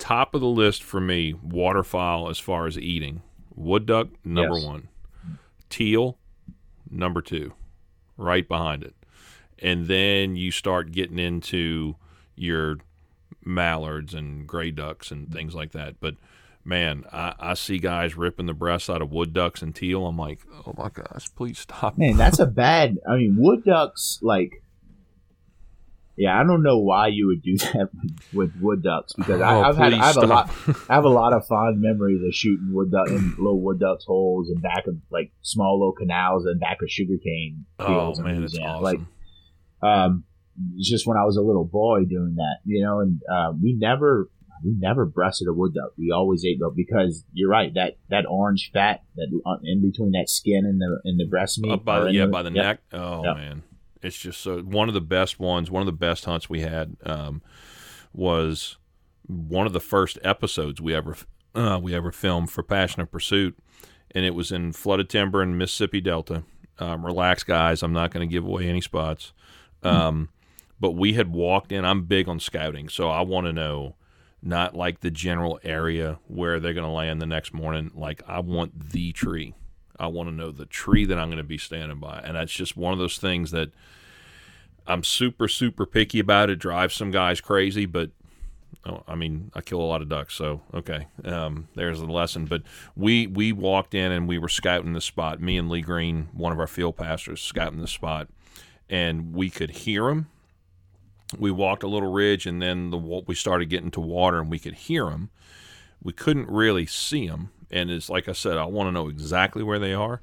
top 0.00 0.34
of 0.34 0.40
the 0.40 0.48
list 0.48 0.82
for 0.82 1.00
me, 1.00 1.34
waterfowl 1.34 2.28
as 2.28 2.38
far 2.40 2.66
as 2.66 2.76
eating. 2.76 3.22
Wood 3.54 3.86
duck, 3.86 4.08
number 4.24 4.56
Yes. 4.56 4.64
one. 4.64 4.88
Teal, 5.68 6.18
number 6.90 7.20
two, 7.22 7.52
right 8.16 8.48
behind 8.48 8.82
it. 8.82 8.94
And 9.60 9.86
then 9.86 10.34
you 10.36 10.50
start 10.50 10.90
getting 10.90 11.18
into 11.18 11.94
your 12.34 12.78
mallards 13.44 14.14
and 14.14 14.46
gray 14.46 14.70
ducks 14.70 15.10
and 15.10 15.30
things 15.32 15.54
like 15.54 15.72
that. 15.72 16.00
But 16.00 16.14
man, 16.64 17.04
I, 17.12 17.34
I 17.38 17.54
see 17.54 17.78
guys 17.78 18.16
ripping 18.16 18.46
the 18.46 18.54
breasts 18.54 18.90
out 18.90 19.02
of 19.02 19.12
wood 19.12 19.32
ducks 19.32 19.62
and 19.62 19.74
teal. 19.74 20.06
I'm 20.06 20.16
like, 20.16 20.40
oh 20.66 20.74
my 20.76 20.88
gosh, 20.88 21.28
please 21.36 21.58
stop. 21.58 21.96
Man, 21.98 22.16
that's 22.16 22.38
a 22.38 22.46
bad. 22.64 22.98
I 23.08 23.16
mean, 23.16 23.36
wood 23.38 23.64
ducks 23.64 24.18
like. 24.22 24.62
Yeah, 26.20 26.38
I 26.38 26.42
don't 26.44 26.62
know 26.62 26.78
why 26.78 27.06
you 27.08 27.28
would 27.28 27.42
do 27.42 27.56
that 27.72 27.88
with, 27.94 28.12
with 28.34 28.52
wood 28.60 28.82
ducks 28.82 29.14
because 29.14 29.40
I, 29.40 29.54
Oh, 29.54 29.62
I've 29.62 29.76
had 29.78 29.94
I 29.94 30.06
have 30.06 30.16
a 30.18 30.26
lot. 30.26 30.50
I 30.90 30.94
have 30.94 31.04
a 31.06 31.08
lot 31.08 31.32
of 31.32 31.46
fond 31.46 31.80
memories 31.80 32.20
of 32.22 32.34
shooting 32.34 32.68
wood 32.72 32.90
duck 32.90 33.08
in 33.08 33.30
little 33.38 33.60
wood 33.62 33.80
ducks 33.80 34.04
holes 34.04 34.50
and 34.50 34.60
back 34.60 34.86
of 34.86 34.96
like 35.10 35.32
small 35.40 35.78
little 35.80 35.92
canals 35.94 36.44
and 36.44 36.60
back 36.60 36.78
of 36.82 36.90
sugarcane 36.90 37.64
Oh 37.78 37.86
fields 37.86 38.18
in 38.18 38.24
man, 38.26 38.44
it's 38.44 38.58
awesome. 38.58 38.82
Like 38.84 39.00
um, 39.82 40.24
just 40.78 41.06
when 41.06 41.16
I 41.16 41.24
was 41.24 41.38
a 41.38 41.40
little 41.42 41.64
boy 41.64 42.00
doing 42.04 42.34
that, 42.36 42.56
you 42.66 42.84
know, 42.84 43.00
and 43.00 43.20
uh, 43.32 43.52
we 43.60 43.72
never 43.78 44.28
we 44.62 44.74
never 44.78 45.06
breasted 45.06 45.48
a 45.48 45.54
wood 45.54 45.72
duck. 45.72 45.92
We 45.96 46.10
always 46.10 46.44
ate 46.44 46.58
though 46.60 46.68
because 46.74 47.24
you're 47.32 47.48
right 47.48 47.72
that 47.74 47.96
that 48.10 48.26
orange 48.28 48.70
fat 48.74 49.02
that 49.16 49.28
uh, 49.46 49.56
in 49.64 49.80
between 49.80 50.10
that 50.12 50.28
skin 50.28 50.66
and 50.66 50.78
the 50.80 51.00
and 51.04 51.18
the 51.18 51.26
breast 51.26 51.58
meat 51.60 51.72
Up 51.72 51.82
by 51.84 52.00
the, 52.00 52.12
yeah, 52.12 52.26
by 52.26 52.42
the 52.42 52.52
yep. 52.52 52.64
neck. 52.64 52.80
Oh 52.92 53.24
Yep. 53.24 53.36
man, 53.36 53.62
it's 54.02 54.18
just 54.18 54.40
so 54.40 54.60
one 54.60 54.88
of 54.88 54.94
the 54.94 55.00
best 55.00 55.38
ones. 55.38 55.70
One 55.70 55.82
of 55.82 55.86
the 55.86 55.92
best 55.92 56.24
hunts 56.24 56.48
we 56.48 56.60
had 56.60 56.96
um, 57.04 57.42
was 58.12 58.76
one 59.26 59.66
of 59.66 59.72
the 59.72 59.80
first 59.80 60.18
episodes 60.22 60.80
we 60.80 60.94
ever 60.94 61.16
uh, 61.54 61.78
we 61.82 61.94
ever 61.94 62.12
filmed 62.12 62.50
for 62.50 62.62
Passion 62.62 63.02
of 63.02 63.10
Pursuit, 63.10 63.58
and 64.12 64.24
it 64.24 64.34
was 64.34 64.52
in 64.52 64.72
flooded 64.72 65.08
timber 65.08 65.42
in 65.42 65.58
Mississippi 65.58 66.00
Delta. 66.00 66.44
Um, 66.78 67.04
relax, 67.04 67.42
guys. 67.42 67.82
I'm 67.82 67.92
not 67.92 68.10
going 68.10 68.26
to 68.26 68.32
give 68.32 68.44
away 68.44 68.66
any 68.66 68.80
spots. 68.80 69.32
Um, 69.82 70.30
but 70.78 70.92
we 70.92 71.12
had 71.12 71.32
walked 71.32 71.72
in. 71.72 71.84
I'm 71.84 72.04
big 72.04 72.28
on 72.28 72.40
scouting, 72.40 72.88
so 72.88 73.08
I 73.08 73.20
want 73.20 73.46
to 73.46 73.52
know 73.52 73.96
not 74.42 74.74
like 74.74 75.00
the 75.00 75.10
general 75.10 75.60
area 75.62 76.18
where 76.26 76.58
they're 76.58 76.72
going 76.72 76.86
to 76.86 76.90
land 76.90 77.20
the 77.20 77.26
next 77.26 77.52
morning. 77.52 77.90
Like 77.94 78.22
I 78.26 78.40
want 78.40 78.90
the 78.90 79.12
tree. 79.12 79.54
I 80.00 80.06
want 80.06 80.28
to 80.28 80.34
know 80.34 80.50
the 80.50 80.66
tree 80.66 81.04
that 81.04 81.18
I'm 81.18 81.28
going 81.28 81.38
to 81.38 81.44
be 81.44 81.58
standing 81.58 81.98
by, 81.98 82.20
and 82.24 82.34
that's 82.34 82.52
just 82.52 82.76
one 82.76 82.92
of 82.92 82.98
those 82.98 83.18
things 83.18 83.50
that 83.50 83.70
I'm 84.86 85.04
super 85.04 85.46
super 85.46 85.86
picky 85.86 86.18
about. 86.18 86.50
It 86.50 86.56
drives 86.56 86.94
some 86.94 87.10
guys 87.10 87.40
crazy, 87.40 87.86
but 87.86 88.10
oh, 88.86 89.02
I 89.06 89.14
mean 89.14 89.52
I 89.54 89.60
kill 89.60 89.80
a 89.80 89.82
lot 89.82 90.02
of 90.02 90.08
ducks, 90.08 90.34
so 90.34 90.62
okay. 90.74 91.06
Um, 91.24 91.68
there's 91.74 92.00
the 92.00 92.06
lesson. 92.06 92.46
But 92.46 92.62
we 92.96 93.26
we 93.26 93.52
walked 93.52 93.94
in 93.94 94.10
and 94.10 94.26
we 94.26 94.38
were 94.38 94.48
scouting 94.48 94.94
the 94.94 95.00
spot. 95.00 95.40
Me 95.40 95.56
and 95.56 95.68
Lee 95.68 95.82
Green, 95.82 96.28
one 96.32 96.52
of 96.52 96.58
our 96.58 96.66
field 96.66 96.96
pastors, 96.96 97.40
scouting 97.40 97.80
the 97.80 97.88
spot, 97.88 98.28
and 98.88 99.34
we 99.34 99.50
could 99.50 99.70
hear 99.70 100.06
them. 100.06 100.28
We 101.38 101.52
walked 101.52 101.84
a 101.84 101.88
little 101.88 102.10
ridge, 102.10 102.46
and 102.46 102.60
then 102.60 102.90
the 102.90 102.98
we 102.98 103.34
started 103.34 103.66
getting 103.66 103.90
to 103.92 104.00
water, 104.00 104.40
and 104.40 104.50
we 104.50 104.58
could 104.58 104.74
hear 104.74 105.04
them. 105.04 105.30
We 106.02 106.12
couldn't 106.12 106.48
really 106.48 106.86
see 106.86 107.28
them, 107.28 107.50
and 107.70 107.90
it's 107.90 108.08
like 108.08 108.28
I 108.28 108.32
said, 108.32 108.56
I 108.56 108.64
want 108.64 108.88
to 108.88 108.92
know 108.92 109.08
exactly 109.08 109.62
where 109.62 109.78
they 109.78 109.92
are. 109.92 110.20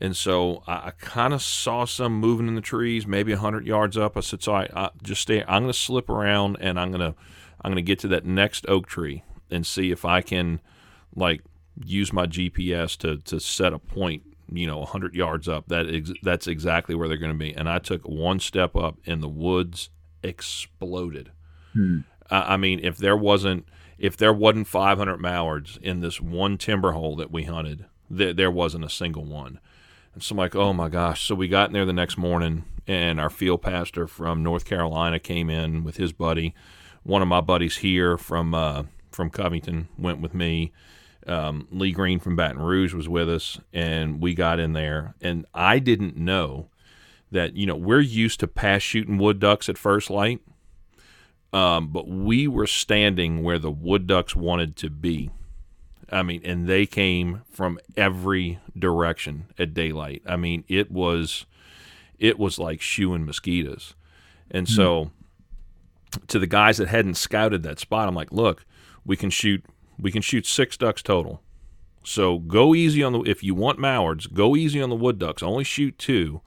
And 0.00 0.16
so 0.16 0.62
I, 0.66 0.72
I 0.74 0.92
kind 0.98 1.34
of 1.34 1.42
saw 1.42 1.84
some 1.84 2.14
moving 2.14 2.48
in 2.48 2.54
the 2.54 2.60
trees, 2.60 3.06
maybe 3.06 3.34
hundred 3.34 3.66
yards 3.66 3.96
up. 3.96 4.16
I 4.16 4.20
said, 4.20 4.42
"So 4.42 4.54
I, 4.54 4.68
I 4.74 4.90
just 5.02 5.22
stay. 5.22 5.42
I'm 5.42 5.62
going 5.62 5.72
to 5.72 5.78
slip 5.78 6.08
around, 6.08 6.56
and 6.60 6.78
I'm 6.78 6.90
going 6.92 7.12
to 7.12 7.18
I'm 7.60 7.72
going 7.72 7.76
to 7.76 7.82
get 7.82 7.98
to 8.00 8.08
that 8.08 8.24
next 8.24 8.64
oak 8.68 8.86
tree 8.86 9.24
and 9.50 9.66
see 9.66 9.90
if 9.90 10.04
I 10.04 10.20
can 10.20 10.60
like 11.14 11.42
use 11.84 12.12
my 12.12 12.26
GPS 12.26 12.96
to 12.98 13.18
to 13.18 13.40
set 13.40 13.72
a 13.72 13.78
point. 13.78 14.22
You 14.50 14.66
know, 14.66 14.84
hundred 14.84 15.14
yards 15.14 15.48
up. 15.48 15.66
That 15.68 15.92
ex- 15.92 16.12
that's 16.22 16.46
exactly 16.46 16.94
where 16.94 17.08
they're 17.08 17.18
going 17.18 17.32
to 17.32 17.38
be. 17.38 17.54
And 17.54 17.68
I 17.68 17.78
took 17.78 18.08
one 18.08 18.40
step 18.40 18.76
up, 18.76 18.98
and 19.04 19.22
the 19.22 19.28
woods 19.28 19.90
exploded. 20.22 21.32
Hmm. 21.74 21.98
I 22.30 22.54
I 22.54 22.56
mean, 22.56 22.80
if 22.82 22.98
there 22.98 23.16
wasn't 23.16 23.66
if 23.98 24.16
there 24.16 24.32
wasn't 24.32 24.68
500 24.68 25.18
mallards 25.18 25.78
in 25.82 26.00
this 26.00 26.20
one 26.20 26.56
timber 26.56 26.92
hole 26.92 27.16
that 27.16 27.30
we 27.30 27.44
hunted, 27.44 27.86
there, 28.08 28.32
there 28.32 28.50
wasn't 28.50 28.84
a 28.84 28.90
single 28.90 29.24
one. 29.24 29.58
And 30.14 30.22
so 30.22 30.32
I'm 30.34 30.38
like, 30.38 30.54
oh 30.54 30.72
my 30.72 30.88
gosh. 30.88 31.22
So 31.22 31.34
we 31.34 31.48
got 31.48 31.68
in 31.68 31.74
there 31.74 31.84
the 31.84 31.92
next 31.92 32.16
morning, 32.16 32.64
and 32.86 33.20
our 33.20 33.30
field 33.30 33.62
pastor 33.62 34.06
from 34.06 34.42
North 34.42 34.64
Carolina 34.64 35.18
came 35.18 35.50
in 35.50 35.84
with 35.84 35.96
his 35.96 36.12
buddy. 36.12 36.54
One 37.02 37.22
of 37.22 37.28
my 37.28 37.40
buddies 37.40 37.78
here 37.78 38.16
from 38.16 38.54
uh, 38.54 38.84
from 39.10 39.30
Covington 39.30 39.88
went 39.98 40.20
with 40.20 40.34
me. 40.34 40.72
Um, 41.26 41.68
Lee 41.70 41.92
Green 41.92 42.20
from 42.20 42.36
Baton 42.36 42.60
Rouge 42.60 42.94
was 42.94 43.08
with 43.08 43.28
us, 43.28 43.60
and 43.72 44.20
we 44.20 44.34
got 44.34 44.58
in 44.58 44.72
there. 44.72 45.14
And 45.20 45.46
I 45.54 45.78
didn't 45.78 46.16
know 46.16 46.68
that 47.30 47.54
you 47.54 47.66
know 47.66 47.76
we're 47.76 48.00
used 48.00 48.40
to 48.40 48.46
pass 48.46 48.82
shooting 48.82 49.18
wood 49.18 49.38
ducks 49.38 49.68
at 49.68 49.76
first 49.76 50.08
light, 50.10 50.40
um, 51.52 51.88
but 51.88 52.08
we 52.08 52.46
were 52.46 52.66
standing 52.66 53.42
where 53.42 53.58
the 53.58 53.70
wood 53.70 54.06
ducks 54.06 54.36
wanted 54.36 54.76
to 54.76 54.90
be. 54.90 55.30
I 56.10 56.22
mean, 56.22 56.40
and 56.44 56.66
they 56.66 56.86
came 56.86 57.42
from 57.50 57.78
every 57.96 58.60
direction 58.78 59.46
at 59.58 59.74
daylight. 59.74 60.22
I 60.26 60.36
mean, 60.36 60.64
it 60.68 60.90
was 60.90 61.46
it 62.18 62.38
was 62.38 62.58
like 62.58 62.80
shooing 62.80 63.24
mosquitoes. 63.24 63.94
And 64.50 64.68
so 64.68 65.10
to 66.28 66.38
the 66.38 66.46
guys 66.46 66.78
that 66.78 66.88
hadn't 66.88 67.14
scouted 67.14 67.62
that 67.62 67.78
spot, 67.78 68.08
I'm 68.08 68.14
like, 68.14 68.32
look, 68.32 68.64
we 69.04 69.16
can 69.16 69.30
shoot 69.30 69.64
we 69.98 70.10
can 70.10 70.22
shoot 70.22 70.46
six 70.46 70.76
ducks 70.76 71.02
total. 71.02 71.42
So 72.04 72.38
go 72.38 72.74
easy 72.74 73.02
on 73.02 73.12
the 73.12 73.20
if 73.22 73.42
you 73.42 73.54
want 73.54 73.78
mallards, 73.78 74.26
go 74.26 74.56
easy 74.56 74.80
on 74.80 74.88
the 74.90 74.96
wood 74.96 75.18
ducks. 75.18 75.42
Only 75.42 75.64
shoot 75.64 75.98
two. 75.98 76.40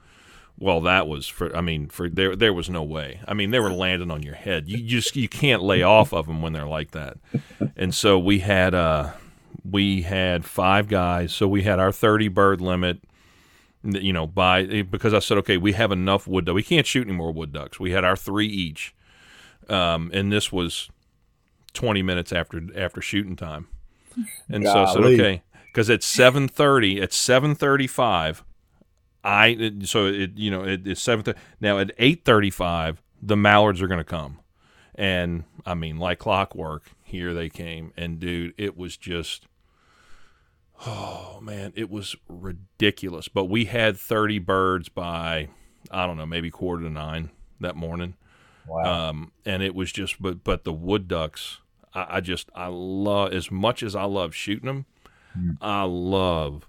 Well, 0.61 0.81
that 0.81 1.07
was 1.07 1.27
for. 1.27 1.53
I 1.55 1.61
mean, 1.61 1.87
for 1.87 2.07
there, 2.07 2.35
there 2.35 2.53
was 2.53 2.69
no 2.69 2.83
way. 2.83 3.19
I 3.27 3.33
mean, 3.33 3.49
they 3.49 3.59
were 3.59 3.73
landing 3.73 4.11
on 4.11 4.21
your 4.21 4.35
head. 4.35 4.69
You 4.69 4.77
just 4.77 5.15
you 5.15 5.27
can't 5.27 5.63
lay 5.63 5.81
off 5.81 6.13
of 6.13 6.27
them 6.27 6.43
when 6.43 6.53
they're 6.53 6.67
like 6.67 6.91
that. 6.91 7.17
And 7.75 7.95
so 7.95 8.19
we 8.19 8.39
had 8.39 8.75
uh, 8.75 9.13
we 9.69 10.03
had 10.03 10.45
five 10.45 10.87
guys. 10.87 11.33
So 11.33 11.47
we 11.47 11.63
had 11.63 11.79
our 11.79 11.91
thirty 11.91 12.27
bird 12.27 12.61
limit. 12.61 12.99
You 13.83 14.13
know, 14.13 14.27
by 14.27 14.83
because 14.83 15.15
I 15.15 15.17
said, 15.17 15.39
okay, 15.39 15.57
we 15.57 15.71
have 15.73 15.91
enough 15.91 16.27
wood 16.27 16.45
duck. 16.45 16.53
We 16.53 16.61
can't 16.61 16.85
shoot 16.85 17.07
any 17.07 17.17
more 17.17 17.31
wood 17.31 17.51
ducks. 17.51 17.79
We 17.79 17.89
had 17.89 18.03
our 18.03 18.15
three 18.15 18.45
each, 18.45 18.93
um, 19.67 20.11
and 20.13 20.31
this 20.31 20.51
was 20.51 20.91
twenty 21.73 22.03
minutes 22.03 22.31
after 22.31 22.61
after 22.77 23.01
shooting 23.01 23.35
time. 23.35 23.67
And 24.47 24.63
so 24.65 24.83
I 24.83 24.93
said, 24.93 25.03
okay, 25.03 25.41
because 25.73 25.89
at 25.89 26.03
seven 26.03 26.47
thirty, 26.47 27.01
at 27.01 27.11
seven 27.11 27.55
thirty-five, 27.55 28.43
I 29.23 29.71
so 29.83 30.07
it 30.07 30.37
you 30.37 30.49
know 30.51 30.63
it, 30.63 30.87
it's 30.87 31.01
seven 31.01 31.33
now 31.59 31.79
at 31.79 31.91
eight 31.97 32.25
thirty 32.25 32.49
five 32.49 33.01
the 33.21 33.37
mallards 33.37 33.81
are 33.81 33.87
going 33.87 33.99
to 33.99 34.03
come, 34.03 34.39
and 34.95 35.43
I 35.65 35.73
mean 35.75 35.97
like 35.97 36.19
clockwork 36.19 36.83
here 37.03 37.33
they 37.33 37.49
came 37.49 37.93
and 37.97 38.19
dude 38.19 38.53
it 38.57 38.75
was 38.77 38.97
just 38.97 39.45
oh 40.85 41.39
man 41.41 41.71
it 41.75 41.89
was 41.89 42.15
ridiculous 42.27 43.27
but 43.27 43.45
we 43.45 43.65
had 43.65 43.97
thirty 43.97 44.39
birds 44.39 44.89
by 44.89 45.47
I 45.91 46.05
don't 46.07 46.17
know 46.17 46.25
maybe 46.25 46.49
quarter 46.49 46.83
to 46.83 46.89
nine 46.89 47.29
that 47.59 47.75
morning, 47.75 48.15
Wow. 48.67 49.09
um, 49.09 49.31
and 49.45 49.61
it 49.61 49.75
was 49.75 49.91
just 49.91 50.21
but 50.21 50.43
but 50.43 50.63
the 50.63 50.73
wood 50.73 51.07
ducks 51.07 51.59
I, 51.93 52.17
I 52.17 52.19
just 52.21 52.49
I 52.55 52.67
love 52.67 53.33
as 53.33 53.51
much 53.51 53.83
as 53.83 53.95
I 53.95 54.03
love 54.03 54.33
shooting 54.35 54.67
them 54.67 54.85
Mm. 55.37 55.55
I 55.61 55.83
love 55.83 56.67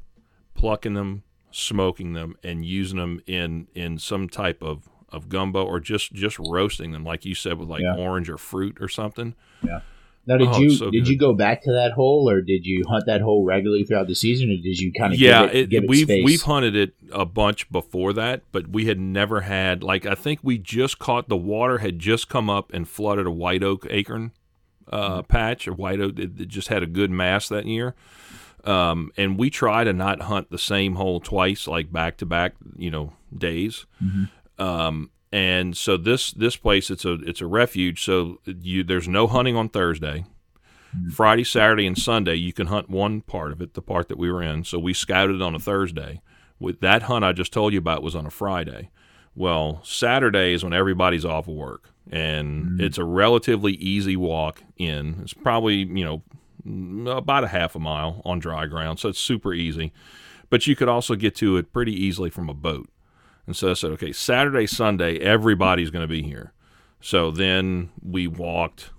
plucking 0.54 0.94
them, 0.94 1.24
smoking 1.52 2.12
them, 2.14 2.36
and 2.42 2.64
using 2.64 2.98
them 2.98 3.20
in 3.26 3.68
in 3.74 3.98
some 3.98 4.28
type 4.28 4.62
of 4.62 4.88
of 5.08 5.28
gumbo 5.28 5.64
or 5.64 5.78
just 5.80 6.12
just 6.12 6.38
roasting 6.38 6.92
them, 6.92 7.04
like 7.04 7.24
you 7.24 7.34
said, 7.34 7.58
with 7.58 7.68
like 7.68 7.82
Yeah. 7.82 7.96
orange 7.96 8.28
or 8.30 8.38
fruit 8.38 8.78
or 8.80 8.88
something. 8.88 9.34
Yeah 9.62 9.80
now, 10.24 10.36
did 10.36 10.48
oh, 10.48 10.58
you 10.58 10.70
so 10.70 10.90
did 10.90 11.04
good. 11.04 11.08
you 11.08 11.18
go 11.18 11.32
back 11.34 11.62
to 11.64 11.72
that 11.72 11.92
hole, 11.92 12.30
or 12.30 12.40
did 12.40 12.64
you 12.64 12.84
hunt 12.88 13.06
that 13.06 13.20
hole 13.20 13.44
regularly 13.44 13.82
throughout 13.82 14.06
the 14.06 14.14
season, 14.14 14.50
or 14.50 14.56
did 14.56 14.78
you 14.78 14.92
kind 14.92 15.12
of 15.12 15.18
yeah, 15.18 15.46
give 15.46 15.54
it, 15.54 15.70
give 15.70 15.84
it 15.84 15.88
we've 15.90 16.06
space? 16.06 16.24
we've 16.24 16.42
hunted 16.42 16.76
it 16.76 16.94
a 17.10 17.26
bunch 17.26 17.70
before 17.72 18.12
that, 18.12 18.42
but 18.52 18.68
we 18.68 18.86
had 18.86 19.00
never 19.00 19.40
had 19.40 19.82
like 19.82 20.06
I 20.06 20.14
think 20.14 20.38
we 20.42 20.58
just 20.58 21.00
caught 21.00 21.28
the 21.28 21.36
water 21.36 21.78
had 21.78 21.98
just 21.98 22.28
come 22.28 22.48
up 22.48 22.72
and 22.72 22.88
flooded 22.88 23.26
a 23.26 23.30
white 23.30 23.62
oak 23.62 23.86
acorn 23.90 24.32
Mm-hmm. 24.92 25.12
uh, 25.12 25.22
patch. 25.22 25.66
A 25.66 25.72
white 25.72 26.00
oak 26.00 26.18
it, 26.18 26.38
it 26.38 26.48
just 26.48 26.68
had 26.68 26.82
a 26.82 26.86
good 26.86 27.10
mass 27.10 27.48
that 27.48 27.66
year. 27.66 27.94
Um, 28.64 29.10
and 29.16 29.39
we 29.39 29.51
try 29.51 29.84
to 29.84 29.93
not 29.93 30.22
hunt 30.22 30.51
the 30.51 30.59
same 30.59 30.94
hole 30.94 31.20
twice, 31.20 31.66
like 31.66 31.93
back 31.93 32.16
to 32.18 32.26
back, 32.26 32.55
you 32.76 32.90
know, 32.90 33.12
days. 33.36 33.86
Mm-hmm. 34.02 34.62
Um, 34.62 35.10
and 35.32 35.76
so 35.76 35.97
this 35.97 36.30
this 36.32 36.56
place 36.56 36.90
it's 36.90 37.05
a 37.05 37.14
it's 37.14 37.40
a 37.40 37.47
refuge. 37.47 38.05
So 38.05 38.39
you 38.44 38.84
there's 38.84 39.09
no 39.09 39.26
hunting 39.26 39.56
on 39.56 39.68
Thursday. 39.68 40.24
Friday, 41.10 41.43
Saturday, 41.43 41.86
and 41.86 41.97
Sunday 41.97 42.34
you 42.34 42.52
can 42.52 42.66
hunt 42.66 42.90
one 42.90 43.22
part 43.22 43.51
of 43.51 43.62
it, 43.62 43.72
the 43.72 43.80
part 43.80 44.09
that 44.09 44.18
we 44.18 44.30
were 44.30 44.43
in. 44.43 44.62
So 44.62 44.78
we 44.78 44.93
scouted 44.93 45.40
on 45.40 45.55
a 45.55 45.59
Thursday. 45.59 46.20
With 46.60 46.80
that 46.80 47.05
hunt 47.05 47.24
I 47.24 47.32
just 47.32 47.51
told 47.51 47.72
you 47.72 47.78
about 47.78 48.02
was 48.02 48.14
on 48.14 48.26
a 48.26 48.30
Friday. 48.30 48.90
Well, 49.34 49.80
Saturday 49.84 50.52
is 50.52 50.62
when 50.62 50.74
everybody's 50.74 51.24
off 51.24 51.48
of 51.48 51.55
work, 51.55 51.89
and 52.10 52.78
it's 52.78 52.98
a 52.98 53.05
relatively 53.05 53.72
easy 53.72 54.16
walk 54.16 54.62
in. 54.76 55.20
It's 55.22 55.32
probably 55.32 55.76
you 55.76 56.05
know 56.05 56.22
about 56.64 57.44
a 57.44 57.48
half 57.48 57.74
a 57.74 57.78
mile 57.78 58.22
on 58.24 58.39
dry 58.39 58.66
ground, 58.66 58.98
so 58.98 59.09
it's 59.09 59.18
super 59.18 59.52
easy. 59.52 59.93
But 60.51 60.66
you 60.66 60.76
could 60.76 60.89
also 60.89 61.14
get 61.14 61.34
to 61.36 61.56
it 61.56 61.72
pretty 61.72 61.93
easily 61.93 62.30
from 62.30 62.48
a 62.48 62.55
boat. 62.55 62.89
And 63.47 63.56
so 63.56 63.70
I 63.70 63.74
said, 63.74 63.90
okay, 63.93 64.12
Saturday, 64.12 64.66
Sunday, 64.66 65.18
everybody's 65.18 65.90
going 65.90 66.02
to 66.02 66.09
be 66.09 66.22
here. 66.22 66.52
So 67.01 67.30
then 67.30 67.90
we 68.02 68.26
walked. 68.26 68.90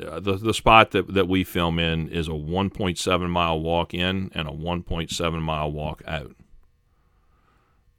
Uh, 0.00 0.18
the 0.18 0.36
the 0.36 0.54
spot 0.54 0.90
that, 0.90 1.14
that 1.14 1.28
we 1.28 1.44
film 1.44 1.78
in 1.78 2.08
is 2.08 2.26
a 2.26 2.32
1.7 2.32 3.30
mile 3.30 3.60
walk 3.60 3.94
in 3.94 4.30
and 4.34 4.48
a 4.48 4.52
1.7 4.52 5.40
mile 5.40 5.70
walk 5.70 6.02
out. 6.06 6.34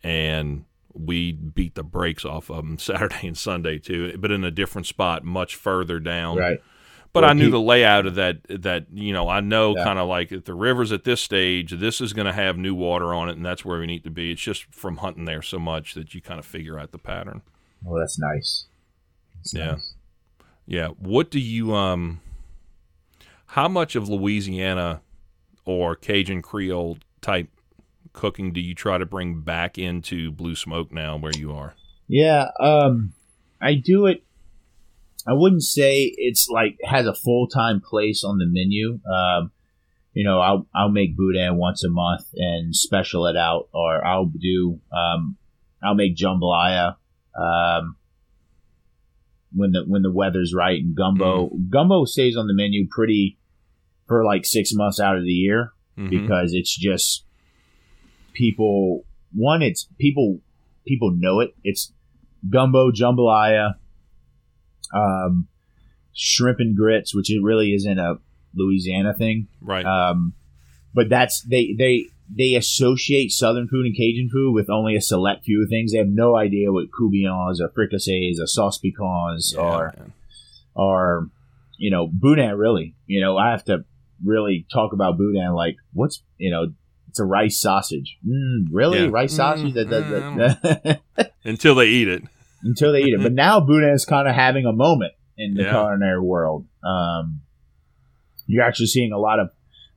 And 0.03 0.65
we 0.93 1.31
beat 1.31 1.75
the 1.75 1.83
brakes 1.83 2.25
off 2.25 2.49
of 2.49 2.65
them 2.65 2.77
Saturday 2.79 3.27
and 3.27 3.37
Sunday 3.37 3.77
too, 3.77 4.17
but 4.17 4.31
in 4.31 4.43
a 4.43 4.51
different 4.51 4.87
spot, 4.87 5.23
much 5.23 5.55
further 5.55 5.99
down. 5.99 6.37
right. 6.37 6.61
But 7.11 7.21
Well, 7.23 7.31
I 7.31 7.33
knew 7.33 7.45
he- 7.45 7.51
the 7.51 7.59
layout 7.59 8.05
of 8.05 8.15
that. 8.15 8.37
That 8.49 8.87
you 8.93 9.13
know, 9.13 9.27
I 9.29 9.39
know 9.39 9.75
Yeah. 9.75 9.83
kind 9.83 9.97
of 9.99 10.07
like 10.07 10.31
if 10.31 10.45
the 10.45 10.53
river's 10.53 10.91
at 10.91 11.03
this 11.05 11.21
stage, 11.21 11.71
this 11.71 12.01
is 12.01 12.13
going 12.13 12.27
to 12.27 12.33
have 12.33 12.57
new 12.57 12.75
water 12.75 13.13
on 13.13 13.29
it, 13.29 13.35
and 13.37 13.45
that's 13.45 13.65
where 13.65 13.79
we 13.79 13.87
need 13.87 14.03
to 14.03 14.11
be. 14.11 14.31
It's 14.31 14.41
just 14.41 14.65
from 14.73 14.97
hunting 14.97 15.25
there 15.25 15.41
so 15.41 15.57
much 15.59 15.95
that 15.95 16.13
you 16.13 16.21
kind 16.21 16.39
of 16.39 16.45
figure 16.45 16.77
out 16.79 16.91
the 16.91 16.97
pattern. 16.99 17.41
Oh, 17.87 17.97
that's 17.99 18.19
nice. 18.19 18.67
That's 19.35 19.53
Yeah. 19.53 19.71
nice. 19.71 19.95
Yeah. 20.67 20.87
What 20.99 21.31
do 21.31 21.39
you 21.39 21.73
um? 21.75 22.21
How 23.53 23.67
much 23.67 23.95
of 23.95 24.07
Louisiana 24.07 25.01
or 25.65 25.95
Cajun 25.95 26.43
Creole 26.43 26.99
type 27.21 27.49
cooking 28.13 28.53
do 28.53 28.61
you 28.61 28.75
try 28.75 28.99
to 28.99 29.05
bring 29.05 29.41
back 29.41 29.79
into 29.79 30.31
Blue 30.31 30.55
Smoke 30.55 30.91
now, 30.91 31.17
where 31.17 31.31
you 31.35 31.51
are? 31.53 31.73
Yeah, 32.07 32.49
um, 32.59 33.13
I 33.61 33.73
do 33.75 34.05
it. 34.05 34.23
I 35.27 35.33
wouldn't 35.33 35.63
say 35.63 36.11
it's 36.17 36.47
like 36.49 36.77
has 36.83 37.05
a 37.05 37.13
full 37.13 37.47
time 37.47 37.81
place 37.81 38.23
on 38.23 38.37
the 38.37 38.45
menu. 38.47 38.99
Um, 39.11 39.51
you 40.13 40.23
know, 40.23 40.39
I'll 40.39 40.67
I'll 40.73 40.89
make 40.89 41.15
boudin 41.15 41.57
once 41.57 41.83
a 41.83 41.89
month 41.89 42.25
and 42.35 42.75
special 42.75 43.25
it 43.27 43.37
out, 43.37 43.69
or 43.73 44.03
I'll 44.05 44.25
do 44.25 44.79
um, 44.91 45.37
I'll 45.83 45.95
make 45.95 46.15
jambalaya 46.15 46.95
um, 47.37 47.95
when 49.53 49.71
the 49.71 49.83
when 49.87 50.01
the 50.01 50.11
weather's 50.11 50.53
right 50.53 50.81
and 50.81 50.95
gumbo. 50.95 51.49
Gumbo 51.69 52.05
stays 52.05 52.35
on 52.37 52.47
the 52.47 52.53
menu 52.53 52.87
pretty 52.89 53.37
for 54.07 54.25
like 54.25 54.45
six 54.45 54.73
months 54.73 54.99
out 54.99 55.17
of 55.17 55.23
the 55.23 55.29
year 55.31 55.73
Mhm. 55.97 56.09
because 56.09 56.53
it's 56.53 56.75
just 56.75 57.25
people 58.33 59.05
one 59.33 59.61
it's 59.61 59.87
people 59.99 60.39
people 60.87 61.11
know 61.15 61.39
it 61.41 61.53
it's 61.63 61.93
gumbo 62.49 62.91
jambalaya 62.91 63.73
um 64.93 65.47
shrimp 66.13 66.59
and 66.59 66.75
grits 66.75 67.13
which 67.15 67.31
it 67.31 67.41
really 67.41 67.73
isn't 67.73 67.99
a 67.99 68.15
louisiana 68.55 69.13
thing 69.13 69.47
right. 69.61 69.85
um 69.85 70.33
but 70.93 71.07
that's 71.09 71.41
they 71.43 71.73
they 71.77 72.05
they 72.35 72.55
associate 72.55 73.31
southern 73.31 73.67
food 73.67 73.85
and 73.85 73.95
cajun 73.95 74.29
food 74.31 74.53
with 74.53 74.69
only 74.69 74.95
a 74.95 75.01
select 75.01 75.43
few 75.45 75.65
things 75.69 75.91
they 75.91 75.97
have 75.97 76.07
no 76.07 76.35
idea 76.35 76.71
what 76.71 76.87
coubillons 76.91 77.59
or 77.59 77.69
fricassees 77.69 78.39
or 78.39 78.47
sauce 78.47 78.77
piquants 78.79 79.53
Yeah, 79.55 79.61
or 79.61 79.93
man. 79.97 80.13
or 80.73 81.29
you 81.77 81.91
know 81.91 82.07
boudin 82.11 82.55
really 82.57 82.95
you 83.05 83.21
know 83.21 83.37
i 83.37 83.51
have 83.51 83.63
to 83.65 83.85
really 84.25 84.65
talk 84.73 84.91
about 84.93 85.17
boudin 85.17 85.53
like 85.53 85.75
what's 85.93 86.21
you 86.37 86.51
know 86.51 86.73
it's 87.07 87.19
a 87.19 87.23
rice 87.25 87.59
sausage 87.61 88.17
mm, 88.27 88.65
really 88.71 89.03
Yeah. 89.03 89.09
rice 89.11 89.35
sausage 89.35 89.73
that, 89.75 89.89
that, 89.89 90.03
that, 90.35 91.01
that- 91.15 91.33
until 91.43 91.73
they 91.75 91.87
eat 91.87 92.07
it. 92.07 92.23
Until 92.63 92.91
they 92.91 93.01
eat 93.01 93.13
it 93.13 93.21
but 93.21 93.33
now 93.33 93.59
boudin 93.59 93.89
is 93.89 94.05
kind 94.05 94.27
of 94.27 94.35
having 94.35 94.65
a 94.65 94.73
moment 94.73 95.13
in 95.37 95.53
the 95.53 95.63
Yeah. 95.63 95.71
culinary 95.71 96.19
world 96.21 96.65
um, 96.83 97.41
you're 98.47 98.63
actually 98.63 98.87
seeing 98.87 99.11
a 99.11 99.17
lot 99.19 99.39
of 99.39 99.49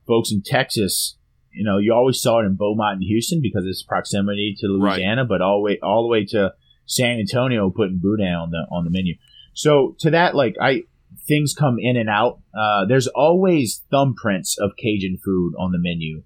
folks 0.07 0.31
in 0.31 0.41
texas 0.43 1.17
you 1.51 1.63
know 1.63 1.77
you 1.77 1.93
always 1.93 2.21
saw 2.21 2.39
it 2.41 2.45
in 2.45 2.55
beaumont 2.55 2.95
and 2.95 3.03
houston 3.03 3.39
because 3.41 3.65
its 3.65 3.83
proximity 3.83 4.55
to 4.59 4.67
Right. 4.79 4.93
louisiana 4.97 5.25
but 5.25 5.41
all 5.41 5.57
the 5.59 5.63
way 5.63 5.79
all 5.81 6.03
the 6.03 6.09
way 6.09 6.25
to 6.25 6.53
san 6.85 7.19
antonio 7.19 7.69
putting 7.69 7.99
boudin 8.01 8.33
on 8.33 8.49
the 8.51 8.65
on 8.71 8.83
the 8.85 8.89
menu 8.91 9.15
so 9.53 9.95
to 9.99 10.09
that 10.11 10.35
like 10.35 10.55
i 10.61 10.83
things 11.27 11.53
come 11.53 11.77
in 11.79 11.95
and 11.95 12.09
out. 12.09 12.39
Uh, 12.57 12.85
there's 12.85 13.07
always 13.07 13.83
thumbprints 13.93 14.57
of 14.59 14.71
Cajun 14.77 15.19
food 15.23 15.53
on 15.59 15.71
the 15.71 15.77
menu, 15.79 16.23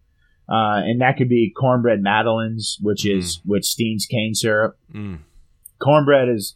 uh, 0.49 0.79
and 0.81 1.01
that 1.01 1.17
could 1.17 1.27
be 1.27 1.53
cornbread 1.55 2.01
madeleines, 2.01 2.77
which 2.81 3.05
is 3.05 3.41
with 3.45 3.63
Steen's 3.65 4.05
cane 4.05 4.33
syrup. 4.33 4.77
Mm. 4.91 5.19
Cornbread 5.79 6.29
is 6.29 6.55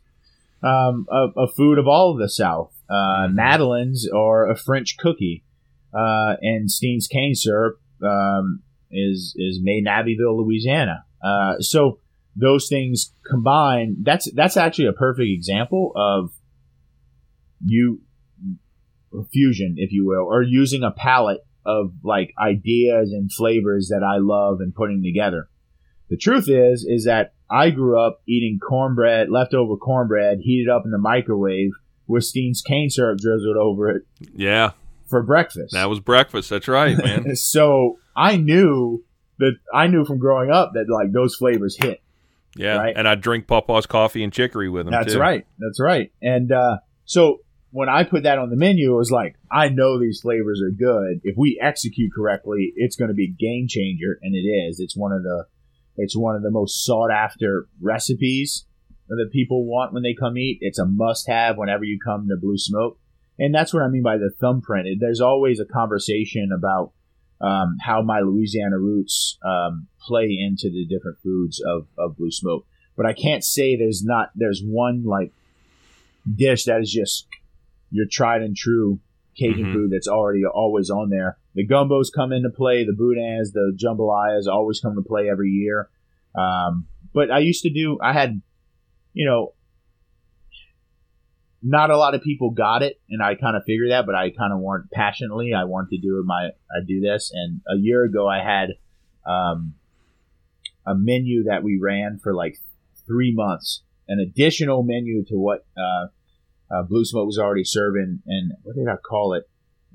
um, 0.64 1.07
a, 1.11 1.27
a 1.38 1.48
food 1.48 1.77
of 1.77 1.88
all 1.88 2.11
of 2.11 2.19
the 2.19 2.30
South. 2.30 2.73
Uh, 2.89 3.27
madeleines 3.30 4.07
are 4.14 4.49
a 4.49 4.56
French 4.56 4.98
cookie, 4.98 5.43
uh, 5.93 6.35
and 6.41 6.69
Steen's 6.69 7.07
cane 7.07 7.35
syrup 7.35 7.80
um, 8.03 8.61
is 8.91 9.34
is 9.38 9.60
made 9.61 9.80
in 9.80 9.88
Abbeville, 9.88 10.43
Louisiana. 10.43 11.06
Uh, 11.23 11.60
so 11.60 11.99
those 12.35 12.68
things 12.68 13.14
combined, 13.30 13.98
that's 14.03 14.31
that's 14.34 14.57
actually 14.57 14.88
a 14.88 14.93
perfect 14.93 15.30
example 15.30 15.91
of 15.95 16.31
you 17.65 18.02
fusion, 19.31 19.76
if 19.77 19.91
you 19.91 20.06
will, 20.06 20.26
or 20.26 20.41
using 20.41 20.84
a 20.84 20.91
palette 20.91 21.41
of 21.65 21.93
like 22.03 22.34
ideas 22.39 23.11
and 23.11 23.31
flavors 23.31 23.89
that 23.89 24.03
I 24.03 24.18
love 24.18 24.60
and 24.61 24.73
putting 24.73 25.03
together. 25.03 25.49
The 26.10 26.18
truth 26.18 26.49
is, 26.49 26.85
is 26.88 27.06
that 27.06 27.34
I 27.52 27.69
grew 27.72 27.99
up 27.99 28.22
eating 28.28 28.60
cornbread, 28.60 29.30
leftover 29.30 29.76
cornbread, 29.78 30.40
heated 30.41 30.69
up 30.69 30.84
in 30.86 30.91
the 30.91 30.98
microwave 30.98 31.72
with 32.07 32.23
Steen's 32.23 32.61
cane 32.61 32.90
syrup 32.90 33.19
drizzled 33.19 33.57
over 33.57 33.90
it 33.90 34.03
Yeah, 34.34 34.72
for 35.10 35.22
breakfast. 35.23 35.73
that 35.73 35.90
was 35.90 35.99
breakfast. 35.99 36.49
That's 36.49 36.68
right, 36.68 36.98
man. 36.98 37.36
so 37.36 37.98
I 38.15 38.38
knew 38.38 39.03
that 39.40 39.53
I 39.73 39.88
knew 39.88 40.06
from 40.06 40.19
growing 40.19 40.52
up 40.52 40.72
that 40.73 40.86
like 40.90 41.11
those 41.11 41.36
flavors 41.36 41.76
hit. 41.80 42.02
Yeah, 42.56 42.78
Right. 42.78 42.94
and 42.95 43.07
I 43.07 43.15
drink 43.15 43.48
Papa's 43.48 43.86
coffee 43.86 44.23
and 44.23 44.34
chicory 44.34 44.68
with 44.69 44.86
them. 44.86 44.91
That's 44.91 45.14
too. 45.14 45.19
right. 45.19 45.45
That's 45.57 45.80
right. 45.80 46.11
And 46.22 46.52
uh, 46.52 46.78
so 47.06 47.40
when 47.72 47.88
I 47.88 48.03
put 48.03 48.23
that 48.23 48.38
on 48.40 48.49
the 48.49 48.57
menu, 48.57 48.94
it 48.94 48.98
was 48.98 49.10
like, 49.11 49.36
I 49.49 49.69
know 49.69 49.98
these 49.98 50.19
flavors 50.22 50.61
are 50.61 50.72
good. 50.72 51.22
If 51.23 51.36
we 51.38 51.57
execute 51.61 52.11
correctly, 52.14 52.73
it's 52.76 52.98
going 52.98 53.07
to 53.07 53.14
be 53.15 53.26
a 53.26 53.32
game 53.32 53.68
changer, 53.69 54.19
and 54.22 54.36
it 54.36 54.40
is. 54.45 54.82
It's 54.82 54.98
one 54.98 55.14
of 55.14 55.23
the 55.23 55.45
it's 56.02 56.18
one 56.18 56.36
of 56.36 56.41
the 56.44 56.52
most 56.52 56.84
sought 56.86 57.11
after 57.11 57.68
recipes 57.82 58.65
that 59.07 59.30
people 59.32 59.65
want 59.65 59.94
when 59.94 60.03
they 60.03 60.14
come 60.14 60.38
eat. 60.38 60.57
It's 60.61 60.80
a 60.80 60.86
must 60.86 61.28
have 61.28 61.57
whenever 61.57 61.84
you 61.84 61.99
come 62.03 62.28
to 62.30 62.38
Blue 62.40 62.57
Smoke, 62.57 62.98
and 63.38 63.53
that's 63.53 63.73
what 63.73 63.84
I 63.84 63.88
mean 63.90 64.03
by 64.03 64.18
the 64.18 64.32
thumbprint. 64.40 64.88
There's 64.99 65.22
always 65.22 65.60
a 65.60 65.65
conversation 65.65 66.49
about 66.56 66.94
um, 67.41 67.78
how 67.82 68.02
my 68.03 68.19
Louisiana 68.19 68.78
roots 68.78 69.38
um, 69.44 69.88
play 70.07 70.38
into 70.40 70.69
the 70.69 70.86
different 70.86 71.18
foods 71.23 71.60
of, 71.65 71.88
of 71.98 72.15
blue 72.15 72.32
smoke. 72.32 72.65
But 72.95 73.06
I 73.07 73.14
can't 73.14 73.44
say 73.44 73.76
there's 73.76 74.03
not 74.03 74.30
there's 74.36 74.61
one 74.64 75.03
like 75.06 75.32
dish 76.34 76.65
that 76.65 76.82
is 76.82 76.91
just 76.91 77.28
your 77.90 78.06
tried 78.10 78.41
and 78.44 78.56
true 78.56 78.99
Cajun 79.38 79.65
Mhm. 79.68 79.73
food 79.73 79.91
that's 79.91 80.07
already 80.07 80.44
always 80.45 80.90
on 80.90 81.10
there. 81.10 81.38
The 81.53 81.68
gumbos 81.68 82.07
come 82.14 82.32
into 82.32 82.49
play, 82.49 82.86
the 82.86 82.94
boudins, 82.94 83.52
the 83.52 83.78
jambalayas 83.78 84.48
always 84.48 84.80
come 84.80 84.95
to 84.95 85.02
play 85.02 85.30
every 85.30 85.49
year. 85.49 85.90
Um, 86.36 86.88
but 87.14 87.30
I 87.30 87.40
used 87.40 87.64
to 87.64 87.69
do 87.69 87.98
I 88.02 88.14
had 88.14 88.41
you 89.14 89.26
know 89.26 89.53
not 91.64 91.91
a 91.91 91.98
lot 91.98 92.15
of 92.15 92.23
people 92.23 92.52
got 92.52 92.82
it, 92.82 92.99
and 93.10 93.22
I 93.22 93.36
kind 93.36 93.56
of 93.56 93.64
figured 93.65 93.91
that, 93.91 94.06
but 94.06 94.15
I 94.15 94.32
kind 94.32 94.52
of 94.52 94.60
wanted 94.60 94.90
passionately. 94.91 95.53
I 95.53 95.65
wanted 95.65 95.91
to 95.91 96.02
do 96.02 96.23
my 96.26 96.49
I 96.72 96.84
do 96.86 96.99
this, 96.99 97.32
and 97.34 97.61
a 97.68 97.78
year 97.78 98.03
ago 98.03 98.28
I 98.28 98.40
had 98.44 98.69
um, 99.28 99.76
a 100.86 100.95
menu 100.95 101.44
that 101.44 101.64
we 101.64 101.80
ran 101.82 102.19
for 102.22 102.34
like 102.34 102.57
three 103.06 103.34
months, 103.34 103.84
an 104.07 104.19
additional 104.19 104.84
menu 104.84 105.23
to 105.26 105.36
what 105.36 105.65
uh, 105.78 106.07
uh, 106.73 106.84
Blue 106.84 107.06
Smoke 107.06 107.28
was 107.28 107.38
already 107.38 107.64
serving, 107.64 108.22
and 108.26 108.53
what 108.64 108.76
did 108.76 108.88
I 108.88 108.95
call 108.95 109.34
it? 109.34 109.44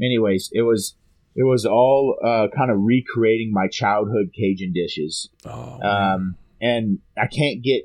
Anyways, 0.00 0.50
it 0.52 0.62
was 0.62 0.94
it 1.36 1.44
was 1.44 1.64
all 1.66 2.16
uh, 2.24 2.48
kind 2.56 2.70
of 2.70 2.78
recreating 2.80 3.52
my 3.52 3.68
childhood 3.68 4.30
Cajun 4.34 4.72
dishes. 4.72 5.28
Oh, 5.44 5.78
Um, 5.82 6.36
and 6.60 6.98
I 7.16 7.26
can't 7.26 7.62
get 7.62 7.82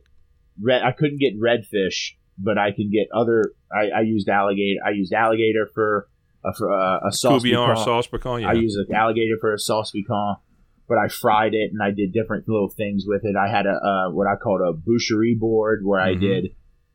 red. 0.61 0.81
I 0.83 0.91
couldn't 0.93 1.19
get 1.19 1.39
redfish, 1.39 2.13
but 2.37 2.57
I 2.57 2.71
can 2.71 2.89
get 2.89 3.07
other. 3.13 3.53
I, 3.71 3.99
I 3.99 4.01
used 4.01 4.29
alligator. 4.29 4.79
I 4.85 4.91
used 4.91 5.11
alligator 5.13 5.67
for 5.75 6.07
a, 6.45 6.53
for 6.55 6.69
a, 6.71 7.07
a 7.09 7.11
sauce. 7.11 7.43
Coubillon 7.43 7.75
sauce 7.83 8.07
piquant. 8.07 8.43
Yeah. 8.43 8.49
I 8.49 8.53
used 8.53 8.77
an 8.77 8.95
alligator 8.95 9.35
for 9.39 9.53
a 9.53 9.59
sauce 9.59 9.91
piquant, 9.91 10.39
but 10.87 10.97
I 10.97 11.09
fried 11.09 11.53
it 11.53 11.71
and 11.73 11.81
I 11.83 11.91
did 11.91 12.13
different 12.13 12.47
little 12.47 12.69
things 12.69 13.03
with 13.05 13.25
it. 13.25 13.35
I 13.35 13.49
had 13.49 13.65
a 13.65 13.73
uh, 13.75 14.11
what 14.11 14.27
I 14.27 14.35
called 14.41 14.61
a 14.61 14.71
boucherie 14.73 15.37
board 15.37 15.81
where 15.83 15.99
I 15.99 16.15
Mhm. 16.15 16.19
did 16.21 16.45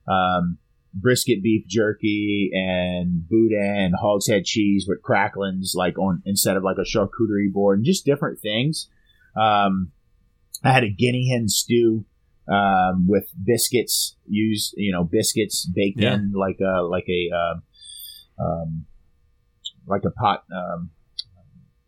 um, 0.08 0.58
brisket 0.98 1.42
beef 1.42 1.66
jerky 1.66 2.50
and 2.54 3.28
boudin 3.28 3.58
and 3.62 3.94
hog's 4.00 4.28
head 4.28 4.44
cheese 4.44 4.86
with 4.88 5.02
cracklings 5.02 5.74
like 5.76 5.98
on 5.98 6.22
instead 6.24 6.56
of 6.56 6.62
like 6.62 6.78
a 6.78 6.80
charcuterie 6.96 7.52
board 7.52 7.78
and 7.78 7.84
just 7.86 8.04
different 8.06 8.40
things. 8.40 8.88
Um, 9.36 9.92
I 10.64 10.72
had 10.72 10.84
a 10.84 10.88
guinea 10.88 11.28
hen 11.30 11.48
stew 11.48 12.06
um, 12.48 13.06
with 13.08 13.30
biscuits 13.44 14.16
used, 14.26 14.74
you 14.78 14.90
know, 14.92 15.04
biscuits 15.04 15.66
baked 15.66 16.00
Yeah. 16.00 16.14
in 16.14 16.32
like 16.32 16.58
a 16.60 16.82
like 16.82 17.06
a 17.08 17.30
um, 17.36 17.62
um, 18.38 18.86
like 19.86 20.02
a 20.06 20.10
pot. 20.10 20.44
Um, 20.50 20.90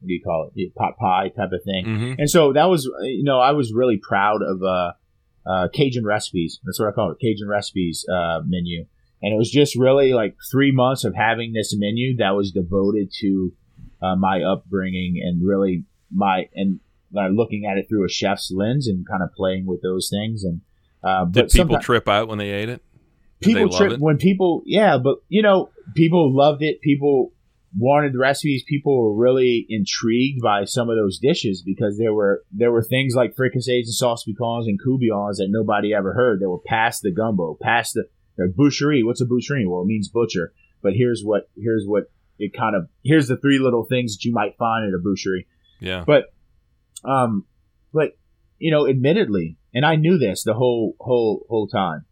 what 0.01 0.06
do 0.09 0.12
you 0.12 0.22
call 0.22 0.51
it? 0.55 0.74
Pot 0.76 0.97
pie 0.98 1.28
type 1.28 1.51
of 1.52 1.62
thing. 1.64 1.85
hmm 1.85 2.12
And 2.18 2.30
so 2.30 2.52
that 2.52 2.66
was, 2.66 2.85
you 3.02 3.24
know, 3.24 3.40
I 3.40 3.52
was 3.52 3.72
really 3.72 3.97
proud 3.97 4.43
of 4.43 4.62
uh, 4.62 4.93
uh, 5.48 5.68
Cajun 5.74 6.05
recipes. 6.05 6.60
That's 6.64 6.78
what 6.78 6.89
I 6.89 6.93
call 6.93 7.10
it, 7.10 7.18
Cajun 7.20 7.48
recipes 7.48 8.05
uh, 8.12 8.40
menu. 8.47 8.86
And 9.23 9.35
it 9.35 9.36
was 9.36 9.51
just 9.51 9.77
really 9.77 10.12
like 10.12 10.36
three 10.51 10.73
months 10.73 11.05
of 11.05 11.15
having 11.15 11.53
this 11.53 11.74
menu 11.77 12.16
that 12.19 12.31
was 12.31 12.53
devoted 12.53 13.11
to 13.20 13.53
uh, 14.01 14.16
my 14.16 14.43
upbringing 14.43 15.20
and 15.24 15.47
really 15.47 15.85
my 16.15 16.49
and 16.55 16.81
uh, 17.16 17.28
looking 17.28 17.66
at 17.70 17.78
it 17.78 17.86
through 17.89 18.05
a 18.05 18.09
chef's 18.09 18.53
lens 18.55 18.86
and 18.86 19.07
kind 19.09 19.23
of 19.23 19.31
playing 19.35 19.66
with 19.66 19.82
those 19.82 20.09
things. 20.09 20.45
And 20.45 20.61
uh, 21.03 21.24
Did 21.24 21.51
people 21.51 21.78
trip 21.78 22.09
out 22.09 22.28
when 22.28 22.39
they 22.39 22.51
ate 22.51 22.69
it? 22.69 22.82
Did 23.40 23.55
people 23.55 23.70
trip 23.70 23.93
it? 23.93 24.01
when 24.01 24.16
people 24.16 24.62
yeah 24.66 24.99
but 24.99 25.19
you 25.28 25.43
know 25.43 25.70
people 25.95 26.35
loved 26.35 26.62
it 26.62 26.81
people 26.81 27.32
wanted 27.77 28.12
the 28.12 28.19
recipes 28.19 28.65
people 28.66 29.01
were 29.01 29.15
really 29.15 29.66
intrigued 29.69 30.40
by 30.43 30.65
some 30.65 30.89
of 30.89 30.97
those 30.97 31.19
dishes 31.19 31.62
because 31.65 31.99
there 31.99 32.12
were 32.12 32.43
there 32.51 32.73
were 32.73 32.82
things 32.82 33.15
like 33.15 33.36
fricassees 33.36 33.85
and 33.85 33.95
sauce 33.95 34.24
piquants 34.24 34.66
and 34.66 34.81
coubillons 34.81 35.36
that 35.36 35.49
nobody 35.51 35.95
ever 35.95 36.15
heard 36.15 36.40
that 36.40 36.49
were 36.49 36.59
past 36.59 37.03
the 37.03 37.12
gumbo 37.12 37.57
past 37.61 37.95
the, 37.95 38.05
the 38.39 38.51
boucherie 38.56 39.05
what's 39.05 39.20
a 39.20 39.27
boucherie 39.27 39.69
well 39.69 39.82
it 39.82 39.86
means 39.86 40.09
butcher 40.09 40.52
but 40.82 40.94
here's 40.94 41.23
what 41.23 41.51
here's 41.56 41.85
what 41.86 42.05
it 42.39 42.52
kind 42.56 42.74
of 42.77 42.89
here's 43.05 43.28
the 43.28 43.36
three 43.36 43.59
little 43.59 43.85
things 43.85 44.16
that 44.16 44.24
you 44.24 44.32
might 44.32 44.56
find 44.56 44.86
at 44.86 44.94
a 44.94 45.02
boucherie 45.02 45.44
Yeah. 45.81 46.05
but 46.06 46.24
um 47.05 47.44
but 47.93 48.12
you 48.59 48.70
know 48.70 48.89
admittedly 48.89 49.59
and 49.74 49.85
i 49.85 49.97
knew 49.97 50.16
this 50.19 50.43
the 50.44 50.55
whole 50.55 50.94
whole 51.01 51.44
whole 51.51 51.66
time 51.69 52.05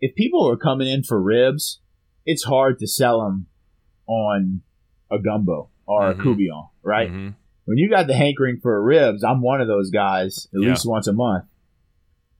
if 0.00 0.14
people 0.14 0.48
are 0.48 0.56
coming 0.56 0.88
in 0.88 1.02
for 1.02 1.20
ribs 1.22 1.80
it's 2.26 2.44
hard 2.44 2.78
to 2.78 2.86
sell 2.86 3.22
them 3.22 3.46
on 4.06 4.62
a 5.10 5.18
gumbo 5.18 5.70
or 5.86 6.02
Mhm. 6.02 6.10
a 6.10 6.22
coubillon 6.22 6.68
right 6.82 7.10
Mhm. 7.10 7.34
when 7.66 7.78
you 7.78 7.88
got 7.90 8.06
the 8.06 8.14
hankering 8.14 8.58
for 8.60 8.82
ribs 8.82 9.22
i'm 9.24 9.42
one 9.42 9.60
of 9.60 9.68
those 9.68 9.90
guys 9.90 10.48
at 10.54 10.60
Yeah. 10.62 10.70
least 10.70 10.86
once 10.88 11.06
a 11.06 11.12
month 11.12 11.44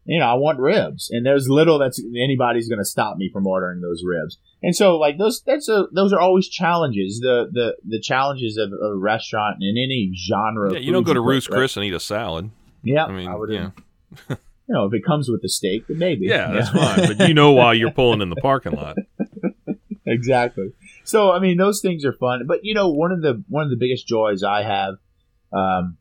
you 0.04 0.18
know 0.18 0.26
i 0.26 0.34
want 0.34 0.58
ribs 0.58 1.10
and 1.10 1.24
there's 1.26 1.48
little 1.48 1.78
that's 1.78 2.02
anybody's 2.22 2.68
going 2.68 2.78
to 2.78 2.84
stop 2.84 3.16
me 3.16 3.30
from 3.32 3.46
ordering 3.46 3.80
those 3.80 4.02
ribs 4.04 4.38
and 4.62 4.74
so 4.74 4.96
like 4.98 5.18
those 5.18 5.42
that's 5.46 5.68
a, 5.68 5.86
those 5.92 6.12
are 6.12 6.20
always 6.20 6.48
challenges 6.48 7.20
the 7.20 7.48
the 7.52 7.76
the 7.86 8.00
challenges 8.00 8.56
of 8.56 8.72
a 8.72 8.94
restaurant 8.96 9.56
in 9.60 9.76
any 9.76 10.12
genre 10.16 10.72
Yeah, 10.72 10.78
you 10.80 10.92
don't 10.92 11.02
go 11.04 11.14
to 11.14 11.20
cook, 11.20 11.28
Roost 11.28 11.48
right? 11.50 11.56
Chris 11.58 11.76
and 11.76 11.84
eat 11.86 11.94
a 11.94 12.00
salad. 12.00 12.50
yeah 12.82 13.04
I 13.04 13.12
mean, 13.12 13.28
I 13.28 13.34
would 13.34 13.50
yeah. 13.50 13.70
you 14.30 14.36
know 14.68 14.86
if 14.86 14.94
it 14.94 15.04
comes 15.04 15.28
with 15.28 15.42
the 15.42 15.48
steak 15.48 15.86
then 15.86 15.98
maybe 15.98 16.26
Yeah, 16.26 16.50
that's 16.52 16.70
fine. 16.70 17.16
But 17.16 17.28
you 17.28 17.34
know 17.34 17.52
why 17.52 17.74
you're 17.74 17.90
pulling 17.92 18.20
in 18.22 18.30
the 18.30 18.36
parking 18.36 18.72
lot. 18.72 18.96
exactly. 20.06 20.72
So 21.04 21.30
I 21.32 21.38
mean, 21.40 21.56
those 21.56 21.80
things 21.80 22.04
are 22.04 22.12
fun. 22.12 22.46
But 22.46 22.60
you 22.64 22.74
know, 22.74 22.88
one 22.90 23.12
of 23.12 23.22
the 23.22 23.42
one 23.48 23.64
of 23.64 23.70
the 23.70 23.76
biggest 23.76 24.06
joys 24.06 24.42
I 24.42 24.62
have, 24.62 24.94
um, 25.52 25.96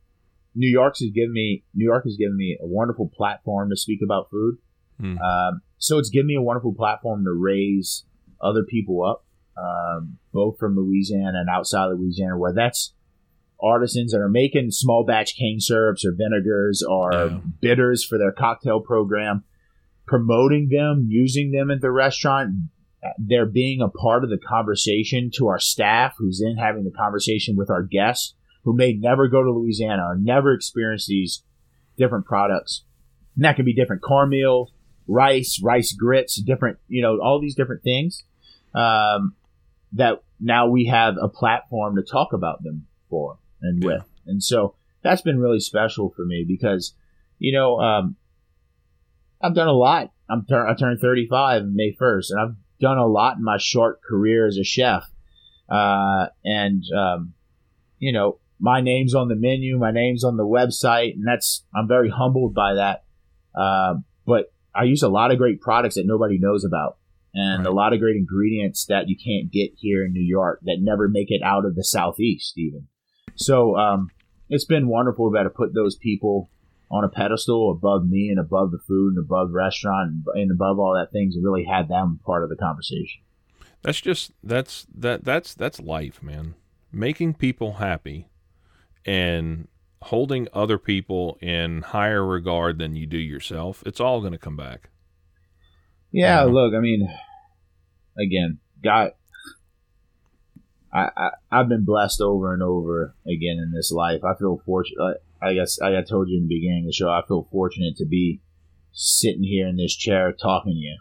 New 0.56 0.68
York's 0.70 1.00
has 1.00 1.12
given 1.12 1.34
me 1.34 1.64
New 1.74 1.86
York 1.86 2.04
has 2.06 2.16
given 2.18 2.36
me 2.36 2.58
a 2.62 2.66
wonderful 2.66 3.10
platform 3.16 3.70
to 3.70 3.78
speak 3.78 4.00
about 4.04 4.30
food. 4.30 4.58
Hmm. 5.00 5.18
Um, 5.18 5.62
so 5.78 5.98
it's 6.00 6.10
given 6.10 6.28
me 6.28 6.36
a 6.36 6.42
wonderful 6.42 6.74
platform 6.74 7.24
to 7.24 7.32
raise 7.32 8.06
other 8.42 8.64
people 8.64 9.04
up, 9.04 9.26
um, 9.58 10.18
both 10.34 10.58
from 10.60 10.76
Louisiana 10.76 11.40
and 11.40 11.50
outside 11.50 11.92
of 11.92 12.00
Louisiana, 12.00 12.38
where 12.38 12.54
that's 12.54 12.94
artisans 13.62 14.12
that 14.14 14.20
are 14.20 14.30
making 14.30 14.72
small 14.72 15.06
batch 15.06 15.36
cane 15.36 15.60
syrups 15.60 16.06
or 16.06 16.14
vinegars 16.16 16.82
or 16.88 17.12
Yeah. 17.14 17.40
bitters 17.62 18.06
for 18.06 18.18
their 18.18 18.32
cocktail 18.32 18.80
program, 18.80 19.44
promoting 20.08 20.70
them, 20.70 21.06
using 21.10 21.52
them 21.52 21.70
at 21.70 21.82
the 21.82 21.92
restaurant, 21.92 22.56
they're 23.18 23.46
being 23.46 23.82
a 23.82 23.90
part 23.90 24.24
of 24.24 24.30
the 24.30 24.38
conversation 24.38 25.30
to 25.36 25.48
our 25.48 25.60
staff, 25.60 26.16
who's 26.18 26.42
then 26.44 26.58
having 26.58 26.84
the 26.84 26.92
conversation 26.92 27.56
with 27.56 27.70
our 27.70 27.84
guests 27.84 28.36
who 28.64 28.76
may 28.76 28.94
never 28.94 29.28
go 29.28 29.44
to 29.44 29.52
Louisiana 29.52 30.04
or 30.04 30.16
never 30.16 30.54
experience 30.54 31.08
these 31.08 31.44
different 31.98 32.26
products. 32.26 32.84
And 33.36 33.46
that 33.46 33.56
can 33.56 33.66
be 33.66 33.74
different 33.74 34.02
cornmeal, 34.02 34.72
rice, 35.08 35.60
rice 35.64 35.94
grits, 35.94 36.42
different, 36.42 36.78
you 36.88 37.02
know, 37.02 37.20
all 37.22 37.40
these 37.40 37.56
different 37.56 37.84
things. 37.84 38.24
Um, 38.74 39.36
that 39.94 40.22
now 40.40 40.68
we 40.70 40.86
have 40.86 41.16
a 41.20 41.28
platform 41.28 41.96
to 41.96 42.04
talk 42.04 42.34
about 42.34 42.64
them 42.64 42.86
for 43.10 43.40
and 43.62 43.84
with. 43.84 44.04
And 44.28 44.44
so 44.44 44.76
that's 45.02 45.22
been 45.22 45.40
really 45.40 45.60
special 45.60 46.14
for 46.16 46.26
me 46.26 46.46
because, 46.48 46.94
you 47.40 47.52
know, 47.52 47.80
um, 47.80 48.16
I've 49.42 49.56
done 49.56 49.68
a 49.68 49.74
lot. 49.74 50.12
I'm 50.30 50.46
tur- 50.46 50.68
I 50.68 50.76
turned 50.76 51.00
35 51.00 51.66
May 51.66 51.96
1st, 52.00 52.32
and 52.32 52.40
I've 52.40 52.56
done 52.80 52.98
a 52.98 53.08
lot 53.08 53.38
in 53.38 53.44
my 53.44 53.58
short 53.58 54.02
career 54.04 54.46
as 54.46 54.58
a 54.58 54.64
chef. 54.64 55.10
Uh, 55.68 56.28
and 56.44 56.84
um, 56.96 57.34
you 58.00 58.12
know, 58.12 58.40
my 58.60 58.82
name's 58.82 59.16
on 59.16 59.30
the 59.30 59.36
menu, 59.36 59.78
my 59.78 59.92
name's 59.92 60.24
on 60.24 60.38
the 60.38 60.46
website, 60.46 61.14
and 61.14 61.26
that's 61.26 61.66
I'm 61.76 61.88
very 61.88 62.10
humbled 62.10 62.54
by 62.54 62.76
that. 62.76 63.04
Uh, 63.56 63.96
but 64.26 64.54
I 64.76 64.84
use 64.84 65.02
a 65.02 65.10
lot 65.10 65.32
of 65.32 65.38
great 65.38 65.62
products 65.62 65.96
that 65.96 66.06
nobody 66.06 66.38
knows 66.38 66.64
about, 66.66 66.98
and 67.34 67.66
a 67.66 67.72
lot 67.72 67.94
of 67.94 68.00
great 68.00 68.18
ingredients 68.18 68.86
that 68.88 69.08
you 69.08 69.16
can't 69.16 69.52
get 69.52 69.72
here 69.78 70.06
in 70.06 70.14
New 70.14 70.24
York 70.24 70.60
that 70.64 70.78
never 70.80 71.08
make 71.08 71.32
it 71.32 71.42
out 71.44 71.66
of 71.66 71.76
the 71.76 71.84
southeast, 71.84 72.58
even. 72.58 72.88
So 73.36 73.78
um, 73.78 74.10
it's 74.50 74.66
been 74.66 74.88
wonderful 74.88 75.32
to 75.32 75.38
able 75.38 75.50
to 75.50 75.56
put 75.56 75.74
those 75.74 75.96
people 75.96 76.50
on 76.92 77.04
a 77.04 77.10
pedestal 77.10 77.72
above 77.72 78.08
me 78.08 78.30
and 78.30 78.40
above 78.40 78.72
the 78.72 78.80
food 78.88 79.16
and 79.16 79.24
above 79.24 79.50
the 79.50 79.54
restaurant 79.54 80.12
and, 80.12 80.24
and 80.42 80.52
above 80.52 80.80
all 80.80 80.96
that 80.96 81.12
things 81.12 81.36
and 81.36 81.46
really 81.46 81.64
had 81.64 81.88
them 81.88 82.20
part 82.26 82.44
of 82.44 82.50
the 82.50 82.56
conversation. 82.56 83.22
That's 83.82 84.02
just 84.02 84.32
that's 84.44 84.86
that 84.94 85.24
that's 85.24 85.54
that's 85.54 85.80
life, 85.80 86.22
man. 86.22 86.56
Making 86.92 87.36
people 87.36 87.74
happy 87.74 88.29
and 89.10 89.68
holding 90.04 90.48
other 90.54 90.78
people 90.78 91.38
in 91.42 91.82
higher 91.82 92.24
regard 92.26 92.78
than 92.78 92.96
you 92.96 93.08
do 93.08 93.18
yourself. 93.18 93.82
It's 93.86 94.00
all 94.00 94.20
going 94.22 94.34
to 94.34 94.38
come 94.38 94.56
back. 94.56 94.90
Yeah, 96.12 96.44
Mhm. 96.44 96.54
look, 96.54 96.74
I 96.76 96.80
mean, 96.80 97.10
again, 98.18 98.60
God, 98.84 99.12
I, 100.94 101.10
I 101.18 101.30
I've 101.52 101.70
been 101.70 101.86
blessed 101.86 102.22
over 102.22 102.54
and 102.54 102.64
over 102.64 103.16
again 103.26 103.58
in 103.58 103.72
this 103.76 103.92
life. 103.92 104.24
I 104.24 104.36
feel 104.36 104.62
fortunate. 104.66 105.24
I 105.42 105.54
guess 105.54 105.80
I, 105.82 105.98
I 105.98 106.02
told 106.02 106.30
you 106.30 106.38
in 106.38 106.48
the 106.48 106.56
beginning 106.56 106.84
of 106.84 106.88
the 106.88 106.94
show. 106.94 107.10
I 107.10 107.22
feel 107.28 107.48
fortunate 107.52 107.96
to 107.98 108.06
be 108.06 108.42
sitting 108.92 109.44
here 109.44 109.68
in 109.68 109.76
this 109.78 109.96
chair 109.96 110.32
talking 110.34 110.74
to 110.74 110.78
you, 110.78 110.98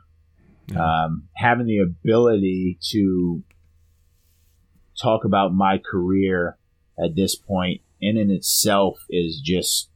Yeah. 0.72 1.04
um, 1.04 1.28
having 1.34 1.66
the 1.66 1.78
ability 1.78 2.78
to 2.90 3.42
talk 5.00 5.24
about 5.24 5.54
my 5.54 5.78
career 5.78 6.58
at 7.02 7.14
this 7.16 7.34
point, 7.36 7.80
in 8.00 8.16
and 8.16 8.30
itself 8.30 8.98
is 9.10 9.40
just 9.44 9.90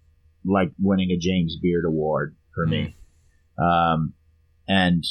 like 0.45 0.73
winning 0.79 1.11
a 1.11 1.17
James 1.17 1.57
Beard 1.61 1.85
Award 1.85 2.37
for 2.55 2.67
me. 2.67 2.97
Um, 3.59 4.15
and 4.69 5.05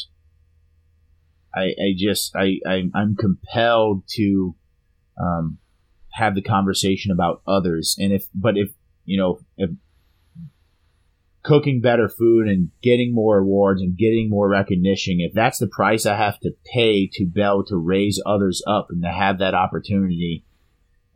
I, 1.56 1.64
I 1.64 1.94
just 1.98 2.36
I, 2.36 2.60
I 2.66 2.84
I'm 2.94 3.16
compelled 3.16 4.04
to 4.16 4.56
um, 5.22 5.58
have 6.14 6.36
the 6.36 6.42
conversation 6.42 7.12
about 7.12 7.42
others, 7.48 7.96
and 8.00 8.14
if 8.14 8.26
but 8.34 8.58
if 8.58 8.72
you 9.06 9.18
know 9.18 9.40
if 9.58 9.70
cooking 11.44 11.82
better 11.82 12.08
food 12.08 12.48
and 12.48 12.70
getting 12.84 13.14
more 13.14 13.40
awards 13.40 13.82
and 13.82 13.98
getting 13.98 14.30
more 14.30 14.48
recognition, 14.48 15.18
if 15.20 15.34
that's 15.34 15.58
the 15.58 15.68
price 15.68 16.06
I 16.06 16.16
have 16.16 16.40
to 16.42 16.52
pay 16.74 17.10
to 17.14 17.26
be 17.26 17.42
able 17.42 17.66
to 17.66 17.78
raise 17.78 18.22
others 18.26 18.62
up 18.68 18.88
and 18.90 19.02
to 19.02 19.10
have 19.10 19.40
that 19.40 19.56
opportunity 19.56 20.46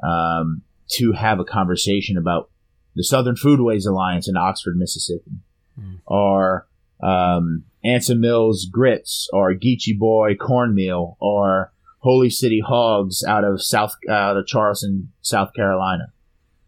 um, 0.03 0.63
to 0.91 1.13
have 1.13 1.39
a 1.39 1.45
conversation 1.45 2.17
about 2.17 2.49
the 2.95 3.03
Southern 3.03 3.35
Foodways 3.35 3.87
Alliance 3.87 4.27
in 4.27 4.37
Oxford, 4.37 4.77
Mississippi, 4.77 5.31
mm. 5.79 5.99
or 6.05 6.67
um, 7.03 7.63
Anson 7.83 8.19
Mills 8.21 8.67
Grits, 8.71 9.27
or 9.33 9.53
Geechee 9.53 9.97
Boy 9.97 10.35
Cornmeal, 10.35 11.17
or 11.19 11.73
Holy 11.99 12.29
City 12.29 12.61
Hogs 12.65 13.23
out 13.23 13.43
of 13.43 13.61
South 13.63 13.95
out 14.09 14.37
of 14.37 14.47
Charleston, 14.47 15.11
South 15.21 15.53
Carolina, 15.55 16.13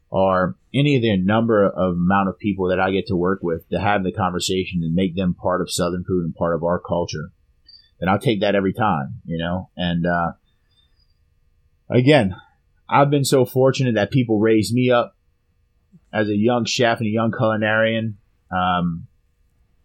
or 0.10 0.56
any 0.73 0.95
of 0.95 1.02
the 1.02 1.18
number 1.18 1.65
of 1.65 1.94
amount 1.94 2.30
of 2.30 2.39
people 2.39 2.68
that 2.69 2.80
I 2.80 2.91
get 2.91 3.07
to 3.07 3.15
work 3.15 3.39
with 3.41 3.68
to 3.69 3.80
have 3.80 4.03
the 4.03 4.11
conversation 4.11 4.81
and 4.84 4.94
make 4.94 5.15
them 5.15 5.34
part 5.34 5.61
of 5.61 5.72
Southern 5.72 6.03
food 6.03 6.26
and 6.26 6.35
part 6.35 6.56
of 6.56 6.64
our 6.64 6.80
culture, 6.80 7.31
then 7.99 8.10
I'll 8.10 8.19
take 8.19 8.41
that 8.41 8.56
every 8.56 8.73
time, 8.73 9.22
you 9.26 9.38
know. 9.38 9.69
And 9.76 10.06
uh, 10.06 10.34
again, 11.89 12.35
I've 12.90 13.10
been 13.10 13.26
so 13.26 13.46
fortunate 13.46 13.96
that 13.96 14.12
people 14.12 14.40
raised 14.40 14.74
me 14.74 14.92
up 14.92 15.16
as 16.14 16.30
a 16.30 16.36
young 16.36 16.66
chef 16.66 17.00
and 17.00 17.08
a 17.08 17.12
young 17.12 17.32
culinarian. 17.32 18.16
Um, 18.52 19.08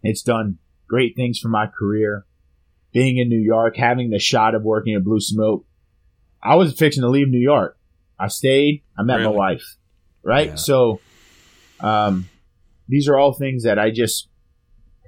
it's 0.01 0.21
done 0.21 0.57
great 0.87 1.15
things 1.15 1.39
for 1.39 1.49
my 1.49 1.67
career. 1.67 2.25
Being 2.93 3.17
in 3.17 3.27
New 3.27 3.39
York, 3.39 3.75
having 3.75 4.09
the 4.09 4.19
shot 4.19 4.55
of 4.55 4.63
working 4.63 4.95
at 4.95 5.03
Blue 5.03 5.19
Smoke, 5.19 5.65
I 6.41 6.55
wasn't 6.55 6.77
fixing 6.77 7.01
to 7.01 7.09
leave 7.09 7.27
New 7.27 7.39
York. 7.39 7.77
I 8.19 8.27
stayed. 8.27 8.83
I 8.97 9.03
met 9.03 9.15
really? 9.15 9.29
my 9.29 9.35
wife. 9.35 9.77
Right. 10.21 10.49
Yeah. 10.49 10.55
So, 10.55 10.99
um, 11.79 12.29
these 12.87 13.07
are 13.07 13.17
all 13.17 13.33
things 13.33 13.63
that 13.63 13.79
I 13.79 13.91
just 13.91 14.29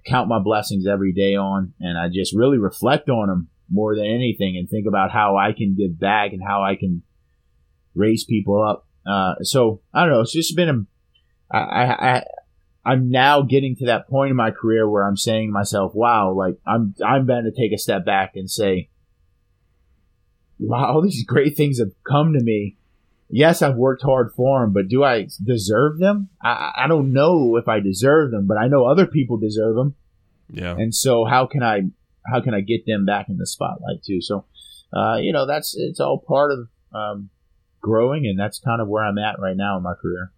count 0.06 0.28
my 0.28 0.40
blessings 0.40 0.88
every 0.88 1.14
day 1.14 1.36
on, 1.36 1.74
and 1.80 1.98
I 1.98 2.10
just 2.10 2.36
really 2.36 2.58
reflect 2.58 3.10
on 3.10 3.28
them 3.28 3.50
more 3.70 3.96
than 3.96 4.06
anything, 4.06 4.58
and 4.58 4.70
think 4.70 4.88
about 4.88 5.12
how 5.12 5.38
I 5.38 5.52
can 5.52 5.76
give 5.76 6.00
back 6.00 6.34
and 6.34 6.42
how 6.46 6.64
I 6.64 6.76
can 6.76 7.04
raise 7.96 8.24
people 8.24 8.62
up. 8.62 8.88
Uh, 9.06 9.36
so 9.42 9.82
I 9.94 10.02
don't 10.02 10.12
know. 10.12 10.22
It's 10.22 10.34
just 10.34 10.56
been 10.56 10.70
a. 10.70 11.56
I, 11.56 12.16
I 12.16 12.24
I'm 12.84 13.10
now 13.10 13.42
getting 13.42 13.76
to 13.78 13.86
that 13.88 14.08
point 14.08 14.32
in 14.32 14.36
my 14.36 14.52
career 14.52 14.90
where 14.90 15.08
I'm 15.08 15.18
saying 15.18 15.50
to 15.50 15.54
myself, 15.54 15.94
"Wow, 15.96 16.34
like 16.34 16.58
I'm 16.66 16.96
I'm 17.06 17.26
going 17.26 17.46
to 17.46 17.52
take 17.52 17.72
a 17.72 17.78
step 17.78 18.06
back 18.06 18.32
and 18.36 18.50
say, 18.50 18.90
wow, 20.60 20.94
all 20.94 21.02
these 21.02 21.26
great 21.26 21.56
things 21.56 21.80
have 21.80 21.92
come 22.04 22.34
to 22.34 22.44
me. 22.44 22.78
Yes, 23.30 23.62
I've 23.62 23.76
worked 23.76 24.04
hard 24.04 24.32
for 24.36 24.62
them, 24.62 24.72
but 24.72 24.88
do 24.88 25.04
I 25.04 25.28
deserve 25.44 25.98
them? 25.98 26.30
I, 26.42 26.72
I 26.76 26.88
don't 26.88 27.12
know 27.12 27.58
if 27.58 27.68
I 27.68 27.80
deserve 27.80 28.32
them, 28.32 28.46
but 28.48 28.58
I 28.58 28.68
know 28.68 28.86
other 28.86 29.08
people 29.08 29.38
deserve 29.38 29.76
them. 29.76 29.96
Yeah. 30.50 30.76
And 30.78 30.94
so 30.94 31.26
how 31.26 31.48
can 31.48 31.64
I 31.64 31.84
how 32.28 32.42
can 32.42 32.54
I 32.54 32.62
get 32.62 32.86
them 32.86 33.06
back 33.06 33.30
in 33.30 33.38
the 33.38 33.48
spotlight 33.48 34.04
too? 34.04 34.22
So, 34.22 34.46
uh, 34.94 35.18
you 35.18 35.34
know, 35.34 35.48
that's 35.48 35.76
it's 35.76 36.00
all 36.00 36.20
part 36.20 36.52
of 36.52 36.70
um, 36.94 37.30
growing, 37.86 38.26
and 38.26 38.38
that's 38.38 38.60
kind 38.60 38.82
of 38.82 38.88
where 38.88 39.06
I'm 39.06 39.20
at 39.20 39.40
right 39.40 39.56
now 39.56 39.78
in 39.78 39.84
my 39.84 39.94
career. 39.94 40.32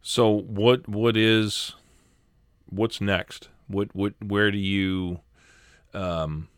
So 0.00 0.30
what 0.30 0.88
what 0.88 1.16
is 1.16 1.74
what's 2.70 3.00
next? 3.00 3.48
What 3.68 3.94
what 3.94 4.14
where 4.24 4.50
do 4.50 4.58
you 4.58 5.20
um 5.92 6.48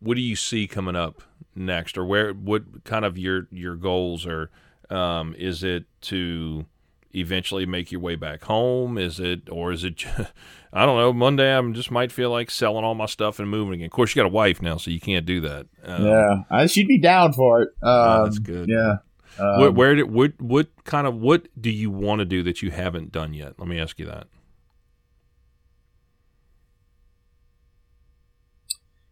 what 0.00 0.14
do 0.14 0.20
you 0.20 0.36
see 0.36 0.66
coming 0.66 0.94
up 0.94 1.22
next? 1.56 1.96
Or 1.98 2.04
where 2.04 2.32
what 2.32 2.84
kind 2.84 3.04
of 3.04 3.18
your 3.18 3.48
your 3.50 3.74
goals 3.76 4.26
are 4.26 4.50
um 4.90 5.34
is 5.38 5.64
it 5.64 5.84
to 6.02 6.66
eventually 7.14 7.64
make 7.66 7.90
your 7.90 8.00
way 8.00 8.14
back 8.14 8.44
home? 8.44 8.98
Is 8.98 9.18
it 9.18 9.48
or 9.50 9.72
is 9.72 9.82
it 9.82 10.04
I 10.72 10.86
don't 10.86 10.98
know 10.98 11.12
Monday 11.12 11.56
I 11.56 11.72
just 11.72 11.90
might 11.90 12.12
feel 12.12 12.30
like 12.30 12.50
selling 12.50 12.84
all 12.84 12.94
my 12.94 13.06
stuff 13.06 13.40
and 13.40 13.48
moving 13.48 13.74
again. 13.74 13.86
Of 13.86 13.92
course 13.92 14.14
you 14.14 14.20
got 14.20 14.26
a 14.26 14.32
wife 14.32 14.62
now 14.62 14.76
so 14.76 14.90
you 14.90 15.00
can't 15.00 15.26
do 15.26 15.40
that. 15.40 15.66
Um, 15.82 16.04
yeah 16.06 16.42
I, 16.50 16.66
she'd 16.66 16.86
be 16.86 17.00
down 17.00 17.32
for 17.32 17.62
it. 17.62 17.70
Um, 17.82 18.24
that's 18.24 18.38
good. 18.38 18.68
yeah 18.68 18.98
um, 19.38 19.60
what, 19.60 19.74
where 19.74 19.94
did 19.94 20.10
what 20.10 20.40
what 20.40 20.68
kind 20.84 21.06
of 21.06 21.16
what 21.16 21.48
do 21.60 21.70
you 21.70 21.90
want 21.90 22.20
to 22.20 22.24
do 22.24 22.42
that 22.42 22.62
you 22.62 22.70
haven't 22.70 23.12
done 23.12 23.34
yet? 23.34 23.54
Let 23.58 23.68
me 23.68 23.78
ask 23.78 23.98
you 23.98 24.06
that. 24.06 24.28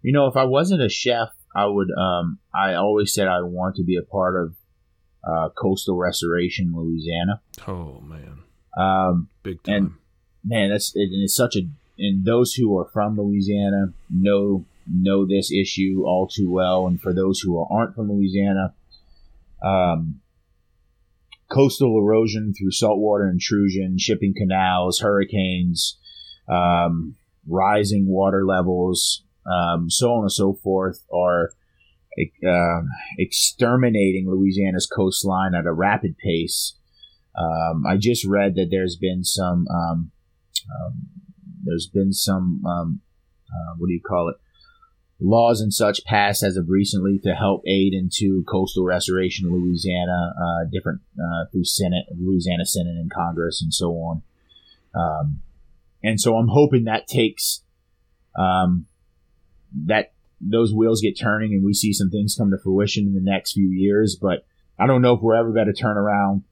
You 0.03 0.13
know, 0.13 0.27
if 0.27 0.37
I 0.37 0.45
wasn't 0.45 0.83
a 0.83 0.89
chef, 0.89 1.29
I 1.55 1.67
would. 1.67 1.89
Um, 1.97 2.39
I 2.55 2.75
always 2.75 3.15
said 3.15 3.29
I 3.29 3.43
want 3.43 3.77
to 3.77 3.85
be 3.85 3.97
a 3.97 4.03
part 4.03 4.37
of 4.37 4.55
uh, 5.25 5.49
coastal 5.51 5.97
restoration, 5.97 6.73
Louisiana. 6.75 7.41
Oh 7.67 8.01
man, 8.01 8.41
um, 8.77 9.29
big 9.43 9.63
time. 9.63 9.75
And 9.75 9.93
man, 10.45 10.71
that's 10.71 10.93
it, 10.95 11.09
it's 11.13 11.35
such 11.35 11.57
a. 11.57 11.63
And 11.99 12.25
those 12.25 12.55
who 12.55 12.77
are 12.79 12.89
from 12.93 13.17
Louisiana 13.17 13.93
know 14.11 14.65
know 14.91 15.27
this 15.27 15.53
issue 15.53 16.03
all 16.05 16.27
too 16.27 16.51
well. 16.51 16.87
And 16.87 17.01
for 17.01 17.13
those 17.13 17.41
who 17.41 17.65
aren't 17.71 17.95
from 17.95 18.11
Louisiana, 18.11 18.75
um, 19.65 20.21
coastal 21.51 21.99
erosion 21.99 22.53
through 22.59 22.71
saltwater 22.71 23.29
intrusion, 23.29 23.97
shipping 23.99 24.35
canals, 24.37 25.01
hurricanes, 25.01 25.99
um, 26.49 27.17
rising 27.47 28.07
water 28.09 28.45
levels, 28.45 29.25
um, 29.47 29.91
so 29.91 30.13
on 30.13 30.23
and 30.23 30.33
so 30.33 30.55
forth, 30.55 31.05
are 31.13 31.51
uh, 32.47 32.83
exterminating 33.19 34.29
Louisiana's 34.29 34.87
coastline 34.87 35.55
at 35.55 35.67
a 35.67 35.73
rapid 35.73 36.17
pace. 36.19 36.77
Um, 37.37 37.85
I 37.87 37.97
just 37.97 38.27
read 38.27 38.55
that 38.57 38.69
there's 38.71 38.97
been 38.97 39.25
some 39.25 39.67
um, 39.69 40.11
um, 40.69 41.09
there's 41.65 41.89
been 41.93 42.13
some 42.13 42.63
uh, 42.67 43.75
what 43.79 43.87
do 43.87 43.93
you 43.95 44.03
call 44.07 44.29
it 44.29 44.37
laws 45.23 45.61
and 45.61 45.73
such 45.73 46.05
passed 46.05 46.43
as 46.43 46.57
of 46.57 46.69
recently 46.69 47.19
to 47.21 47.35
help 47.35 47.63
aid 47.67 47.95
into 47.95 48.45
coastal 48.49 48.85
restoration 48.85 49.47
in 49.47 49.55
Louisiana, 49.55 50.33
uh, 50.37 50.65
different 50.71 51.01
uh, 51.19 51.45
through 51.51 51.65
Senate, 51.65 52.05
Louisiana 52.19 52.67
Senate 52.67 52.97
and 52.97 53.13
Congress, 53.13 53.63
and 53.63 53.73
so 53.73 53.93
on. 53.93 54.23
Um, 54.95 55.43
and 56.03 56.21
so 56.21 56.37
I'm 56.37 56.49
hoping 56.49 56.85
that 56.85 57.07
takes 57.07 57.63
um, 58.37 58.87
that 59.87 60.13
those 60.41 60.75
wheels 60.75 61.01
get 61.01 61.19
turning 61.19 61.53
and 61.53 61.65
we 61.65 61.73
see 61.73 61.93
some 61.93 62.11
things 62.11 62.35
come 62.37 62.51
to 62.51 62.59
fruition 62.59 63.07
in 63.07 63.15
the 63.15 63.21
next 63.31 63.53
few 63.53 63.69
years. 63.69 64.19
But 64.21 64.45
I 64.79 64.87
don't 64.87 65.03
know 65.03 65.15
if 65.15 65.21
we're 65.21 65.37
ever 65.37 65.53
going 65.53 65.69
to 65.69 65.73
turn 65.73 65.97
around 65.97 66.43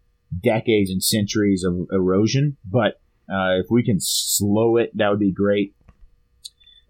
decades 0.43 0.91
and 0.91 1.03
centuries 1.03 1.65
of 1.65 1.89
erosion. 1.91 2.57
But 2.65 3.01
uh, 3.29 3.59
if 3.59 3.67
we 3.71 3.83
can 3.83 3.99
slow 4.01 4.77
it, 4.77 4.97
that 4.97 5.11
would 5.11 5.19
be 5.19 5.33
great 5.33 5.75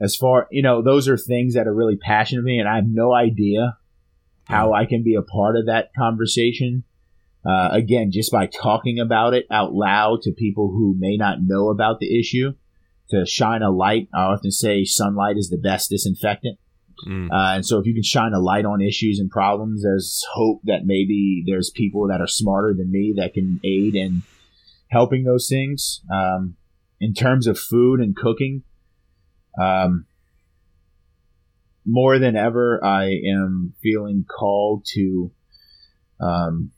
as 0.01 0.17
far 0.17 0.49
you 0.51 0.63
know 0.63 0.83
those 0.83 1.09
are 1.09 1.17
things 1.17 1.55
that 1.55 1.67
are 1.67 1.75
really 1.75 1.97
passionate 1.97 2.41
to 2.41 2.45
me 2.45 2.59
and 2.59 2.69
i 2.69 2.77
have 2.77 2.89
no 2.89 3.15
idea 3.15 3.77
how 4.45 4.73
i 4.73 4.85
can 4.85 5.03
be 5.03 5.15
a 5.15 5.23
part 5.23 5.57
of 5.57 5.67
that 5.67 5.91
conversation. 5.97 6.85
Uh, 7.43 7.71
again 7.73 8.11
just 8.13 8.31
by 8.31 8.47
talking 8.47 9.01
about 9.01 9.33
it 9.33 9.47
out 9.51 9.73
loud 9.73 10.21
to 10.21 10.31
people 10.31 10.69
who 10.69 10.95
may 10.99 11.17
not 11.17 11.39
know 11.41 11.71
about 11.71 11.99
the 11.99 12.21
issue 12.21 12.53
to 13.09 13.25
shine 13.25 13.63
a 13.63 13.71
light 13.71 14.09
i 14.13 14.21
often 14.21 14.51
say 14.51 14.85
sunlight 14.85 15.39
is 15.39 15.49
the 15.49 15.57
best 15.57 15.89
disinfectant. 15.89 16.59
Mm. 17.09 17.31
uh, 17.31 17.55
and 17.55 17.65
so 17.65 17.79
if 17.79 17.87
you 17.87 17.95
can 17.95 18.03
shine 18.03 18.35
a 18.35 18.39
light 18.39 18.67
on 18.67 18.83
issues 18.83 19.19
and 19.19 19.31
problems 19.31 19.83
there's 19.83 20.23
hope 20.35 20.61
that 20.65 20.85
maybe 20.85 21.43
there's 21.47 21.71
people 21.71 22.09
that 22.09 22.21
are 22.21 22.27
smarter 22.27 22.75
than 22.77 22.91
me 22.91 23.15
that 23.17 23.33
can 23.33 23.59
aid 23.65 23.95
in 23.95 24.23
helping 24.91 25.25
those 25.25 25.49
things. 25.49 26.03
Um, 26.13 26.57
in 27.01 27.15
terms 27.15 27.47
of 27.47 27.59
food 27.59 28.01
and 28.01 28.15
cooking 28.15 28.63
um, 29.61 30.07
more 31.85 32.19
than 32.19 32.37
ever, 32.37 32.83
I 32.85 33.21
am 33.27 33.75
feeling 33.83 34.25
called 34.25 34.85
to 34.95 35.31
um, 36.21 36.71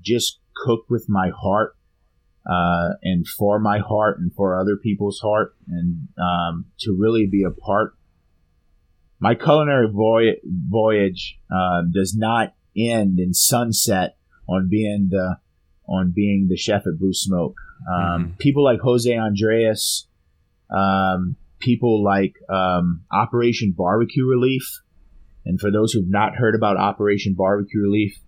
just 0.00 0.38
cook 0.64 0.84
with 0.88 1.06
my 1.08 1.30
heart 1.30 1.76
uh, 2.48 2.90
and 3.02 3.26
for 3.26 3.58
my 3.58 3.78
heart 3.78 4.18
and 4.18 4.32
for 4.34 4.58
other 4.58 4.76
people's 4.76 5.20
heart, 5.20 5.54
and 5.68 6.08
um, 6.18 6.66
to 6.80 6.96
really 6.98 7.26
be 7.26 7.44
a 7.44 7.50
part. 7.50 7.94
My 9.20 9.34
culinary 9.34 9.88
voy- 9.88 10.40
voyage 10.44 11.38
uh, 11.54 11.82
does 11.92 12.16
not 12.16 12.54
end 12.76 13.20
in 13.20 13.34
sunset 13.34 14.16
on 14.48 14.68
being 14.68 15.08
the 15.10 15.36
on 15.86 16.12
being 16.14 16.46
the 16.48 16.56
chef 16.56 16.82
at 16.86 16.98
Blue 16.98 17.12
Smoke. 17.12 17.56
Um, 17.88 18.24
mm-hmm. 18.24 18.32
People 18.38 18.64
like 18.64 18.80
Jose 18.80 19.10
Andrés, 19.10 20.04
um, 20.70 21.36
people 21.62 22.02
like 22.02 22.34
um, 22.48 23.04
Operation 23.10 23.74
Barbecue 23.76 24.26
Relief. 24.26 24.80
And 25.44 25.60
for 25.60 25.70
those 25.70 25.92
who've 25.92 26.08
not 26.08 26.36
heard 26.36 26.54
about 26.54 26.76
Operation 26.76 27.34
Barbecue 27.36 27.80
Relief, 27.80 28.18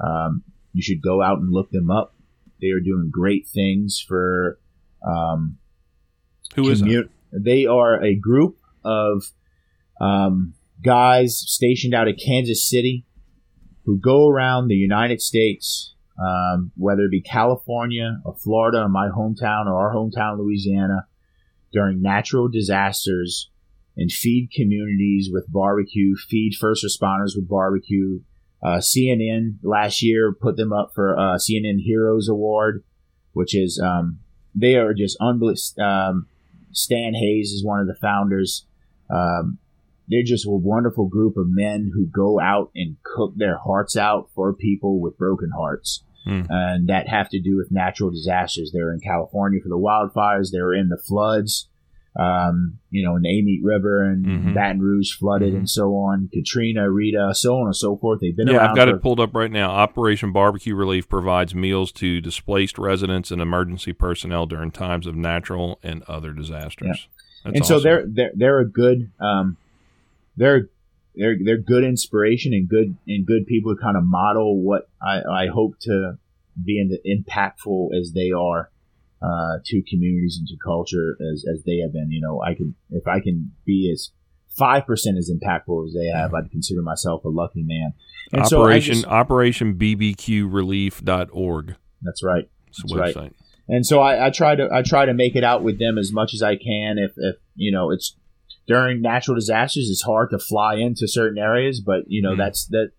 um, 0.00 0.44
you 0.72 0.82
should 0.82 1.02
go 1.02 1.22
out 1.22 1.38
and 1.38 1.50
look 1.50 1.70
them 1.70 1.90
up. 1.90 2.14
They 2.60 2.68
are 2.68 2.80
doing 2.80 3.10
great 3.10 3.48
things 3.48 4.04
for. 4.06 4.58
Um, 5.06 5.58
Who 6.56 6.68
is 6.70 6.82
commu- 6.82 7.08
They 7.32 7.66
are 7.66 8.02
a 8.02 8.14
group 8.14 8.58
of 8.84 9.24
um, 10.00 10.54
guys 10.84 11.36
stationed 11.36 11.94
out 11.94 12.08
of 12.08 12.14
Kansas 12.24 12.68
City 12.68 13.04
who 13.84 13.98
go 13.98 14.28
around 14.28 14.68
the 14.68 14.74
United 14.74 15.20
States, 15.20 15.94
um, 16.22 16.72
whether 16.76 17.02
it 17.02 17.10
be 17.10 17.20
California 17.20 18.20
or 18.24 18.34
Florida 18.34 18.82
or 18.82 18.88
my 18.88 19.08
hometown 19.08 19.66
or 19.66 19.76
our 19.76 19.94
hometown, 19.94 20.38
Louisiana, 20.38 21.06
during 21.72 22.02
natural 22.02 22.48
disasters 22.48 23.50
and 23.96 24.10
feed 24.10 24.50
communities 24.54 25.28
with 25.32 25.50
barbecue, 25.50 26.14
feed 26.16 26.54
first 26.58 26.84
responders 26.84 27.34
with 27.34 27.48
barbecue. 27.48 28.20
Uh, 28.62 28.78
CNN 28.78 29.56
last 29.62 30.02
year 30.02 30.32
put 30.32 30.56
them 30.56 30.72
up 30.72 30.92
for 30.94 31.18
uh, 31.18 31.36
CNN 31.36 31.80
Heroes 31.80 32.28
Award, 32.28 32.82
which 33.32 33.54
is 33.54 33.80
um, 33.80 34.20
they 34.54 34.76
are 34.76 34.94
just 34.94 35.16
unbelievable. 35.20 35.82
Um, 35.82 36.26
Stan 36.72 37.14
Hays 37.14 37.52
is 37.52 37.64
one 37.64 37.80
of 37.80 37.86
the 37.86 37.94
founders. 37.94 38.66
Um, 39.10 39.58
they're 40.08 40.22
just 40.22 40.46
a 40.46 40.50
wonderful 40.50 41.06
group 41.06 41.36
of 41.36 41.46
men 41.48 41.90
who 41.92 42.06
go 42.06 42.40
out 42.40 42.70
and 42.74 42.96
cook 43.02 43.34
their 43.36 43.58
hearts 43.58 43.96
out 43.96 44.30
for 44.34 44.52
people 44.54 45.00
with 45.00 45.18
broken 45.18 45.50
hearts. 45.50 46.02
Hmm. 46.28 46.42
And 46.50 46.88
that 46.88 47.08
have 47.08 47.28
to 47.30 47.40
do 47.40 47.56
with 47.56 47.70
natural 47.72 48.10
disasters. 48.10 48.70
They're 48.72 48.92
in 48.92 49.00
California 49.00 49.60
for 49.62 49.68
the 49.68 49.78
wildfires. 49.78 50.50
They're 50.52 50.74
in 50.74 50.88
the 50.90 50.98
floods, 50.98 51.68
um, 52.18 52.78
you 52.90 53.04
know, 53.04 53.16
in 53.16 53.22
the 53.22 53.28
Amite 53.38 53.62
River 53.62 54.02
and 54.02 54.26
Mhm. 54.26 54.54
Baton 54.54 54.80
Rouge 54.80 55.12
flooded 55.12 55.54
Mhm. 55.54 55.58
and 55.58 55.70
so 55.70 55.94
on. 55.94 56.28
Katrina, 56.32 56.90
Rita, 56.90 57.30
so 57.34 57.56
on 57.58 57.66
and 57.66 57.76
so 57.76 57.96
forth. 57.96 58.20
They've 58.20 58.36
been 58.36 58.48
Yeah, 58.48 58.68
I've 58.70 58.76
got 58.76 58.88
for, 58.88 58.96
it 58.96 59.02
pulled 59.02 59.20
up 59.20 59.34
right 59.34 59.50
now. 59.52 59.70
Operation 59.70 60.32
Barbecue 60.32 60.74
Relief 60.74 61.08
provides 61.08 61.54
meals 61.54 61.92
to 61.92 62.20
displaced 62.20 62.76
residents 62.78 63.30
and 63.30 63.40
emergency 63.40 63.92
personnel 63.92 64.46
during 64.46 64.70
times 64.70 65.06
of 65.06 65.14
natural 65.16 65.78
and 65.82 66.02
other 66.08 66.32
disasters. 66.32 67.08
That's 67.44 67.56
and 67.56 67.64
so 67.66 67.78
they're 67.78 68.04
they're 68.06 68.32
they're 68.34 68.58
a 68.58 68.68
good 68.68 69.10
um, 69.20 69.56
they're 70.36 70.68
they're 71.18 71.36
they're 71.44 71.58
good 71.58 71.84
inspiration 71.84 72.52
and 72.54 72.68
good 72.68 72.96
and 73.06 73.26
good 73.26 73.46
people 73.46 73.74
to 73.74 73.80
kind 73.82 73.96
of 73.96 74.04
model 74.04 74.62
what 74.62 74.88
I, 75.02 75.20
I 75.20 75.46
hope 75.52 75.74
to 75.82 76.18
be 76.64 76.80
in 76.80 76.96
impactful 77.06 77.88
as 77.98 78.12
they 78.12 78.30
are 78.30 78.70
uh, 79.20 79.58
to 79.64 79.82
communities 79.88 80.36
and 80.38 80.46
to 80.48 80.56
culture 80.64 81.16
as, 81.32 81.44
as 81.52 81.62
they 81.64 81.78
have 81.82 81.92
been. 81.92 82.10
You 82.10 82.20
know, 82.20 82.42
I 82.42 82.54
can 82.54 82.74
if 82.90 83.06
I 83.06 83.20
can 83.20 83.52
be 83.66 83.90
as 83.92 84.10
five 84.56 84.86
percent 84.86 85.18
as 85.18 85.30
impactful 85.30 85.88
as 85.88 85.94
they 85.94 86.06
have, 86.06 86.32
I'd 86.34 86.50
consider 86.50 86.82
myself 86.82 87.24
a 87.24 87.28
lucky 87.28 87.62
man. 87.64 87.92
And 88.32 88.46
so 88.46 88.62
Operation 88.62 88.94
just- 88.94 89.06
Operation 89.06 89.74
BBQRelief.org. 89.74 91.76
that's 92.02 92.22
right. 92.22 92.48
That's 92.66 92.92
website. 92.92 93.32
and 93.68 93.86
so 93.86 94.00
I, 94.00 94.26
I 94.26 94.30
try 94.30 94.54
to 94.54 94.68
I 94.72 94.82
try 94.82 95.06
to 95.06 95.14
make 95.14 95.34
it 95.36 95.44
out 95.44 95.62
with 95.62 95.78
them 95.78 95.98
as 95.98 96.12
much 96.12 96.34
as 96.34 96.42
I 96.42 96.56
can. 96.56 96.98
If, 96.98 97.12
if 97.16 97.36
you 97.54 97.72
know 97.72 97.90
it's 97.90 98.16
during 98.68 99.00
natural 99.02 99.34
disasters, 99.34 99.88
it's 99.90 100.02
hard 100.02 100.30
to 100.30 100.38
fly 100.38 100.74
into 100.76 101.08
certain 101.08 101.38
areas, 101.38 101.80
but 101.80 102.04
you 102.06 102.22
know 102.22 102.34
Mhm. 102.34 102.38
that's 102.38 102.66
that 102.66 102.90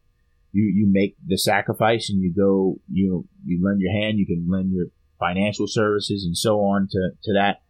you 0.52 0.64
you 0.64 0.88
make 0.91 1.16
the 1.26 1.38
sacrifice 1.38 2.10
and 2.10 2.22
you 2.22 2.34
go 2.34 2.80
you 2.91 3.10
know, 3.10 3.26
you 3.46 3.64
lend 3.64 3.80
your 3.80 3.91
hand, 3.94 4.18
you 4.18 4.26
can 4.26 4.48
lend 4.50 4.72
your 4.74 4.88
financial 5.20 5.68
services 5.68 6.26
and 6.26 6.36
so 6.36 6.60
on 6.62 6.88
to 6.91 7.12
to 7.24 7.34
that. 7.34 7.62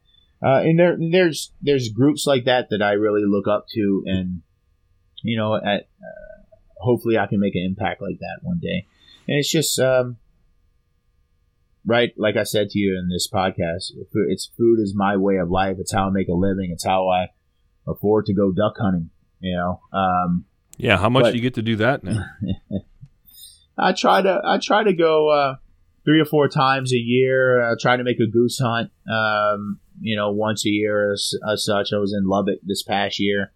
Uh, 0.42 0.62
and 0.62 0.80
there 0.80 0.98
there's 1.12 1.52
there's 1.62 1.90
groups 1.90 2.26
like 2.26 2.46
that 2.46 2.70
that 2.70 2.82
I 2.82 2.94
really 2.94 3.26
look 3.26 3.48
up 3.48 3.66
to, 3.76 4.04
and 4.06 4.42
you 5.22 5.38
know 5.38 5.56
at 5.56 5.82
uh, 6.02 6.44
hopefully 6.80 7.18
I 7.18 7.28
can 7.28 7.42
make 7.42 7.56
an 7.56 7.64
impact 7.64 8.02
like 8.02 8.20
that 8.20 8.40
one 8.42 8.60
day. 8.62 8.86
And 9.28 9.38
it's 9.38 9.52
just 9.52 9.78
um, 9.80 10.16
right, 11.86 12.14
like 12.18 12.38
I 12.38 12.44
said 12.44 12.70
to 12.70 12.80
you 12.80 12.98
in 12.98 13.10
this 13.10 13.28
podcast, 13.30 13.92
it's 14.30 14.50
food 14.58 14.80
is 14.80 14.94
my 14.96 15.18
way 15.18 15.36
of 15.38 15.50
life. 15.50 15.78
It's 15.80 15.94
how 15.94 16.08
I 16.08 16.10
make 16.12 16.30
a 16.30 16.34
living. 16.34 16.72
It's 16.72 16.86
how 16.86 17.10
I 17.10 17.28
afford 17.90 18.26
to 18.26 18.34
go 18.34 18.52
duck 18.52 18.76
hunting. 18.80 19.10
You 19.40 19.56
know, 19.56 19.82
um, 19.98 20.46
Yeah, 20.78 20.98
how 20.98 21.10
much 21.10 21.24
But- 21.24 21.32
do 21.32 21.38
you 21.38 21.42
get 21.42 21.56
to 21.56 21.62
do 21.62 21.76
that 21.78 22.04
now? 22.04 22.26
I 23.78 23.94
try 23.94 24.22
to 24.22 24.42
I 24.44 24.58
try 24.58 24.84
to 24.84 24.94
go 24.94 25.30
uh, 25.30 25.56
three 26.06 26.20
or 26.20 26.26
four 26.26 26.48
times 26.50 26.92
a 26.94 26.98
year. 26.98 27.62
I 27.64 27.76
try 27.80 27.96
to 27.98 28.04
make 28.04 28.20
a 28.20 28.28
goose 28.30 28.60
hunt. 28.60 28.92
Um, 29.10 29.80
you 30.02 30.16
know, 30.16 30.32
once 30.32 30.66
a 30.66 30.70
year 30.70 31.12
as, 31.12 31.34
as 31.52 31.66
such. 31.66 31.92
I 31.94 31.98
was 31.98 32.14
in 32.14 32.28
Lubbock 32.28 32.60
this 32.64 32.84
past 32.84 33.20
year. 33.20 33.52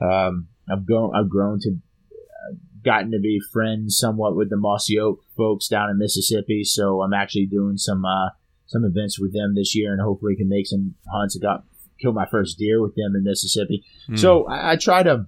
Um, 0.00 0.48
I've 0.70 0.86
grown 0.86 1.14
I've 1.14 1.28
grown 1.28 1.58
to 1.60 1.70
uh, 1.70 2.54
gotten 2.84 3.10
to 3.12 3.18
be 3.18 3.40
friends 3.52 3.98
somewhat 3.98 4.36
with 4.36 4.50
the 4.50 4.56
Mossy 4.56 4.98
Oak 4.98 5.20
folks 5.36 5.68
down 5.68 5.90
in 5.90 5.98
Mississippi. 5.98 6.64
So 6.64 7.02
I'm 7.02 7.12
actually 7.14 7.46
doing 7.46 7.76
some 7.76 8.04
uh, 8.04 8.30
some 8.66 8.84
events 8.84 9.18
with 9.20 9.34
them 9.34 9.54
this 9.54 9.74
year, 9.74 9.92
and 9.92 10.00
hopefully 10.00 10.36
can 10.36 10.48
make 10.48 10.66
some 10.66 10.94
hunts. 11.12 11.38
I 11.38 11.42
got 11.42 11.64
killed 12.00 12.14
my 12.14 12.26
first 12.30 12.58
deer 12.58 12.80
with 12.82 12.94
them 12.94 13.14
in 13.16 13.24
Mississippi. 13.24 13.84
Hmm. 14.06 14.16
So 14.16 14.46
I, 14.46 14.72
I 14.72 14.76
try 14.76 15.02
to, 15.02 15.26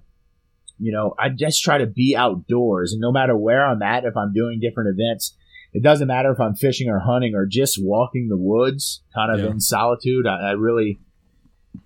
you 0.79 0.91
know, 0.91 1.13
I 1.19 1.29
just 1.29 1.63
try 1.63 1.77
to 1.77 1.85
be 1.85 2.15
outdoors, 2.17 2.91
and 2.93 3.01
no 3.01 3.11
matter 3.11 3.37
where 3.37 3.65
I'm 3.65 3.81
at, 3.81 4.05
if 4.05 4.15
I'm 4.17 4.33
doing 4.33 4.59
different 4.59 4.89
events, 4.97 5.35
it 5.73 5.81
doesn't 5.83 6.07
matter 6.07 6.31
if 6.31 6.39
I'm 6.39 6.55
fishing 6.55 6.89
or 6.89 6.99
hunting 6.99 7.33
or 7.35 7.45
just 7.47 7.79
walking 7.81 8.27
the 8.29 8.37
woods, 8.37 9.01
kind 9.15 9.31
of 9.33 9.39
Yeah. 9.39 9.51
in 9.51 9.59
solitude. 9.59 10.27
I, 10.27 10.49
I 10.49 10.51
really, 10.51 10.99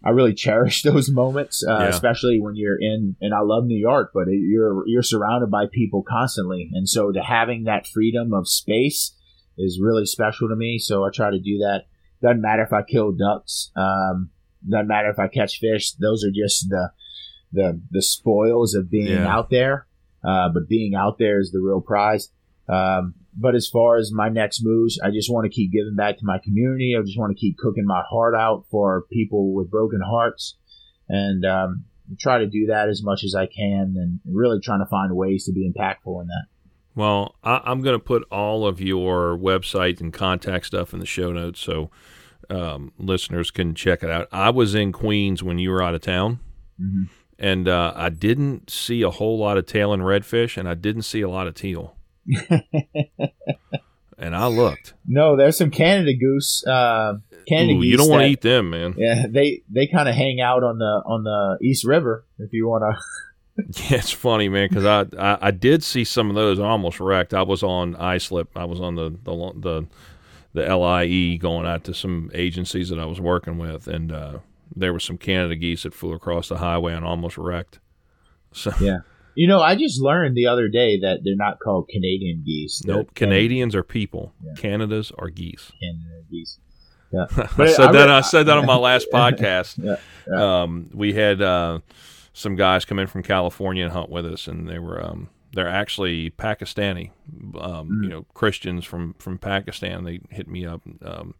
I 0.03 0.09
really 0.09 0.34
cherish 0.45 0.81
those 0.84 1.09
moments, 1.09 1.64
uh, 1.68 1.77
Yeah. 1.80 1.88
especially 1.88 2.39
when 2.41 2.55
you're 2.55 2.77
in. 2.80 3.15
And 3.22 3.34
I 3.34 3.39
love 3.41 3.65
New 3.65 3.77
York, 3.80 4.11
but 4.14 4.27
it, 4.27 4.39
you're 4.39 4.84
you're 4.88 5.03
surrounded 5.03 5.49
by 5.51 5.65
people 5.72 6.03
constantly, 6.07 6.69
and 6.73 6.88
so 6.89 7.11
to 7.11 7.22
having 7.22 7.64
that 7.65 7.88
freedom 7.88 8.34
of 8.34 8.47
space 8.49 9.14
is 9.57 9.80
really 9.81 10.05
special 10.05 10.49
to 10.49 10.55
me. 10.55 10.77
So 10.80 11.03
I 11.05 11.09
try 11.14 11.31
to 11.31 11.39
do 11.39 11.59
that. 11.59 11.85
Doesn't 12.22 12.41
matter 12.41 12.64
if 12.64 12.73
I 12.73 12.81
kill 12.84 13.11
ducks. 13.11 13.72
Um, 13.76 14.31
doesn't 14.69 14.88
matter 14.88 15.10
if 15.10 15.19
I 15.19 15.27
catch 15.27 15.60
fish. 15.60 15.94
Those 15.94 16.23
are 16.23 16.31
just 16.31 16.69
the 16.69 16.91
the 17.52 17.81
the 17.91 18.02
spoils 18.02 18.73
of 18.76 18.89
being 18.89 19.07
Yeah. 19.07 19.27
out 19.27 19.49
there. 19.49 19.88
Uh, 20.23 20.49
but 20.53 20.68
being 20.68 20.95
out 20.95 21.18
there 21.19 21.39
is 21.39 21.52
the 21.52 21.60
real 21.61 21.80
prize. 21.80 22.30
Um, 22.68 23.14
but 23.39 23.56
as 23.56 23.68
far 23.68 23.98
as 23.98 24.11
my 24.11 24.30
next 24.30 24.61
moves, 24.64 24.99
I 25.02 25.11
just 25.11 25.31
want 25.31 25.45
to 25.45 25.49
keep 25.56 25.72
giving 25.72 25.95
back 25.95 26.18
to 26.18 26.26
my 26.26 26.39
community. 26.44 26.95
I 26.98 27.02
just 27.03 27.18
want 27.18 27.31
to 27.31 27.39
keep 27.39 27.57
cooking 27.57 27.85
my 27.85 28.02
heart 28.10 28.34
out 28.35 28.65
for 28.69 29.03
people 29.11 29.53
with 29.53 29.69
broken 29.69 30.02
hearts, 30.02 30.57
and 31.07 31.45
um, 31.45 31.85
try 32.19 32.39
to 32.39 32.48
do 32.48 32.65
that 32.65 32.89
as 32.89 33.03
much 33.03 33.23
as 33.23 33.35
I 33.35 33.45
can, 33.45 33.94
and 33.95 34.19
really 34.26 34.60
trying 34.60 34.80
to 34.80 34.88
find 34.88 35.15
ways 35.15 35.45
to 35.45 35.53
be 35.53 35.69
impactful 35.72 36.19
in 36.22 36.27
that. 36.27 36.45
Well, 36.95 37.35
I, 37.44 37.61
I'm 37.64 37.81
going 37.81 37.98
to 37.98 38.03
put 38.03 38.23
all 38.31 38.65
of 38.65 38.81
your 38.81 39.38
website 39.38 40.02
and 40.02 40.11
contact 40.11 40.65
stuff 40.65 40.94
in 40.94 40.99
the 40.99 41.06
show 41.06 41.31
notes 41.31 41.60
so 41.60 41.91
um, 42.49 42.91
listeners 42.98 43.52
can 43.52 43.76
check 43.76 44.03
it 44.03 44.10
out. 44.10 44.28
I 44.32 44.49
was 44.49 44.76
in 44.76 44.91
Queens 44.91 45.44
when 45.44 45.60
you 45.60 45.72
were 45.72 45.82
out 45.82 45.95
of 45.95 46.02
town, 46.02 46.40
hmm 46.80 47.03
and 47.40 47.68
uh, 47.68 47.94
I 47.95 48.10
didn't 48.10 48.69
see 48.69 49.03
a 49.03 49.11
whole 49.11 49.38
lot 49.38 49.57
of 49.57 49.68
tail 49.68 49.94
and 49.94 50.02
redfish, 50.02 50.57
and 50.57 50.68
I 50.68 50.74
didn't 50.74 51.03
see 51.03 51.22
a 51.22 51.30
lot 51.30 51.45
of 51.45 51.53
teal. 51.53 51.95
and 54.18 54.36
I 54.36 54.48
looked. 54.48 54.94
No, 55.06 55.36
there's 55.38 55.57
some 55.57 55.72
Canada 55.72 56.14
goose. 56.15 56.65
Uh, 56.65 57.19
Canada 57.48 57.74
Ooh, 57.74 57.82
geese. 57.82 57.91
you 57.91 57.98
don't 57.98 58.10
want 58.10 58.24
to 58.24 58.28
eat 58.28 58.41
them, 58.41 58.72
man. 58.72 58.95
Yeah, 58.98 59.26
they 59.30 59.61
they 59.69 59.88
kind 59.88 60.10
of 60.10 60.15
hang 60.15 60.41
out 60.41 60.64
on 60.64 60.80
the 60.80 61.03
on 61.06 61.24
the 61.24 61.57
East 61.65 61.86
River. 61.86 62.26
If 62.40 62.53
you 62.53 62.68
want 62.68 62.84
to, 62.84 63.02
Yeah, 63.90 63.98
it's 63.98 64.11
funny, 64.11 64.49
man, 64.49 64.69
because 64.69 64.86
I, 64.86 65.06
I 65.18 65.48
I 65.48 65.52
did 65.52 65.84
see 65.84 66.03
some 66.03 66.30
of 66.30 66.36
those. 66.36 66.60
I 66.60 66.65
almost 66.65 66.99
wrecked. 66.99 67.34
I 67.34 67.44
was 67.44 67.64
on 67.64 67.95
Islip. 67.95 68.49
I 68.56 68.65
was 68.65 68.80
on 68.80 68.95
the 68.95 69.10
the 69.24 69.52
the 69.56 69.88
the 70.57 70.75
LIE 70.75 71.38
going 71.38 71.65
out 71.65 71.84
to 71.85 71.93
some 71.93 72.31
agencies 72.34 72.89
that 72.89 72.99
I 72.99 73.05
was 73.05 73.21
working 73.21 73.57
with, 73.57 73.88
and 73.88 74.11
uh, 74.11 74.39
there 74.75 74.91
were 74.91 74.99
some 74.99 75.17
Canada 75.17 75.55
geese 75.55 75.84
that 75.84 75.93
flew 75.93 76.13
across 76.13 76.49
the 76.49 76.57
highway 76.57 76.93
and 76.93 77.05
almost 77.05 77.38
wrecked. 77.38 77.79
So 78.51 78.71
yeah. 78.81 78.99
You 79.35 79.47
know, 79.47 79.61
I 79.61 79.75
just 79.75 80.01
learned 80.01 80.35
the 80.35 80.47
other 80.47 80.67
day 80.67 80.99
that 80.99 81.19
they're 81.23 81.35
not 81.35 81.59
called 81.59 81.89
Canadian 81.89 82.41
geese. 82.43 82.81
They're 82.84 82.95
nope, 82.95 83.13
Canadians 83.13 83.75
are 83.75 83.84
people. 83.84 84.34
Yeah. 84.43 84.53
Canada's 84.57 85.11
are 85.19 85.29
geese. 85.29 85.71
Canada 85.79 86.23
geese. 86.29 86.59
Yeah. 87.09 87.25
I 87.31 87.67
said 87.67 87.85
I 87.85 87.91
that. 87.93 88.09
I 88.09 88.19
said 88.19 88.47
that 88.47 88.57
on 88.57 88.65
my 88.65 88.75
last 88.75 89.07
podcast. 89.13 89.81
Yeah, 89.81 89.95
yeah. 90.27 90.61
Um, 90.63 90.89
we 90.93 91.13
had 91.13 91.41
uh, 91.41 91.79
some 92.34 92.57
guys 92.57 92.84
come 92.84 92.99
in 92.99 93.07
from 93.07 93.23
California 93.23 93.85
and 93.85 93.93
hunt 93.93 94.09
with 94.09 94.25
us, 94.25 94.45
and 94.45 94.67
they 94.67 94.77
were 94.77 95.01
um, 95.01 95.29
they're 95.57 95.67
actually 95.67 96.29
Pakistani, 96.31 97.09
um, 97.59 97.89
Mm. 97.89 98.03
you 98.03 98.09
know, 98.09 98.25
Christians 98.34 98.85
from 98.85 99.13
from 99.19 99.38
Pakistan. 99.38 100.03
They 100.03 100.19
hit 100.29 100.47
me 100.47 100.65
up, 100.65 100.81
um, 101.03 101.34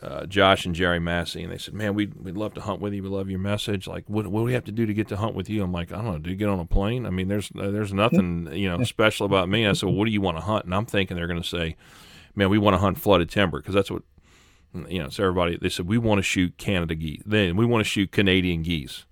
uh, 0.00 0.26
Josh 0.26 0.66
and 0.66 0.74
Jerry 0.74 0.98
Massey, 0.98 1.42
and 1.44 1.52
they 1.52 1.58
said, 1.58 1.74
"Man, 1.74 1.94
we'd 1.94 2.14
we'd 2.14 2.36
love 2.36 2.54
to 2.54 2.60
hunt 2.60 2.80
with 2.80 2.92
you. 2.92 3.02
We 3.02 3.08
love 3.08 3.30
your 3.30 3.38
message. 3.38 3.86
Like, 3.86 4.04
what 4.08 4.26
what 4.26 4.40
do 4.40 4.44
we 4.44 4.54
have 4.54 4.64
to 4.64 4.72
do 4.72 4.84
to 4.86 4.94
get 4.94 5.06
to 5.08 5.16
hunt 5.16 5.34
with 5.36 5.48
you?" 5.48 5.62
I'm 5.62 5.72
like, 5.72 5.92
"I 5.92 5.96
don't 5.96 6.06
know. 6.06 6.18
Do 6.18 6.30
you 6.30 6.36
get 6.36 6.48
on 6.48 6.58
a 6.58 6.64
plane? 6.64 7.06
I 7.06 7.10
mean, 7.10 7.28
there's 7.28 7.50
uh, 7.56 7.70
there's 7.70 7.92
nothing 7.92 8.48
you 8.52 8.68
know 8.68 8.82
special 8.84 9.26
about 9.26 9.48
me." 9.48 9.66
I 9.66 9.74
said, 9.74 9.86
well, 9.86 9.94
"What 9.94 10.06
do 10.06 10.10
you 10.10 10.20
want 10.20 10.38
to 10.38 10.42
hunt?" 10.42 10.64
And 10.64 10.74
I'm 10.74 10.86
thinking 10.86 11.16
they're 11.16 11.28
going 11.28 11.40
to 11.42 11.48
say, 11.48 11.76
"Man, 12.34 12.48
we 12.50 12.58
want 12.58 12.74
to 12.74 12.78
hunt 12.78 12.98
flooded 12.98 13.30
timber 13.30 13.60
because 13.60 13.74
that's 13.74 13.90
what." 13.90 14.02
You 14.88 15.00
know, 15.02 15.10
so 15.10 15.22
everybody 15.24 15.58
they 15.60 15.68
said 15.68 15.86
we 15.86 15.98
want 15.98 16.18
to 16.18 16.22
shoot 16.22 16.56
Canada 16.56 16.94
geese. 16.94 17.20
Then 17.26 17.56
we 17.56 17.66
want 17.66 17.84
to 17.84 17.88
shoot 17.88 18.10
Canadian 18.10 18.62
geese. 18.62 19.04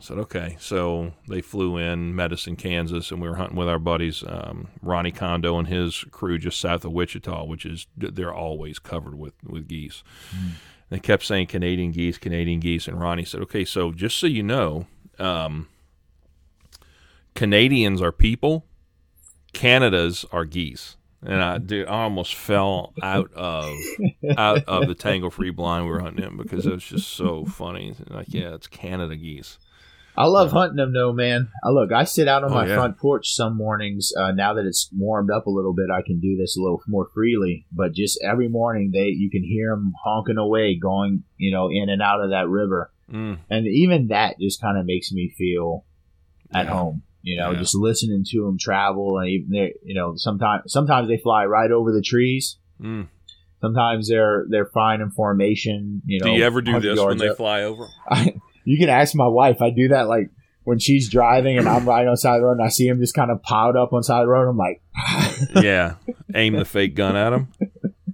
I 0.00 0.04
said, 0.04 0.18
okay. 0.18 0.56
So 0.60 1.12
they 1.28 1.40
flew 1.40 1.76
in, 1.76 2.18
in 2.18 2.56
Kansas, 2.56 3.10
and 3.10 3.20
we 3.20 3.28
were 3.28 3.34
hunting 3.34 3.56
with 3.56 3.68
our 3.68 3.80
buddies, 3.80 4.22
um, 4.26 4.68
Ronnie 4.80 5.10
Kondo 5.10 5.58
and 5.58 5.66
his 5.66 6.04
crew 6.12 6.38
just 6.38 6.60
south 6.60 6.84
of 6.84 6.92
Wichita, 6.92 7.44
which 7.44 7.66
is, 7.66 7.86
they're 7.96 8.34
always 8.34 8.78
covered 8.78 9.18
with, 9.18 9.34
with 9.44 9.66
geese. 9.66 10.04
Mm. 10.30 10.50
They 10.90 10.98
kept 11.00 11.24
saying 11.24 11.48
Canadian 11.48 11.90
geese, 11.90 12.16
Canadian 12.16 12.60
geese. 12.60 12.86
And 12.86 13.00
Ronnie 13.00 13.24
said, 13.24 13.40
okay, 13.42 13.64
so 13.64 13.92
just 13.92 14.18
so 14.18 14.26
you 14.26 14.42
know, 14.42 14.86
um, 15.18 15.68
Canadians 17.34 18.00
are 18.00 18.12
people, 18.12 18.64
Canada's 19.52 20.24
are 20.32 20.44
geese. 20.44 20.96
And 21.20 21.42
I, 21.42 21.58
dude, 21.58 21.88
I 21.88 22.02
almost 22.02 22.36
fell 22.36 22.92
out 23.02 23.32
of 23.34 23.74
out 24.36 24.62
of 24.68 24.86
the 24.86 24.94
tangle 24.94 25.30
free 25.30 25.50
blind 25.50 25.84
we 25.84 25.90
were 25.90 26.00
hunting 26.00 26.24
in 26.24 26.36
because 26.36 26.64
it 26.64 26.72
was 26.72 26.84
just 26.84 27.08
so 27.08 27.44
funny. 27.44 27.94
Like, 28.08 28.26
yeah, 28.28 28.54
it's 28.54 28.68
Canada 28.68 29.16
geese. 29.16 29.58
I 30.18 30.26
love 30.26 30.50
hunting 30.50 30.78
them 30.78 30.92
though, 30.92 31.12
man. 31.12 31.48
I 31.62 31.68
look, 31.68 31.92
I 31.92 32.02
sit 32.02 32.26
out 32.26 32.42
on 32.42 32.50
oh, 32.50 32.54
my 32.54 32.66
yeah. 32.66 32.74
front 32.74 32.98
porch 32.98 33.32
some 33.32 33.56
mornings. 33.56 34.12
Uh, 34.18 34.32
now 34.32 34.54
that 34.54 34.66
it's 34.66 34.90
warmed 34.92 35.30
up 35.30 35.46
a 35.46 35.50
little 35.50 35.72
bit, 35.72 35.90
I 35.94 36.02
can 36.02 36.18
do 36.18 36.36
this 36.36 36.56
a 36.56 36.60
little 36.60 36.82
more 36.88 37.08
freely. 37.14 37.66
But 37.70 37.92
just 37.92 38.18
every 38.20 38.48
morning, 38.48 38.90
they 38.92 39.14
you 39.16 39.30
can 39.30 39.44
hear 39.44 39.70
them 39.70 39.92
honking 40.04 40.36
away, 40.36 40.76
going 40.76 41.22
you 41.36 41.52
know 41.52 41.70
in 41.70 41.88
and 41.88 42.02
out 42.02 42.20
of 42.20 42.30
that 42.30 42.48
river, 42.48 42.90
mm. 43.08 43.38
and 43.48 43.66
even 43.68 44.08
that 44.08 44.40
just 44.40 44.60
kind 44.60 44.76
of 44.76 44.86
makes 44.86 45.12
me 45.12 45.32
feel 45.38 45.84
at 46.52 46.66
yeah. 46.66 46.72
home. 46.72 47.02
You 47.22 47.36
know, 47.36 47.52
yeah. 47.52 47.58
just 47.60 47.76
listening 47.76 48.24
to 48.30 48.44
them 48.44 48.58
travel, 48.58 49.18
and 49.18 49.28
even 49.28 49.50
they, 49.50 49.74
you 49.84 49.94
know, 49.94 50.14
sometimes 50.16 50.72
sometimes 50.72 51.06
they 51.06 51.18
fly 51.18 51.44
right 51.44 51.70
over 51.70 51.92
the 51.92 52.02
trees. 52.02 52.58
Mm. 52.80 53.06
Sometimes 53.60 54.08
they're 54.08 54.46
they're 54.48 54.66
flying 54.66 55.00
in 55.00 55.10
formation. 55.10 56.02
You 56.06 56.18
know, 56.20 56.26
do 56.26 56.32
you 56.32 56.44
ever 56.44 56.60
do 56.60 56.80
this 56.80 56.98
when 56.98 57.18
they 57.18 57.28
up. 57.28 57.36
fly 57.36 57.62
over? 57.62 57.86
I, 58.08 58.34
you 58.68 58.76
can 58.76 58.90
ask 58.90 59.14
my 59.14 59.26
wife. 59.26 59.62
I 59.62 59.70
do 59.70 59.88
that 59.88 60.08
like 60.08 60.28
when 60.64 60.78
she's 60.78 61.08
driving 61.08 61.56
and 61.56 61.66
I'm 61.66 61.88
riding 61.88 62.10
on 62.10 62.18
side 62.18 62.34
of 62.34 62.42
the 62.42 62.46
road 62.48 62.58
and 62.58 62.62
I 62.62 62.68
see 62.68 62.86
him 62.86 63.00
just 63.00 63.14
kind 63.14 63.30
of 63.30 63.42
piled 63.42 63.76
up 63.76 63.94
on 63.94 64.02
side 64.02 64.20
of 64.20 64.26
the 64.26 64.28
road. 64.28 64.46
I'm 64.46 64.58
like, 64.58 64.82
yeah, 65.64 65.94
aim 66.34 66.54
the 66.54 66.66
fake 66.66 66.94
gun 66.94 67.16
at 67.16 67.32
him. 67.32 67.48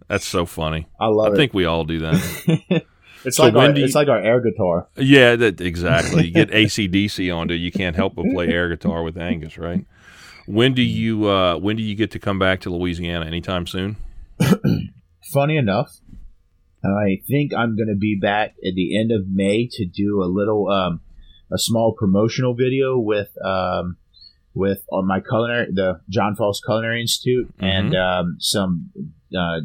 That's 0.07 0.25
so 0.25 0.47
funny. 0.47 0.87
I 1.01 1.07
love 1.07 1.27
I 1.27 1.31
it. 1.31 1.33
I 1.33 1.37
think 1.39 1.55
we 1.55 1.65
all 1.65 1.83
do 1.85 1.99
that. 1.99 2.85
it's 3.25 3.39
so 3.39 3.47
like 3.47 3.55
our, 3.57 3.77
you, 3.77 3.85
it's 3.85 3.97
like 3.97 4.07
our 4.07 4.21
air 4.21 4.41
guitar. 4.41 4.87
Yeah, 4.97 5.35
that 5.35 5.61
exactly. 5.61 6.27
You 6.27 6.33
get 6.33 6.51
ACDC 6.51 7.35
on 7.35 7.41
onto 7.41 7.55
you 7.55 7.73
can't 7.73 7.97
help 7.97 8.15
but 8.15 8.27
play 8.33 8.47
air 8.47 8.69
guitar 8.69 9.03
with 9.03 9.19
Angus, 9.19 9.59
right? 9.59 9.85
When 10.47 10.73
do 10.73 10.83
you 10.83 11.29
uh, 11.29 11.57
when 11.57 11.75
do 11.75 11.83
you 11.83 11.97
get 11.97 12.13
to 12.13 12.21
come 12.21 12.39
back 12.39 12.61
to 12.61 12.71
Louisiana? 12.71 13.27
Anytime 13.27 13.67
soon? 13.67 13.97
Funny 15.33 15.57
enough, 15.57 15.99
I 16.85 17.23
think 17.27 17.55
I'm 17.55 17.77
going 17.77 17.89
to 17.89 17.97
be 17.97 18.19
back 18.21 18.55
at 18.67 18.75
the 18.75 18.99
end 18.99 19.13
of 19.13 19.29
May 19.29 19.69
to 19.73 19.87
do 19.87 20.23
a 20.23 20.27
little, 20.27 20.69
um, 20.69 21.01
a 21.53 21.59
small 21.59 21.95
promotional 21.99 22.55
video 22.55 22.99
with, 22.99 23.31
um, 23.45 23.97
with 24.55 24.85
on 24.93 25.07
my 25.07 25.21
culinary, 25.21 25.69
the 25.73 26.01
John 26.09 26.37
Folse 26.37 26.61
Culinary 26.65 27.01
Institute, 27.01 27.49
mm-hmm. 27.57 27.65
and 27.65 27.97
um, 27.97 28.37
some 28.39 28.91
uh, 29.37 29.61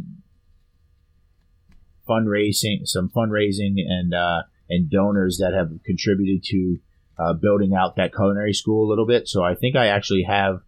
fundraising, 2.07 2.85
some 2.85 3.09
fundraising 3.09 3.75
and 3.87 4.13
uh, 4.13 4.43
and 4.69 4.89
donors 4.89 5.37
that 5.37 5.53
have 5.53 5.69
contributed 5.85 6.43
to 6.43 6.79
uh, 7.17 7.33
building 7.33 7.73
out 7.73 7.95
that 7.95 8.13
culinary 8.13 8.53
school 8.53 8.87
a 8.87 8.89
little 8.89 9.05
bit. 9.05 9.27
So 9.27 9.43
I 9.43 9.55
think 9.55 9.75
I 9.75 9.87
actually 9.87 10.23
have, 10.23 10.61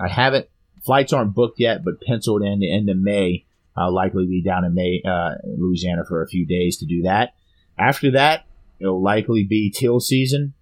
I 0.00 0.08
haven't 0.08 0.48
flights 0.84 1.12
aren't 1.12 1.34
booked 1.34 1.60
yet, 1.60 1.84
but 1.84 2.00
penciled 2.00 2.42
in 2.42 2.60
the 2.60 2.74
end 2.74 2.88
of 2.88 2.96
May 2.96 3.44
I'll 3.78 3.94
likely 3.94 4.26
be 4.26 4.42
down 4.42 4.64
in 4.64 4.74
May, 4.74 5.02
uh, 5.06 5.34
Louisiana 5.44 6.02
for 6.06 6.22
a 6.22 6.28
few 6.28 6.46
days 6.46 6.78
to 6.78 6.86
do 6.86 7.02
that. 7.02 7.34
After 7.78 8.10
that, 8.12 8.46
it'll 8.80 9.02
likely 9.02 9.44
be 9.44 9.70
teal 9.70 10.00
season, 10.00 10.54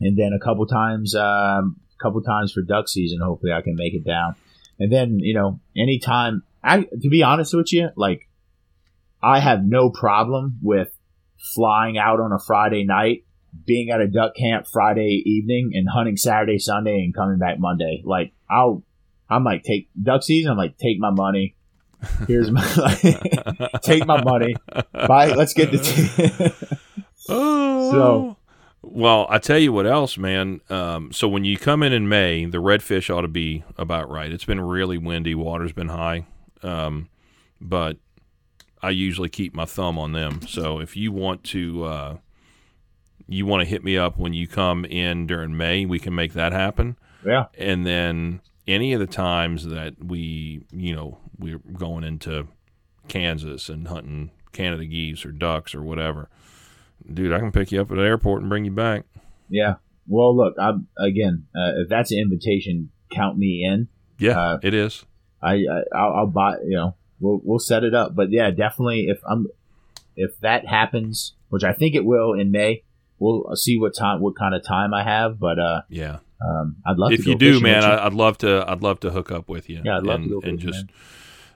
and 0.00 0.16
then 0.18 0.32
a 0.32 0.42
couple 0.42 0.66
times, 0.66 1.14
um, 1.14 1.76
couple 2.00 2.22
times 2.22 2.52
for 2.52 2.62
duck 2.62 2.88
season. 2.88 3.20
Hopefully, 3.22 3.52
I 3.52 3.62
can 3.62 3.76
make 3.76 3.94
it 3.94 4.04
down. 4.04 4.36
And 4.78 4.92
then, 4.92 5.18
you 5.20 5.34
know, 5.34 5.60
anytime. 5.76 6.42
I 6.62 6.80
to 6.82 7.08
be 7.10 7.22
honest 7.22 7.54
with 7.54 7.72
you, 7.72 7.90
like 7.94 8.26
I 9.22 9.40
have 9.40 9.64
no 9.64 9.90
problem 9.90 10.58
with 10.62 10.88
flying 11.54 11.98
out 11.98 12.20
on 12.20 12.32
a 12.32 12.38
Friday 12.38 12.84
night, 12.84 13.24
being 13.66 13.90
at 13.90 14.00
a 14.00 14.08
duck 14.08 14.34
camp 14.34 14.66
Friday 14.66 15.22
evening, 15.26 15.72
and 15.74 15.88
hunting 15.88 16.16
Saturday, 16.16 16.58
Sunday, 16.58 17.04
and 17.04 17.14
coming 17.14 17.38
back 17.38 17.58
Monday. 17.58 18.02
Like 18.04 18.32
I'll, 18.50 18.82
I'm 19.28 19.44
like 19.44 19.62
take 19.62 19.88
duck 20.00 20.22
season. 20.22 20.52
I'm 20.52 20.56
like 20.56 20.78
take 20.78 20.98
my 20.98 21.10
money, 21.10 21.53
Here's 22.26 22.50
my 22.50 22.62
take 23.82 24.06
my 24.06 24.22
money. 24.22 24.56
Bye. 24.92 25.32
Let's 25.32 25.54
get 25.54 25.72
the. 25.72 25.78
T- 25.78 26.76
oh. 27.28 27.90
So. 27.92 28.36
Well, 28.86 29.26
I 29.30 29.38
tell 29.38 29.58
you 29.58 29.72
what 29.72 29.86
else, 29.86 30.18
man. 30.18 30.60
Um, 30.68 31.10
so 31.10 31.26
when 31.26 31.44
you 31.44 31.56
come 31.56 31.82
in 31.82 31.92
in 31.92 32.06
May, 32.08 32.44
the 32.44 32.58
redfish 32.58 33.08
ought 33.14 33.22
to 33.22 33.28
be 33.28 33.64
about 33.78 34.10
right. 34.10 34.30
It's 34.30 34.44
been 34.44 34.60
really 34.60 34.98
windy, 34.98 35.34
water's 35.34 35.72
been 35.72 35.88
high, 35.88 36.26
um, 36.62 37.08
but 37.60 37.96
I 38.82 38.90
usually 38.90 39.30
keep 39.30 39.54
my 39.54 39.64
thumb 39.64 39.98
on 39.98 40.12
them. 40.12 40.42
So 40.46 40.80
if 40.80 40.96
you 40.98 41.12
want 41.12 41.44
to, 41.44 41.84
uh, 41.84 42.16
you 43.26 43.46
want 43.46 43.62
to 43.62 43.66
hit 43.66 43.82
me 43.82 43.96
up 43.96 44.18
when 44.18 44.34
you 44.34 44.46
come 44.46 44.84
in 44.84 45.26
during 45.26 45.56
May, 45.56 45.86
we 45.86 45.98
can 45.98 46.14
make 46.14 46.34
that 46.34 46.52
happen. 46.52 46.96
Yeah, 47.24 47.46
and 47.56 47.86
then 47.86 48.42
any 48.66 48.92
of 48.92 49.00
the 49.00 49.06
times 49.06 49.66
that 49.66 49.94
we, 50.04 50.66
you 50.70 50.94
know, 50.94 51.18
we're 51.38 51.58
going 51.58 52.04
into 52.04 52.48
Kansas 53.08 53.68
and 53.68 53.88
hunting 53.88 54.30
Canada 54.52 54.84
geese 54.84 55.24
or 55.24 55.32
ducks 55.32 55.74
or 55.74 55.82
whatever, 55.82 56.28
dude, 57.12 57.32
I 57.32 57.38
can 57.38 57.52
pick 57.52 57.72
you 57.72 57.80
up 57.80 57.90
at 57.90 57.96
the 57.96 58.02
airport 58.02 58.40
and 58.40 58.48
bring 58.48 58.64
you 58.64 58.70
back. 58.70 59.04
Yeah. 59.48 59.74
Well, 60.06 60.36
look, 60.36 60.54
I'm 60.58 60.88
again, 60.98 61.46
uh, 61.54 61.80
if 61.82 61.88
that's 61.88 62.12
an 62.12 62.18
invitation, 62.18 62.90
count 63.10 63.38
me 63.38 63.64
in. 63.64 63.88
Yeah, 64.18 64.38
uh, 64.38 64.58
it 64.62 64.74
is. 64.74 65.04
I, 65.42 65.52
I 65.52 65.56
will 65.56 66.16
I'll 66.16 66.26
buy. 66.26 66.56
You 66.64 66.76
know, 66.76 66.96
we'll 67.20 67.40
we'll 67.42 67.58
set 67.58 67.84
it 67.84 67.94
up. 67.94 68.14
But 68.14 68.30
yeah, 68.30 68.50
definitely. 68.50 69.06
If 69.08 69.18
I'm 69.26 69.46
if 70.16 70.38
that 70.40 70.66
happens, 70.66 71.34
which 71.48 71.64
I 71.64 71.72
think 71.72 71.94
it 71.94 72.04
will 72.04 72.32
in 72.34 72.50
May, 72.50 72.82
we'll 73.18 73.54
see 73.56 73.78
what 73.78 73.94
time, 73.94 74.20
what 74.20 74.36
kind 74.36 74.54
of 74.54 74.64
time 74.64 74.92
I 74.92 75.04
have. 75.04 75.38
But 75.38 75.58
uh, 75.58 75.82
yeah, 75.88 76.18
um, 76.46 76.76
I'd 76.86 76.98
love 76.98 77.10
to 77.10 77.14
if 77.14 77.26
you 77.26 77.34
do, 77.34 77.60
man. 77.60 77.84
I, 77.84 78.04
would 78.04 78.14
love 78.14 78.38
to. 78.38 78.64
I'd 78.68 78.82
love 78.82 79.00
to 79.00 79.10
hook 79.10 79.32
up 79.32 79.48
with 79.48 79.68
you. 79.68 79.82
Yeah, 79.84 79.98
I'd 79.98 80.04
love 80.04 80.20
and, 80.20 80.28
to 80.28 80.40
go 80.40 80.48
and 80.48 80.58
just 80.58 80.86
man. 80.86 80.94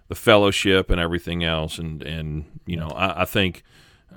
The 0.08 0.14
fellowship 0.14 0.90
and 0.90 1.00
everything 1.00 1.44
else. 1.44 1.78
And 1.78 2.02
and 2.02 2.60
you 2.66 2.76
know, 2.76 2.88
I, 2.88 3.22
I 3.22 3.24
think 3.24 3.62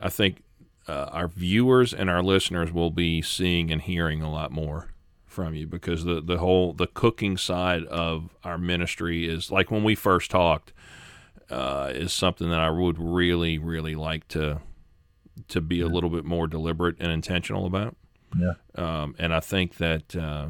I 0.01 0.09
think 0.09 0.43
uh, 0.88 1.09
our 1.11 1.27
viewers 1.27 1.93
and 1.93 2.09
our 2.09 2.23
listeners 2.23 2.72
will 2.72 2.91
be 2.91 3.22
seeing 3.22 3.72
and 3.72 3.81
hearing 3.81 4.22
a 4.22 4.31
lot 4.31 4.51
more 4.51 4.89
from 5.26 5.55
you 5.55 5.65
because 5.65 6.03
the 6.03 6.22
the 6.22 6.38
whole 6.38 6.73
the 6.73 6.88
cooking 6.88 7.38
side 7.38 7.85
of 7.85 8.35
our 8.43 8.57
ministry 8.57 9.27
is 9.27 9.49
like 9.49 9.72
when 9.72 9.84
we 9.84 9.95
first 9.95 10.30
talked 10.30 10.73
uh, 11.49 11.91
is 11.93 12.11
something 12.11 12.49
that 12.49 12.59
I 12.59 12.69
would 12.69 12.97
really 12.99 13.57
really 13.57 13.95
like 13.95 14.27
to 14.30 14.61
to 15.47 15.61
be 15.61 15.81
a 15.81 15.88
little 15.88 16.09
bit 16.09 16.26
more 16.26 16.47
deliberate 16.47 16.97
and 16.99 17.11
intentional 17.11 17.65
about. 17.65 17.95
Yeah. 18.38 18.53
Um, 18.76 19.15
and 19.18 19.34
I 19.34 19.39
think 19.39 19.77
that 19.77 20.15
uh, 20.15 20.47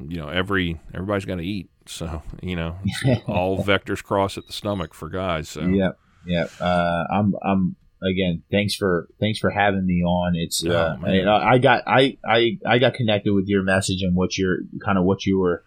you 0.00 0.18
know 0.18 0.28
every 0.28 0.80
everybody's 0.94 1.24
got 1.24 1.36
to 1.36 1.44
eat 1.44 1.70
so 1.88 2.22
you 2.42 2.56
know 2.56 2.76
all 3.26 3.62
vectors 3.62 4.02
cross 4.02 4.38
at 4.38 4.46
the 4.46 4.52
stomach 4.52 4.94
for 4.94 5.08
guys 5.08 5.48
so. 5.48 5.62
Yeah 5.62 5.92
yeah 6.24 6.46
uh, 6.60 7.04
i'm 7.12 7.34
i'm 7.42 7.76
again 8.02 8.42
thanks 8.50 8.74
for 8.74 9.08
thanks 9.20 9.38
for 9.38 9.50
having 9.50 9.86
me 9.86 10.02
on. 10.02 10.34
It's 10.34 10.64
oh, 10.64 10.70
uh, 10.70 10.96
I, 11.04 11.54
I, 11.54 11.58
got 11.58 11.82
I, 11.86 12.16
I 12.26 12.58
i 12.66 12.78
got 12.78 12.94
connected 12.94 13.32
with 13.32 13.46
your 13.46 13.62
message 13.62 14.02
and 14.02 14.16
what 14.16 14.36
you're 14.36 14.58
kind 14.84 14.98
of 14.98 15.04
what 15.04 15.24
you 15.24 15.38
were 15.38 15.64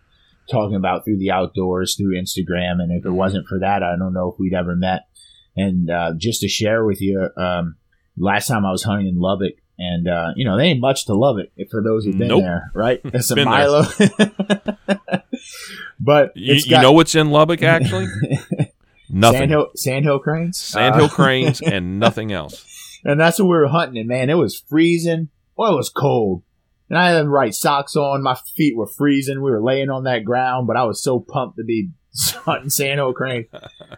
talking 0.49 0.75
about 0.75 1.05
through 1.05 1.17
the 1.17 1.31
outdoors 1.31 1.95
through 1.95 2.19
instagram 2.19 2.73
and 2.79 2.91
if 2.91 3.03
it 3.03 3.11
wasn't 3.11 3.47
for 3.47 3.59
that 3.59 3.81
i 3.81 3.95
don't 3.97 4.13
know 4.13 4.31
if 4.31 4.39
we'd 4.39 4.53
ever 4.53 4.75
met. 4.75 5.01
And 5.57 5.89
uh, 5.89 6.11
just 6.17 6.41
to 6.41 6.49
share 6.49 6.83
with 6.83 6.99
you 7.01 7.29
um, 7.37 7.77
last 8.17 8.47
time 8.47 8.65
i 8.65 8.71
was 8.71 8.83
hunting 8.83 9.07
in 9.07 9.19
lubbock 9.19 9.53
and 9.77 10.07
uh, 10.07 10.31
you 10.35 10.45
know, 10.45 10.57
they 10.57 10.65
ain't 10.65 10.80
much 10.80 11.06
to 11.06 11.14
love 11.14 11.38
it 11.38 11.52
for 11.69 11.84
those 11.84 12.06
who've 12.06 12.18
been 12.18 12.30
nope. 12.30 12.43
there, 12.43 12.72
right? 12.73 13.02
It's 13.06 13.31
a 13.31 13.43
Milo. 13.43 13.84
but 15.99 16.31
you, 16.35 16.56
got, 16.56 16.65
you, 16.65 16.81
know 16.81 16.93
what's 16.93 17.15
in 17.15 17.30
Lubbock 17.30 17.61
actually? 17.61 18.07
nothing. 19.10 19.39
Sandhill, 19.39 19.68
sandhill 19.76 20.19
cranes. 20.19 20.60
Sandhill 20.60 21.06
uh, 21.06 21.10
cranes 21.10 21.61
and 21.61 21.99
nothing 21.99 22.31
else. 22.31 22.65
And 23.03 23.19
that's 23.19 23.39
what 23.39 23.45
we 23.45 23.56
were 23.56 23.68
hunting. 23.68 23.99
And 23.99 24.07
man, 24.07 24.30
it 24.30 24.35
was 24.35 24.64
freezing. 24.68 25.30
Well, 25.57 25.73
it 25.73 25.77
was 25.77 25.89
cold. 25.89 26.43
And 26.89 26.97
I 26.97 27.10
had 27.10 27.26
the 27.26 27.30
right 27.30 27.53
socks 27.53 27.95
on. 27.95 28.23
My 28.23 28.38
feet 28.56 28.77
were 28.77 28.88
freezing. 28.88 29.41
We 29.41 29.52
were 29.52 29.61
laying 29.61 29.89
on 29.89 30.03
that 30.03 30.23
ground, 30.23 30.68
but 30.68 30.77
I 30.77 30.84
was 30.84 31.03
so 31.03 31.19
pumped 31.19 31.57
to 31.57 31.64
be 31.64 31.89
hunting 32.45 32.69
sandhill 32.69 33.14
cranes. 33.14 33.47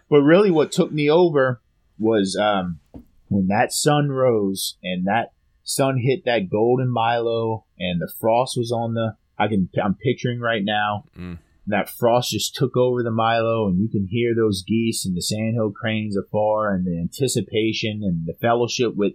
but 0.10 0.22
really, 0.22 0.52
what 0.52 0.72
took 0.72 0.92
me 0.92 1.10
over 1.10 1.62
was 2.00 2.38
um, 2.40 2.80
when 3.28 3.48
that 3.48 3.74
sun 3.74 4.10
rose 4.10 4.78
and 4.84 5.06
that 5.08 5.34
sun 5.68 5.98
hit 6.02 6.24
that 6.24 6.50
golden 6.50 6.90
Milo 6.90 7.66
and 7.78 8.00
the 8.00 8.12
frost 8.20 8.56
was 8.58 8.72
on 8.72 8.94
the 8.94 9.16
I 9.38 9.48
can 9.48 9.70
I'm 9.84 9.96
picturing 9.96 10.40
right 10.40 10.64
now. 10.64 11.04
Mm. 11.16 11.40
That 11.68 11.90
frost 11.90 12.32
just 12.32 12.56
took 12.56 12.78
over 12.78 13.04
the 13.04 13.12
Milo 13.12 13.68
and 13.68 13.78
you 13.78 13.90
can 13.90 14.08
hear 14.10 14.34
those 14.34 14.64
geese 14.66 15.06
and 15.06 15.16
the 15.16 15.22
sandhill 15.22 15.72
cranes 15.72 16.16
afar 16.16 16.74
and 16.74 16.88
the 16.88 16.98
anticipation 16.98 18.00
and 18.02 18.26
the 18.26 18.36
fellowship 18.42 18.96
with 18.96 19.14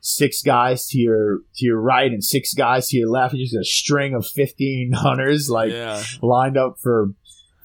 six 0.00 0.42
guys 0.42 0.86
to 0.88 0.98
your 0.98 1.38
to 1.56 1.66
your 1.66 1.80
right 1.80 2.12
and 2.12 2.22
six 2.22 2.54
guys 2.54 2.88
to 2.88 2.96
your 2.96 3.08
left. 3.08 3.34
Just 3.34 3.56
a 3.56 3.64
string 3.64 4.14
of 4.14 4.24
fifteen 4.24 4.92
hunters 4.94 5.50
like 5.50 5.72
yeah. 5.72 6.00
lined 6.22 6.56
up 6.56 6.76
for 6.80 7.08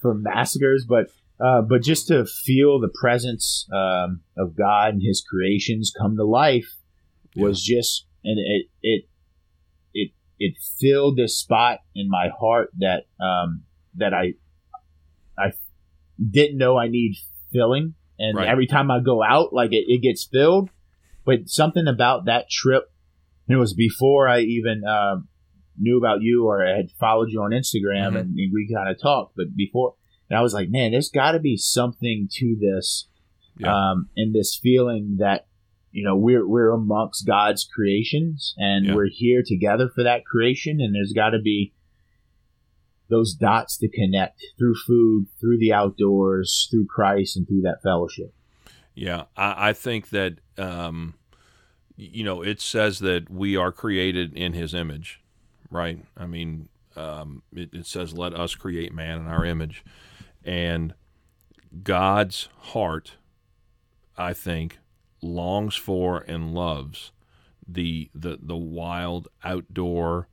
for 0.02 0.12
massacres. 0.12 0.84
But 0.88 1.06
uh, 1.38 1.62
but 1.62 1.82
just 1.82 2.08
to 2.08 2.26
feel 2.26 2.80
the 2.80 2.92
presence 3.00 3.68
um, 3.72 4.22
of 4.36 4.56
God 4.56 4.94
and 4.94 5.02
His 5.02 5.22
creations 5.22 5.92
come 5.96 6.16
to 6.16 6.24
life 6.24 6.74
was 7.36 7.62
just 7.62 8.07
and 8.24 8.38
it 8.38 8.66
it 8.82 9.04
it 9.94 10.10
it 10.38 10.54
filled 10.80 11.16
this 11.16 11.38
spot 11.38 11.80
in 11.94 12.08
my 12.08 12.28
heart 12.38 12.70
that 12.78 13.04
um, 13.20 13.64
that 13.94 14.12
I 14.14 14.34
I 15.36 15.52
didn't 16.30 16.58
know 16.58 16.76
I 16.78 16.88
need 16.88 17.16
filling. 17.52 17.94
And 18.20 18.36
Right. 18.36 18.48
every 18.48 18.66
time 18.66 18.90
I 18.90 18.98
go 19.00 19.22
out, 19.22 19.52
like 19.52 19.72
it, 19.72 19.84
it 19.86 20.02
gets 20.02 20.24
filled. 20.24 20.70
But 21.24 21.48
something 21.48 21.86
about 21.86 22.24
that 22.24 22.50
trip, 22.50 22.84
it 23.48 23.56
was 23.56 23.74
before 23.74 24.28
I 24.28 24.40
even 24.40 24.82
um, 24.84 25.28
knew 25.78 25.96
about 25.98 26.22
you 26.22 26.46
or 26.46 26.66
I 26.66 26.76
had 26.76 26.90
followed 26.98 27.28
you 27.30 27.42
on 27.42 27.50
Instagram 27.52 28.12
Mhm. 28.14 28.20
and, 28.20 28.36
and 28.38 28.52
we 28.52 28.72
kind 28.74 28.88
of 28.88 29.00
talked. 29.00 29.36
But 29.36 29.54
before, 29.54 29.94
and 30.28 30.36
I 30.38 30.42
was 30.42 30.52
like, 30.54 30.68
man, 30.70 30.90
there's 30.90 31.10
got 31.10 31.32
to 31.32 31.38
be 31.38 31.56
something 31.56 32.28
to 32.32 32.56
this, 32.60 33.06
Yeah. 33.58 33.72
um, 33.90 34.08
and 34.16 34.34
this 34.34 34.56
feeling 34.60 35.16
that 35.18 35.46
you 35.98 36.04
know 36.04 36.16
we're 36.16 36.46
we're 36.46 36.70
amongst 36.70 37.26
God's 37.26 37.64
creations 37.64 38.54
and 38.56 38.86
Yeah. 38.86 38.94
we're 38.94 39.08
here 39.12 39.42
together 39.44 39.88
for 39.92 40.04
that 40.04 40.24
creation, 40.24 40.80
and 40.80 40.94
there's 40.94 41.12
got 41.12 41.30
to 41.30 41.40
be 41.40 41.72
those 43.10 43.34
dots 43.34 43.76
to 43.78 43.88
connect 43.88 44.40
through 44.58 44.74
food, 44.86 45.26
through 45.40 45.58
the 45.58 45.72
outdoors, 45.72 46.68
through 46.70 46.86
Christ, 46.86 47.36
and 47.36 47.48
through 47.48 47.62
that 47.62 47.82
fellowship. 47.82 48.32
Yeah, 48.94 49.24
I, 49.36 49.70
I 49.70 49.72
think 49.72 50.10
that 50.10 50.34
um, 50.56 51.14
you 51.96 52.22
know 52.22 52.42
it 52.42 52.60
says 52.60 53.00
that 53.00 53.28
we 53.28 53.56
are 53.56 53.72
created 53.72 54.36
in 54.36 54.52
His 54.52 54.74
image, 54.74 55.20
right? 55.70 55.98
I 56.16 56.26
mean, 56.26 56.68
um, 56.96 57.42
it, 57.52 57.70
it 57.72 57.86
says, 57.86 58.12
"Let 58.12 58.34
us 58.34 58.54
create 58.54 58.92
man 58.94 59.18
in 59.18 59.26
our 59.26 59.44
image," 59.44 59.84
and 60.44 60.94
God's 61.82 62.48
heart, 62.58 63.14
I 64.16 64.32
think, 64.32 64.78
longs 65.22 65.74
for 65.74 66.20
and 66.20 66.54
loves 66.54 67.12
the 67.66 68.10
the 68.14 68.38
the 68.40 68.56
wild 68.56 69.28
outdoor 69.44 70.28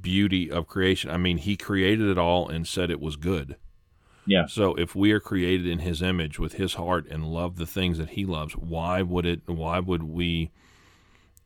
beauty 0.00 0.50
of 0.50 0.66
creation. 0.66 1.10
I 1.10 1.16
mean, 1.16 1.38
He 1.38 1.56
created 1.56 2.08
it 2.08 2.18
all 2.18 2.48
and 2.48 2.66
said 2.66 2.90
it 2.90 3.00
was 3.00 3.16
good. 3.16 3.56
Yeah. 4.26 4.46
So 4.46 4.74
if 4.74 4.94
we 4.94 5.12
are 5.12 5.20
created 5.20 5.66
in 5.66 5.78
his 5.80 6.02
image 6.02 6.38
with 6.38 6.54
his 6.54 6.74
heart 6.74 7.06
and 7.08 7.24
love 7.24 7.56
the 7.56 7.66
things 7.66 7.98
that 7.98 8.10
he 8.10 8.26
loves, 8.26 8.54
why 8.54 9.02
would 9.02 9.24
it 9.24 9.42
why 9.46 9.78
would 9.78 10.02
we 10.02 10.50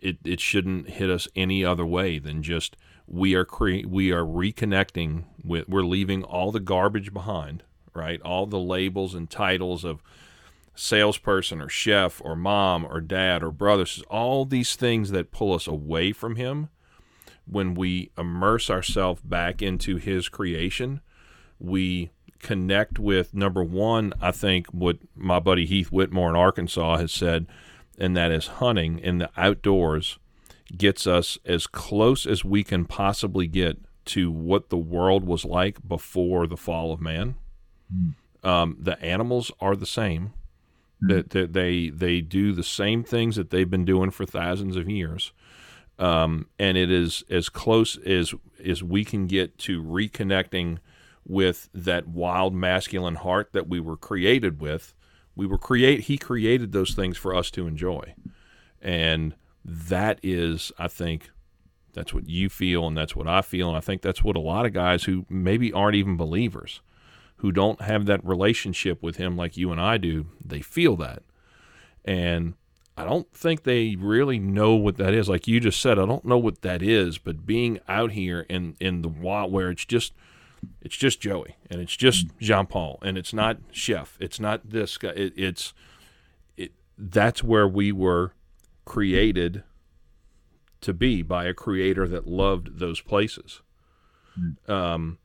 it 0.00 0.16
it 0.24 0.40
shouldn't 0.40 0.88
hit 0.90 1.10
us 1.10 1.28
any 1.36 1.62
other 1.64 1.84
way 1.84 2.18
than 2.18 2.42
just 2.42 2.76
we 3.06 3.34
are 3.34 3.44
cre- 3.44 3.86
we 3.86 4.12
are 4.12 4.24
reconnecting 4.24 5.24
with 5.44 5.68
we're 5.68 5.82
leaving 5.82 6.22
all 6.22 6.50
the 6.50 6.60
garbage 6.60 7.12
behind, 7.12 7.64
right? 7.94 8.20
All 8.22 8.46
the 8.46 8.58
labels 8.58 9.14
and 9.14 9.28
titles 9.28 9.84
of 9.84 10.02
salesperson 10.80 11.60
or 11.60 11.68
chef 11.68 12.20
or 12.24 12.34
mom 12.34 12.84
or 12.84 13.00
dad 13.00 13.42
or 13.42 13.50
brother, 13.50 13.84
all 14.08 14.44
these 14.44 14.74
things 14.76 15.10
that 15.10 15.30
pull 15.30 15.54
us 15.54 15.66
away 15.66 16.12
from 16.12 16.36
him 16.36 16.68
when 17.46 17.74
we 17.74 18.10
immerse 18.16 18.70
ourselves 18.70 19.20
back 19.22 19.60
into 19.60 19.96
his 19.96 20.28
creation, 20.28 21.00
we 21.58 22.10
connect 22.38 22.98
with 22.98 23.34
number 23.34 23.62
one, 23.62 24.14
I 24.20 24.30
think 24.30 24.68
what 24.68 24.98
my 25.14 25.40
buddy 25.40 25.66
Heath 25.66 25.92
Whitmore 25.92 26.30
in 26.30 26.36
Arkansas 26.36 26.96
has 26.98 27.12
said, 27.12 27.46
and 27.98 28.16
that 28.16 28.30
is 28.30 28.46
hunting 28.46 28.98
in 28.98 29.18
the 29.18 29.30
outdoors 29.36 30.18
gets 30.76 31.06
us 31.06 31.36
as 31.44 31.66
close 31.66 32.24
as 32.24 32.44
we 32.44 32.62
can 32.62 32.84
possibly 32.84 33.46
get 33.46 33.78
to 34.06 34.30
what 34.30 34.70
the 34.70 34.78
world 34.78 35.24
was 35.24 35.44
like 35.44 35.86
before 35.86 36.46
the 36.46 36.56
fall 36.56 36.92
of 36.92 37.00
man. 37.00 37.34
Um, 38.42 38.76
the 38.80 38.98
animals 39.02 39.50
are 39.60 39.76
the 39.76 39.86
same. 39.86 40.32
That 41.02 41.30
that 41.30 41.52
they 41.54 41.88
they 41.88 42.20
do 42.20 42.52
the 42.52 42.62
same 42.62 43.02
things 43.04 43.36
that 43.36 43.50
they've 43.50 43.70
been 43.70 43.86
doing 43.86 44.10
for 44.10 44.26
thousands 44.26 44.76
of 44.76 44.88
years, 44.88 45.32
um, 45.98 46.46
and 46.58 46.76
it 46.76 46.90
is 46.90 47.24
as 47.30 47.48
close 47.48 47.96
as 47.98 48.34
as 48.64 48.82
we 48.82 49.04
can 49.04 49.26
get 49.26 49.56
to 49.60 49.82
reconnecting 49.82 50.78
with 51.26 51.70
that 51.72 52.06
wild 52.06 52.54
masculine 52.54 53.14
heart 53.14 53.52
that 53.52 53.68
we 53.68 53.80
were 53.80 53.96
created 53.96 54.60
with. 54.60 54.92
We 55.34 55.46
were 55.46 55.58
create. 55.58 56.00
He 56.00 56.18
created 56.18 56.72
those 56.72 56.92
things 56.92 57.16
for 57.16 57.34
us 57.34 57.50
to 57.52 57.66
enjoy, 57.66 58.14
and 58.82 59.34
that 59.64 60.18
is, 60.22 60.72
I 60.78 60.88
think, 60.88 61.30
that's 61.94 62.12
what 62.12 62.28
you 62.28 62.48
feel, 62.48 62.86
and 62.86 62.96
that's 62.96 63.16
what 63.16 63.26
I 63.26 63.40
feel, 63.40 63.68
and 63.68 63.76
I 63.76 63.80
think 63.80 64.02
that's 64.02 64.22
what 64.22 64.36
a 64.36 64.40
lot 64.40 64.66
of 64.66 64.72
guys 64.72 65.04
who 65.04 65.24
maybe 65.28 65.72
aren't 65.72 65.96
even 65.96 66.16
believers, 66.16 66.80
who 67.40 67.52
don't 67.52 67.82
have 67.82 68.06
that 68.06 68.24
relationship 68.24 69.02
with 69.02 69.16
Him 69.16 69.36
like 69.36 69.56
you 69.56 69.72
and 69.72 69.80
I 69.80 69.98
do, 69.98 70.26
they 70.44 70.60
feel 70.60 70.96
that, 70.96 71.22
and 72.04 72.54
I 72.96 73.04
don't 73.04 73.32
think 73.32 73.62
they 73.62 73.96
really 73.96 74.38
know 74.38 74.74
what 74.74 74.98
that 74.98 75.14
is. 75.14 75.28
Like 75.28 75.48
you 75.48 75.58
just 75.58 75.80
said, 75.80 75.98
I 75.98 76.04
don't 76.04 76.24
know 76.24 76.38
what 76.38 76.60
that 76.62 76.82
is, 76.82 77.16
but 77.16 77.46
being 77.46 77.80
out 77.88 78.12
here 78.12 78.44
in 78.48 78.76
in 78.78 79.02
the 79.02 79.08
wild 79.08 79.50
where 79.52 79.70
it's 79.70 79.86
just 79.86 80.12
it's 80.82 80.96
just 80.96 81.20
Joey 81.20 81.56
and 81.70 81.80
it's 81.80 81.96
just 81.96 82.26
Jean 82.38 82.66
Paul 82.66 82.98
and 83.02 83.16
it's 83.16 83.32
not 83.32 83.56
Chef. 83.70 84.18
It's 84.20 84.38
not 84.38 84.68
this 84.68 84.98
guy. 84.98 85.10
It, 85.10 85.32
it's 85.34 85.72
it. 86.58 86.72
That's 86.98 87.42
where 87.42 87.66
we 87.66 87.90
were 87.90 88.34
created 88.84 89.62
to 90.82 90.92
be 90.92 91.22
by 91.22 91.44
a 91.44 91.54
creator 91.54 92.06
that 92.08 92.26
loved 92.26 92.80
those 92.80 93.00
places. 93.00 93.62
Um, 94.68 95.18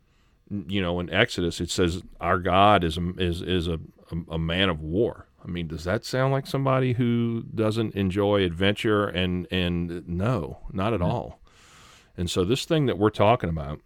you 0.50 0.82
know, 0.82 1.00
in 1.00 1.10
Exodus 1.10 1.60
it 1.60 1.70
says 1.70 2.04
our 2.22 2.40
God 2.40 2.84
is 2.84 2.98
a, 2.98 3.14
is 3.18 3.42
is 3.42 3.68
a, 3.68 3.80
a 4.30 4.38
man 4.38 4.70
of 4.70 4.82
war. 4.82 5.28
I 5.44 5.48
mean, 5.48 5.68
does 5.68 5.84
that 5.84 6.04
sound 6.04 6.34
like 6.34 6.48
somebody 6.48 6.94
who 6.94 7.44
doesn't 7.54 7.96
enjoy 7.96 8.44
adventure? 8.44 9.08
And 9.08 9.48
and 9.52 10.08
no, 10.08 10.60
not 10.72 10.94
at 10.94 11.02
all. 11.02 11.40
And 12.18 12.30
so 12.30 12.44
this 12.44 12.66
thing 12.66 12.86
that 12.86 12.98
we're 12.98 13.10
talking 13.10 13.50
about, 13.50 13.80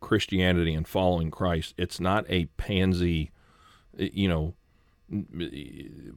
Christianity 0.00 0.74
and 0.74 0.88
following 0.88 1.30
Christ, 1.30 1.74
it's 1.76 2.00
not 2.00 2.24
a 2.28 2.46
pansy, 2.56 3.30
you 3.96 4.28
know, 4.28 4.54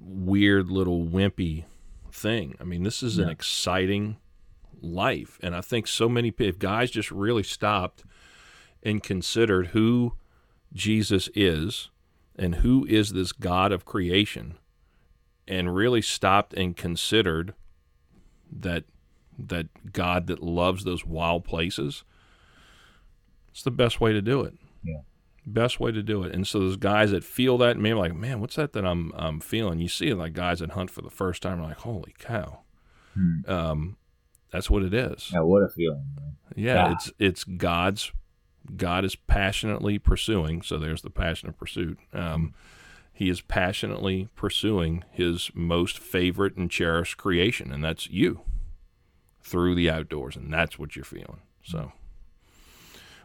weird 0.01 0.71
little 0.71 1.05
wimpy 1.05 1.65
thing. 2.11 2.55
I 2.59 2.63
mean, 2.63 2.83
this 2.83 3.03
is 3.03 3.17
an 3.17 3.29
exciting 3.29 4.17
life, 4.81 5.39
and 5.43 5.55
I 5.55 5.61
think 5.61 5.87
so 5.87 6.07
many 6.07 6.33
if 6.39 6.57
guys 6.57 6.89
just 6.89 7.11
really 7.11 7.43
stopped 7.43 8.03
and 8.83 9.03
considered 9.03 9.67
who 9.67 10.13
Jesus 10.73 11.29
is 11.35 11.89
and 12.37 12.55
who 12.55 12.85
is 12.85 13.11
this 13.11 13.31
God 13.31 13.71
of 13.71 13.83
creation, 13.85 14.57
and 15.47 15.75
really 15.75 16.01
stopped 16.01 16.53
and 16.53 16.75
considered 16.77 17.53
that 18.51 18.85
that 19.37 19.67
God 19.93 20.27
that 20.27 20.43
loves 20.43 20.83
those 20.83 21.05
wild 21.05 21.43
places, 21.43 22.03
it's 23.51 23.63
the 23.63 23.71
best 23.71 23.99
way 23.99 24.13
to 24.13 24.21
do 24.21 24.41
it. 24.41 24.53
Yeah. 24.83 24.99
Best 25.45 25.79
way 25.79 25.91
to 25.91 26.03
do 26.03 26.23
it. 26.23 26.33
And 26.33 26.45
so 26.45 26.59
those 26.59 26.77
guys 26.77 27.11
that 27.11 27.23
feel 27.23 27.57
that, 27.59 27.77
maybe 27.77 27.95
like, 27.95 28.13
man, 28.15 28.39
what's 28.39 28.55
that 28.55 28.73
that 28.73 28.85
I'm 28.85 29.11
I'm 29.15 29.39
feeling? 29.39 29.79
You 29.79 29.87
see 29.87 30.13
like 30.13 30.33
guys 30.33 30.59
that 30.59 30.71
hunt 30.71 30.91
for 30.91 31.01
the 31.01 31.09
first 31.09 31.41
time, 31.41 31.61
like, 31.61 31.77
holy 31.77 32.13
cow. 32.19 32.59
Hmm. 33.15 33.49
Um, 33.49 33.97
that's 34.51 34.69
what 34.69 34.83
it 34.83 34.93
is. 34.93 35.29
Yeah, 35.33 35.41
what 35.41 35.63
a 35.63 35.69
feeling. 35.69 36.05
Man. 36.15 36.35
Yeah, 36.55 36.73
Yeah. 36.87 36.91
it's 36.93 37.11
it's 37.19 37.43
God's 37.43 38.11
God 38.75 39.03
is 39.05 39.15
passionately 39.15 39.97
pursuing. 39.99 40.61
So 40.61 40.77
there's 40.77 41.01
the 41.01 41.09
passion 41.09 41.49
of 41.49 41.57
pursuit. 41.57 41.97
Um, 42.13 42.53
he 43.11 43.29
is 43.29 43.41
passionately 43.41 44.29
pursuing 44.35 45.03
his 45.11 45.51
most 45.53 45.99
favorite 45.99 46.55
and 46.55 46.71
cherished 46.71 47.17
creation, 47.17 47.71
and 47.71 47.83
that's 47.83 48.09
you 48.09 48.41
through 49.41 49.75
the 49.75 49.89
outdoors, 49.89 50.35
and 50.37 50.53
that's 50.53 50.79
what 50.79 50.95
you're 50.95 51.03
feeling. 51.03 51.41
So, 51.63 51.91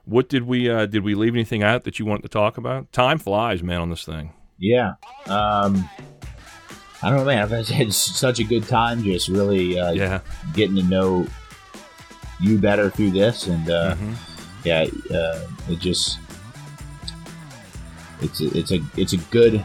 what 0.05 0.29
did 0.29 0.45
we 0.49 0.69
uh, 0.69 0.87
did 0.87 1.05
we 1.05 1.15
leave 1.15 1.35
anything 1.35 1.63
out 1.63 1.85
that 1.85 1.99
you 2.01 2.07
wanted 2.07 2.23
to 2.23 2.29
talk 2.29 2.59
about? 2.59 2.91
Time 2.93 3.19
flies, 3.19 3.63
man, 3.63 3.81
on 3.81 3.91
this 3.91 4.05
thing. 4.05 4.33
Yeah. 4.59 4.95
Um, 5.27 5.89
I 7.03 7.11
don't 7.11 7.19
know, 7.19 7.25
man. 7.25 7.43
I've 7.43 7.69
had 7.69 7.93
such 7.93 8.41
a 8.41 8.45
good 8.45 8.65
time 8.65 9.03
just 9.05 9.29
really 9.29 9.79
uh, 9.79 9.93
Yeah, 9.93 10.21
getting 10.55 10.75
to 10.77 10.83
know 10.83 11.27
you 12.41 12.59
better 12.59 12.91
through 12.91 13.13
this, 13.13 13.47
and 13.47 13.71
uh, 13.71 13.95
Mhm. 13.95 14.15
Yeah, 14.65 14.87
uh, 15.15 15.41
it 15.69 15.79
just 15.79 16.19
it's 18.21 18.41
a, 18.41 18.59
it's 18.59 18.73
a 18.73 18.81
it's 18.97 19.13
a 19.13 19.19
good 19.31 19.63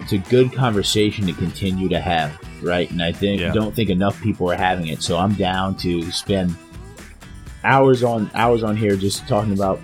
it's 0.00 0.12
a 0.12 0.18
good 0.18 0.52
conversation 0.52 1.26
to 1.26 1.32
continue 1.32 1.88
to 1.88 2.00
have, 2.00 2.38
right? 2.62 2.90
And 2.90 3.02
I 3.02 3.12
think 3.12 3.40
Yeah. 3.40 3.52
don't 3.52 3.74
think 3.74 3.90
enough 3.90 4.20
people 4.20 4.50
are 4.50 4.56
having 4.56 4.88
it, 4.88 5.02
so 5.02 5.18
I'm 5.18 5.34
down 5.34 5.76
to 5.78 6.10
spend 6.10 6.54
hours 7.64 8.02
on 8.02 8.30
hours 8.34 8.62
on 8.62 8.76
here 8.76 8.96
just 8.96 9.26
talking 9.28 9.52
about 9.52 9.80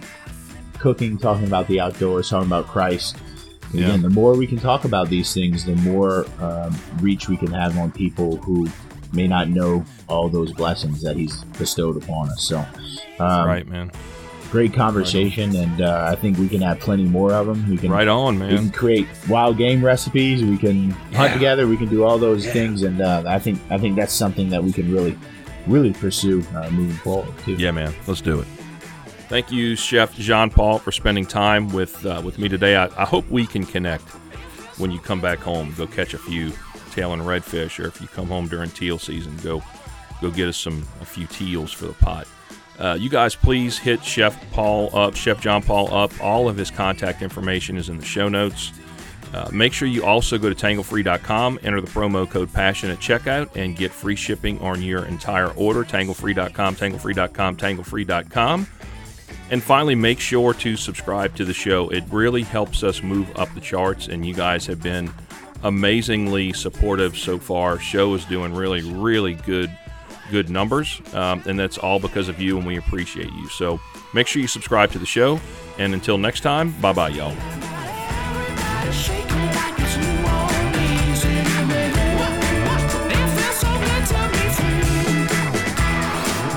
cooking, 0.79 1.19
talking 1.19 1.47
about 1.47 1.67
the 1.69 1.81
outdoors, 1.81 2.29
talking 2.31 2.47
about 2.47 2.67
Christ. 2.67 3.17
And 3.73 3.81
Yeah. 3.81 3.89
Again, 3.89 4.03
the 4.03 4.11
more 4.11 4.35
we 4.35 4.47
can 4.47 4.59
talk 4.59 4.85
about 4.85 5.09
these 5.09 5.33
things, 5.35 5.65
the 5.65 5.75
more 5.77 6.27
um, 6.41 6.75
reach 7.01 7.29
we 7.29 7.37
can 7.37 7.53
have 7.53 7.77
on 7.79 7.91
people 7.91 8.37
who 8.39 8.69
may 9.13 9.27
not 9.27 9.49
know 9.49 9.85
all 10.09 10.29
those 10.29 10.53
blessings 10.53 11.03
that 11.03 11.17
He's 11.17 11.45
bestowed 11.59 11.97
upon 12.03 12.29
us. 12.31 12.47
So, 12.49 12.65
um, 13.19 13.47
right, 13.47 13.67
man. 13.67 13.91
Great 14.51 14.73
conversation, 14.73 15.51
right 15.51 15.59
and 15.59 15.81
uh, 15.83 16.09
I 16.11 16.15
think 16.15 16.39
we 16.39 16.49
can 16.49 16.63
have 16.63 16.79
plenty 16.79 17.05
more 17.05 17.33
of 17.33 17.47
them. 17.47 17.69
We 17.69 17.77
can 17.77 17.91
right 17.91 18.07
on, 18.07 18.39
man. 18.39 18.51
We 18.51 18.57
can 18.57 18.71
create 18.71 19.09
wild 19.29 19.59
game 19.59 19.85
recipes. 19.85 20.43
We 20.43 20.57
can 20.57 20.91
yeah. 20.91 20.95
hunt 21.17 21.33
together. 21.33 21.67
We 21.67 21.77
can 21.77 21.89
do 21.89 22.05
all 22.05 22.17
those 22.17 22.47
yeah. 22.47 22.53
things, 22.53 22.83
and 22.83 23.01
uh, 23.01 23.25
I 23.27 23.39
think 23.39 23.61
I 23.71 23.79
think 23.79 23.97
that's 23.97 24.13
something 24.13 24.49
that 24.51 24.63
we 24.63 24.73
can 24.73 24.91
really, 24.93 25.19
really 25.67 25.93
pursue 25.93 26.45
uh, 26.55 26.71
moving 26.71 26.97
forward 26.99 27.37
too. 27.41 27.55
Yeah, 27.55 27.73
man. 27.73 27.93
Let's 28.07 28.21
do 28.21 28.41
it. 28.41 28.47
Thank 29.29 29.51
you, 29.51 29.75
Chef 29.75 30.15
Jean 30.15 30.51
Paul, 30.51 30.79
for 30.79 30.93
spending 30.93 31.27
time 31.27 31.69
with 31.71 32.07
uh, 32.07 32.23
with 32.25 32.39
me 32.39 32.49
today. 32.49 32.77
I, 32.77 32.87
I 33.03 33.05
hope 33.05 33.29
we 33.29 33.47
can 33.47 33.67
connect 33.67 34.09
when 34.79 34.93
you 34.93 35.01
come 35.01 35.21
back 35.21 35.41
home. 35.41 35.75
Go 35.77 35.89
catch 35.89 36.15
a 36.15 36.19
few 36.19 36.53
tail 36.93 37.13
and 37.13 37.23
redfish, 37.23 37.83
or 37.83 37.89
if 37.89 38.01
you 38.01 38.07
come 38.07 38.29
home 38.29 38.47
during 38.47 38.71
teal 38.71 38.99
season, 38.99 39.37
go 39.43 39.61
go 40.21 40.31
get 40.31 40.49
us 40.49 40.57
some 40.57 40.87
a 41.01 41.05
few 41.05 41.27
teals 41.27 41.73
for 41.73 41.87
the 41.87 41.95
pot. 41.95 42.29
Uh, 42.79 42.97
you 42.99 43.09
guys, 43.09 43.35
please 43.35 43.79
hit 43.79 44.05
Chef 44.05 44.39
Paul 44.53 44.95
up, 44.97 45.17
Chef 45.17 45.41
John 45.41 45.63
Paul 45.63 45.93
up. 45.95 46.13
All 46.21 46.49
of 46.49 46.57
his 46.57 46.71
contact 46.71 47.23
information 47.23 47.77
is 47.77 47.89
in 47.89 47.99
the 47.99 48.05
show 48.05 48.29
notes. 48.29 48.73
Uh, 49.33 49.49
make 49.53 49.73
sure 49.73 49.89
you 49.89 50.05
also 50.05 50.39
go 50.39 50.49
to 50.49 50.55
tanglefree.com, 50.55 51.59
enter 51.63 51.81
the 51.81 51.87
promo 51.89 52.29
code 52.29 52.53
PASSION 52.53 52.91
at 52.91 52.99
checkout, 52.99 53.55
and 53.57 53.77
get 53.77 53.91
free 53.91 54.17
shipping 54.17 54.59
on 54.61 54.83
your 54.83 55.05
entire 55.07 55.51
order. 55.51 55.85
Tanglefree.com, 55.85 56.77
tanglefree.com, 56.77 57.57
tanglefree.com. 57.57 58.67
And 59.51 59.63
finally, 59.63 59.95
make 59.95 60.21
sure 60.21 60.55
to 60.55 60.77
subscribe 60.77 61.35
to 61.37 61.45
the 61.45 61.53
show. 61.53 61.89
It 61.91 62.05
really 62.11 62.43
helps 62.43 62.83
us 62.83 63.03
move 63.03 63.37
up 63.37 63.53
the 63.55 63.61
charts, 63.61 64.09
and 64.09 64.25
you 64.25 64.35
guys 64.35 64.67
have 64.67 64.83
been 64.83 65.13
amazingly 65.63 66.53
supportive 66.53 67.17
so 67.17 67.39
far. 67.39 67.79
Show 67.79 68.15
is 68.15 68.25
doing 68.25 68.55
really, 68.55 68.83
really 68.83 69.35
good 69.35 69.71
good 70.31 70.51
numbers, 70.51 71.01
um, 71.15 71.43
and 71.47 71.59
that's 71.59 71.79
all 71.79 71.99
because 71.99 72.29
of 72.29 72.41
you, 72.41 72.59
and 72.59 72.67
we 72.67 72.77
appreciate 72.77 73.33
you. 73.33 73.49
So 73.49 73.81
make 74.15 74.27
sure 74.27 74.43
you 74.43 74.49
subscribe 74.49 74.91
to 74.93 74.99
the 74.99 75.07
show. 75.07 75.41
And 75.79 75.93
until 75.95 76.19
next 76.19 76.41
time, 76.41 76.73
bye 76.81 76.93
bye, 76.93 77.11
y'all. 77.11 77.76